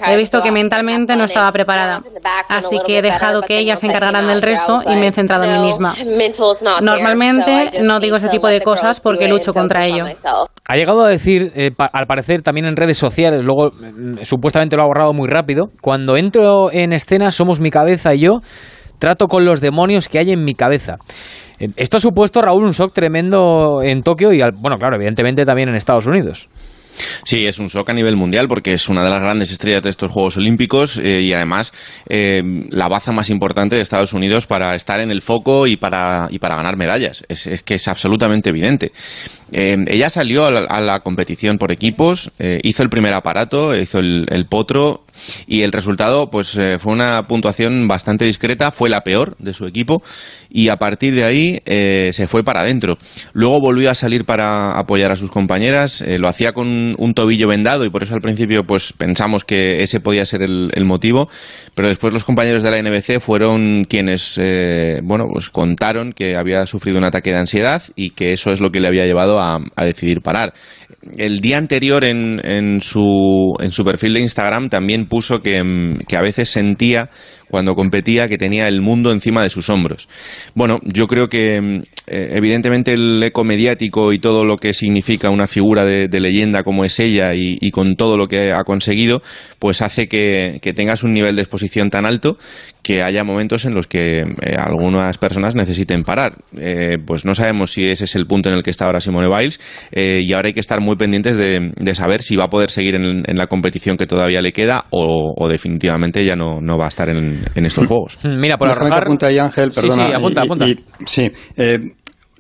he 0.08 0.18
visto 0.18 0.42
que 0.42 0.52
mentalmente 0.52 1.16
no 1.16 1.26
estaba 1.26 1.52
preparada. 1.52 2.02
Así 2.50 2.80
que 2.86 2.98
he 2.98 3.02
dejado 3.02 3.42
que 3.44 3.58
ellas 3.60 3.80
se 3.80 3.88
encargaran 3.88 4.28
del 4.28 4.42
resto 4.42 4.82
y 4.88 4.96
me 4.96 5.08
he 5.08 5.12
centrado 5.12 5.44
en 5.44 5.54
mí 5.54 5.60
misma. 5.68 5.96
Normalmente 6.82 7.52
no 7.88 8.00
digo 8.00 8.16
ese 8.18 8.30
tipo 8.30 8.48
de 8.48 8.62
cosas 8.62 9.00
porque 9.00 9.26
lucho 9.28 9.54
contra 9.54 9.86
ello. 9.86 10.06
Ha 10.68 10.76
llegado 10.76 11.06
a 11.06 11.10
decir, 11.10 11.52
eh, 11.56 11.72
pa- 11.76 11.90
al 11.92 12.06
parecer 12.08 12.42
también 12.42 12.66
en 12.66 12.76
redes 12.76 12.98
sociales, 12.98 13.44
luego 13.44 13.72
mm, 13.72 14.24
supuestamente 14.24 14.76
lo 14.76 14.84
ha 14.84 14.88
borrado 14.88 15.14
muy 15.14 15.28
rápido, 15.30 15.68
cuando 15.82 16.18
entro 16.18 16.72
en 16.72 16.94
escena 16.94 17.32
somos 17.32 17.60
mi 17.60 17.70
cabeza 17.72 18.14
y 18.14 18.20
yo, 18.22 18.40
trato 19.00 19.28
con 19.28 19.46
los 19.46 19.62
demonios 19.62 20.10
que 20.10 20.20
hay 20.20 20.32
en 20.32 20.44
mi 20.44 20.56
cabeza. 20.56 20.96
Eh, 21.60 21.70
Esto 21.78 21.98
ha 21.98 22.00
supuesto, 22.00 22.42
Raúl, 22.42 22.64
un 22.64 22.72
shock 22.72 22.94
tremendo 22.94 23.82
en 23.84 24.02
Tokio 24.04 24.34
y, 24.34 24.42
al- 24.42 24.52
bueno, 24.54 24.78
claro, 24.78 24.96
evidentemente 24.96 25.46
también 25.46 25.70
en 25.70 25.76
Estados 25.76 26.06
Unidos. 26.08 26.50
Sí, 27.24 27.46
es 27.46 27.60
un 27.60 27.68
shock 27.68 27.90
a 27.90 27.94
nivel 27.94 28.16
mundial 28.16 28.48
porque 28.48 28.74
es 28.74 28.90
una 28.90 29.04
de 29.04 29.10
las 29.10 29.20
grandes 29.20 29.52
estrellas 29.52 29.84
de 29.84 29.90
estos 29.90 30.12
Juegos 30.12 30.38
Olímpicos 30.38 30.98
eh, 30.98 31.22
y 31.22 31.34
además 31.34 31.74
eh, 32.10 32.42
la 32.70 32.88
baza 32.88 33.12
más 33.12 33.30
importante 33.30 33.76
de 33.76 33.82
Estados 33.82 34.14
Unidos 34.14 34.48
para 34.48 34.76
estar 34.76 35.00
en 35.00 35.12
el 35.12 35.22
foco 35.22 35.68
y 35.68 35.78
para, 35.78 36.28
y 36.30 36.40
para 36.40 36.56
ganar 36.56 36.78
medallas. 36.78 37.24
Es, 37.28 37.48
es 37.48 37.64
que 37.64 37.76
es 37.76 37.88
absolutamente 37.88 38.50
evidente. 38.50 38.92
Eh, 39.54 39.78
ella 39.88 40.10
salió 40.10 40.46
a 40.46 40.82
la, 40.82 41.00
competición 41.00 41.58
por 41.58 41.72
equipos, 41.72 42.32
eh, 42.40 42.60
hizo 42.64 42.84
el 42.84 42.90
primer 42.90 43.14
aparato, 43.14 43.76
hizo 43.78 44.00
el, 44.00 44.46
potro 44.50 45.06
y 45.48 45.62
el 45.62 45.72
resultado 45.72 46.30
pues 46.30 46.56
eh, 46.58 46.78
fue 46.80 46.94
una 46.94 47.28
puntuación 47.28 47.88
bastante 47.88 48.26
discreta, 48.26 48.72
fue 48.72 48.90
la 48.90 49.02
peor 49.02 49.36
de 49.40 49.54
su 49.54 49.66
equipo 49.66 50.04
y 50.50 50.70
a 50.70 50.78
partir 50.78 51.16
de 51.16 51.24
ahí 51.24 51.62
eh, 51.66 52.12
se 52.14 52.28
fue 52.28 52.44
para 52.44 52.62
adentro. 52.62 52.98
Luego 53.34 53.60
volvió 53.62 53.90
a 53.90 53.96
salir 53.96 54.26
para 54.26 54.72
apoyar 54.72 55.12
a 55.12 55.16
sus 55.16 55.32
compañeras, 55.32 56.04
lo 56.06 56.28
hacía 56.28 56.52
con 56.52 56.96
un 56.98 57.14
tobillo 57.14 57.48
vendado 57.48 57.86
y 57.86 57.90
por 57.90 58.04
eso 58.04 58.16
al 58.16 58.22
principio 58.22 58.66
pues 58.66 58.94
pensamos 58.94 59.44
que 59.44 59.82
ese 59.82 60.00
podía 60.00 60.26
ser 60.26 60.42
el, 60.42 60.72
el 60.74 60.86
motivo, 60.86 61.30
pero 61.74 61.88
después 61.88 62.14
los 62.14 62.26
compañeros 62.26 62.64
de 62.64 62.72
la 62.72 62.82
NBC 62.82 63.20
fueron 63.22 63.86
quienes 63.86 64.40
bueno 65.04 65.26
pues 65.32 65.50
contaron 65.50 66.14
que 66.14 66.36
había 66.36 66.66
sufrido 66.68 66.98
un 66.98 67.06
ataque 67.06 67.32
de 67.32 67.38
ansiedad 67.38 67.82
y 67.96 68.12
que 68.12 68.34
eso 68.34 68.52
es 68.52 68.60
lo 68.60 68.72
que 68.72 68.80
le 68.80 68.88
había 68.88 69.06
llevado 69.06 69.37
a, 69.40 69.60
decidir 69.84 70.22
parar. 70.22 70.54
El 71.18 71.40
día 71.40 71.58
anterior 71.58 72.04
en, 72.04 72.42
en, 72.44 72.82
su, 72.82 73.56
en 73.60 73.72
su 73.72 73.86
perfil 73.86 74.16
de 74.16 74.22
Instagram 74.22 74.70
también 74.70 75.08
puso 75.08 75.42
que, 75.42 75.64
mm, 75.64 76.00
que 76.08 76.18
a 76.18 76.22
veces 76.22 76.50
sentía 76.50 77.10
cuando 77.50 77.76
competía 77.76 78.28
que 78.28 78.38
tenía 78.38 78.68
el 78.68 78.82
mundo 78.82 79.12
encima 79.12 79.42
de 79.42 79.50
sus 79.50 79.70
hombros. 79.70 80.10
Bueno, 80.54 80.80
yo 80.84 81.08
creo 81.08 81.30
que 81.30 81.62
mm, 81.62 81.76
eh, 82.08 82.30
evidentemente 82.36 82.94
el 82.94 83.24
eco 83.24 83.44
mediático 83.44 84.12
y 84.12 84.20
todo 84.20 84.44
lo 84.44 84.58
que 84.58 84.74
significa 84.74 85.30
una 85.30 85.48
figura 85.48 85.86
de, 85.86 86.20
leyenda 86.20 86.64
como 86.64 86.84
es 86.84 87.00
ella 87.00 87.36
y, 87.36 87.58
y 87.62 87.72
con 87.72 87.96
todo 87.96 88.18
lo 88.18 88.28
que 88.28 88.52
ha 88.52 88.64
conseguido, 88.64 89.22
pues 89.60 89.82
hace 89.82 90.08
que, 90.08 90.60
que 90.62 90.74
tengas 90.74 91.04
un 91.04 91.14
nivel 91.14 91.36
de 91.36 91.44
exposición 91.44 91.90
tan 91.90 92.06
alto 92.06 92.38
que 92.88 93.04
haya 93.04 93.26
momentos 93.26 93.66
en 93.66 93.74
los 93.74 93.86
que 93.86 94.20
eh, 94.22 94.56
algunas 94.58 95.18
personas 95.18 95.56
necesiten 95.56 96.04
parar. 96.06 96.36
Eh, 96.58 96.98
pues 97.06 97.26
no 97.26 97.36
sabemos 97.36 97.72
si 97.74 97.84
ese 97.84 98.06
es 98.06 98.16
el 98.16 98.26
punto 98.28 98.48
en 98.48 98.56
el 98.56 98.64
que 98.64 98.70
está 98.70 98.86
ahora 98.86 99.02
Simone 99.02 99.28
Biles 99.28 99.60
eh, 99.92 100.22
y 100.24 100.32
ahora 100.32 100.48
hay 100.48 100.54
que 100.54 100.62
estar 100.62 100.80
muy 100.80 100.96
pendientes 100.96 101.36
de, 101.36 101.74
de 101.76 101.96
saber 101.96 102.22
si 102.22 102.38
va 102.38 102.46
a 102.46 102.50
poder 102.50 102.70
seguir 102.72 102.96
en, 102.96 103.24
en 103.28 103.38
la 103.38 103.48
competición 103.48 103.98
que 103.98 104.08
todavía 104.08 104.42
le 104.42 104.54
queda 104.54 104.86
o, 104.92 105.34
o 105.36 105.50
definitivamente 105.50 106.24
ya 106.24 106.38
no, 106.38 106.62
no 106.62 106.78
va 106.78 106.86
a 106.86 106.88
estar 106.88 107.10
en, 107.10 107.42
en 107.54 107.66
estos 107.66 107.86
juegos. 107.90 108.20
Mira, 108.24 108.58
por 108.58 108.70
arrojar... 108.70 109.04
apunte 109.04 109.26
ahí, 109.26 109.38
Ángel, 109.38 109.70
Sí, 109.74 109.82
perdona. 109.82 110.08
sí, 110.08 110.14
apunta, 110.16 110.42
y- 110.42 110.46
apunta. 110.46 110.68
y- 110.70 110.78
sí, 111.06 111.28
eh, 111.58 111.78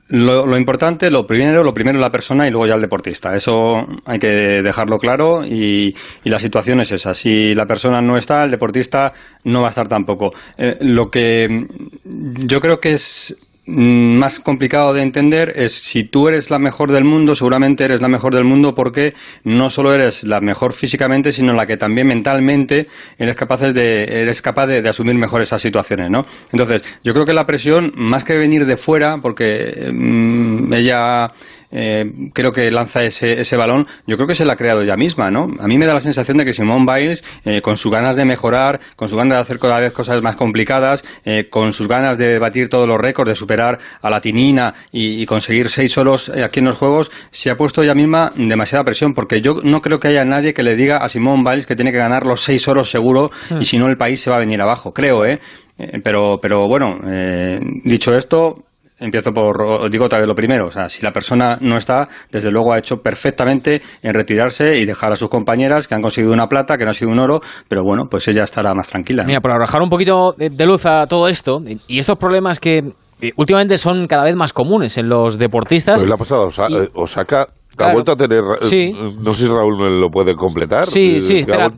lo, 0.09 0.45
lo 0.45 0.57
importante, 0.57 1.09
lo 1.09 1.25
primero, 1.25 1.63
lo 1.63 1.73
primero 1.73 1.99
la 1.99 2.09
persona 2.09 2.47
y 2.47 2.51
luego 2.51 2.67
ya 2.67 2.75
el 2.75 2.81
deportista. 2.81 3.33
Eso 3.33 3.85
hay 4.05 4.19
que 4.19 4.61
dejarlo 4.61 4.97
claro 4.97 5.45
y, 5.45 5.93
y 6.23 6.29
la 6.29 6.39
situación 6.39 6.79
es 6.79 6.91
esa. 6.91 7.13
Si 7.13 7.53
la 7.53 7.65
persona 7.65 8.01
no 8.01 8.17
está, 8.17 8.43
el 8.43 8.51
deportista 8.51 9.11
no 9.43 9.61
va 9.61 9.67
a 9.67 9.69
estar 9.69 9.87
tampoco. 9.87 10.31
Eh, 10.57 10.77
lo 10.81 11.09
que 11.09 11.47
yo 12.03 12.59
creo 12.59 12.79
que 12.79 12.93
es 12.93 13.35
más 13.67 14.39
complicado 14.39 14.93
de 14.93 15.01
entender 15.01 15.53
es 15.55 15.73
si 15.73 16.03
tú 16.03 16.27
eres 16.27 16.49
la 16.49 16.57
mejor 16.57 16.91
del 16.91 17.03
mundo, 17.03 17.35
seguramente 17.35 17.83
eres 17.83 18.01
la 18.01 18.07
mejor 18.07 18.33
del 18.33 18.45
mundo 18.45 18.73
porque 18.73 19.13
no 19.43 19.69
solo 19.69 19.93
eres 19.93 20.23
la 20.23 20.39
mejor 20.39 20.73
físicamente, 20.73 21.31
sino 21.31 21.53
la 21.53 21.65
que 21.65 21.77
también 21.77 22.07
mentalmente 22.07 22.87
eres 23.17 23.35
capaz 23.35 23.61
de, 23.73 24.03
eres 24.03 24.41
capaz 24.41 24.67
de, 24.67 24.81
de 24.81 24.89
asumir 24.89 25.15
mejor 25.15 25.41
esas 25.41 25.61
situaciones, 25.61 26.09
¿no? 26.09 26.25
Entonces, 26.51 26.81
yo 27.03 27.13
creo 27.13 27.25
que 27.25 27.33
la 27.33 27.45
presión, 27.45 27.91
más 27.95 28.23
que 28.23 28.37
venir 28.37 28.65
de 28.65 28.77
fuera, 28.77 29.17
porque 29.21 29.89
mm, 29.91 30.73
ella 30.73 31.31
eh, 31.71 32.05
creo 32.33 32.51
que 32.51 32.69
lanza 32.71 33.03
ese, 33.03 33.39
ese 33.41 33.57
balón, 33.57 33.85
yo 34.05 34.15
creo 34.15 34.27
que 34.27 34.35
se 34.35 34.45
la 34.45 34.53
ha 34.53 34.55
creado 34.55 34.81
ella 34.81 34.95
misma, 34.95 35.29
¿no? 35.29 35.47
A 35.59 35.67
mí 35.67 35.77
me 35.77 35.85
da 35.85 35.93
la 35.93 35.99
sensación 35.99 36.37
de 36.37 36.45
que 36.45 36.53
Simone 36.53 36.85
Biles, 36.85 37.23
eh, 37.45 37.61
con 37.61 37.77
sus 37.77 37.91
ganas 37.91 38.15
de 38.15 38.25
mejorar, 38.25 38.79
con 38.95 39.07
sus 39.07 39.17
ganas 39.17 39.37
de 39.37 39.41
hacer 39.41 39.59
cada 39.59 39.79
vez 39.79 39.93
cosas 39.93 40.21
más 40.21 40.35
complicadas, 40.35 41.03
eh, 41.25 41.49
con 41.49 41.73
sus 41.73 41.87
ganas 41.87 42.17
de 42.17 42.39
batir 42.39 42.69
todos 42.69 42.87
los 42.87 42.97
récords, 42.97 43.29
de 43.29 43.35
superar 43.35 43.77
a 44.01 44.09
la 44.09 44.21
Tinina 44.21 44.73
y, 44.91 45.21
y 45.21 45.25
conseguir 45.25 45.69
seis 45.69 45.91
solos 45.91 46.29
eh, 46.29 46.43
aquí 46.43 46.59
en 46.59 46.65
los 46.65 46.77
Juegos, 46.77 47.11
se 47.31 47.49
ha 47.49 47.55
puesto 47.55 47.83
ella 47.83 47.93
misma 47.93 48.31
demasiada 48.35 48.83
presión, 48.83 49.13
porque 49.13 49.41
yo 49.41 49.55
no 49.63 49.81
creo 49.81 49.99
que 49.99 50.09
haya 50.09 50.23
nadie 50.25 50.53
que 50.53 50.63
le 50.63 50.75
diga 50.75 50.97
a 50.97 51.09
Simone 51.09 51.43
Biles 51.43 51.65
que 51.65 51.75
tiene 51.75 51.91
que 51.91 51.97
ganar 51.97 52.25
los 52.25 52.41
seis 52.41 52.61
solos 52.61 52.89
seguro 52.89 53.17
Hmm. 53.49 53.61
y 53.61 53.65
si 53.65 53.77
no 53.77 53.87
el 53.87 53.97
país 53.97 54.21
se 54.21 54.29
va 54.29 54.37
a 54.37 54.39
venir 54.39 54.61
abajo, 54.61 54.93
creo, 54.93 55.25
¿eh? 55.25 55.39
Eh, 55.77 55.99
pero, 56.03 56.39
pero 56.41 56.67
bueno, 56.67 56.97
eh, 57.07 57.59
dicho 57.83 58.13
esto, 58.13 58.63
Empiezo 58.99 59.31
por, 59.31 59.89
digo 59.91 60.05
otra 60.05 60.17
vez 60.19 60.27
lo 60.27 60.33
primero, 60.33 60.67
o 60.67 60.71
sea, 60.71 60.89
si 60.89 61.03
la 61.03 61.11
persona 61.11 61.57
no 61.61 61.77
está, 61.77 62.07
desde 62.31 62.49
luego 62.49 62.73
ha 62.73 62.79
hecho 62.79 62.97
perfectamente 62.97 63.79
en 64.01 64.13
retirarse 64.13 64.75
y 64.77 64.85
dejar 64.85 65.11
a 65.11 65.15
sus 65.15 65.29
compañeras 65.29 65.87
que 65.87 65.93
han 65.95 66.01
conseguido 66.01 66.33
una 66.33 66.47
plata, 66.47 66.77
que 66.77 66.83
no 66.83 66.89
ha 66.89 66.93
sido 66.93 67.11
un 67.11 67.19
oro, 67.19 67.39
pero 67.67 67.83
bueno, 67.83 68.05
pues 68.09 68.27
ella 68.27 68.43
estará 68.43 68.73
más 68.73 68.89
tranquila. 68.89 69.23
¿no? 69.23 69.27
Mira, 69.27 69.39
por 69.41 69.51
arrojar 69.51 69.81
un 69.81 69.89
poquito 69.89 70.33
de 70.37 70.65
luz 70.65 70.85
a 70.85 71.05
todo 71.05 71.27
esto 71.27 71.59
y- 71.87 71.99
estos 71.99 72.17
problemas 72.17 72.59
que 72.59 72.79
eh, 73.21 73.31
últimamente 73.35 73.77
son 73.77 74.07
cada 74.07 74.23
vez 74.23 74.35
más 74.35 74.53
comunes 74.53 74.97
en 74.97 75.09
los 75.09 75.37
deportistas. 75.37 75.97
Pues 76.01 76.07
le 76.09 76.13
ha 76.13 76.17
pasado 76.17 76.43
a 76.43 76.47
Osaka. 76.93 77.47
Ha 77.77 77.85
Claro. 77.85 77.93
vuelto 77.93 78.11
a 78.13 78.15
tener. 78.15 78.41
Sí. 78.61 78.91
No 79.21 79.31
sé 79.33 79.45
si 79.45 79.51
Raúl 79.51 80.01
lo 80.01 80.09
puede 80.09 80.33
completar. 80.33 80.87
Sí, 80.87 81.17
Eh, 81.17 81.21
sí, 81.21 81.37
espera. 81.39 81.69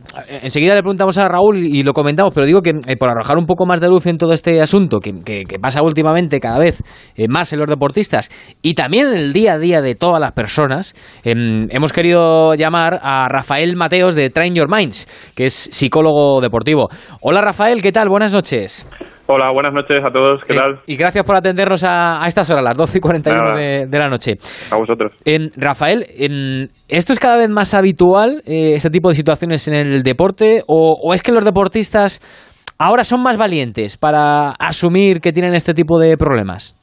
Enseguida 0.42 0.74
le 0.74 0.82
preguntamos 0.82 1.18
a 1.18 1.28
Raúl 1.28 1.58
y, 1.66 1.84
lo 1.84 1.92
comentamos, 1.94 2.32
pero 2.34 2.46
digo 2.46 2.62
que 2.62 2.70
eh, 2.88 2.96
por 2.98 3.10
arrojar 3.10 3.38
un 3.38 3.46
poco 3.46 3.66
más 3.66 3.82
de 3.82 3.90
luz 3.90 4.06
en 4.06 4.18
todo 4.18 4.32
este 4.32 4.62
asunto 4.62 5.00
que, 5.00 5.20
que- 5.26 5.44
que 5.44 5.60
pasa 5.60 5.82
últimamente 5.84 6.40
cada 6.40 6.58
vez 6.58 6.82
eh, 7.18 7.28
más 7.28 7.52
en 7.52 7.60
los 7.60 7.68
deportistas 7.68 8.30
y 8.62 8.76
también 8.76 9.08
en 9.08 9.16
el 9.16 9.34
día 9.34 9.54
a 9.54 9.60
día 9.60 9.82
de 9.82 9.96
todas 9.96 10.22
las 10.22 10.32
personas, 10.32 10.94
em, 11.24 11.68
hemos 11.72 11.92
querido 11.92 12.54
llamar 12.56 13.00
a 13.04 13.28
Rafael 13.28 13.76
Mateos 13.76 14.16
de 14.16 14.30
Train 14.30 14.56
Your 14.56 14.70
Minds, 14.70 15.06
que 15.36 15.48
es 15.48 15.70
psicólogo 15.74 16.40
deportivo. 16.40 16.88
Hola 17.22 17.42
Rafael, 17.42 17.82
¿qué 17.82 17.92
tal? 17.92 18.08
Buenas 18.08 18.32
noches. 18.32 18.88
Hola, 19.32 19.52
buenas 19.52 19.74
noches 19.74 20.04
a 20.04 20.10
todos, 20.10 20.42
¿qué 20.46 20.56
tal? 20.56 20.80
Y 20.88 20.98
gracias 20.98 21.24
por 21.24 21.36
atendernos 21.36 21.84
a, 21.84 22.24
a 22.24 22.28
estas 22.28 22.50
horas, 22.50 22.64
las 22.64 22.76
12 22.76 22.98
y 22.98 23.02
41 23.02 23.44
Nada. 23.44 23.56
de, 23.60 23.86
de 23.86 24.00
la 24.00 24.10
noche. 24.10 24.34
A 24.72 24.76
vosotros. 24.76 25.12
En, 25.24 25.52
Rafael, 25.56 26.04
en, 26.18 26.70
¿esto 26.88 27.14
es 27.14 27.20
cada 27.20 27.38
vez 27.38 27.48
más 27.50 27.76
habitual, 27.76 28.42
eh, 28.48 28.74
este 28.74 28.90
tipo 28.90 29.10
de 29.10 29.14
situaciones 29.14 29.68
en 29.68 29.76
el 29.76 30.02
deporte? 30.02 30.64
O, 30.68 30.98
o 31.00 31.14
es 31.14 31.22
que 31.22 31.32
los 31.32 31.46
deportistas 31.46 32.20
ahora 32.80 33.04
son 33.04 33.22
más 33.22 33.38
valientes 33.38 33.98
para 33.98 34.50
asumir 34.60 35.20
que 35.22 35.32
tienen 35.32 35.54
este 35.54 35.76
tipo 35.76 36.00
de 36.00 36.18
problemas? 36.18 36.76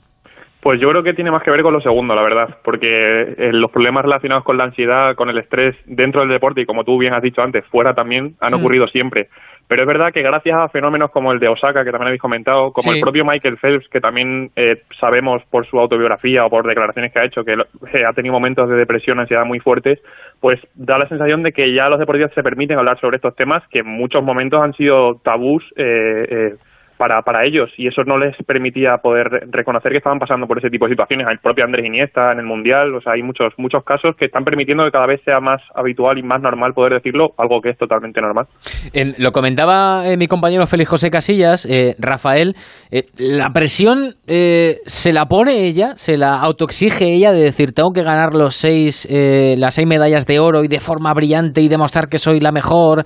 Pues 0.62 0.80
yo 0.80 0.88
creo 0.90 1.02
que 1.02 1.14
tiene 1.14 1.30
más 1.30 1.42
que 1.44 1.50
ver 1.50 1.62
con 1.62 1.72
lo 1.74 1.80
segundo, 1.80 2.14
la 2.14 2.22
verdad, 2.22 2.58
porque 2.64 2.86
eh, 2.88 3.50
los 3.52 3.70
problemas 3.70 4.04
relacionados 4.04 4.42
con 4.44 4.56
la 4.56 4.64
ansiedad, 4.64 5.14
con 5.16 5.28
el 5.30 5.38
estrés 5.38 5.76
dentro 5.86 6.20
del 6.22 6.30
deporte 6.30 6.60
y 6.60 6.64
como 6.64 6.82
tú 6.84 6.98
bien 6.98 7.12
has 7.14 7.22
dicho 7.22 7.40
antes, 7.42 7.64
fuera 7.70 7.94
también 7.94 8.34
han 8.40 8.52
Mm. 8.52 8.60
ocurrido 8.60 8.86
siempre. 8.88 9.28
Pero 9.68 9.82
es 9.82 9.88
verdad 9.88 10.12
que 10.12 10.22
gracias 10.22 10.56
a 10.56 10.68
fenómenos 10.68 11.10
como 11.10 11.32
el 11.32 11.40
de 11.40 11.48
Osaka, 11.48 11.84
que 11.84 11.90
también 11.90 12.08
habéis 12.08 12.20
comentado, 12.20 12.72
como 12.72 12.92
Sí. 12.92 12.98
el 12.98 13.02
propio 13.02 13.24
Michael 13.24 13.58
Phelps, 13.58 13.88
que 13.88 14.00
también 14.00 14.50
eh, 14.54 14.82
sabemos 15.00 15.42
por 15.50 15.66
su 15.66 15.78
autobiografía 15.80 16.44
o 16.44 16.50
por 16.50 16.66
declaraciones 16.66 17.12
que 17.12 17.18
ha 17.18 17.24
hecho 17.24 17.44
que 17.44 17.54
eh, 17.54 18.04
ha 18.08 18.12
tenido 18.12 18.32
momentos 18.32 18.68
de 18.68 18.76
depresión, 18.76 19.18
ansiedad 19.18 19.44
muy 19.44 19.58
fuertes, 19.58 20.00
pues 20.40 20.60
da 20.74 20.98
la 20.98 21.08
sensación 21.08 21.42
de 21.42 21.52
que 21.52 21.72
ya 21.74 21.88
los 21.88 21.98
deportistas 21.98 22.32
se 22.34 22.42
permiten 22.44 22.78
hablar 22.78 23.00
sobre 23.00 23.16
estos 23.16 23.34
temas 23.34 23.62
que 23.68 23.80
en 23.80 23.88
muchos 23.88 24.22
momentos 24.22 24.62
han 24.62 24.72
sido 24.74 25.16
tabús 25.24 25.64
eh, 25.76 26.26
eh, 26.30 26.54
para, 26.96 27.22
para 27.22 27.44
ellos 27.44 27.70
y 27.76 27.86
eso 27.88 28.02
no 28.04 28.18
les 28.18 28.34
permitía 28.46 28.96
poder 29.02 29.28
re- 29.28 29.40
reconocer 29.50 29.92
que 29.92 29.98
estaban 29.98 30.18
pasando 30.18 30.46
por 30.46 30.58
ese 30.58 30.70
tipo 30.70 30.86
de 30.86 30.92
situaciones. 30.92 31.26
El 31.30 31.38
propio 31.38 31.64
Andrés 31.64 31.86
Iniesta 31.86 32.32
en 32.32 32.38
el 32.40 32.46
Mundial, 32.46 32.94
o 32.94 33.00
sea, 33.00 33.12
hay 33.14 33.22
muchos 33.22 33.52
muchos 33.58 33.84
casos 33.84 34.16
que 34.16 34.26
están 34.26 34.44
permitiendo 34.44 34.84
que 34.84 34.90
cada 34.90 35.06
vez 35.06 35.20
sea 35.24 35.40
más 35.40 35.60
habitual 35.74 36.18
y 36.18 36.22
más 36.22 36.40
normal 36.40 36.72
poder 36.74 36.94
decirlo, 36.94 37.30
algo 37.38 37.60
que 37.60 37.70
es 37.70 37.78
totalmente 37.78 38.20
normal. 38.20 38.46
En- 38.92 39.14
lo 39.18 39.32
comentaba 39.32 40.06
eh, 40.06 40.16
mi 40.16 40.26
compañero 40.26 40.66
Félix 40.66 40.90
José 40.90 41.10
Casillas, 41.10 41.66
eh, 41.66 41.94
Rafael, 41.98 42.54
eh, 42.90 43.04
la 43.18 43.50
presión 43.50 44.14
eh, 44.26 44.78
se 44.84 45.12
la 45.12 45.26
pone 45.26 45.64
ella, 45.64 45.96
se 45.96 46.16
la 46.16 46.34
autoexige 46.34 47.12
ella 47.12 47.32
de 47.32 47.42
decir 47.42 47.72
tengo 47.72 47.90
que 47.92 48.02
ganar 48.02 48.34
los 48.34 48.54
seis, 48.56 49.06
eh, 49.10 49.54
las 49.58 49.74
seis 49.74 49.86
medallas 49.86 50.26
de 50.26 50.38
oro 50.40 50.64
y 50.64 50.68
de 50.68 50.80
forma 50.80 51.12
brillante 51.14 51.60
y 51.60 51.68
demostrar 51.68 52.08
que 52.08 52.18
soy 52.18 52.40
la 52.40 52.52
mejor, 52.52 53.04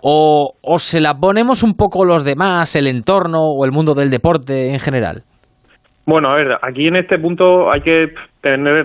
o, 0.00 0.54
o 0.62 0.78
se 0.78 1.00
la 1.00 1.14
ponemos 1.14 1.62
un 1.62 1.74
poco 1.74 2.04
los 2.04 2.24
demás, 2.24 2.76
el 2.76 2.86
entorno 2.86 3.38
o 3.40 3.64
el 3.64 3.72
mundo 3.72 3.94
del 3.94 4.10
deporte 4.10 4.72
en 4.72 4.78
general. 4.78 5.22
Bueno, 6.06 6.30
a 6.30 6.36
ver, 6.36 6.56
aquí 6.62 6.86
en 6.86 6.94
este 6.94 7.18
punto 7.18 7.70
hay 7.72 7.80
que 7.80 8.14
tener 8.40 8.84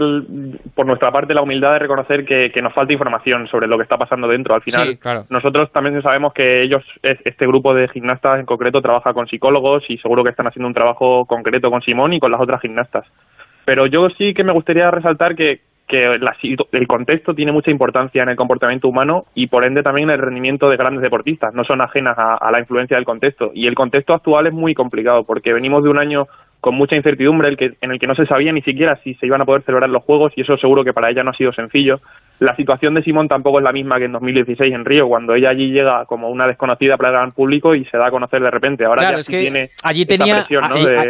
por 0.74 0.88
nuestra 0.88 1.12
parte 1.12 1.36
la 1.36 1.44
humildad 1.44 1.74
de 1.74 1.80
reconocer 1.80 2.26
que, 2.26 2.62
nos 2.64 2.74
falta 2.74 2.94
información 2.94 3.48
sobre 3.48 3.68
lo 3.68 3.78
que 3.78 3.84
está 3.84 3.96
pasando 3.96 4.28
dentro. 4.28 4.56
Al 4.56 4.64
final, 4.64 4.98
nosotros 5.30 5.72
también 5.72 6.02
sabemos 6.02 6.34
que 6.34 6.64
ellos, 6.64 6.84
este 7.04 7.46
grupo 7.46 7.76
de 7.76 7.88
gimnastas 7.90 8.40
en 8.40 8.48
concreto, 8.48 8.82
trabaja 8.82 9.14
con 9.14 9.28
psicólogos 9.28 9.84
y 9.88 10.00
seguro 10.00 10.24
que 10.24 10.32
están 10.32 10.48
haciendo 10.48 10.68
un 10.68 10.74
trabajo 10.74 11.26
concreto 11.28 11.70
con 11.70 11.84
Simón 11.84 12.14
y 12.14 12.20
con 12.20 12.32
las 12.32 12.42
otras 12.42 12.60
gimnastas. 12.60 13.06
Pero 13.64 13.86
yo 13.86 14.10
sí 14.18 14.34
que 14.34 14.44
me 14.44 14.52
gustaría 14.52 14.90
resaltar 14.90 15.36
que, 15.36 15.60
que 15.91 16.18
el 16.72 16.88
contexto 16.88 17.35
tiene 17.35 17.51
mucha 17.51 17.69
importancia 17.69 18.23
en 18.23 18.30
el 18.30 18.38
comportamiento 18.38 18.88
humano 18.88 19.26
y 19.35 19.47
por 19.47 19.65
ende 19.65 19.84
también 19.84 20.09
en 20.09 20.15
el 20.15 20.22
rendimiento 20.22 20.69
de 20.69 20.77
grandes 20.77 21.01
deportistas. 21.01 21.53
No 21.53 21.65
son 21.65 21.81
ajenas 21.81 22.15
a 22.18 22.49
la 22.49 22.59
influencia 22.59 22.95
del 22.95 23.05
contexto. 23.05 23.51
Y 23.53 23.68
el 23.68 23.76
contexto 23.76 24.13
actual 24.13 24.47
es 24.47 24.53
muy 24.53 24.73
complicado 24.73 25.26
porque 25.26 25.51
venimos 25.51 25.84
de 25.84 25.89
un 25.89 25.99
año 25.99 26.27
con 26.62 26.76
mucha 26.76 26.96
incertidumbre 26.96 27.50
el 27.50 27.58
que, 27.58 27.72
en 27.82 27.92
el 27.92 28.00
que 28.00 28.06
no 28.06 28.14
se 28.14 28.28
sabía 28.28 28.54
ni 28.54 28.62
siquiera 28.62 29.00
si 29.04 29.16
se 29.16 29.26
iban 29.26 29.42
a 29.42 29.46
poder 29.46 29.64
celebrar 29.64 29.90
los 29.90 30.04
Juegos 30.04 30.32
y 30.36 30.42
eso 30.42 30.56
seguro 30.58 30.84
que 30.84 30.94
para 30.94 31.10
ella 31.10 31.24
no 31.24 31.32
ha 31.32 31.36
sido 31.36 31.52
sencillo. 31.52 32.00
La 32.40 32.56
situación 32.56 32.94
de 32.94 33.04
Simón 33.04 33.28
tampoco 33.28 33.58
es 33.60 33.64
la 33.64 33.72
misma 33.72 33.98
que 33.98 34.06
en 34.06 34.12
2016 34.12 34.74
en 34.74 34.86
Río, 34.86 35.08
cuando 35.08 35.34
ella 35.34 35.50
allí 35.50 35.72
llega 35.72 36.06
como 36.06 36.30
una 36.30 36.48
desconocida 36.48 36.98
para 36.98 37.10
el 37.10 37.16
gran 37.16 37.32
público 37.32 37.74
y 37.74 37.86
se 37.86 37.98
da 37.98 38.08
a 38.08 38.12
conocer 38.12 38.42
de 38.42 38.52
repente. 38.52 38.86
Ahora 38.86 39.16
ya 39.16 39.24
tiene 39.24 39.70
allí 39.84 40.06
tenía, 40.06 40.46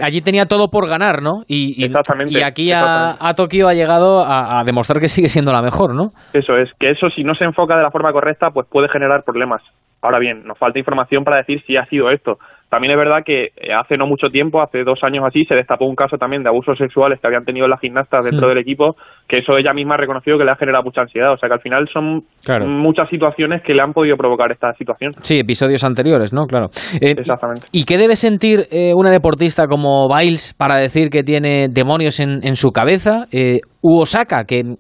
allí 0.02 0.22
tenía 0.22 0.46
todo 0.46 0.70
por 0.70 0.88
ganar, 0.88 1.22
¿no? 1.22 1.42
Y, 1.48 1.84
exactamente, 1.84 2.40
y 2.40 2.44
aquí 2.44 2.72
a, 2.74 3.34
Tokio 3.36 3.68
ha 3.68 3.74
llegado 3.74 4.26
a, 4.26 4.64
demostrar 4.66 5.02
que 5.02 5.10
sigue 5.10 5.28
siendo 5.28 5.52
la 5.52 5.62
mejor, 5.62 5.96
¿no? 5.96 6.12
Eso 6.34 6.56
es, 6.58 6.70
que 6.80 6.92
eso 6.92 7.10
si 7.10 7.24
no 7.24 7.36
se 7.36 7.44
enfoca 7.44 7.76
de 7.76 7.84
la 7.84 7.92
forma 7.92 8.14
correcta, 8.14 8.52
pues 8.52 8.68
puede 8.70 8.88
generar 8.88 9.24
problemas. 9.24 9.62
Ahora 10.02 10.18
bien, 10.18 10.44
nos 10.46 10.58
falta 10.58 10.80
información 10.80 11.24
para 11.24 11.38
decir 11.38 11.62
si 11.68 11.78
ha 11.78 11.86
sido 11.86 12.10
esto. 12.10 12.40
También 12.72 12.94
es 12.94 12.98
verdad 12.98 13.24
que 13.26 13.48
eh, 13.58 13.74
hace 13.78 13.98
no 13.98 14.08
mucho 14.08 14.28
tiempo, 14.28 14.62
hace 14.62 14.86
dos 14.86 15.04
años 15.04 15.26
así, 15.28 15.44
se 15.44 15.56
destapó 15.56 15.84
un 15.88 15.96
caso 15.98 16.18
también 16.18 16.42
de 16.42 16.48
abusos 16.48 16.78
sexuales 16.78 17.20
que 17.20 17.28
habían 17.28 17.44
tenido 17.44 17.68
las 17.68 17.82
gimnastas 17.82 18.24
dentro 18.24 18.48
del 18.48 18.60
equipo, 18.60 18.96
que 19.28 19.40
eso 19.40 19.58
ella 19.58 19.74
misma 19.74 19.96
ha 19.96 19.98
reconocido 19.98 20.38
que 20.38 20.46
le 20.46 20.52
ha 20.52 20.56
generado 20.56 20.86
mucha 20.86 21.02
ansiedad. 21.02 21.34
O 21.34 21.38
sea 21.38 21.50
que 21.50 21.56
al 21.56 21.60
final 21.60 21.90
son 21.92 22.24
muchas 22.66 23.10
situaciones 23.10 23.62
que 23.64 23.74
le 23.74 23.82
han 23.82 23.92
podido 23.92 24.16
provocar 24.16 24.54
esta 24.54 24.72
situación. 24.76 25.12
Sí, 25.20 25.40
episodios 25.40 25.84
anteriores, 25.84 26.32
¿no? 26.32 26.46
Claro. 26.46 26.68
Eh, 27.02 27.16
Exactamente. 27.18 27.68
¿Y 27.74 27.84
qué 27.84 27.98
debe 27.98 28.16
sentir 28.16 28.62
eh, 28.72 28.94
una 28.96 29.12
deportista 29.12 29.68
como 29.68 30.08
Biles 30.08 30.54
para 30.58 30.78
decir 30.78 31.10
que 31.10 31.24
tiene 31.24 31.68
demonios 31.70 32.22
en, 32.22 32.40
en 32.42 32.56
su 32.56 32.70
cabeza? 32.72 33.26
Eh, 33.34 33.60
u 33.82 34.00
Osaka, 34.00 34.46
que 34.46 34.76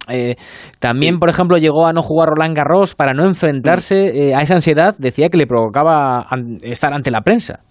también, 0.80 1.20
por 1.20 1.28
ejemplo, 1.28 1.58
llegó 1.58 1.88
a 1.88 1.92
no 1.92 2.04
jugar 2.04 2.30
Roland 2.30 2.56
Garros 2.56 2.96
para 2.96 3.14
no 3.14 3.26
enfrentarse 3.26 4.34
a 4.34 4.42
esa 4.44 4.54
ansiedad, 4.54 4.96
decía 4.98 5.30
que 5.30 5.40
le 5.40 5.48
provocaba 5.48 6.28
estar 6.62 6.94
ante 6.94 7.10
la 7.10 7.22
prensa. 7.22 7.62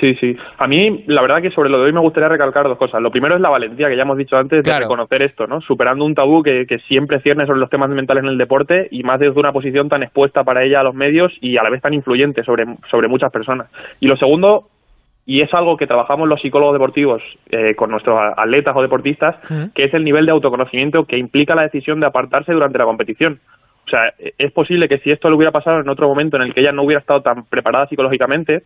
Sí, 0.00 0.14
sí. 0.16 0.36
A 0.58 0.66
mí, 0.66 1.04
la 1.06 1.22
verdad 1.22 1.40
que 1.40 1.52
sobre 1.52 1.70
lo 1.70 1.78
de 1.78 1.84
hoy 1.84 1.92
me 1.92 2.00
gustaría 2.00 2.28
recalcar 2.28 2.64
dos 2.64 2.78
cosas. 2.78 3.00
Lo 3.00 3.12
primero 3.12 3.36
es 3.36 3.40
la 3.40 3.48
valentía, 3.48 3.88
que 3.88 3.96
ya 3.96 4.02
hemos 4.02 4.18
dicho 4.18 4.36
antes, 4.36 4.64
de 4.64 4.78
reconocer 4.78 5.22
esto, 5.22 5.46
¿no? 5.46 5.60
Superando 5.60 6.04
un 6.04 6.14
tabú 6.14 6.42
que, 6.42 6.66
que 6.66 6.80
siempre 6.80 7.20
cierne 7.20 7.46
sobre 7.46 7.60
los 7.60 7.70
temas 7.70 7.88
mentales 7.90 8.24
en 8.24 8.30
el 8.30 8.38
deporte 8.38 8.88
y 8.90 9.04
más 9.04 9.20
desde 9.20 9.38
una 9.38 9.52
posición 9.52 9.88
tan 9.88 10.02
expuesta 10.02 10.42
para 10.42 10.64
ella 10.64 10.80
a 10.80 10.82
los 10.82 10.94
medios 10.94 11.32
y 11.40 11.56
a 11.58 11.62
la 11.62 11.70
vez 11.70 11.80
tan 11.80 11.94
influyente 11.94 12.42
sobre, 12.42 12.64
sobre 12.90 13.06
muchas 13.06 13.30
personas. 13.30 13.68
Y 14.00 14.08
lo 14.08 14.16
segundo, 14.16 14.68
y 15.26 15.42
es 15.42 15.54
algo 15.54 15.76
que 15.76 15.86
trabajamos 15.86 16.28
los 16.28 16.40
psicólogos 16.40 16.74
deportivos 16.74 17.22
eh, 17.50 17.76
con 17.76 17.90
nuestros 17.90 18.18
atletas 18.36 18.74
o 18.76 18.82
deportistas, 18.82 19.36
que 19.74 19.84
es 19.84 19.94
el 19.94 20.04
nivel 20.04 20.26
de 20.26 20.32
autoconocimiento 20.32 21.04
que 21.04 21.18
implica 21.18 21.54
la 21.54 21.62
decisión 21.62 22.00
de 22.00 22.06
apartarse 22.06 22.52
durante 22.52 22.78
la 22.78 22.84
competición. 22.84 23.38
O 23.86 23.90
sea, 23.90 24.12
es 24.18 24.52
posible 24.52 24.88
que 24.88 24.98
si 24.98 25.12
esto 25.12 25.28
le 25.28 25.36
hubiera 25.36 25.52
pasado 25.52 25.80
en 25.80 25.88
otro 25.88 26.08
momento 26.08 26.36
en 26.36 26.42
el 26.42 26.54
que 26.54 26.60
ella 26.60 26.72
no 26.72 26.82
hubiera 26.82 27.00
estado 27.00 27.22
tan 27.22 27.44
preparada 27.44 27.86
psicológicamente, 27.86 28.64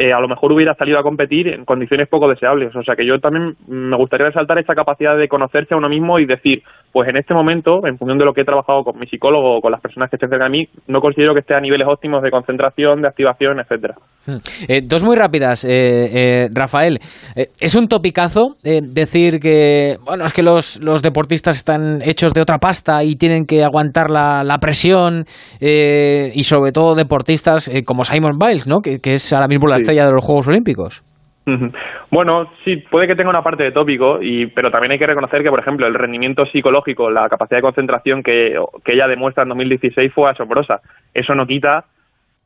eh, 0.00 0.14
a 0.14 0.20
lo 0.20 0.28
mejor 0.28 0.50
hubiera 0.50 0.72
salido 0.76 0.98
a 0.98 1.02
competir 1.02 1.46
en 1.46 1.66
condiciones 1.66 2.08
poco 2.08 2.26
deseables. 2.26 2.74
O 2.74 2.82
sea 2.82 2.96
que 2.96 3.04
yo 3.04 3.18
también 3.18 3.52
me 3.68 3.98
gustaría 3.98 4.28
resaltar 4.28 4.58
esa 4.58 4.74
capacidad 4.74 5.14
de 5.14 5.28
conocerse 5.28 5.74
a 5.74 5.76
uno 5.76 5.90
mismo 5.90 6.18
y 6.18 6.24
decir, 6.24 6.62
pues 6.90 7.06
en 7.10 7.18
este 7.18 7.34
momento, 7.34 7.86
en 7.86 7.98
función 7.98 8.16
de 8.16 8.24
lo 8.24 8.32
que 8.32 8.40
he 8.40 8.44
trabajado 8.46 8.82
con 8.82 8.98
mi 8.98 9.06
psicólogo 9.06 9.58
o 9.58 9.60
con 9.60 9.70
las 9.70 9.82
personas 9.82 10.08
que 10.08 10.16
estén 10.16 10.30
cerca 10.30 10.44
de 10.44 10.50
mí, 10.52 10.66
no 10.88 11.02
considero 11.02 11.34
que 11.34 11.40
esté 11.40 11.54
a 11.54 11.60
niveles 11.60 11.86
óptimos 11.86 12.22
de 12.22 12.30
concentración, 12.30 13.02
de 13.02 13.08
activación, 13.08 13.60
etcétera. 13.60 13.96
Hmm. 14.24 14.38
Eh, 14.68 14.80
dos 14.82 15.04
muy 15.04 15.16
rápidas, 15.16 15.66
eh, 15.68 16.48
Rafael. 16.50 16.98
es 17.36 17.74
un 17.74 17.86
topicazo 17.86 18.56
decir 18.62 19.38
que, 19.38 19.96
bueno, 20.02 20.24
es 20.24 20.32
que 20.32 20.42
los, 20.42 20.82
los, 20.82 21.02
deportistas 21.02 21.56
están 21.56 22.00
hechos 22.02 22.32
de 22.32 22.40
otra 22.40 22.56
pasta 22.56 23.04
y 23.04 23.16
tienen 23.16 23.44
que 23.44 23.64
aguantar 23.64 24.08
la, 24.08 24.44
la 24.44 24.56
presión 24.58 25.24
y 25.60 26.42
sobre 26.44 26.72
todo 26.72 26.94
deportistas 26.94 27.70
como 27.84 28.04
Simon 28.04 28.38
Biles, 28.38 28.66
¿no? 28.66 28.80
Que, 28.80 28.98
es 29.02 29.32
ahora 29.34 29.48
mismo 29.48 29.66
la 29.66 29.76
de 29.94 30.12
los 30.12 30.24
Juegos 30.24 30.48
Olímpicos. 30.48 31.02
Bueno, 32.10 32.52
sí, 32.64 32.76
puede 32.76 33.08
que 33.08 33.16
tenga 33.16 33.30
una 33.30 33.42
parte 33.42 33.64
de 33.64 33.72
tópico, 33.72 34.22
y, 34.22 34.46
pero 34.46 34.70
también 34.70 34.92
hay 34.92 34.98
que 34.98 35.06
reconocer 35.06 35.42
que, 35.42 35.50
por 35.50 35.58
ejemplo, 35.58 35.86
el 35.86 35.94
rendimiento 35.94 36.46
psicológico, 36.46 37.10
la 37.10 37.28
capacidad 37.28 37.58
de 37.58 37.62
concentración 37.62 38.22
que, 38.22 38.56
que 38.84 38.92
ella 38.92 39.08
demuestra 39.08 39.42
en 39.42 39.48
2016 39.48 40.12
fue 40.12 40.30
asombrosa. 40.30 40.80
Eso 41.12 41.34
no 41.34 41.46
quita 41.46 41.86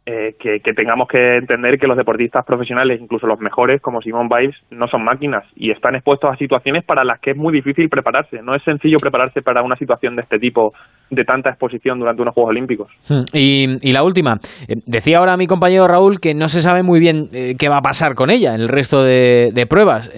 eh, 0.06 0.34
que, 0.38 0.60
tengamos 0.74 1.08
que 1.08 1.38
entender 1.38 1.78
que 1.78 1.86
los 1.86 1.96
deportistas 1.96 2.44
profesionales, 2.44 3.00
incluso 3.00 3.26
los 3.26 3.40
mejores, 3.40 3.80
como 3.80 4.02
Simone 4.02 4.28
Biles, 4.28 4.54
no 4.70 4.86
son 4.86 5.02
máquinas 5.02 5.44
y 5.56 5.70
están 5.70 5.94
expuestos 5.94 6.30
a 6.30 6.36
situaciones 6.36 6.84
para 6.84 7.04
las 7.04 7.20
que 7.20 7.30
es 7.30 7.36
muy 7.36 7.54
difícil 7.54 7.88
prepararse. 7.88 8.42
No 8.42 8.54
es 8.54 8.62
sencillo 8.64 8.98
prepararse 9.00 9.40
para 9.40 9.62
una 9.62 9.76
situación 9.76 10.14
de 10.14 10.20
este 10.22 10.38
tipo, 10.38 10.74
de 11.08 11.24
tanta 11.24 11.48
exposición 11.48 11.98
durante 11.98 12.20
unos 12.20 12.34
Juegos 12.34 12.50
Olímpicos. 12.50 12.92
Hmm. 13.08 13.24
Y, 13.32 13.92
la 13.92 14.02
última, 14.02 14.40
eh, 14.68 14.76
decía 14.84 15.18
ahora 15.18 15.38
mi 15.38 15.46
compañero 15.46 15.88
Raúl 15.88 16.20
que 16.20 16.34
no 16.34 16.48
se 16.48 16.60
sabe 16.60 16.82
muy 16.82 17.00
bien 17.00 17.28
eh, 17.32 17.54
qué 17.58 17.70
va 17.70 17.78
a 17.78 17.82
pasar 17.82 18.14
con 18.14 18.28
ella 18.28 18.54
en 18.54 18.60
el 18.60 18.68
resto 18.68 19.02
de, 19.02 19.52
de 19.54 19.66
pruebas. 19.66 20.10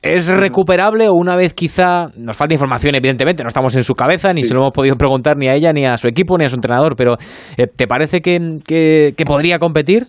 ¿Es 0.00 0.28
recuperable 0.32 1.08
o 1.08 1.14
una 1.14 1.34
vez 1.34 1.54
quizá, 1.54 2.08
nos 2.16 2.36
falta 2.36 2.54
información 2.54 2.94
evidentemente, 2.94 3.42
no 3.42 3.48
estamos 3.48 3.74
en 3.76 3.82
su 3.82 3.94
cabeza, 3.94 4.32
ni 4.32 4.44
se 4.44 4.54
lo 4.54 4.60
hemos 4.60 4.72
podido 4.72 4.96
preguntar 4.96 5.36
ni 5.36 5.48
a 5.48 5.54
ella, 5.54 5.72
ni 5.72 5.84
a 5.86 5.96
su 5.96 6.06
equipo, 6.06 6.38
ni 6.38 6.44
a 6.44 6.48
su 6.48 6.54
entrenador, 6.54 6.94
pero 6.96 7.14
eh, 7.56 7.66
¿te 7.66 7.88
parece 7.88 8.20
que, 8.20 8.58
que, 8.64 9.24
podría 9.26 9.58
competir? 9.58 10.04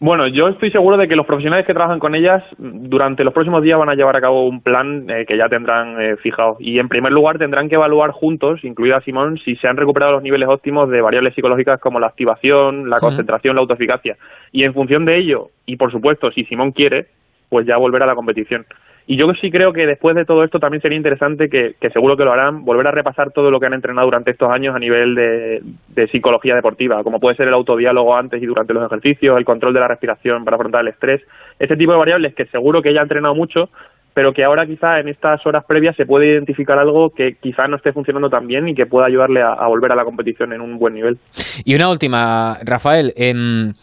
Bueno, 0.00 0.26
yo 0.26 0.48
estoy 0.48 0.72
seguro 0.72 0.96
de 0.96 1.06
que 1.06 1.14
los 1.14 1.26
profesionales 1.26 1.64
que 1.64 1.74
trabajan 1.74 2.00
con 2.00 2.16
ellas 2.16 2.42
durante 2.58 3.22
los 3.22 3.32
próximos 3.32 3.62
días 3.62 3.78
van 3.78 3.88
a 3.88 3.94
llevar 3.94 4.16
a 4.16 4.20
cabo 4.20 4.48
un 4.48 4.60
plan 4.60 5.08
eh, 5.08 5.24
que 5.28 5.38
ya 5.38 5.48
tendrán 5.48 6.02
eh, 6.02 6.16
fijado. 6.16 6.56
Y 6.58 6.80
en 6.80 6.88
primer 6.88 7.12
lugar 7.12 7.38
tendrán 7.38 7.68
que 7.68 7.76
evaluar 7.76 8.10
juntos, 8.10 8.64
incluida 8.64 9.00
Simón, 9.02 9.38
si 9.44 9.54
se 9.54 9.68
han 9.68 9.76
recuperado 9.76 10.14
los 10.14 10.24
niveles 10.24 10.48
óptimos 10.48 10.90
de 10.90 11.00
variables 11.00 11.36
psicológicas 11.36 11.80
como 11.80 12.00
la 12.00 12.08
activación, 12.08 12.90
la 12.90 12.98
concentración, 12.98 13.54
la 13.54 13.60
autoeficacia. 13.60 14.16
Y 14.50 14.64
en 14.64 14.74
función 14.74 15.04
de 15.04 15.18
ello, 15.18 15.50
y 15.66 15.76
por 15.76 15.92
supuesto, 15.92 16.32
si 16.32 16.42
Simón 16.46 16.72
quiere, 16.72 17.06
pues 17.52 17.66
ya 17.66 17.76
volver 17.76 18.02
a 18.02 18.06
la 18.06 18.14
competición. 18.14 18.64
Y 19.06 19.18
yo 19.18 19.26
sí 19.38 19.50
creo 19.50 19.74
que 19.74 19.86
después 19.86 20.16
de 20.16 20.24
todo 20.24 20.42
esto 20.42 20.58
también 20.58 20.80
sería 20.80 20.96
interesante 20.96 21.50
que, 21.50 21.74
seguro 21.90 22.16
que 22.16 22.24
lo 22.24 22.32
harán, 22.32 22.64
volver 22.64 22.86
a 22.86 22.92
repasar 22.92 23.30
todo 23.30 23.50
lo 23.50 23.60
que 23.60 23.66
han 23.66 23.74
entrenado 23.74 24.06
durante 24.06 24.30
estos 24.30 24.50
años 24.50 24.74
a 24.74 24.78
nivel 24.78 25.14
de, 25.14 26.08
psicología 26.10 26.54
deportiva, 26.54 27.02
como 27.04 27.20
puede 27.20 27.36
ser 27.36 27.48
el 27.48 27.52
autodiálogo 27.52 28.16
antes 28.16 28.42
y 28.42 28.46
durante 28.46 28.72
los 28.72 28.86
ejercicios, 28.86 29.36
el 29.36 29.44
control 29.44 29.74
de 29.74 29.80
la 29.80 29.88
respiración 29.88 30.46
para 30.46 30.54
afrontar 30.56 30.80
el 30.80 30.88
estrés, 30.88 31.20
ese 31.58 31.76
tipo 31.76 31.92
de 31.92 31.98
variables 31.98 32.34
que 32.34 32.46
seguro 32.46 32.80
que 32.80 32.88
ella 32.88 33.00
ha 33.00 33.02
entrenado 33.02 33.34
mucho, 33.34 33.68
pero 34.14 34.32
que 34.32 34.44
ahora 34.44 34.66
quizá 34.66 34.98
en 34.98 35.08
estas 35.08 35.44
horas 35.46 35.64
previas 35.66 35.94
se 35.96 36.06
puede 36.06 36.32
identificar 36.32 36.78
algo 36.78 37.10
que 37.10 37.36
quizá 37.40 37.68
no 37.68 37.76
esté 37.76 37.92
funcionando 37.92 38.30
tan 38.30 38.46
bien 38.46 38.66
y 38.66 38.74
que 38.74 38.86
pueda 38.86 39.06
ayudarle 39.06 39.42
a, 39.42 39.66
volver 39.66 39.92
a 39.92 39.96
la 39.96 40.04
competición 40.04 40.54
en 40.54 40.62
un 40.62 40.78
buen 40.78 40.94
nivel. 40.94 41.18
Y 41.66 41.74
una 41.74 41.90
última, 41.90 42.58
Rafael, 42.64 43.12
en 43.16 43.74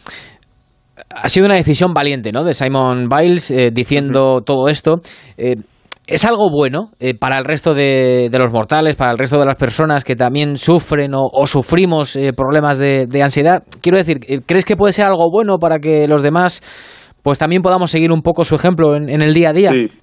ha 1.08 1.28
sido 1.28 1.46
una 1.46 1.56
decisión 1.56 1.92
valiente, 1.94 2.32
¿no? 2.32 2.44
De 2.44 2.54
Simon 2.54 3.08
Biles 3.08 3.50
eh, 3.50 3.70
diciendo 3.72 4.42
todo 4.44 4.68
esto. 4.68 4.96
Eh, 5.36 5.56
es 6.06 6.24
algo 6.24 6.50
bueno 6.50 6.90
eh, 6.98 7.14
para 7.14 7.38
el 7.38 7.44
resto 7.44 7.72
de, 7.72 8.28
los 8.32 8.52
mortales, 8.52 8.96
para 8.96 9.12
el 9.12 9.18
resto 9.18 9.38
de 9.38 9.46
las 9.46 9.56
personas 9.56 10.02
que 10.02 10.16
también 10.16 10.56
sufren 10.56 11.12
o, 11.14 11.30
sufrimos 11.46 12.18
problemas 12.36 12.78
de, 12.78 13.22
ansiedad. 13.22 13.62
Quiero 13.80 13.98
decir, 13.98 14.18
¿crees 14.44 14.64
que 14.64 14.76
puede 14.76 14.92
ser 14.92 15.04
algo 15.04 15.30
bueno 15.30 15.58
para 15.58 15.78
que 15.78 16.08
los 16.08 16.22
demás, 16.22 16.62
pues 17.22 17.38
también 17.38 17.62
podamos 17.62 17.92
seguir 17.92 18.10
un 18.10 18.22
poco 18.22 18.42
su 18.42 18.56
ejemplo 18.56 18.96
en, 18.96 19.08
en 19.08 19.22
el 19.22 19.32
día 19.32 19.50
a 19.50 19.52
día? 19.52 19.70
Sí. 19.70 20.00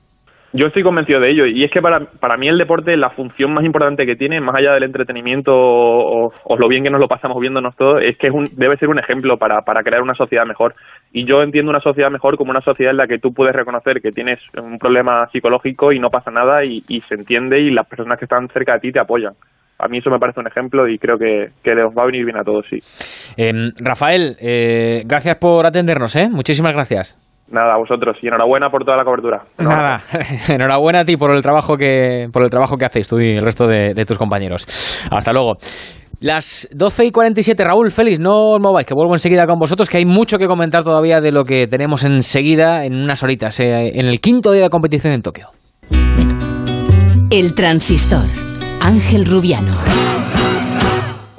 Yo 0.53 0.67
estoy 0.67 0.81
convencido 0.81 1.19
de 1.19 1.29
ello 1.29 1.45
y 1.45 1.65
es 1.65 1.71
que 1.71 1.81
para, 1.81 1.99
para 1.99 2.37
mí 2.37 2.47
el 2.47 2.57
deporte, 2.57 2.95
la 2.95 3.09
función 3.09 3.53
más 3.53 3.65
importante 3.65 4.05
que 4.05 4.15
tiene, 4.15 4.39
más 4.39 4.55
allá 4.55 4.73
del 4.73 4.83
entretenimiento 4.83 5.51
o, 5.53 6.31
lo 6.57 6.67
bien 6.69 6.83
que 6.83 6.89
nos 6.89 7.01
lo 7.01 7.07
pasamos 7.07 7.39
viéndonos 7.39 7.75
todos, 7.75 8.01
es 8.01 8.17
que 8.17 8.27
es 8.27 8.33
un, 8.33 8.47
debe 8.53 8.77
ser 8.77 8.87
un 8.87 8.97
ejemplo 8.97 9.37
para, 9.37 9.61
para 9.61 9.83
crear 9.83 10.01
una 10.01 10.15
sociedad 10.15 10.45
mejor. 10.45 10.73
Y 11.11 11.25
yo 11.25 11.43
entiendo 11.43 11.69
una 11.69 11.81
sociedad 11.81 12.09
mejor 12.09 12.37
como 12.37 12.51
una 12.51 12.61
sociedad 12.61 12.91
en 12.91 12.97
la 12.97 13.07
que 13.07 13.19
tú 13.19 13.33
puedes 13.33 13.55
reconocer 13.55 14.01
que 14.01 14.11
tienes 14.11 14.39
un 14.55 14.77
problema 14.79 15.27
psicológico 15.31 15.91
y 15.91 15.99
no 15.99 16.09
pasa 16.09 16.31
nada 16.31 16.63
y, 16.63 16.81
se 17.07 17.15
entiende 17.15 17.59
y 17.59 17.69
las 17.69 17.87
personas 17.87 18.17
que 18.17 18.25
están 18.25 18.47
cerca 18.49 18.73
de 18.73 18.79
ti 18.79 18.91
te 18.91 18.99
apoyan 18.99 19.33
a 19.79 19.87
mí 19.87 19.99
eso 19.99 20.09
me 20.09 20.17
parece 20.17 20.39
un 20.39 20.47
ejemplo 20.47 20.87
y 20.87 20.97
creo 20.97 21.19
que, 21.19 21.49
que 21.63 21.75
les 21.75 21.85
va 21.95 22.01
a 22.01 22.05
venir 22.07 22.25
bien 22.25 22.37
a 22.37 22.43
todos, 22.43 22.65
sí. 22.67 22.79
Em, 23.37 23.71
Rafael, 23.77 24.35
eh, 24.41 25.03
gracias 25.05 25.35
por 25.35 25.67
atendernos, 25.67 26.15
¿eh? 26.15 26.29
Muchísimas 26.31 26.73
gracias. 26.73 27.26
Nada, 27.49 27.75
a 27.75 27.77
vosotros 27.77 28.17
y 28.21 28.27
enhorabuena 28.27 28.69
por 28.69 28.83
toda 28.83 28.97
la 28.97 29.05
cobertura. 29.05 29.43
Nada, 29.57 30.01
enhorabuena 30.49 31.01
a 31.01 31.05
ti 31.05 31.15
por 31.15 31.31
el 31.31 31.41
trabajo 31.41 31.77
que 31.77 32.27
por 32.31 32.43
el 32.43 32.49
trabajo 32.49 32.75
que 32.77 32.85
hacéis 32.85 33.07
tú 33.07 33.19
y 33.19 33.37
el 33.37 33.43
resto 33.43 33.67
de, 33.67 34.05
tus 34.05 34.17
compañeros. 34.17 34.65
Hasta 35.09 35.31
luego. 35.31 35.53
Las 36.19 36.67
12 36.73 37.05
y 37.05 37.11
47, 37.11 37.63
Raúl, 37.63 37.91
Félix, 37.91 38.19
no 38.19 38.53
os 38.53 38.59
mováis, 38.59 38.87
que 38.87 38.95
vuelvo 38.95 39.13
enseguida 39.13 39.45
con 39.45 39.59
vosotros, 39.59 39.87
que 39.87 39.97
hay 39.97 40.05
mucho 40.05 40.39
que 40.39 40.47
comentar 40.47 40.83
todavía 40.83 41.21
de 41.21 41.31
lo 41.31 41.43
que 41.45 41.67
tenemos 41.67 42.03
enseguida 42.03 42.85
en 42.85 42.95
unas 42.95 43.21
horitas, 43.21 43.59
eh, 43.59 43.91
en 43.93 44.07
el 44.07 44.19
quinto 44.19 44.51
día 44.51 44.63
de 44.63 44.69
competición 44.69 45.13
en 45.13 45.21
Tokio. 45.21 45.49
El 47.29 47.53
transistor. 47.53 48.25
Ángel 48.81 49.25
Rubiano. 49.25 49.73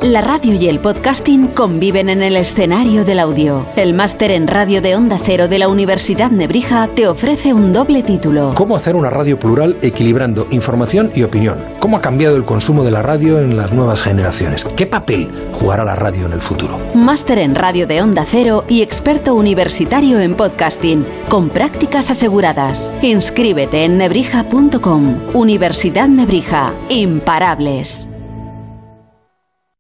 La 0.01 0.21
radio 0.21 0.55
y 0.55 0.69
el 0.69 0.79
podcasting 0.79 1.49
conviven 1.49 2.09
en 2.09 2.23
el 2.23 2.37
escenario 2.37 3.05
del 3.05 3.19
audio. 3.19 3.67
El 3.75 3.95
máster 3.95 4.31
en 4.31 4.47
radio 4.47 4.81
de 4.81 4.95
Onda 4.95 5.19
Cero 5.21 5.49
de 5.49 5.59
la 5.59 5.67
Universidad 5.67 6.31
Nebrija 6.31 6.87
te 6.95 7.09
ofrece 7.09 7.53
un 7.53 7.73
doble 7.73 8.05
título. 8.05 8.53
¿Cómo 8.55 8.77
hacer 8.77 8.95
una 8.95 9.11
radio 9.11 9.41
plural 9.41 9.77
equilibrando 9.83 10.47
información 10.53 11.11
y 11.17 11.25
opinión? 11.25 11.59
¿Cómo 11.81 11.97
ha 11.97 12.01
cambiado 12.01 12.37
el 12.37 12.45
consumo 12.45 12.85
de 12.85 12.93
la 12.93 13.03
radio 13.03 13.41
en 13.41 13.57
las 13.57 13.73
nuevas 13.73 14.01
generaciones? 14.01 14.65
¿Qué 14.65 14.87
papel 14.87 15.29
jugará 15.53 15.83
la 15.83 15.97
radio 15.97 16.27
en 16.27 16.33
el 16.33 16.43
futuro? 16.43 16.79
Máster 16.95 17.39
en 17.39 17.57
radio 17.57 17.89
de 17.89 18.01
Onda 18.01 18.25
Cero 18.25 18.65
y 18.69 18.83
experto 18.83 19.35
universitario 19.35 20.21
en 20.21 20.37
podcasting, 20.37 21.05
con 21.29 21.49
prácticas 21.49 22.09
aseguradas. 22.09 22.95
Inscríbete 23.03 23.83
en 23.83 23.99
nebrija.com. 23.99 25.17
Universidad 25.35 26.07
Nebrija. 26.07 26.73
Imparables. 26.89 28.09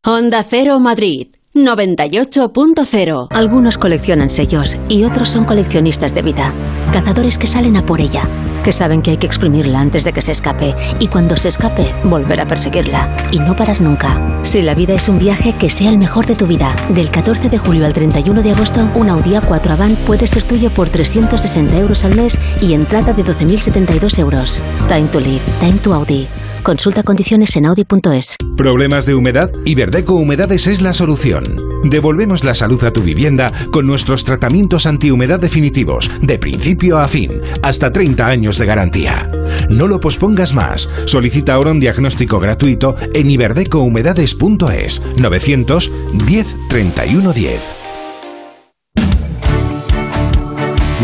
Onda 0.06 0.44
Cero 0.48 0.78
Madrid 0.78 1.26
98.0. 1.54 3.26
Algunos 3.30 3.78
coleccionan 3.78 4.30
sellos 4.30 4.78
y 4.88 5.02
otros 5.02 5.28
son 5.28 5.44
coleccionistas 5.44 6.14
de 6.14 6.22
vida. 6.22 6.54
Cazadores 6.92 7.36
que 7.36 7.48
salen 7.48 7.76
a 7.76 7.84
por 7.84 8.00
ella, 8.00 8.28
que 8.62 8.72
saben 8.72 9.02
que 9.02 9.10
hay 9.10 9.16
que 9.16 9.26
exprimirla 9.26 9.80
antes 9.80 10.04
de 10.04 10.12
que 10.12 10.22
se 10.22 10.30
escape 10.30 10.76
y 11.00 11.08
cuando 11.08 11.36
se 11.36 11.48
escape 11.48 11.92
volver 12.04 12.40
a 12.40 12.46
perseguirla 12.46 13.28
y 13.32 13.40
no 13.40 13.56
parar 13.56 13.80
nunca. 13.80 14.40
Si 14.44 14.62
la 14.62 14.76
vida 14.76 14.94
es 14.94 15.08
un 15.08 15.18
viaje, 15.18 15.54
que 15.54 15.68
sea 15.68 15.90
el 15.90 15.98
mejor 15.98 16.26
de 16.26 16.36
tu 16.36 16.46
vida. 16.46 16.76
Del 16.90 17.10
14 17.10 17.48
de 17.48 17.58
julio 17.58 17.84
al 17.84 17.92
31 17.92 18.42
de 18.42 18.52
agosto, 18.52 18.88
un 18.94 19.10
Audi 19.10 19.32
A4 19.32 19.70
Avant 19.70 19.98
puede 20.06 20.28
ser 20.28 20.44
tuyo 20.44 20.70
por 20.70 20.90
360 20.90 21.76
euros 21.76 22.04
al 22.04 22.14
mes 22.14 22.38
y 22.62 22.74
entrada 22.74 23.14
de 23.14 23.24
12.072 23.24 24.20
euros. 24.20 24.62
Time 24.86 25.08
to 25.08 25.18
live, 25.18 25.42
time 25.58 25.78
to 25.80 25.92
Audi. 25.92 26.28
Consulta 26.68 27.02
condiciones 27.02 27.56
en 27.56 27.64
audi.es. 27.64 28.36
¿Problemas 28.54 29.06
de 29.06 29.14
humedad? 29.14 29.50
Iberdeco 29.64 30.16
Humedades 30.16 30.66
es 30.66 30.82
la 30.82 30.92
solución. 30.92 31.56
Devolvemos 31.84 32.44
la 32.44 32.54
salud 32.54 32.84
a 32.84 32.92
tu 32.92 33.00
vivienda 33.00 33.50
con 33.70 33.86
nuestros 33.86 34.22
tratamientos 34.22 34.84
antihumedad 34.84 35.40
definitivos, 35.40 36.10
de 36.20 36.38
principio 36.38 36.98
a 36.98 37.08
fin, 37.08 37.40
hasta 37.62 37.90
30 37.90 38.26
años 38.26 38.58
de 38.58 38.66
garantía. 38.66 39.30
No 39.70 39.86
lo 39.86 39.98
pospongas 39.98 40.52
más. 40.52 40.90
Solicita 41.06 41.54
ahora 41.54 41.70
un 41.70 41.80
diagnóstico 41.80 42.38
gratuito 42.38 42.96
en 43.14 43.30
iberdecohumedades.es 43.30 45.02
910 45.16 46.56
31 46.68 47.32
10. 47.32 47.74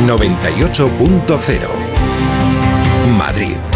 98.0 0.07 1.95
Madrid. 3.17 3.74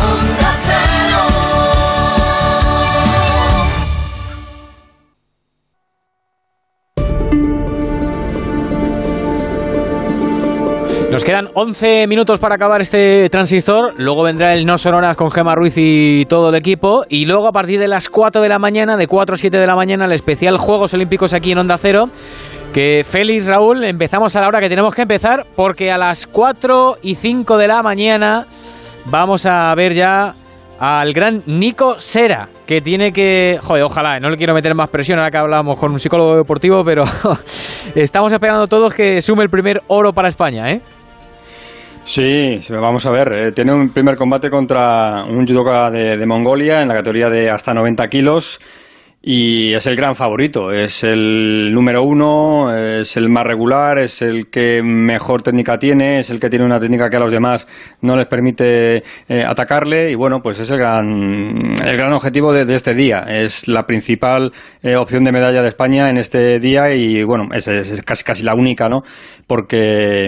Nos 11.19 11.24
quedan 11.24 11.49
11 11.53 12.07
minutos 12.07 12.39
para 12.39 12.55
acabar 12.55 12.81
este 12.81 13.28
transistor. 13.28 13.93
Luego 13.97 14.23
vendrá 14.23 14.55
el 14.55 14.65
No 14.65 14.78
Sonoras 14.78 15.16
con 15.16 15.32
Gema 15.32 15.57
Ruiz 15.57 15.74
y 15.77 16.27
todo 16.27 16.51
el 16.51 16.55
equipo. 16.55 17.07
Y 17.09 17.27
luego 17.27 17.49
a 17.49 17.51
partir 17.51 17.81
de 17.81 17.89
las 17.89 18.09
4 18.09 18.40
de 18.40 18.49
la 18.49 18.61
mañana, 18.61 18.97
de 18.97 19.09
4 19.09 19.35
a 19.35 19.36
7 19.36 19.57
de 19.59 19.66
la 19.66 19.74
mañana, 19.74 20.05
el 20.05 20.12
especial 20.12 20.59
Juegos 20.59 20.95
Olímpicos 20.95 21.35
aquí 21.35 21.51
en 21.51 21.59
Onda 21.59 21.77
Cero. 21.77 22.05
Que 22.73 23.03
Félix, 23.05 23.49
Raúl, 23.49 23.82
empezamos 23.82 24.36
a 24.36 24.43
la 24.43 24.47
hora 24.47 24.61
que 24.61 24.69
tenemos 24.69 24.95
que 24.95 25.03
empezar 25.03 25.45
porque 25.57 25.90
a 25.90 25.99
las 25.99 26.28
4 26.28 26.99
y 27.03 27.16
5 27.16 27.57
de 27.57 27.66
la 27.66 27.82
mañana 27.82 28.47
vamos 29.07 29.45
a 29.45 29.74
ver 29.74 29.95
ya 29.95 30.36
al 30.78 31.12
gran 31.12 31.43
Nico 31.47 31.99
Sera, 31.99 32.49
que 32.65 32.81
tiene 32.81 33.11
que... 33.12 33.59
Joder, 33.61 33.82
ojalá, 33.82 34.20
no 34.20 34.31
le 34.31 34.36
quiero 34.36 34.55
meter 34.55 34.73
más 34.77 34.89
presión 34.89 35.19
ahora 35.19 35.32
que 35.32 35.39
hablamos 35.39 35.81
con 35.81 35.90
un 35.90 35.99
psicólogo 35.99 36.36
deportivo, 36.36 36.85
pero 36.85 37.03
estamos 37.97 38.32
esperando 38.32 38.69
todos 38.69 38.95
que 38.95 39.20
sume 39.20 39.43
el 39.43 39.51
primer 39.51 39.82
oro 39.89 40.12
para 40.12 40.28
España, 40.28 40.70
¿eh? 40.70 40.81
Sí, 42.09 42.59
vamos 42.70 43.05
a 43.05 43.10
ver. 43.10 43.32
Eh, 43.35 43.52
tiene 43.52 43.74
un 43.74 43.90
primer 43.90 44.16
combate 44.16 44.48
contra 44.48 45.24
un 45.24 45.47
judoka 45.47 45.90
de, 45.90 46.16
de, 46.16 46.26
Mongolia 46.26 46.80
en 46.80 46.89
la 46.89 46.94
categoría 46.94 47.28
de 47.28 47.51
hasta 47.51 47.74
90 47.74 48.09
kilos 48.09 48.59
y 49.20 49.74
es 49.74 49.86
el 49.86 49.94
gran 49.94 50.14
favorito. 50.14 50.72
Es 50.72 51.05
el 51.05 51.70
número 51.70 52.02
uno, 52.02 52.74
es 52.74 53.14
el 53.18 53.28
más 53.28 53.44
regular, 53.44 53.98
es 53.98 54.22
el 54.22 54.48
que 54.48 54.80
mejor 54.82 55.43
técnica 55.43 55.76
tiene, 55.76 56.20
es 56.20 56.30
el 56.30 56.40
que 56.40 56.48
tiene 56.48 56.64
una 56.64 56.80
técnica 56.80 57.10
que 57.10 57.16
a 57.18 57.20
los 57.20 57.30
demás 57.30 57.66
no 58.01 58.16
les 58.16 58.24
permite 58.24 59.02
eh, 59.28 59.44
atacarle 59.47 60.10
y 60.10 60.14
bueno, 60.14 60.40
pues 60.43 60.60
es 60.60 60.70
el 60.70 60.78
gran, 60.78 61.76
el 61.85 61.97
gran 61.98 62.14
objetivo 62.14 62.55
de, 62.55 62.74
este 62.74 62.94
día. 62.94 63.24
Es 63.28 63.68
la 63.68 63.82
principal 63.82 64.51
eh, 64.82 64.97
opción 64.97 65.24
de 65.24 65.32
medalla 65.32 65.60
de 65.60 65.68
España 65.68 66.09
en 66.09 66.16
este 66.16 66.59
día 66.59 66.94
y 66.94 67.22
bueno, 67.22 67.48
es, 67.52 67.68
casi, 68.02 68.24
casi 68.24 68.44
la 68.44 68.55
única, 68.55 68.89
¿no? 68.89 69.02
Porque 69.47 70.26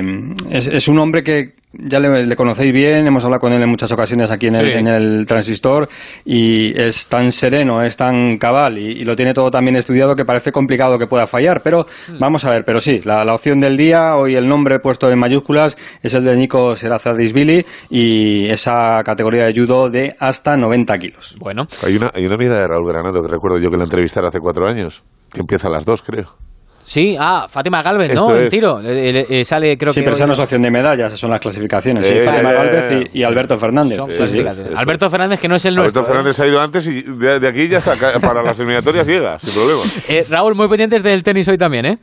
es, 0.50 0.66
es 0.66 0.88
un 0.88 0.98
hombre 0.98 1.22
que 1.22 1.59
ya 1.72 2.00
le, 2.00 2.26
le, 2.26 2.36
conocéis 2.36 2.72
bien, 2.72 3.06
hemos 3.06 3.24
hablado 3.24 3.40
con 3.40 3.52
él 3.52 3.62
en 3.62 3.68
muchas 3.68 3.92
ocasiones 3.92 4.30
aquí 4.30 4.48
en 4.48 4.56
el, 4.56 4.72
sí. 4.72 4.78
en 4.78 4.86
el 4.88 5.26
transistor 5.26 5.88
y 6.24 6.78
es 6.78 7.06
tan 7.06 7.30
sereno, 7.30 7.82
es 7.82 7.96
tan 7.96 8.38
cabal 8.38 8.78
y, 8.78 9.00
y, 9.00 9.04
lo 9.04 9.14
tiene 9.14 9.32
todo 9.32 9.50
tan 9.50 9.64
bien 9.64 9.76
estudiado 9.76 10.16
que 10.16 10.24
parece 10.24 10.50
complicado 10.50 10.98
que 10.98 11.06
pueda 11.06 11.26
fallar, 11.26 11.62
pero 11.62 11.86
mm. 12.08 12.18
vamos 12.18 12.44
a 12.44 12.50
ver, 12.50 12.64
pero 12.64 12.80
sí, 12.80 13.00
la, 13.04 13.24
la, 13.24 13.34
opción 13.34 13.60
del 13.60 13.76
día, 13.76 14.16
hoy 14.16 14.34
el 14.34 14.48
nombre 14.48 14.80
puesto 14.80 15.08
en 15.10 15.18
mayúsculas 15.18 15.76
es 16.02 16.12
el 16.14 16.24
de 16.24 16.34
Nico 16.36 16.74
Serazadisvili 16.74 17.64
y 17.88 18.48
esa 18.48 19.02
categoría 19.04 19.44
de 19.44 19.54
judo 19.54 19.88
de 19.88 20.14
hasta 20.18 20.56
90 20.56 20.98
kilos. 20.98 21.36
Bueno. 21.38 21.66
Hay 21.84 21.96
una, 21.96 22.10
hay 22.12 22.24
una 22.26 22.36
mirada 22.36 22.62
de 22.62 22.66
Raúl 22.66 22.88
Granado 22.88 23.22
que 23.22 23.28
recuerdo 23.28 23.58
yo 23.58 23.70
que 23.70 23.76
la 23.76 23.84
entrevistaron 23.84 24.28
hace 24.28 24.40
cuatro 24.40 24.66
años, 24.66 25.04
que 25.32 25.40
empieza 25.40 25.68
a 25.68 25.70
las 25.70 25.84
dos, 25.84 26.02
creo. 26.02 26.49
Sí, 26.90 27.14
ah, 27.16 27.46
Fátima 27.48 27.84
Galvez, 27.84 28.12
¿no? 28.16 28.34
En 28.34 28.48
tiro. 28.48 28.80
Eh, 28.82 29.24
eh, 29.30 29.44
sale, 29.44 29.78
creo 29.78 29.92
sí, 29.92 30.00
que. 30.00 30.04
pero 30.06 30.16
esa 30.16 30.26
no 30.26 30.32
es 30.32 30.40
opción 30.40 30.60
de 30.60 30.72
medallas, 30.72 31.12
son 31.16 31.30
las 31.30 31.40
clasificaciones. 31.40 32.04
Sí, 32.04 32.14
Eh, 32.14 32.22
Fátima 32.22 32.50
eh, 32.50 32.54
Galvez 32.56 32.90
eh, 32.90 33.04
y, 33.12 33.20
y 33.20 33.22
Alberto 33.22 33.56
Fernández. 33.56 33.96
Son 33.96 34.10
Sí, 34.10 34.16
clasificaciones. 34.16 34.72
sí, 34.72 34.76
Alberto 34.76 35.08
Fernández, 35.08 35.38
que 35.40 35.46
no 35.46 35.54
es 35.54 35.64
el 35.66 35.74
Alberto 35.78 36.00
nuestro. 36.00 36.04
Fernández 36.04 36.40
ha 36.40 36.46
ido 36.48 36.60
antes 36.60 36.86
y 36.88 37.02
de, 37.02 37.38
de 37.38 37.48
aquí 37.48 37.68
ya 37.68 37.78
está 37.78 37.94
para 38.20 38.42
las 38.42 38.58
eliminatorias 38.58 39.06
llega, 39.06 39.38
sin 39.38 39.52
problema. 39.54 39.82
Eh, 40.08 40.26
Raúl, 40.28 40.56
muy 40.56 40.66
pendientes 40.68 41.04
del 41.04 41.22
tenis 41.22 41.46
hoy 41.48 41.58
también, 41.58 41.86
¿eh? 41.86 41.98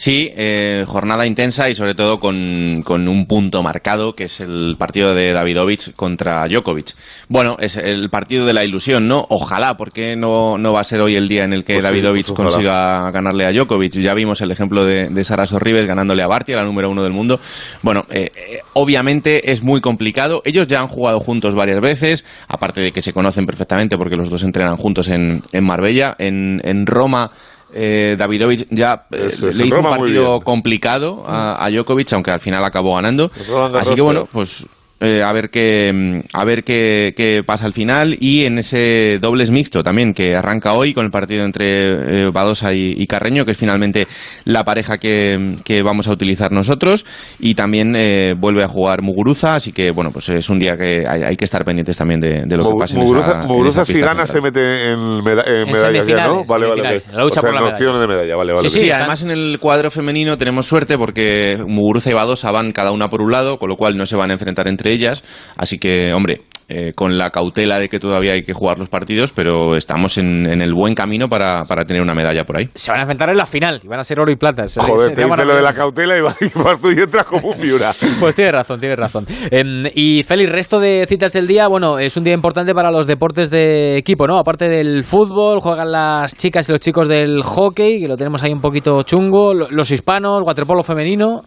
Sí, 0.00 0.32
eh, 0.34 0.86
jornada 0.88 1.26
intensa 1.26 1.68
y 1.68 1.74
sobre 1.74 1.94
todo 1.94 2.20
con, 2.20 2.80
con, 2.86 3.06
un 3.06 3.26
punto 3.26 3.62
marcado, 3.62 4.16
que 4.16 4.24
es 4.24 4.40
el 4.40 4.76
partido 4.78 5.14
de 5.14 5.34
Davidovich 5.34 5.94
contra 5.94 6.48
Djokovic. 6.48 6.94
Bueno, 7.28 7.58
es 7.60 7.76
el 7.76 8.08
partido 8.08 8.46
de 8.46 8.54
la 8.54 8.64
ilusión, 8.64 9.08
¿no? 9.08 9.26
Ojalá, 9.28 9.76
porque 9.76 10.16
no, 10.16 10.56
no 10.56 10.72
va 10.72 10.80
a 10.80 10.84
ser 10.84 11.02
hoy 11.02 11.16
el 11.16 11.28
día 11.28 11.44
en 11.44 11.52
el 11.52 11.64
que 11.64 11.74
Pues 11.74 11.84
sí, 11.84 11.90
Davidovich 11.90 12.28
pues 12.28 12.34
consiga 12.34 13.10
ganarle 13.10 13.44
a 13.44 13.52
Djokovic. 13.52 13.92
Ya 14.00 14.14
vimos 14.14 14.40
el 14.40 14.50
ejemplo 14.50 14.86
de, 14.86 15.08
de 15.10 15.22
Sara 15.22 15.44
Sorribes 15.44 15.84
ganándole 15.84 16.22
a 16.22 16.28
Barty, 16.28 16.54
la 16.54 16.64
número 16.64 16.88
uno 16.88 17.02
del 17.02 17.12
mundo. 17.12 17.38
Bueno, 17.82 18.06
eh, 18.08 18.32
eh, 18.34 18.60
obviamente 18.72 19.50
es 19.52 19.62
muy 19.62 19.82
complicado. 19.82 20.40
Ellos 20.46 20.66
ya 20.66 20.80
han 20.80 20.88
jugado 20.88 21.20
juntos 21.20 21.54
varias 21.54 21.82
veces, 21.82 22.24
aparte 22.48 22.80
de 22.80 22.92
que 22.92 23.02
se 23.02 23.12
conocen 23.12 23.44
perfectamente 23.44 23.98
porque 23.98 24.16
los 24.16 24.30
dos 24.30 24.44
entrenan 24.44 24.78
juntos 24.78 25.08
en, 25.08 25.42
en 25.52 25.64
Marbella. 25.64 26.16
En, 26.18 26.62
en 26.64 26.86
Roma 26.86 27.32
eh, 27.74 28.16
Davidovich 28.18 28.66
ya 28.70 29.06
eh, 29.10 29.30
le 29.54 29.66
hizo 29.66 29.80
un 29.80 29.88
partido 29.88 30.40
complicado 30.40 31.24
a, 31.26 31.64
a 31.64 31.70
Djokovic, 31.70 32.12
aunque 32.12 32.30
al 32.30 32.40
final 32.40 32.64
acabó 32.64 32.94
ganando. 32.96 33.30
Así 33.74 33.94
que 33.94 34.00
bueno, 34.00 34.28
pues 34.30 34.66
eh, 35.00 35.22
a 35.24 35.32
ver 35.32 35.50
qué 35.50 35.90
mm, 35.94 36.20
a 36.36 36.44
ver 36.44 36.62
qué, 36.64 37.14
qué 37.16 37.42
pasa 37.44 37.66
al 37.66 37.72
final 37.72 38.16
y 38.20 38.44
en 38.44 38.58
ese 38.58 39.18
dobles 39.20 39.50
mixto 39.50 39.82
también 39.82 40.12
que 40.12 40.36
arranca 40.36 40.74
hoy 40.74 40.92
con 40.94 41.04
el 41.04 41.10
partido 41.10 41.44
entre 41.44 42.24
eh, 42.26 42.30
Badosa 42.32 42.72
y, 42.74 42.94
y 42.96 43.06
Carreño 43.06 43.44
que 43.44 43.52
es 43.52 43.56
finalmente 43.56 44.06
la 44.44 44.64
pareja 44.64 44.98
que, 44.98 45.56
que 45.64 45.82
vamos 45.82 46.06
a 46.08 46.12
utilizar 46.12 46.52
nosotros 46.52 47.06
y 47.38 47.54
también 47.54 47.94
eh, 47.96 48.34
vuelve 48.36 48.62
a 48.62 48.68
jugar 48.68 49.02
Muguruza 49.02 49.54
así 49.54 49.72
que 49.72 49.90
bueno 49.90 50.10
pues 50.12 50.28
es 50.28 50.48
un 50.50 50.58
día 50.58 50.76
que 50.76 51.04
hay, 51.08 51.22
hay 51.22 51.36
que 51.36 51.44
estar 51.44 51.64
pendientes 51.64 51.96
también 51.96 52.20
de, 52.20 52.42
de 52.46 52.56
lo 52.56 52.64
que 52.64 52.70
Mu- 52.70 52.78
pase 52.78 52.94
en 52.96 53.00
Muguruza, 53.00 53.30
esa- 53.30 53.40
en 53.42 53.46
Muguruza 53.48 53.82
esa 53.82 53.92
si 53.92 54.00
gana 54.00 54.26
se 54.26 54.40
mete 54.40 54.90
en, 54.92 54.98
meda- 55.24 55.44
en 55.46 55.66
En 55.66 55.72
medallas 55.72 56.06
ya, 56.06 56.26
¿no? 56.28 56.44
Vale, 56.44 56.66
vale. 56.68 56.82
ok. 56.98 57.02
la 57.14 57.22
lucha 57.24 57.40
o 57.40 57.42
sea, 57.42 57.42
por 57.42 57.54
la 57.54 57.60
en 57.60 57.64
medalla. 57.64 57.74
opción 57.88 58.00
de 58.00 58.06
medalla, 58.06 58.36
vale, 58.36 58.52
vale. 58.52 58.68
Sí, 58.68 58.80
sí, 58.80 58.90
además 58.90 59.22
en 59.24 59.30
el 59.30 59.58
cuadro 59.60 59.90
femenino 59.90 60.36
tenemos 60.36 60.66
suerte 60.66 60.98
porque 60.98 61.58
Muguruza 61.66 62.10
y 62.10 62.14
Badosa 62.14 62.50
van 62.52 62.72
cada 62.72 62.92
una 62.92 63.08
por 63.08 63.22
un 63.22 63.32
lado, 63.32 63.58
con 63.58 63.68
lo 63.68 63.76
cual 63.76 63.96
no 63.96 64.04
se 64.06 64.16
van 64.16 64.30
a 64.30 64.34
enfrentar 64.34 64.68
entre 64.68 64.89
ellas. 64.92 65.24
Así 65.56 65.78
que, 65.78 66.12
hombre, 66.14 66.42
eh, 66.72 66.92
con 66.94 67.18
la 67.18 67.30
cautela 67.30 67.80
de 67.80 67.88
que 67.88 67.98
todavía 67.98 68.34
hay 68.34 68.44
que 68.44 68.52
jugar 68.52 68.78
los 68.78 68.88
partidos, 68.88 69.32
pero 69.32 69.74
estamos 69.74 70.18
en, 70.18 70.48
en 70.48 70.62
el 70.62 70.72
buen 70.72 70.94
camino 70.94 71.28
para, 71.28 71.64
para 71.64 71.84
tener 71.84 72.00
una 72.00 72.14
medalla 72.14 72.44
por 72.44 72.58
ahí. 72.58 72.68
Se 72.76 72.92
van 72.92 73.00
a 73.00 73.02
enfrentar 73.02 73.28
en 73.30 73.38
la 73.38 73.46
final 73.46 73.80
y 73.82 73.88
van 73.88 73.98
a 73.98 74.04
ser 74.04 74.20
oro 74.20 74.30
y 74.30 74.36
plata. 74.36 74.66
Eso 74.66 74.80
Joder, 74.80 75.12
te 75.16 75.24
dice 75.24 75.44
lo 75.44 75.56
de 75.56 75.62
la 75.62 75.72
cautela 75.72 76.16
y 76.16 76.20
vas, 76.20 76.36
y 76.40 76.56
vas 76.56 76.80
tú 76.80 76.92
y 76.92 77.00
entras 77.00 77.24
como 77.24 77.48
un 77.48 77.60
viura. 77.60 77.92
Pues 78.20 78.36
tienes 78.36 78.54
razón, 78.54 78.78
tienes 78.78 78.96
razón. 78.98 79.26
Em, 79.50 79.84
y 79.96 80.22
Félix, 80.22 80.52
resto 80.52 80.78
de 80.78 81.06
citas 81.08 81.32
del 81.32 81.48
día, 81.48 81.66
bueno, 81.66 81.98
es 81.98 82.16
un 82.16 82.22
día 82.22 82.34
importante 82.34 82.72
para 82.72 82.92
los 82.92 83.08
deportes 83.08 83.50
de 83.50 83.96
equipo, 83.96 84.28
¿no? 84.28 84.38
Aparte 84.38 84.68
del 84.68 85.02
fútbol, 85.02 85.58
juegan 85.60 85.90
las 85.90 86.36
chicas 86.36 86.68
y 86.68 86.72
los 86.72 86.80
chicos 86.80 87.08
del 87.08 87.42
hockey, 87.42 88.00
que 88.00 88.06
lo 88.06 88.16
tenemos 88.16 88.44
ahí 88.44 88.52
un 88.52 88.60
poquito 88.60 89.02
chungo, 89.02 89.54
lo- 89.54 89.70
los 89.70 89.90
hispanos, 89.90 90.42
waterpolo 90.46 90.84
femenino. 90.84 91.40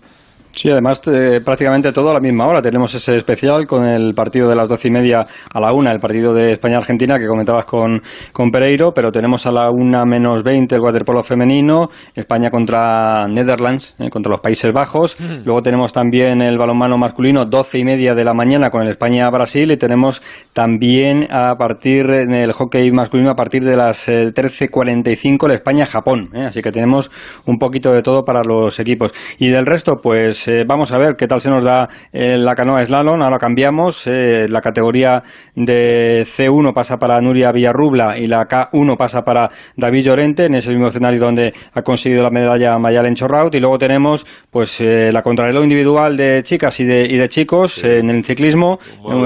Sí, 0.55 0.69
además 0.69 1.01
eh, 1.07 1.39
prácticamente 1.43 1.91
todo 1.91 2.11
a 2.11 2.13
la 2.13 2.19
misma 2.19 2.45
hora. 2.45 2.61
Tenemos 2.61 2.93
ese 2.93 3.17
especial 3.17 3.65
con 3.65 3.85
el 3.85 4.13
partido 4.13 4.47
de 4.47 4.55
las 4.55 4.69
doce 4.69 4.87
y 4.87 4.91
media 4.91 5.25
a 5.51 5.59
la 5.59 5.73
una, 5.73 5.91
el 5.91 5.99
partido 5.99 6.31
de 6.31 6.53
España-Argentina 6.53 7.17
que 7.17 7.27
comentabas 7.27 7.65
con, 7.65 7.99
con 8.31 8.51
Pereiro, 8.51 8.93
pero 8.93 9.11
tenemos 9.11 9.47
a 9.47 9.51
la 9.51 9.71
una 9.71 10.05
menos 10.05 10.43
veinte 10.43 10.75
el 10.75 10.81
waterpolo 10.81 11.23
femenino, 11.23 11.89
España 12.13 12.51
contra 12.51 13.27
Netherlands, 13.27 13.95
eh, 13.97 14.09
contra 14.11 14.29
los 14.29 14.41
Países 14.41 14.71
Bajos. 14.71 15.17
Luego 15.43 15.63
tenemos 15.63 15.91
también 15.91 16.41
el 16.41 16.57
balonmano 16.57 16.97
masculino, 16.97 17.45
doce 17.45 17.79
y 17.79 17.83
media 17.83 18.13
de 18.13 18.23
la 18.23 18.35
mañana 18.35 18.69
con 18.69 18.83
el 18.83 18.89
España-Brasil 18.89 19.71
y 19.71 19.77
tenemos 19.77 20.21
también 20.53 21.25
a 21.31 21.55
partir 21.55 22.05
del 22.05 22.53
hockey 22.53 22.91
masculino 22.91 23.31
a 23.31 23.35
partir 23.35 23.63
de 23.63 23.75
las 23.75 24.07
eh, 24.07 24.31
trece 24.31 24.69
cuarenta 24.69 25.09
y 25.09 25.15
cinco 25.15 25.47
el 25.47 25.53
España-Japón. 25.53 26.29
Así 26.35 26.61
que 26.61 26.71
tenemos 26.71 27.09
un 27.47 27.57
poquito 27.57 27.91
de 27.91 28.03
todo 28.03 28.23
para 28.23 28.41
los 28.43 28.79
equipos. 28.79 29.11
Y 29.39 29.49
del 29.49 29.65
resto, 29.65 29.95
pues 30.01 30.42
eh, 30.47 30.63
vamos 30.67 30.91
a 30.91 30.97
ver 30.97 31.15
qué 31.15 31.27
tal 31.27 31.41
se 31.41 31.49
nos 31.49 31.63
da 31.63 31.87
eh, 32.11 32.37
la 32.37 32.55
canoa 32.55 32.83
slalom. 32.85 33.21
Ahora 33.21 33.37
cambiamos. 33.37 34.07
Eh, 34.07 34.47
la 34.47 34.61
categoría 34.61 35.21
de 35.55 36.23
C1 36.25 36.73
pasa 36.73 36.97
para 36.97 37.19
Nuria 37.21 37.51
Villarrubla 37.51 38.17
y 38.17 38.27
la 38.27 38.47
K1 38.47 38.97
pasa 38.97 39.21
para 39.21 39.49
David 39.75 40.03
Llorente 40.03 40.45
en 40.45 40.55
ese 40.55 40.71
mismo 40.71 40.87
escenario 40.87 41.19
donde 41.19 41.51
ha 41.73 41.81
conseguido 41.81 42.23
la 42.23 42.29
medalla 42.29 42.77
Mayalen 42.77 43.15
Chorraut. 43.15 43.53
Y 43.55 43.59
luego 43.59 43.77
tenemos 43.77 44.25
pues 44.49 44.81
la 44.81 45.21
contrarreloj 45.21 45.63
individual 45.63 46.17
de 46.17 46.41
chicas 46.43 46.79
y 46.79 46.85
de, 46.85 47.05
y 47.05 47.17
de 47.17 47.27
chicos 47.27 47.83
en 47.83 48.09
el 48.09 48.23
ciclismo. 48.23 48.79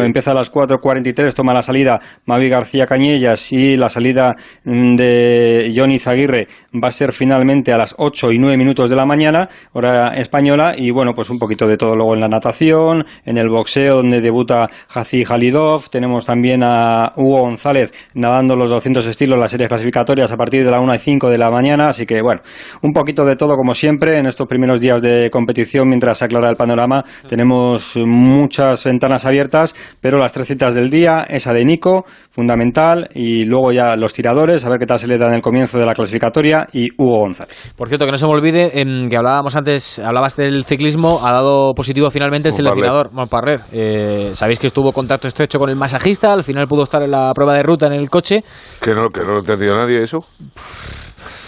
empieza 0.03 0.31
a 0.31 0.35
las 0.35 0.51
4.43, 0.51 1.33
toma 1.33 1.53
la 1.53 1.61
salida 1.61 1.99
Mavi 2.25 2.49
García 2.49 2.85
Cañellas 2.85 3.51
y 3.51 3.77
la 3.77 3.89
salida 3.89 4.35
mm, 4.63 4.95
de 4.95 5.71
Johnny 5.75 5.99
Zaguirre 5.99 6.47
va 6.73 6.89
a 6.89 6.91
ser 6.91 7.13
finalmente 7.13 7.71
a 7.71 7.77
las 7.77 7.95
8 7.97 8.31
y 8.31 8.39
9 8.39 8.57
minutos 8.57 8.89
de 8.89 8.95
la 8.95 9.05
mañana, 9.05 9.49
hora 9.73 10.15
española. 10.15 10.73
Y 10.77 10.91
bueno, 10.91 11.06
pues 11.13 11.29
un 11.29 11.39
poquito 11.39 11.67
de 11.67 11.77
todo 11.77 11.95
luego 11.95 12.13
en 12.13 12.21
la 12.21 12.27
natación, 12.27 13.05
en 13.25 13.37
el 13.37 13.49
boxeo 13.49 13.95
donde 13.97 14.21
debuta 14.21 14.69
Hazi 14.93 15.23
Halidov, 15.27 15.89
tenemos 15.89 16.25
también 16.25 16.63
a 16.63 17.13
Hugo 17.15 17.41
González 17.41 17.91
nadando 18.13 18.55
los 18.55 18.69
200 18.69 19.05
estilos, 19.07 19.39
las 19.39 19.51
series 19.51 19.69
clasificatorias 19.69 20.31
a 20.31 20.37
partir 20.37 20.63
de 20.63 20.71
la 20.71 20.79
1 20.79 20.95
y 20.95 20.99
5 20.99 21.29
de 21.29 21.37
la 21.37 21.49
mañana, 21.49 21.89
así 21.89 22.05
que 22.05 22.21
bueno, 22.21 22.41
un 22.81 22.93
poquito 22.93 23.25
de 23.25 23.35
todo 23.35 23.55
como 23.55 23.73
siempre 23.73 24.17
en 24.17 24.25
estos 24.25 24.47
primeros 24.47 24.79
días 24.79 25.01
de 25.01 25.29
competición 25.29 25.87
mientras 25.87 26.17
se 26.17 26.25
aclara 26.25 26.49
el 26.49 26.55
panorama, 26.55 27.03
tenemos 27.27 27.97
muchas 28.05 28.83
ventanas 28.83 29.25
abiertas, 29.25 29.73
pero 30.01 30.17
las 30.17 30.33
tres 30.33 30.47
citas 30.47 30.75
del 30.75 30.89
día, 30.89 31.25
esa 31.27 31.53
de 31.53 31.65
Nico, 31.65 32.05
fundamental, 32.29 33.09
y 33.13 33.43
luego 33.43 33.71
ya 33.71 33.95
los 33.95 34.13
tiradores, 34.13 34.65
a 34.65 34.69
ver 34.69 34.79
qué 34.79 34.85
tal 34.85 34.99
se 34.99 35.07
le 35.07 35.17
da 35.17 35.27
en 35.27 35.35
el 35.35 35.41
comienzo 35.41 35.79
de 35.79 35.85
la 35.85 35.93
clasificatoria, 35.93 36.67
y 36.71 36.87
Hugo 36.97 37.19
González. 37.21 37.73
Por 37.75 37.87
cierto, 37.87 38.05
que 38.05 38.11
no 38.11 38.17
se 38.17 38.25
me 38.25 38.33
olvide 38.33 38.81
en 38.81 39.09
que 39.09 39.17
hablábamos 39.17 39.55
antes, 39.55 39.99
hablabas 39.99 40.35
del 40.35 40.63
ciclismo, 40.65 40.96
ha 41.05 41.31
dado 41.31 41.73
positivo 41.73 42.09
finalmente 42.09 42.49
el 42.49 42.53
seleccionador 42.55 43.11
Monparrer. 43.11 43.61
Eh, 43.71 44.31
Sabéis 44.33 44.59
que 44.59 44.67
estuvo 44.67 44.91
contacto 44.91 45.27
estrecho 45.27 45.59
con 45.59 45.69
el 45.69 45.75
masajista, 45.75 46.33
al 46.33 46.43
final 46.43 46.67
pudo 46.67 46.83
estar 46.83 47.01
en 47.01 47.11
la 47.11 47.31
prueba 47.33 47.53
de 47.53 47.63
ruta 47.63 47.87
en 47.87 47.93
el 47.93 48.09
coche. 48.09 48.43
Que 48.81 48.93
no, 48.93 49.09
que 49.09 49.21
no 49.21 49.33
lo 49.33 49.39
entendido 49.39 49.75
nadie 49.75 50.01
eso. 50.03 50.25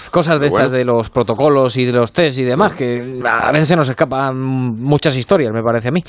Cosas 0.09 0.39
de 0.39 0.47
estas 0.47 0.71
de 0.71 0.83
los 0.85 1.09
protocolos 1.09 1.77
y 1.77 1.85
de 1.85 1.91
los 1.93 2.11
test 2.11 2.39
y 2.39 2.43
demás, 2.43 2.73
que 2.75 3.19
a 3.25 3.51
veces 3.51 3.67
se 3.67 3.75
nos 3.75 3.89
escapan 3.89 4.37
muchas 4.39 5.15
historias, 5.15 5.51
me 5.53 5.61
parece 5.61 5.89
a 5.89 5.91
mí, 5.91 6.01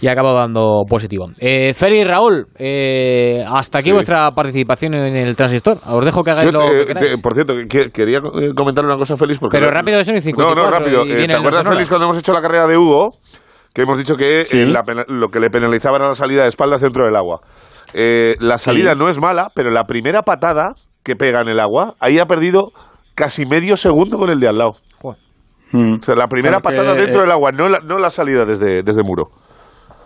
y 0.00 0.08
ha 0.08 0.12
acabado 0.12 0.36
dando 0.36 0.82
positivo. 0.88 1.28
Eh, 1.38 1.72
Feli 1.74 2.00
y 2.00 2.04
Raúl, 2.04 2.46
eh, 2.58 3.44
hasta 3.48 3.78
aquí 3.78 3.88
Sí. 3.88 3.94
vuestra 3.94 4.30
participación 4.32 4.94
en 4.94 5.16
el 5.16 5.36
transistor. 5.36 5.78
Os 5.86 6.04
dejo 6.04 6.22
que 6.22 6.30
hagáis 6.32 6.46
Yo 6.46 6.52
lo 6.52 6.60
que 6.60 6.86
queráis. 6.86 7.14
te- 7.16 7.22
por 7.22 7.34
cierto, 7.34 7.54
que- 7.68 7.90
quería 7.90 8.18
eh, 8.18 8.52
comentar 8.56 8.84
una 8.84 8.96
cosa 8.96 9.16
feliz. 9.16 9.38
Porque 9.38 9.58
Pero 9.58 9.70
rápido, 9.70 9.98
que 9.98 10.04
son 10.04 10.14
y 10.14 10.18
No, 10.18 10.22
54 10.22 10.64
no, 10.64 10.70
rápido. 10.70 11.02
Eh, 11.04 11.26
¿Te 11.26 11.34
acuerdas. 11.34 11.66
Félix, 11.66 11.88
cuando 11.88 12.04
hemos 12.06 12.18
hecho 12.18 12.32
la 12.32 12.40
carrera 12.42 12.66
de 12.66 12.76
Hugo? 12.76 13.10
Que 13.74 13.82
hemos 13.82 13.98
dicho 13.98 14.14
que 14.16 14.40
eh, 14.40 14.66
la 14.66 14.84
lo 15.08 15.28
que 15.28 15.38
le 15.40 15.50
penalizaba 15.50 15.96
era 15.96 16.08
la 16.08 16.14
salida 16.14 16.42
de 16.42 16.48
espaldas 16.48 16.80
dentro 16.80 17.04
del 17.04 17.14
agua. 17.14 17.40
Eh, 17.92 18.36
la 18.40 18.58
salida 18.58 18.94
no 18.94 19.08
es 19.08 19.20
mala, 19.20 19.48
pero 19.54 19.70
la 19.70 19.84
primera 19.84 20.22
patada 20.22 20.74
que 21.04 21.14
pega 21.14 21.40
en 21.42 21.48
el 21.48 21.60
agua, 21.60 21.94
ahí 22.00 22.18
ha 22.18 22.26
perdido 22.26 22.72
casi 23.16 23.44
medio 23.46 23.76
segundo 23.76 24.16
con 24.16 24.30
el 24.30 24.38
de 24.38 24.46
al 24.48 24.58
lado. 24.58 24.76
O 25.02 26.00
sea, 26.00 26.14
la 26.14 26.28
primera 26.28 26.60
patada 26.60 26.94
dentro 26.94 27.18
eh, 27.20 27.22
del 27.24 27.32
agua, 27.32 27.50
no 27.50 27.68
la, 27.68 27.80
no 27.80 27.98
la 27.98 28.08
salida 28.08 28.44
desde, 28.44 28.84
desde 28.84 29.02
muro. 29.02 29.24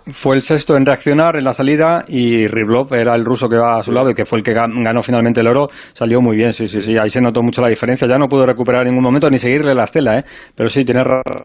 Fue 0.07 0.35
el 0.35 0.41
sexto 0.43 0.74
en 0.74 0.87
reaccionar 0.87 1.37
en 1.37 1.45
la 1.45 1.53
salida 1.53 2.03
y 2.09 2.47
Riblov 2.47 2.93
era 2.95 3.15
el 3.15 3.23
ruso 3.24 3.47
que 3.49 3.57
va 3.59 3.77
a 3.77 3.81
su 3.81 3.93
lado 3.93 4.11
y 4.11 4.15
que 4.15 4.24
fue 4.24 4.39
el 4.39 4.43
que 4.43 4.53
gan- 4.53 4.82
ganó 4.82 5.03
finalmente 5.03 5.43
el 5.43 5.47
oro. 5.49 5.69
Salió 5.93 6.20
muy 6.23 6.35
bien, 6.37 6.55
sí, 6.55 6.66
sí, 6.66 6.81
sí. 6.81 6.97
Ahí 6.97 7.11
se 7.11 7.20
notó 7.20 7.43
mucho 7.43 7.61
la 7.61 7.69
diferencia. 7.69 8.09
Ya 8.09 8.16
no 8.16 8.27
pudo 8.27 8.47
recuperar 8.47 8.82
en 8.82 8.89
ningún 8.89 9.05
momento 9.05 9.28
ni 9.28 9.37
seguirle 9.39 9.74
la 9.74 9.85
estela, 9.85 10.19
¿eh? 10.19 10.24
Pero 10.57 10.69
sí, 10.70 10.82
tiene 10.85 11.05
razón. 11.05 11.45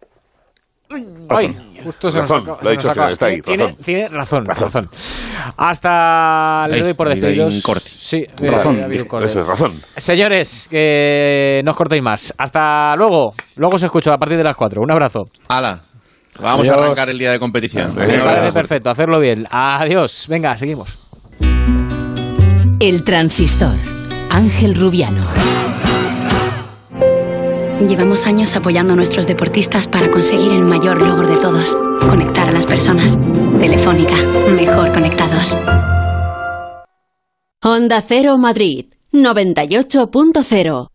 Ay, 1.30 1.80
justo 1.84 2.10
se 2.12 2.20
nos 2.20 2.30
Razón, 2.30 2.44
acaba- 2.44 2.57
lo 2.62 2.70
ha 2.70 2.72
se 2.74 2.78
dicho 2.78 2.88
nos 3.02 3.12
está 3.12 3.26
ahí, 3.26 3.41
Tiene, 3.41 3.64
razón. 3.64 3.78
tiene 3.84 4.07
razón, 4.10 4.45
razón. 4.45 4.90
Hasta 5.57 6.68
le 6.68 6.82
doy 6.82 6.94
por 6.94 7.07
corte. 7.64 7.90
Sí, 7.90 8.24
razón. 8.40 8.80
Eso 9.24 9.40
es 9.41 9.48
razón. 9.48 9.74
Señores, 9.98 10.68
que 10.70 11.62
no 11.66 11.72
os 11.72 11.78
cortéis 11.78 12.03
más. 12.03 12.34
Hasta 12.38 12.95
luego. 12.95 13.34
Luego 13.56 13.76
os 13.76 13.84
escucho 13.84 14.12
a 14.14 14.18
partir 14.18 14.38
de 14.38 14.44
las 14.44 14.56
4. 14.56 14.82
Un 14.82 14.91
abrazo. 14.91 15.24
Hala. 15.49 15.82
Vamos 16.40 16.68
Adiós. 16.68 16.78
a 16.78 16.82
arrancar 16.84 17.10
el 17.10 17.18
día 17.18 17.32
de 17.32 17.40
competición. 17.40 17.95
Me 17.95 18.20
parece 18.20 18.52
perfecto, 18.52 18.90
hacerlo 18.90 19.20
bien. 19.20 19.48
Adiós. 19.49 20.28
Venga, 20.30 20.56
seguimos. 20.57 20.99
El 22.80 23.03
transistor. 23.03 23.76
Ángel 24.30 24.76
Rubiano. 24.76 25.24
Llevamos 27.82 28.26
años 28.26 28.56
apoyando 28.56 28.94
a 28.94 28.96
nuestros 28.96 29.28
deportistas 29.28 29.88
para 29.88 30.10
conseguir 30.10 30.54
el 30.54 30.64
mayor 30.64 31.04
logro 31.04 31.28
de 31.28 31.36
todos, 31.42 31.78
conectar 32.08 32.48
a 32.48 32.54
las 32.54 32.66
personas. 32.66 33.18
Telefónica, 33.60 34.16
mejor 34.56 34.94
conectados. 34.94 35.58
Honda 37.62 38.02
Cero 38.02 38.38
Madrid. 38.38 38.86
98.0. 39.12 40.88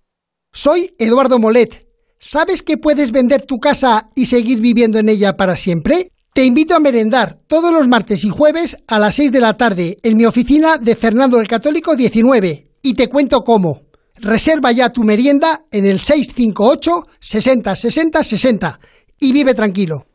Soy 0.52 0.94
Eduardo 0.98 1.38
Molet. 1.38 1.86
¿Sabes 2.18 2.62
que 2.62 2.78
puedes 2.78 3.12
vender 3.12 3.42
tu 3.42 3.60
casa 3.60 4.08
y 4.14 4.26
seguir 4.26 4.60
viviendo 4.60 4.98
en 4.98 5.10
ella 5.10 5.36
para 5.36 5.56
siempre? 5.56 6.12
Te 6.32 6.44
invito 6.44 6.74
a 6.74 6.80
merendar 6.80 7.40
todos 7.46 7.72
los 7.72 7.88
martes 7.88 8.24
y 8.24 8.30
jueves 8.30 8.78
a 8.86 8.98
las 8.98 9.16
6 9.16 9.32
de 9.32 9.40
la 9.40 9.56
tarde 9.56 9.98
en 10.02 10.16
mi 10.16 10.24
oficina 10.24 10.78
de 10.78 10.96
Fernando 10.96 11.38
el 11.40 11.48
Católico 11.48 11.94
19 11.94 12.70
y 12.82 12.94
te 12.94 13.08
cuento 13.08 13.44
cómo. 13.44 13.89
Reserva 14.22 14.72
ya 14.72 14.90
tu 14.90 15.02
merienda 15.02 15.64
en 15.70 15.86
el 15.86 15.98
658 15.98 17.06
60 17.18 17.76
60 17.76 18.24
60 18.24 18.80
y 19.18 19.32
vive 19.32 19.54
tranquilo. 19.54 20.06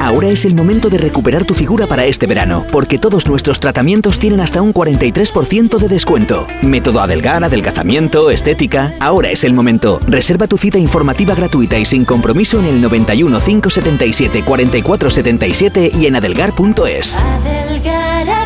Ahora 0.00 0.28
es 0.28 0.44
el 0.44 0.54
momento 0.54 0.88
de 0.88 0.98
recuperar 0.98 1.44
tu 1.44 1.54
figura 1.54 1.86
para 1.86 2.04
este 2.04 2.26
verano, 2.26 2.66
porque 2.72 2.98
todos 2.98 3.28
nuestros 3.28 3.60
tratamientos 3.60 4.18
tienen 4.18 4.40
hasta 4.40 4.60
un 4.60 4.74
43% 4.74 5.78
de 5.78 5.88
descuento. 5.88 6.48
Método 6.62 7.00
Adelgar, 7.00 7.44
adelgazamiento, 7.44 8.30
estética. 8.30 8.92
Ahora 8.98 9.30
es 9.30 9.44
el 9.44 9.52
momento. 9.52 10.00
Reserva 10.08 10.48
tu 10.48 10.56
cita 10.56 10.78
informativa 10.78 11.34
gratuita 11.34 11.78
y 11.78 11.84
sin 11.84 12.04
compromiso 12.04 12.58
en 12.58 12.64
el 12.64 12.80
91 12.80 13.38
577 13.38 14.42
44 14.44 15.10
77 15.10 15.92
y 15.94 16.06
en 16.06 16.16
adelgar.es. 16.16 17.16
Adelgar, 17.18 17.94
adelgar. 17.94 18.39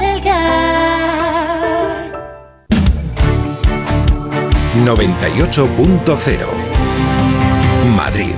98.0 4.75 6.47
Madrid. 7.97 8.35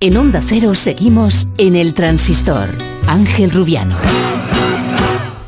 En 0.00 0.16
Onda 0.16 0.40
Cero 0.46 0.74
seguimos 0.74 1.48
en 1.58 1.74
el 1.76 1.94
transistor. 1.94 2.68
Ángel 3.08 3.50
Rubiano. 3.50 3.96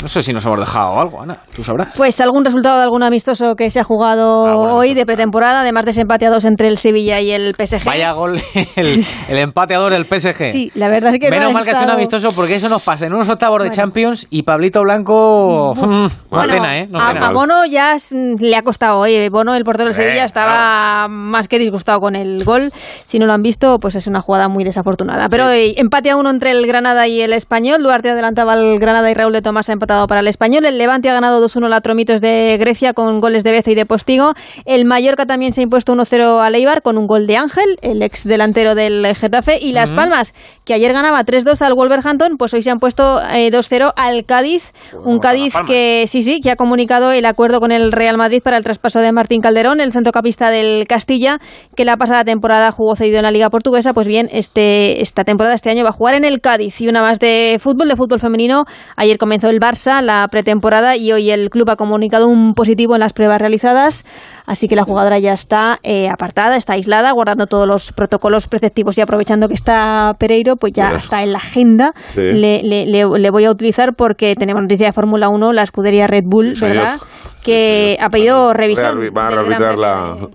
No 0.02 0.08
sé 0.08 0.22
si 0.22 0.32
nos 0.32 0.44
hemos 0.44 0.58
dejado 0.60 1.00
algo, 1.00 1.22
Ana. 1.22 1.38
Tú 1.54 1.64
sabrás. 1.64 1.94
Pues 1.96 2.20
algún 2.20 2.44
resultado 2.44 2.76
de 2.76 2.82
algún 2.84 3.02
amistoso 3.02 3.56
que 3.56 3.70
se 3.70 3.80
ha 3.80 3.84
jugado 3.84 4.42
hoy 4.76 4.92
de 4.94 5.06
pretemporada, 5.06 5.62
además 5.62 5.84
de 5.86 5.92
ese 5.92 6.02
empate 6.02 6.26
a 6.26 6.30
dos 6.30 6.44
entre 6.44 6.68
el 6.68 6.76
Sevilla 6.76 7.20
y 7.20 7.32
el 7.32 7.54
PSG. 7.56 7.82
Vaya 7.84 8.12
gol, 8.12 8.38
el, 8.76 9.02
el 9.28 9.38
empateador 9.38 9.92
del 9.92 10.04
PSG. 10.04 10.52
Sí, 10.52 10.70
la 10.74 10.88
verdad 10.90 11.14
es 11.14 11.18
que 11.20 11.30
no 11.30 11.36
Menos 11.36 11.52
mal 11.54 11.64
que 11.64 11.70
ha 11.70 11.74
sido 11.74 11.84
un 11.86 11.90
estado- 11.90 11.96
amistoso 11.98 12.32
porque 12.36 12.56
eso 12.56 12.68
nos 12.68 12.82
pasa 12.82 13.06
en 13.06 13.14
unos 13.14 13.28
octavos 13.30 13.62
de 13.62 13.70
Champions 13.70 14.26
y 14.30 14.42
Pablito 14.42 14.82
Blanco 14.82 15.72
mm, 15.74 15.80
no 15.80 16.10
Bueno, 16.28 16.52
cena, 16.52 16.78
¿eh? 16.78 16.86
No 16.90 17.00
a, 17.00 17.08
cena. 17.12 17.26
a 17.28 17.32
Bono 17.32 17.64
ya 17.64 17.96
mm, 17.96 18.34
le 18.40 18.54
ha 18.54 18.62
costado. 18.62 18.98
Oye, 19.00 19.30
Bono, 19.30 19.54
el 19.54 19.64
portero 19.64 19.88
del 19.88 19.98
Eh, 19.98 20.02
Sevilla, 20.02 20.24
estaba 20.24 21.08
más 21.08 21.48
que 21.48 21.58
disgustado 21.58 22.00
con 22.00 22.16
el 22.16 22.44
gol. 22.44 22.70
Si 22.74 23.18
no 23.18 23.24
lo 23.26 23.32
han 23.32 23.42
visto, 23.42 23.78
pues 23.80 23.94
es 23.96 24.06
una 24.06 24.20
jugada 24.20 24.48
muy 24.48 24.62
desafortunada. 24.62 25.28
Pero 25.30 25.48
eh, 25.50 25.74
empate 25.78 26.10
a 26.10 26.16
uno 26.16 26.28
entre 26.30 26.50
el 26.50 26.66
Granada 26.66 27.06
y 27.08 27.22
el 27.22 27.32
Español. 27.32 27.82
Duarte 27.82 28.10
adelantaba 28.10 28.52
al 28.52 28.78
Granada 28.78 29.10
y 29.10 29.14
Raúl 29.14 29.32
de 29.32 29.40
Tomás 29.42 29.70
ha 29.70 29.72
empatado 29.86 30.06
para 30.08 30.20
el 30.20 30.26
español. 30.26 30.64
El 30.64 30.78
Levante 30.78 31.08
ha 31.08 31.14
ganado 31.14 31.44
2-1 31.46 31.68
la 31.68 31.80
Tromitos 31.80 32.20
de 32.20 32.56
Grecia 32.58 32.92
con 32.92 33.20
goles 33.20 33.44
de 33.44 33.52
Bezo 33.52 33.70
y 33.70 33.76
de 33.76 33.86
Postigo. 33.86 34.34
El 34.64 34.84
Mallorca 34.84 35.26
también 35.26 35.52
se 35.52 35.60
ha 35.60 35.64
impuesto 35.64 35.94
1-0 35.94 36.44
a 36.44 36.50
Leibar 36.50 36.82
con 36.82 36.98
un 36.98 37.06
gol 37.06 37.28
de 37.28 37.36
Ángel, 37.36 37.78
el 37.82 38.02
ex 38.02 38.24
delantero 38.24 38.74
del 38.74 39.14
Getafe. 39.14 39.58
Y 39.62 39.72
Las 39.72 39.92
Palmas, 39.92 40.34
que 40.64 40.74
ayer 40.74 40.92
ganaba 40.92 41.24
3-2 41.24 41.62
al 41.62 41.74
Wolverhampton, 41.74 42.36
pues 42.36 42.52
hoy 42.54 42.62
se 42.62 42.70
han 42.70 42.80
puesto 42.80 43.20
2-0 43.20 43.92
al 43.94 44.24
Cádiz. 44.24 44.72
Un 45.04 45.20
Cádiz 45.20 45.54
que 45.66 46.04
sí, 46.08 46.22
sí, 46.22 46.40
que 46.40 46.50
ha 46.50 46.56
comunicado 46.56 47.12
el 47.12 47.24
acuerdo 47.24 47.60
con 47.60 47.70
el 47.70 47.92
Real 47.92 48.16
Madrid 48.16 48.42
para 48.42 48.56
el 48.56 48.64
traspaso 48.64 48.98
de 49.00 49.12
Martín 49.12 49.40
Calderón, 49.40 49.80
el 49.80 49.92
centrocampista 49.92 50.50
del 50.50 50.86
Castilla, 50.88 51.38
que 51.76 51.84
la 51.84 51.96
pasada 51.96 52.24
temporada 52.24 52.72
jugó 52.72 52.96
cedido 52.96 53.18
en 53.18 53.22
la 53.22 53.30
Liga 53.30 53.50
Portuguesa. 53.50 53.92
Pues 53.92 54.08
bien, 54.08 54.28
este, 54.32 55.00
esta 55.00 55.22
temporada, 55.22 55.54
este 55.54 55.70
año, 55.70 55.84
va 55.84 55.90
a 55.90 55.92
jugar 55.92 56.14
en 56.16 56.24
el 56.24 56.40
Cádiz. 56.40 56.80
Y 56.80 56.88
una 56.88 57.02
más 57.02 57.20
de 57.20 57.58
fútbol, 57.60 57.88
de 57.88 57.96
fútbol 57.96 58.18
femenino. 58.18 58.64
Ayer 58.96 59.18
comenzó 59.18 59.48
el 59.48 59.60
Barça, 59.60 59.75
la 59.84 60.26
pretemporada, 60.30 60.96
y 60.96 61.12
hoy 61.12 61.30
el 61.30 61.50
club 61.50 61.68
ha 61.70 61.76
comunicado 61.76 62.28
un 62.28 62.54
positivo 62.54 62.94
en 62.94 63.00
las 63.00 63.12
pruebas 63.12 63.40
realizadas. 63.40 64.04
Así 64.46 64.68
que 64.68 64.76
la 64.76 64.84
jugadora 64.84 65.18
ya 65.18 65.32
está 65.32 65.78
eh, 65.82 66.08
apartada, 66.08 66.56
está 66.56 66.72
aislada, 66.74 67.10
guardando 67.12 67.46
todos 67.46 67.66
los 67.66 67.92
protocolos 67.92 68.48
preceptivos 68.48 68.96
y 68.98 69.00
aprovechando 69.00 69.48
que 69.48 69.54
está 69.54 70.14
Pereiro, 70.18 70.56
pues 70.56 70.72
ya 70.72 70.90
está 70.96 71.22
en 71.22 71.32
la 71.32 71.38
agenda. 71.38 71.92
Sí. 72.14 72.20
Le, 72.22 72.62
le- 72.62 72.86
le- 72.86 73.18
le 73.18 73.30
voy 73.30 73.44
a 73.44 73.50
utilizar 73.50 73.94
porque 73.96 74.34
tenemos 74.34 74.62
noticia 74.62 74.86
de 74.86 74.92
Fórmula 74.92 75.28
1, 75.28 75.52
la 75.52 75.62
escudería 75.62 76.06
Red 76.06 76.24
Bull. 76.26 76.54
¿verdad? 76.60 76.98
Que 77.44 77.96
ha 78.00 78.08
pedido 78.08 78.52
revisión. 78.54 78.86
A 78.86 78.90
Premio 78.92 79.76
la, 79.76 80.14
de 80.14 80.26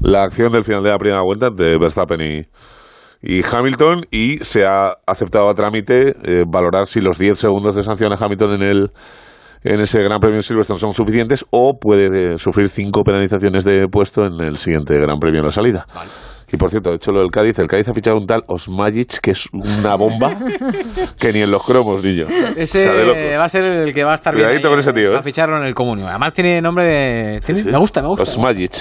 la 0.00 0.22
acción 0.24 0.52
del 0.52 0.64
final 0.64 0.82
de 0.82 0.90
la 0.90 0.98
primera 0.98 1.22
vuelta 1.22 1.46
entre 1.46 1.78
Verstappen 1.78 2.20
y, 2.20 2.42
y 3.26 3.40
Hamilton 3.42 4.02
y 4.10 4.36
se 4.44 4.66
ha 4.66 4.92
aceptado 5.06 5.48
a 5.48 5.54
trámite 5.54 6.10
eh, 6.24 6.44
valorar 6.46 6.84
si 6.86 7.00
los 7.00 7.18
10 7.18 7.38
segundos 7.38 7.74
de 7.74 7.82
sanción 7.82 8.12
a 8.12 8.16
Hamilton 8.20 8.54
en 8.56 8.62
el 8.62 8.90
en 9.62 9.80
ese 9.80 9.98
Gran 10.02 10.20
Premio 10.20 10.36
de 10.36 10.42
Silverstone 10.42 10.78
son 10.78 10.92
suficientes 10.92 11.42
o 11.50 11.78
puede 11.80 12.34
eh, 12.34 12.38
sufrir 12.38 12.68
cinco 12.68 13.02
penalizaciones 13.02 13.64
de 13.64 13.86
puesto 13.90 14.26
en 14.26 14.38
el 14.44 14.58
siguiente 14.58 14.94
Gran 14.98 15.18
Premio 15.18 15.38
en 15.40 15.46
la 15.46 15.50
salida. 15.50 15.86
Y 16.52 16.58
por 16.58 16.68
cierto, 16.70 16.92
he 16.92 16.96
hecho 16.96 17.10
lo 17.12 17.20
del 17.20 17.30
Cádiz. 17.30 17.58
El 17.58 17.66
Cádiz 17.66 17.88
ha 17.88 17.94
fichado 17.94 18.18
un 18.18 18.26
tal 18.26 18.42
Osmajic 18.46 19.20
que 19.22 19.30
es 19.30 19.48
una 19.52 19.96
bomba 19.96 20.38
que 21.18 21.32
ni 21.32 21.40
en 21.40 21.50
los 21.50 21.64
cromos 21.64 22.04
ni 22.04 22.14
yo. 22.14 22.26
Ese 22.56 22.80
O 22.80 22.82
sea, 22.82 22.92
de 22.92 23.06
locos. 23.06 23.40
va 23.40 23.44
a 23.44 23.48
ser 23.48 23.64
el 23.64 23.94
que 23.94 24.04
va 24.04 24.10
a 24.12 24.14
estar 24.16 24.34
bien. 24.34 24.44
Cuidadito 24.46 24.68
ahí, 24.68 24.72
con 24.72 24.78
ese 24.80 24.92
tío, 24.92 25.16
A 25.16 25.20
¿eh? 25.20 25.22
ficharlo 25.22 25.56
en 25.56 25.64
el 25.64 25.74
comunio. 25.74 26.06
Además 26.06 26.34
tiene 26.34 26.60
nombre 26.60 26.84
de... 26.84 27.40
tiene- 27.40 27.64
Me 27.72 27.78
gusta, 27.78 28.02
me 28.02 28.08
gusta. 28.08 28.22
Osmajic. 28.24 28.72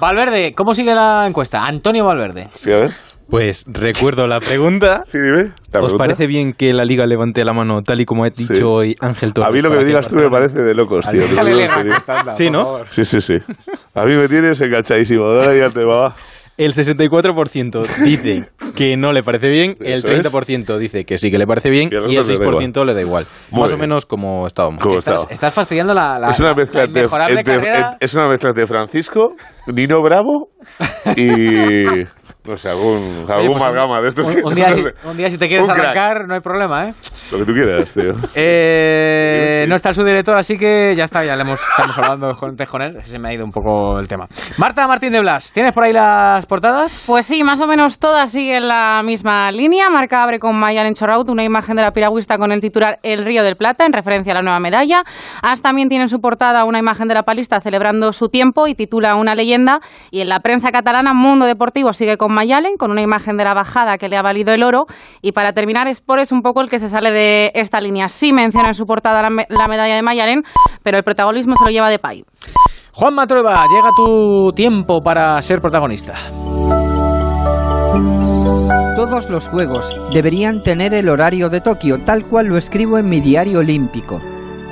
Valverde, 0.00 0.54
¿cómo 0.54 0.72
sigue 0.74 0.94
la 0.94 1.26
encuesta? 1.28 1.62
Antonio 1.66 2.06
Valverde. 2.06 2.48
Sí, 2.54 2.72
a 2.72 2.78
ver. 2.78 2.90
Pues 3.30 3.64
recuerdo 3.68 4.26
la 4.26 4.40
pregunta. 4.40 5.02
Sí, 5.06 5.18
dime. 5.18 5.44
¿La 5.44 5.44
¿Os 5.46 5.52
pregunta? 5.70 5.96
parece 5.98 6.26
bien 6.26 6.52
que 6.52 6.72
la 6.72 6.84
liga 6.84 7.06
levante 7.06 7.44
la 7.44 7.52
mano 7.52 7.82
tal 7.82 8.00
y 8.00 8.04
como 8.04 8.24
ha 8.24 8.30
dicho 8.30 8.68
hoy 8.68 8.96
Ángel 9.00 9.32
Torres? 9.32 9.48
A 9.48 9.52
mí 9.52 9.60
lo 9.62 9.70
que 9.70 9.76
me 9.78 9.84
digas 9.84 10.08
tú 10.08 10.16
me 10.16 10.28
parece 10.28 10.60
de 10.60 10.74
locos, 10.74 11.08
tío. 11.08 11.22
Sí, 12.34 12.50
¿no? 12.50 12.78
Sí, 12.90 13.04
sí, 13.04 13.20
sí. 13.20 13.34
A 13.94 14.04
mí 14.04 14.16
me 14.16 14.28
tienes 14.28 14.60
enganchadísimo. 14.60 15.32
Dale 15.32 15.58
ya 15.58 15.70
te 15.70 15.84
va. 15.84 16.14
El 16.56 16.74
64% 16.74 17.86
dice 18.04 18.50
que 18.76 18.96
no 18.98 19.12
le 19.12 19.22
parece 19.22 19.48
bien, 19.48 19.76
el 19.80 19.92
Eso 19.94 20.08
es. 20.08 20.30
30% 20.30 20.76
dice 20.76 21.06
que 21.06 21.16
sí 21.16 21.30
que 21.30 21.38
le 21.38 21.46
parece 21.46 21.70
bien 21.70 21.88
Y 21.90 21.94
el 21.94 22.10
y 22.12 22.16
el 22.16 22.26
resto 22.26 22.32
le 22.44 22.50
da 22.50 22.60
6% 22.60 22.84
le 22.84 22.92
da 22.94 23.00
igual. 23.00 23.26
Muy 23.50 23.62
Más 23.62 23.72
o 23.72 23.78
menos 23.78 24.04
como 24.04 24.46
estábamos. 24.46 24.82
Como 24.82 24.96
Estás, 24.96 25.26
estás 25.30 25.54
fastidiando 25.54 25.94
la, 25.94 26.18
la, 26.18 26.28
es 26.28 26.38
una 26.40 26.52
mezcla 26.52 26.80
la 26.80 26.84
entre, 26.86 27.00
inmejorable 27.02 27.38
entre- 27.38 27.54
carrera. 27.54 27.96
es 27.98 28.12
una 28.14 28.28
mezcla 28.28 28.50
entre 28.50 28.66
Francisco, 28.66 29.34
Nino 29.68 30.02
Bravo 30.02 30.50
y 31.16 32.04
no 32.44 32.56
sé, 32.56 32.68
algún, 32.70 33.24
Oye, 33.24 33.32
algún 33.32 33.52
pues 33.52 33.62
un- 33.62 33.68
amalgama 33.68 34.00
de 34.00 34.08
estos. 34.08 34.34
Un, 34.34 34.44
un 34.46 34.54
día 34.54 34.68
no 34.68 34.72
si, 34.74 34.82
un 35.04 35.16
día 35.16 35.30
si 35.30 35.38
te 35.38 35.48
quieres 35.48 35.66
Un 35.68 35.74
crack. 35.74 35.86
arrancar, 35.96 36.26
no 36.28 36.34
hay 36.34 36.40
problema, 36.40 36.88
¿eh? 36.88 36.94
Lo 37.32 37.38
que 37.38 37.44
tú 37.44 37.52
quieras, 37.52 37.92
tío. 37.94 38.12
Eh, 38.34 39.66
No 39.68 39.74
está 39.76 39.90
el 39.90 39.94
subdirector, 39.94 40.36
así 40.36 40.56
que 40.56 40.94
ya 40.96 41.04
está, 41.04 41.24
ya 41.24 41.36
le 41.36 41.42
hemos, 41.42 41.60
estamos 41.60 41.98
hablando 41.98 42.36
con, 42.36 42.50
antes 42.50 42.68
con 42.68 42.82
él. 42.82 42.96
Se 43.04 43.18
me 43.18 43.28
ha 43.28 43.32
ido 43.34 43.44
un 43.44 43.52
poco 43.52 43.98
el 43.98 44.08
tema. 44.08 44.26
Marta 44.58 44.86
Martín 44.86 45.12
de 45.12 45.20
Blas, 45.20 45.52
¿tienes 45.52 45.72
por 45.72 45.84
ahí 45.84 45.92
las 45.92 46.46
portadas? 46.46 47.04
Pues 47.06 47.26
sí, 47.26 47.44
más 47.44 47.60
o 47.60 47.66
menos 47.66 47.98
todas 47.98 48.30
siguen 48.32 48.68
la 48.68 49.02
misma 49.04 49.50
línea. 49.52 49.90
Marca 49.90 50.22
abre 50.22 50.38
con 50.38 50.56
Mayalen 50.58 50.94
Chorraut 50.94 51.28
una 51.28 51.44
imagen 51.44 51.76
de 51.76 51.82
la 51.82 51.92
piragüista 51.92 52.38
con 52.38 52.52
el 52.52 52.60
titular 52.60 52.98
El 53.02 53.24
Río 53.24 53.42
del 53.44 53.56
Plata, 53.56 53.84
en 53.86 53.92
referencia 53.92 54.32
a 54.32 54.36
la 54.36 54.42
nueva 54.42 54.60
medalla. 54.60 55.02
As 55.42 55.62
también 55.62 55.88
tiene 55.88 56.04
en 56.04 56.08
su 56.08 56.20
portada 56.20 56.64
una 56.64 56.78
imagen 56.78 57.08
de 57.08 57.14
la 57.14 57.22
palista 57.22 57.60
celebrando 57.60 58.12
su 58.12 58.26
tiempo 58.28 58.66
y 58.66 58.74
titula 58.74 59.14
Una 59.16 59.34
leyenda. 59.34 59.80
Y 60.10 60.20
en 60.20 60.28
la 60.28 60.40
prensa 60.40 60.70
catalana, 60.72 61.12
Mundo 61.14 61.46
Deportivo 61.46 61.92
sigue 61.92 62.16
con 62.16 62.29
Mayalen, 62.30 62.76
con 62.78 62.90
una 62.90 63.02
imagen 63.02 63.36
de 63.36 63.44
la 63.44 63.54
bajada 63.54 63.98
que 63.98 64.08
le 64.08 64.16
ha 64.16 64.22
valido 64.22 64.52
el 64.52 64.62
oro. 64.62 64.86
Y 65.22 65.32
para 65.32 65.52
terminar, 65.52 65.88
Sport 65.88 66.22
es 66.22 66.32
un 66.32 66.42
poco 66.42 66.60
el 66.60 66.68
que 66.70 66.78
se 66.78 66.88
sale 66.88 67.10
de 67.10 67.50
esta 67.54 67.80
línea. 67.80 68.08
Sí 68.08 68.32
menciona 68.32 68.68
en 68.68 68.74
su 68.74 68.86
portada 68.86 69.22
la, 69.22 69.30
me- 69.30 69.46
la 69.48 69.68
medalla 69.68 69.94
de 69.96 70.02
Mayalen, 70.02 70.42
pero 70.82 70.98
el 70.98 71.04
protagonismo 71.04 71.56
se 71.56 71.64
lo 71.64 71.70
lleva 71.70 71.88
de 71.90 71.98
Pay. 71.98 72.24
Juan 72.92 73.14
Matrueva, 73.14 73.64
llega 73.72 73.90
tu 73.96 74.50
tiempo 74.54 75.00
para 75.02 75.40
ser 75.42 75.60
protagonista. 75.60 76.14
Todos 78.96 79.30
los 79.30 79.48
Juegos 79.48 79.94
deberían 80.12 80.62
tener 80.62 80.92
el 80.94 81.08
horario 81.08 81.48
de 81.48 81.60
Tokio, 81.60 81.98
tal 82.04 82.26
cual 82.28 82.46
lo 82.46 82.56
escribo 82.56 82.98
en 82.98 83.08
mi 83.08 83.20
diario 83.20 83.60
olímpico. 83.60 84.20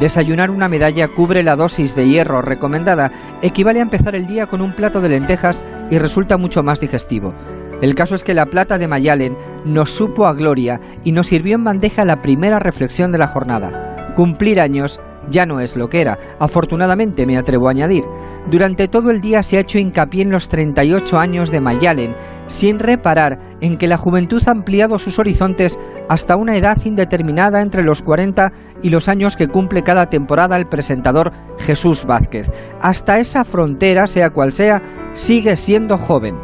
Desayunar 0.01 0.51
una 0.51 0.69
medalla 0.69 1.09
cubre 1.09 1.43
la 1.43 1.57
dosis 1.57 1.97
de 1.97 2.09
hierro 2.09 2.41
recomendada, 2.41 3.11
equivale 3.43 3.81
a 3.81 3.83
empezar 3.83 4.15
el 4.15 4.29
día 4.29 4.47
con 4.47 4.61
un 4.61 4.73
plato 4.73 5.01
de 5.01 5.09
lentejas 5.09 5.65
y 5.91 5.99
resulta 5.99 6.37
mucho 6.37 6.63
más 6.63 6.81
digestivo. 6.81 7.35
El 7.83 7.95
caso 7.95 8.15
es 8.15 8.23
que 8.23 8.35
la 8.35 8.47
plata 8.47 8.79
de 8.79 8.89
Mayalen 8.89 9.37
nos 9.65 9.91
supo 9.91 10.27
a 10.27 10.35
gloria 10.35 10.81
y 11.05 11.13
nos 11.13 11.29
sirvió 11.29 11.57
en 11.57 11.65
bandeja 11.65 12.05
la 12.05 12.23
primera 12.23 12.59
reflexión 12.59 13.13
de 13.13 13.19
la 13.19 13.29
jornada. 13.29 13.88
Cumplir 14.19 14.61
años 14.61 14.99
ya 15.31 15.47
no 15.47 15.61
es 15.61 15.77
lo 15.77 15.89
que 15.89 16.01
era, 16.01 16.19
afortunadamente 16.41 17.25
me 17.25 17.39
atrevo 17.39 17.69
a 17.69 17.71
añadir. 17.71 18.03
Durante 18.51 18.89
todo 18.89 19.13
el 19.13 19.21
día 19.21 19.45
se 19.45 19.57
ha 19.57 19.61
hecho 19.61 19.79
hincapié 19.79 20.23
en 20.23 20.33
los 20.33 20.49
38 20.49 21.17
años 21.17 21.53
de 21.53 21.61
Mayalen, 21.61 22.17
sin 22.49 22.81
reparar 22.81 23.39
en 23.61 23.79
que 23.79 23.87
la 23.87 23.97
juventud 23.97 24.43
ha 24.45 24.51
ampliado 24.51 24.99
sus 24.99 25.21
horizontes 25.21 25.79
hasta 26.09 26.35
una 26.35 26.57
edad 26.57 26.79
indeterminada 26.85 27.63
entre 27.63 27.85
los 27.85 28.03
40 28.03 28.51
y 28.83 28.89
los 28.89 29.09
años 29.09 29.37
que 29.37 29.47
cumple 29.47 29.85
cada 29.85 30.07
temporada 30.07 30.57
el 30.57 30.67
presentador 30.67 31.31
Jesús 31.61 32.05
Vázquez. 32.05 32.51
Hasta 32.81 33.21
esa 33.21 33.45
frontera, 33.45 34.09
sea 34.09 34.31
cual 34.31 34.53
sea, 34.53 34.83
sigue 35.13 35.55
siendo 35.55 35.97
joven. 35.97 36.35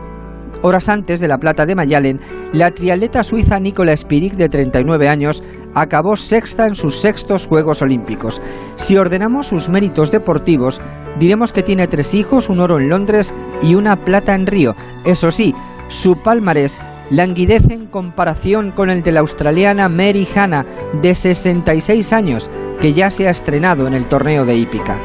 Horas 0.63 0.89
antes 0.89 1.21
de 1.21 1.29
la 1.29 1.37
plata 1.37 1.67
de 1.67 1.75
Mayalen, 1.75 2.21
la 2.55 2.71
triatleta 2.71 3.23
suiza 3.23 3.61
Nicola 3.61 3.95
Spirig, 3.95 4.37
de 4.37 4.49
39 4.49 5.09
años, 5.09 5.43
acabó 5.75 6.17
sexta 6.17 6.67
en 6.67 6.75
sus 6.75 7.01
sextos 7.01 7.47
Juegos 7.47 7.83
Olímpicos. 7.83 8.41
Si 8.77 8.97
ordenamos 8.97 9.49
sus 9.49 9.69
méritos 9.69 10.11
deportivos, 10.11 10.81
diremos 11.19 11.53
que 11.53 11.63
tiene 11.63 11.87
tres 11.87 12.15
hijos, 12.15 12.49
un 12.49 12.61
oro 12.61 12.79
en 12.79 12.89
Londres 12.89 13.35
y 13.63 13.75
una 13.75 13.97
plata 13.97 14.35
en 14.35 14.47
Río. 14.47 14.75
Eso 15.05 15.31
sí, 15.31 15.55
su 15.89 16.17
palmarés 16.17 16.81
languidece 17.11 17.75
en 17.75 17.87
comparación 17.87 18.71
con 18.71 18.91
el 18.91 19.03
de 19.03 19.13
la 19.13 19.21
australiana 19.21 19.89
Mary 19.89 20.27
Hanna, 20.35 20.65
de 21.03 21.15
66 21.15 22.13
años, 22.13 22.51
que 22.81 22.93
ya 22.93 23.11
se 23.11 23.29
ha 23.29 23.31
estrenado 23.31 23.87
en 23.87 23.95
el 23.95 24.07
torneo 24.07 24.45
de 24.45 24.57
hípica. 24.57 24.97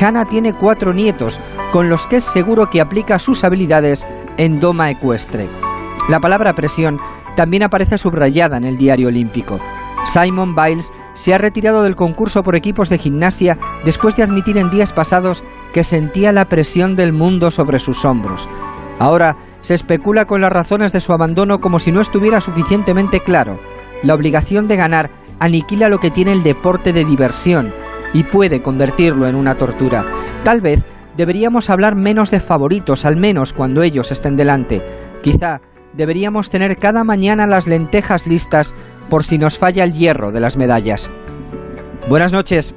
Hanna 0.00 0.24
tiene 0.24 0.54
cuatro 0.54 0.94
nietos, 0.94 1.38
con 1.70 1.88
los 1.88 2.06
que 2.06 2.16
es 2.16 2.24
seguro 2.24 2.70
que 2.70 2.80
aplica 2.80 3.18
sus 3.18 3.44
habilidades 3.44 4.06
en 4.36 4.60
doma 4.60 4.90
ecuestre. 4.90 5.48
La 6.08 6.20
palabra 6.20 6.54
presión 6.54 6.98
también 7.36 7.62
aparece 7.62 7.98
subrayada 7.98 8.56
en 8.56 8.64
el 8.64 8.76
diario 8.76 9.08
olímpico. 9.08 9.58
Simon 10.06 10.54
Biles 10.54 10.92
se 11.14 11.34
ha 11.34 11.38
retirado 11.38 11.82
del 11.82 11.96
concurso 11.96 12.42
por 12.42 12.56
equipos 12.56 12.88
de 12.88 12.98
gimnasia 12.98 13.58
después 13.84 14.16
de 14.16 14.22
admitir 14.22 14.58
en 14.58 14.70
días 14.70 14.92
pasados 14.92 15.42
que 15.72 15.84
sentía 15.84 16.32
la 16.32 16.46
presión 16.46 16.96
del 16.96 17.12
mundo 17.12 17.50
sobre 17.50 17.78
sus 17.78 18.04
hombros. 18.04 18.48
Ahora 18.98 19.36
se 19.60 19.74
especula 19.74 20.26
con 20.26 20.40
las 20.40 20.52
razones 20.52 20.92
de 20.92 21.00
su 21.00 21.12
abandono 21.12 21.60
como 21.60 21.80
si 21.80 21.92
no 21.92 22.00
estuviera 22.00 22.40
suficientemente 22.40 23.20
claro. 23.20 23.58
La 24.02 24.14
obligación 24.14 24.66
de 24.66 24.76
ganar 24.76 25.10
aniquila 25.38 25.88
lo 25.88 25.98
que 25.98 26.10
tiene 26.10 26.32
el 26.32 26.42
deporte 26.42 26.92
de 26.92 27.04
diversión 27.04 27.72
y 28.12 28.24
puede 28.24 28.62
convertirlo 28.62 29.26
en 29.26 29.36
una 29.36 29.54
tortura. 29.54 30.04
Tal 30.44 30.60
vez 30.60 30.82
deberíamos 31.16 31.70
hablar 31.70 31.94
menos 31.94 32.30
de 32.30 32.40
favoritos, 32.40 33.04
al 33.04 33.16
menos 33.16 33.52
cuando 33.52 33.82
ellos 33.82 34.12
estén 34.12 34.36
delante. 34.36 34.82
Quizá 35.22 35.60
deberíamos 35.94 36.50
tener 36.50 36.76
cada 36.76 37.04
mañana 37.04 37.46
las 37.46 37.66
lentejas 37.66 38.26
listas 38.26 38.74
por 39.08 39.24
si 39.24 39.38
nos 39.38 39.58
falla 39.58 39.84
el 39.84 39.92
hierro 39.92 40.32
de 40.32 40.40
las 40.40 40.56
medallas. 40.56 41.10
Buenas 42.08 42.32
noches. 42.32 42.74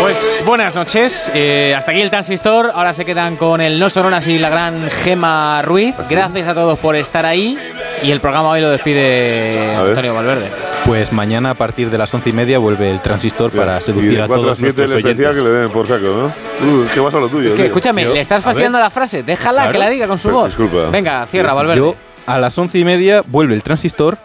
Pues 0.00 0.42
buenas 0.44 0.74
noches, 0.74 1.30
eh, 1.32 1.74
hasta 1.76 1.92
aquí 1.92 2.00
el 2.00 2.10
transistor, 2.10 2.72
ahora 2.74 2.92
se 2.92 3.04
quedan 3.04 3.36
con 3.36 3.60
el 3.60 3.78
No 3.78 3.88
Soronas 3.88 4.26
y 4.26 4.36
la 4.38 4.50
gran 4.50 4.82
Gema 4.90 5.62
Ruiz, 5.62 5.94
gracias 6.10 6.48
a 6.48 6.54
todos 6.54 6.78
por 6.80 6.96
estar 6.96 7.24
ahí 7.24 7.56
y 8.02 8.10
el 8.10 8.18
programa 8.18 8.48
hoy 8.50 8.60
lo 8.60 8.70
despide 8.70 9.74
Antonio 9.76 10.12
Valverde. 10.12 10.48
Pues 10.84 11.12
mañana 11.12 11.50
a 11.50 11.54
partir 11.54 11.88
de 11.88 11.96
las 11.98 12.12
once 12.12 12.30
y 12.30 12.32
media 12.32 12.58
vuelve 12.58 12.90
el 12.90 13.00
transistor 13.00 13.52
para 13.52 13.80
seducir 13.80 14.20
a 14.20 14.26
4 14.26 14.34
a 14.34 14.44
todos 14.46 14.58
7 14.58 14.74
nuestros 14.76 14.96
el 14.96 15.04
oyentes. 15.06 15.36
que 15.36 15.42
le 15.44 15.50
den 15.50 15.70
por 15.70 15.86
saco, 15.86 16.06
¿no? 16.08 16.26
Uh, 16.26 16.86
¿Qué 16.92 16.98
vas 16.98 17.14
a 17.14 17.20
lo 17.20 17.28
tuyo? 17.28 17.46
Es 17.46 17.52
que 17.54 17.58
tío? 17.58 17.66
escúchame, 17.66 18.04
le 18.06 18.20
estás 18.20 18.42
fastidiando 18.42 18.80
la 18.80 18.90
frase, 18.90 19.22
déjala 19.22 19.62
Claro. 19.62 19.72
que 19.72 19.78
la 19.78 19.88
diga 19.88 20.08
con 20.08 20.18
su 20.18 20.28
Pero, 20.28 20.38
voz. 20.38 20.46
disculpa. 20.48 20.90
Venga, 20.90 21.24
cierra 21.26 21.54
Valverde. 21.54 21.78
Yo 21.78 21.94
a 22.26 22.38
las 22.38 22.56
once 22.58 22.78
y 22.78 22.84
media 22.84 23.22
vuelve 23.26 23.54
el 23.54 23.62
transistor 23.62 24.18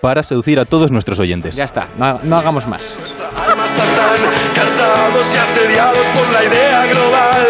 para 0.00 0.22
seducir 0.22 0.58
a 0.60 0.64
todos 0.64 0.90
nuestros 0.90 1.18
oyentes. 1.20 1.56
Ya 1.56 1.64
está, 1.64 1.88
no, 1.98 2.18
no 2.22 2.36
hagamos 2.36 2.66
más. 2.66 2.96
Cansados 4.54 5.34
y 5.34 5.38
asediados 5.38 6.06
por 6.08 6.28
la 6.32 6.44
idea 6.44 6.86
global. 6.86 7.46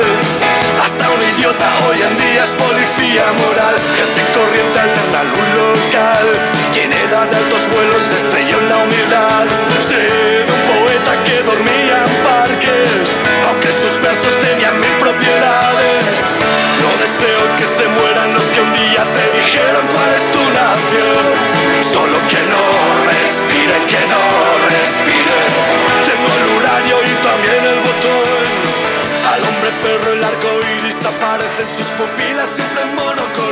Hasta 0.83 1.11
un 1.11 1.21
idiota 1.37 1.71
hoy 1.89 2.01
en 2.03 2.17
día 2.17 2.43
es 2.45 2.51
policía 2.51 3.33
moral. 3.33 3.77
Gente 3.97 4.23
corriente 4.35 4.81
alterna 4.81 5.23
luz 5.25 5.49
local. 5.57 6.27
Quien 6.73 6.93
era 6.93 7.27
de 7.27 7.37
altos 7.37 7.69
vuelos 7.73 8.03
se 8.03 8.15
estrelló 8.17 8.59
en 8.59 8.69
la 8.69 8.77
humildad. 8.79 9.47
Sé 9.87 9.97
de 9.97 10.53
un 10.53 10.63
poeta 10.73 11.23
que 11.23 11.43
dormía 11.43 12.05
en 12.07 12.15
parques, 12.25 13.19
aunque 13.49 13.69
sus 13.69 14.01
versos 14.03 14.41
tenían 14.41 14.81
mil 14.81 14.97
propiedades. 14.99 15.70
Dijeron 19.51 19.87
cuál 19.89 20.15
es 20.15 20.31
tu 20.31 20.39
nación. 20.39 21.25
Solo 21.83 22.19
que 22.31 22.41
no 22.53 22.65
respire, 23.11 23.77
que 23.91 24.03
no 24.13 24.23
respire. 24.71 25.39
Tengo 26.09 26.31
el 26.41 26.47
uranio 26.59 26.97
y 27.03 27.15
también 27.29 27.63
el 27.73 27.81
botón. 27.87 28.47
Al 29.33 29.41
hombre 29.49 29.71
perro 29.83 30.13
el 30.13 30.25
arco 30.25 30.49
iris 30.79 31.05
aparece 31.05 31.63
en 31.63 31.73
sus 31.77 31.87
pupilas 31.99 32.49
siempre 32.49 32.83
en 32.83 32.95
monocolor. 32.95 33.50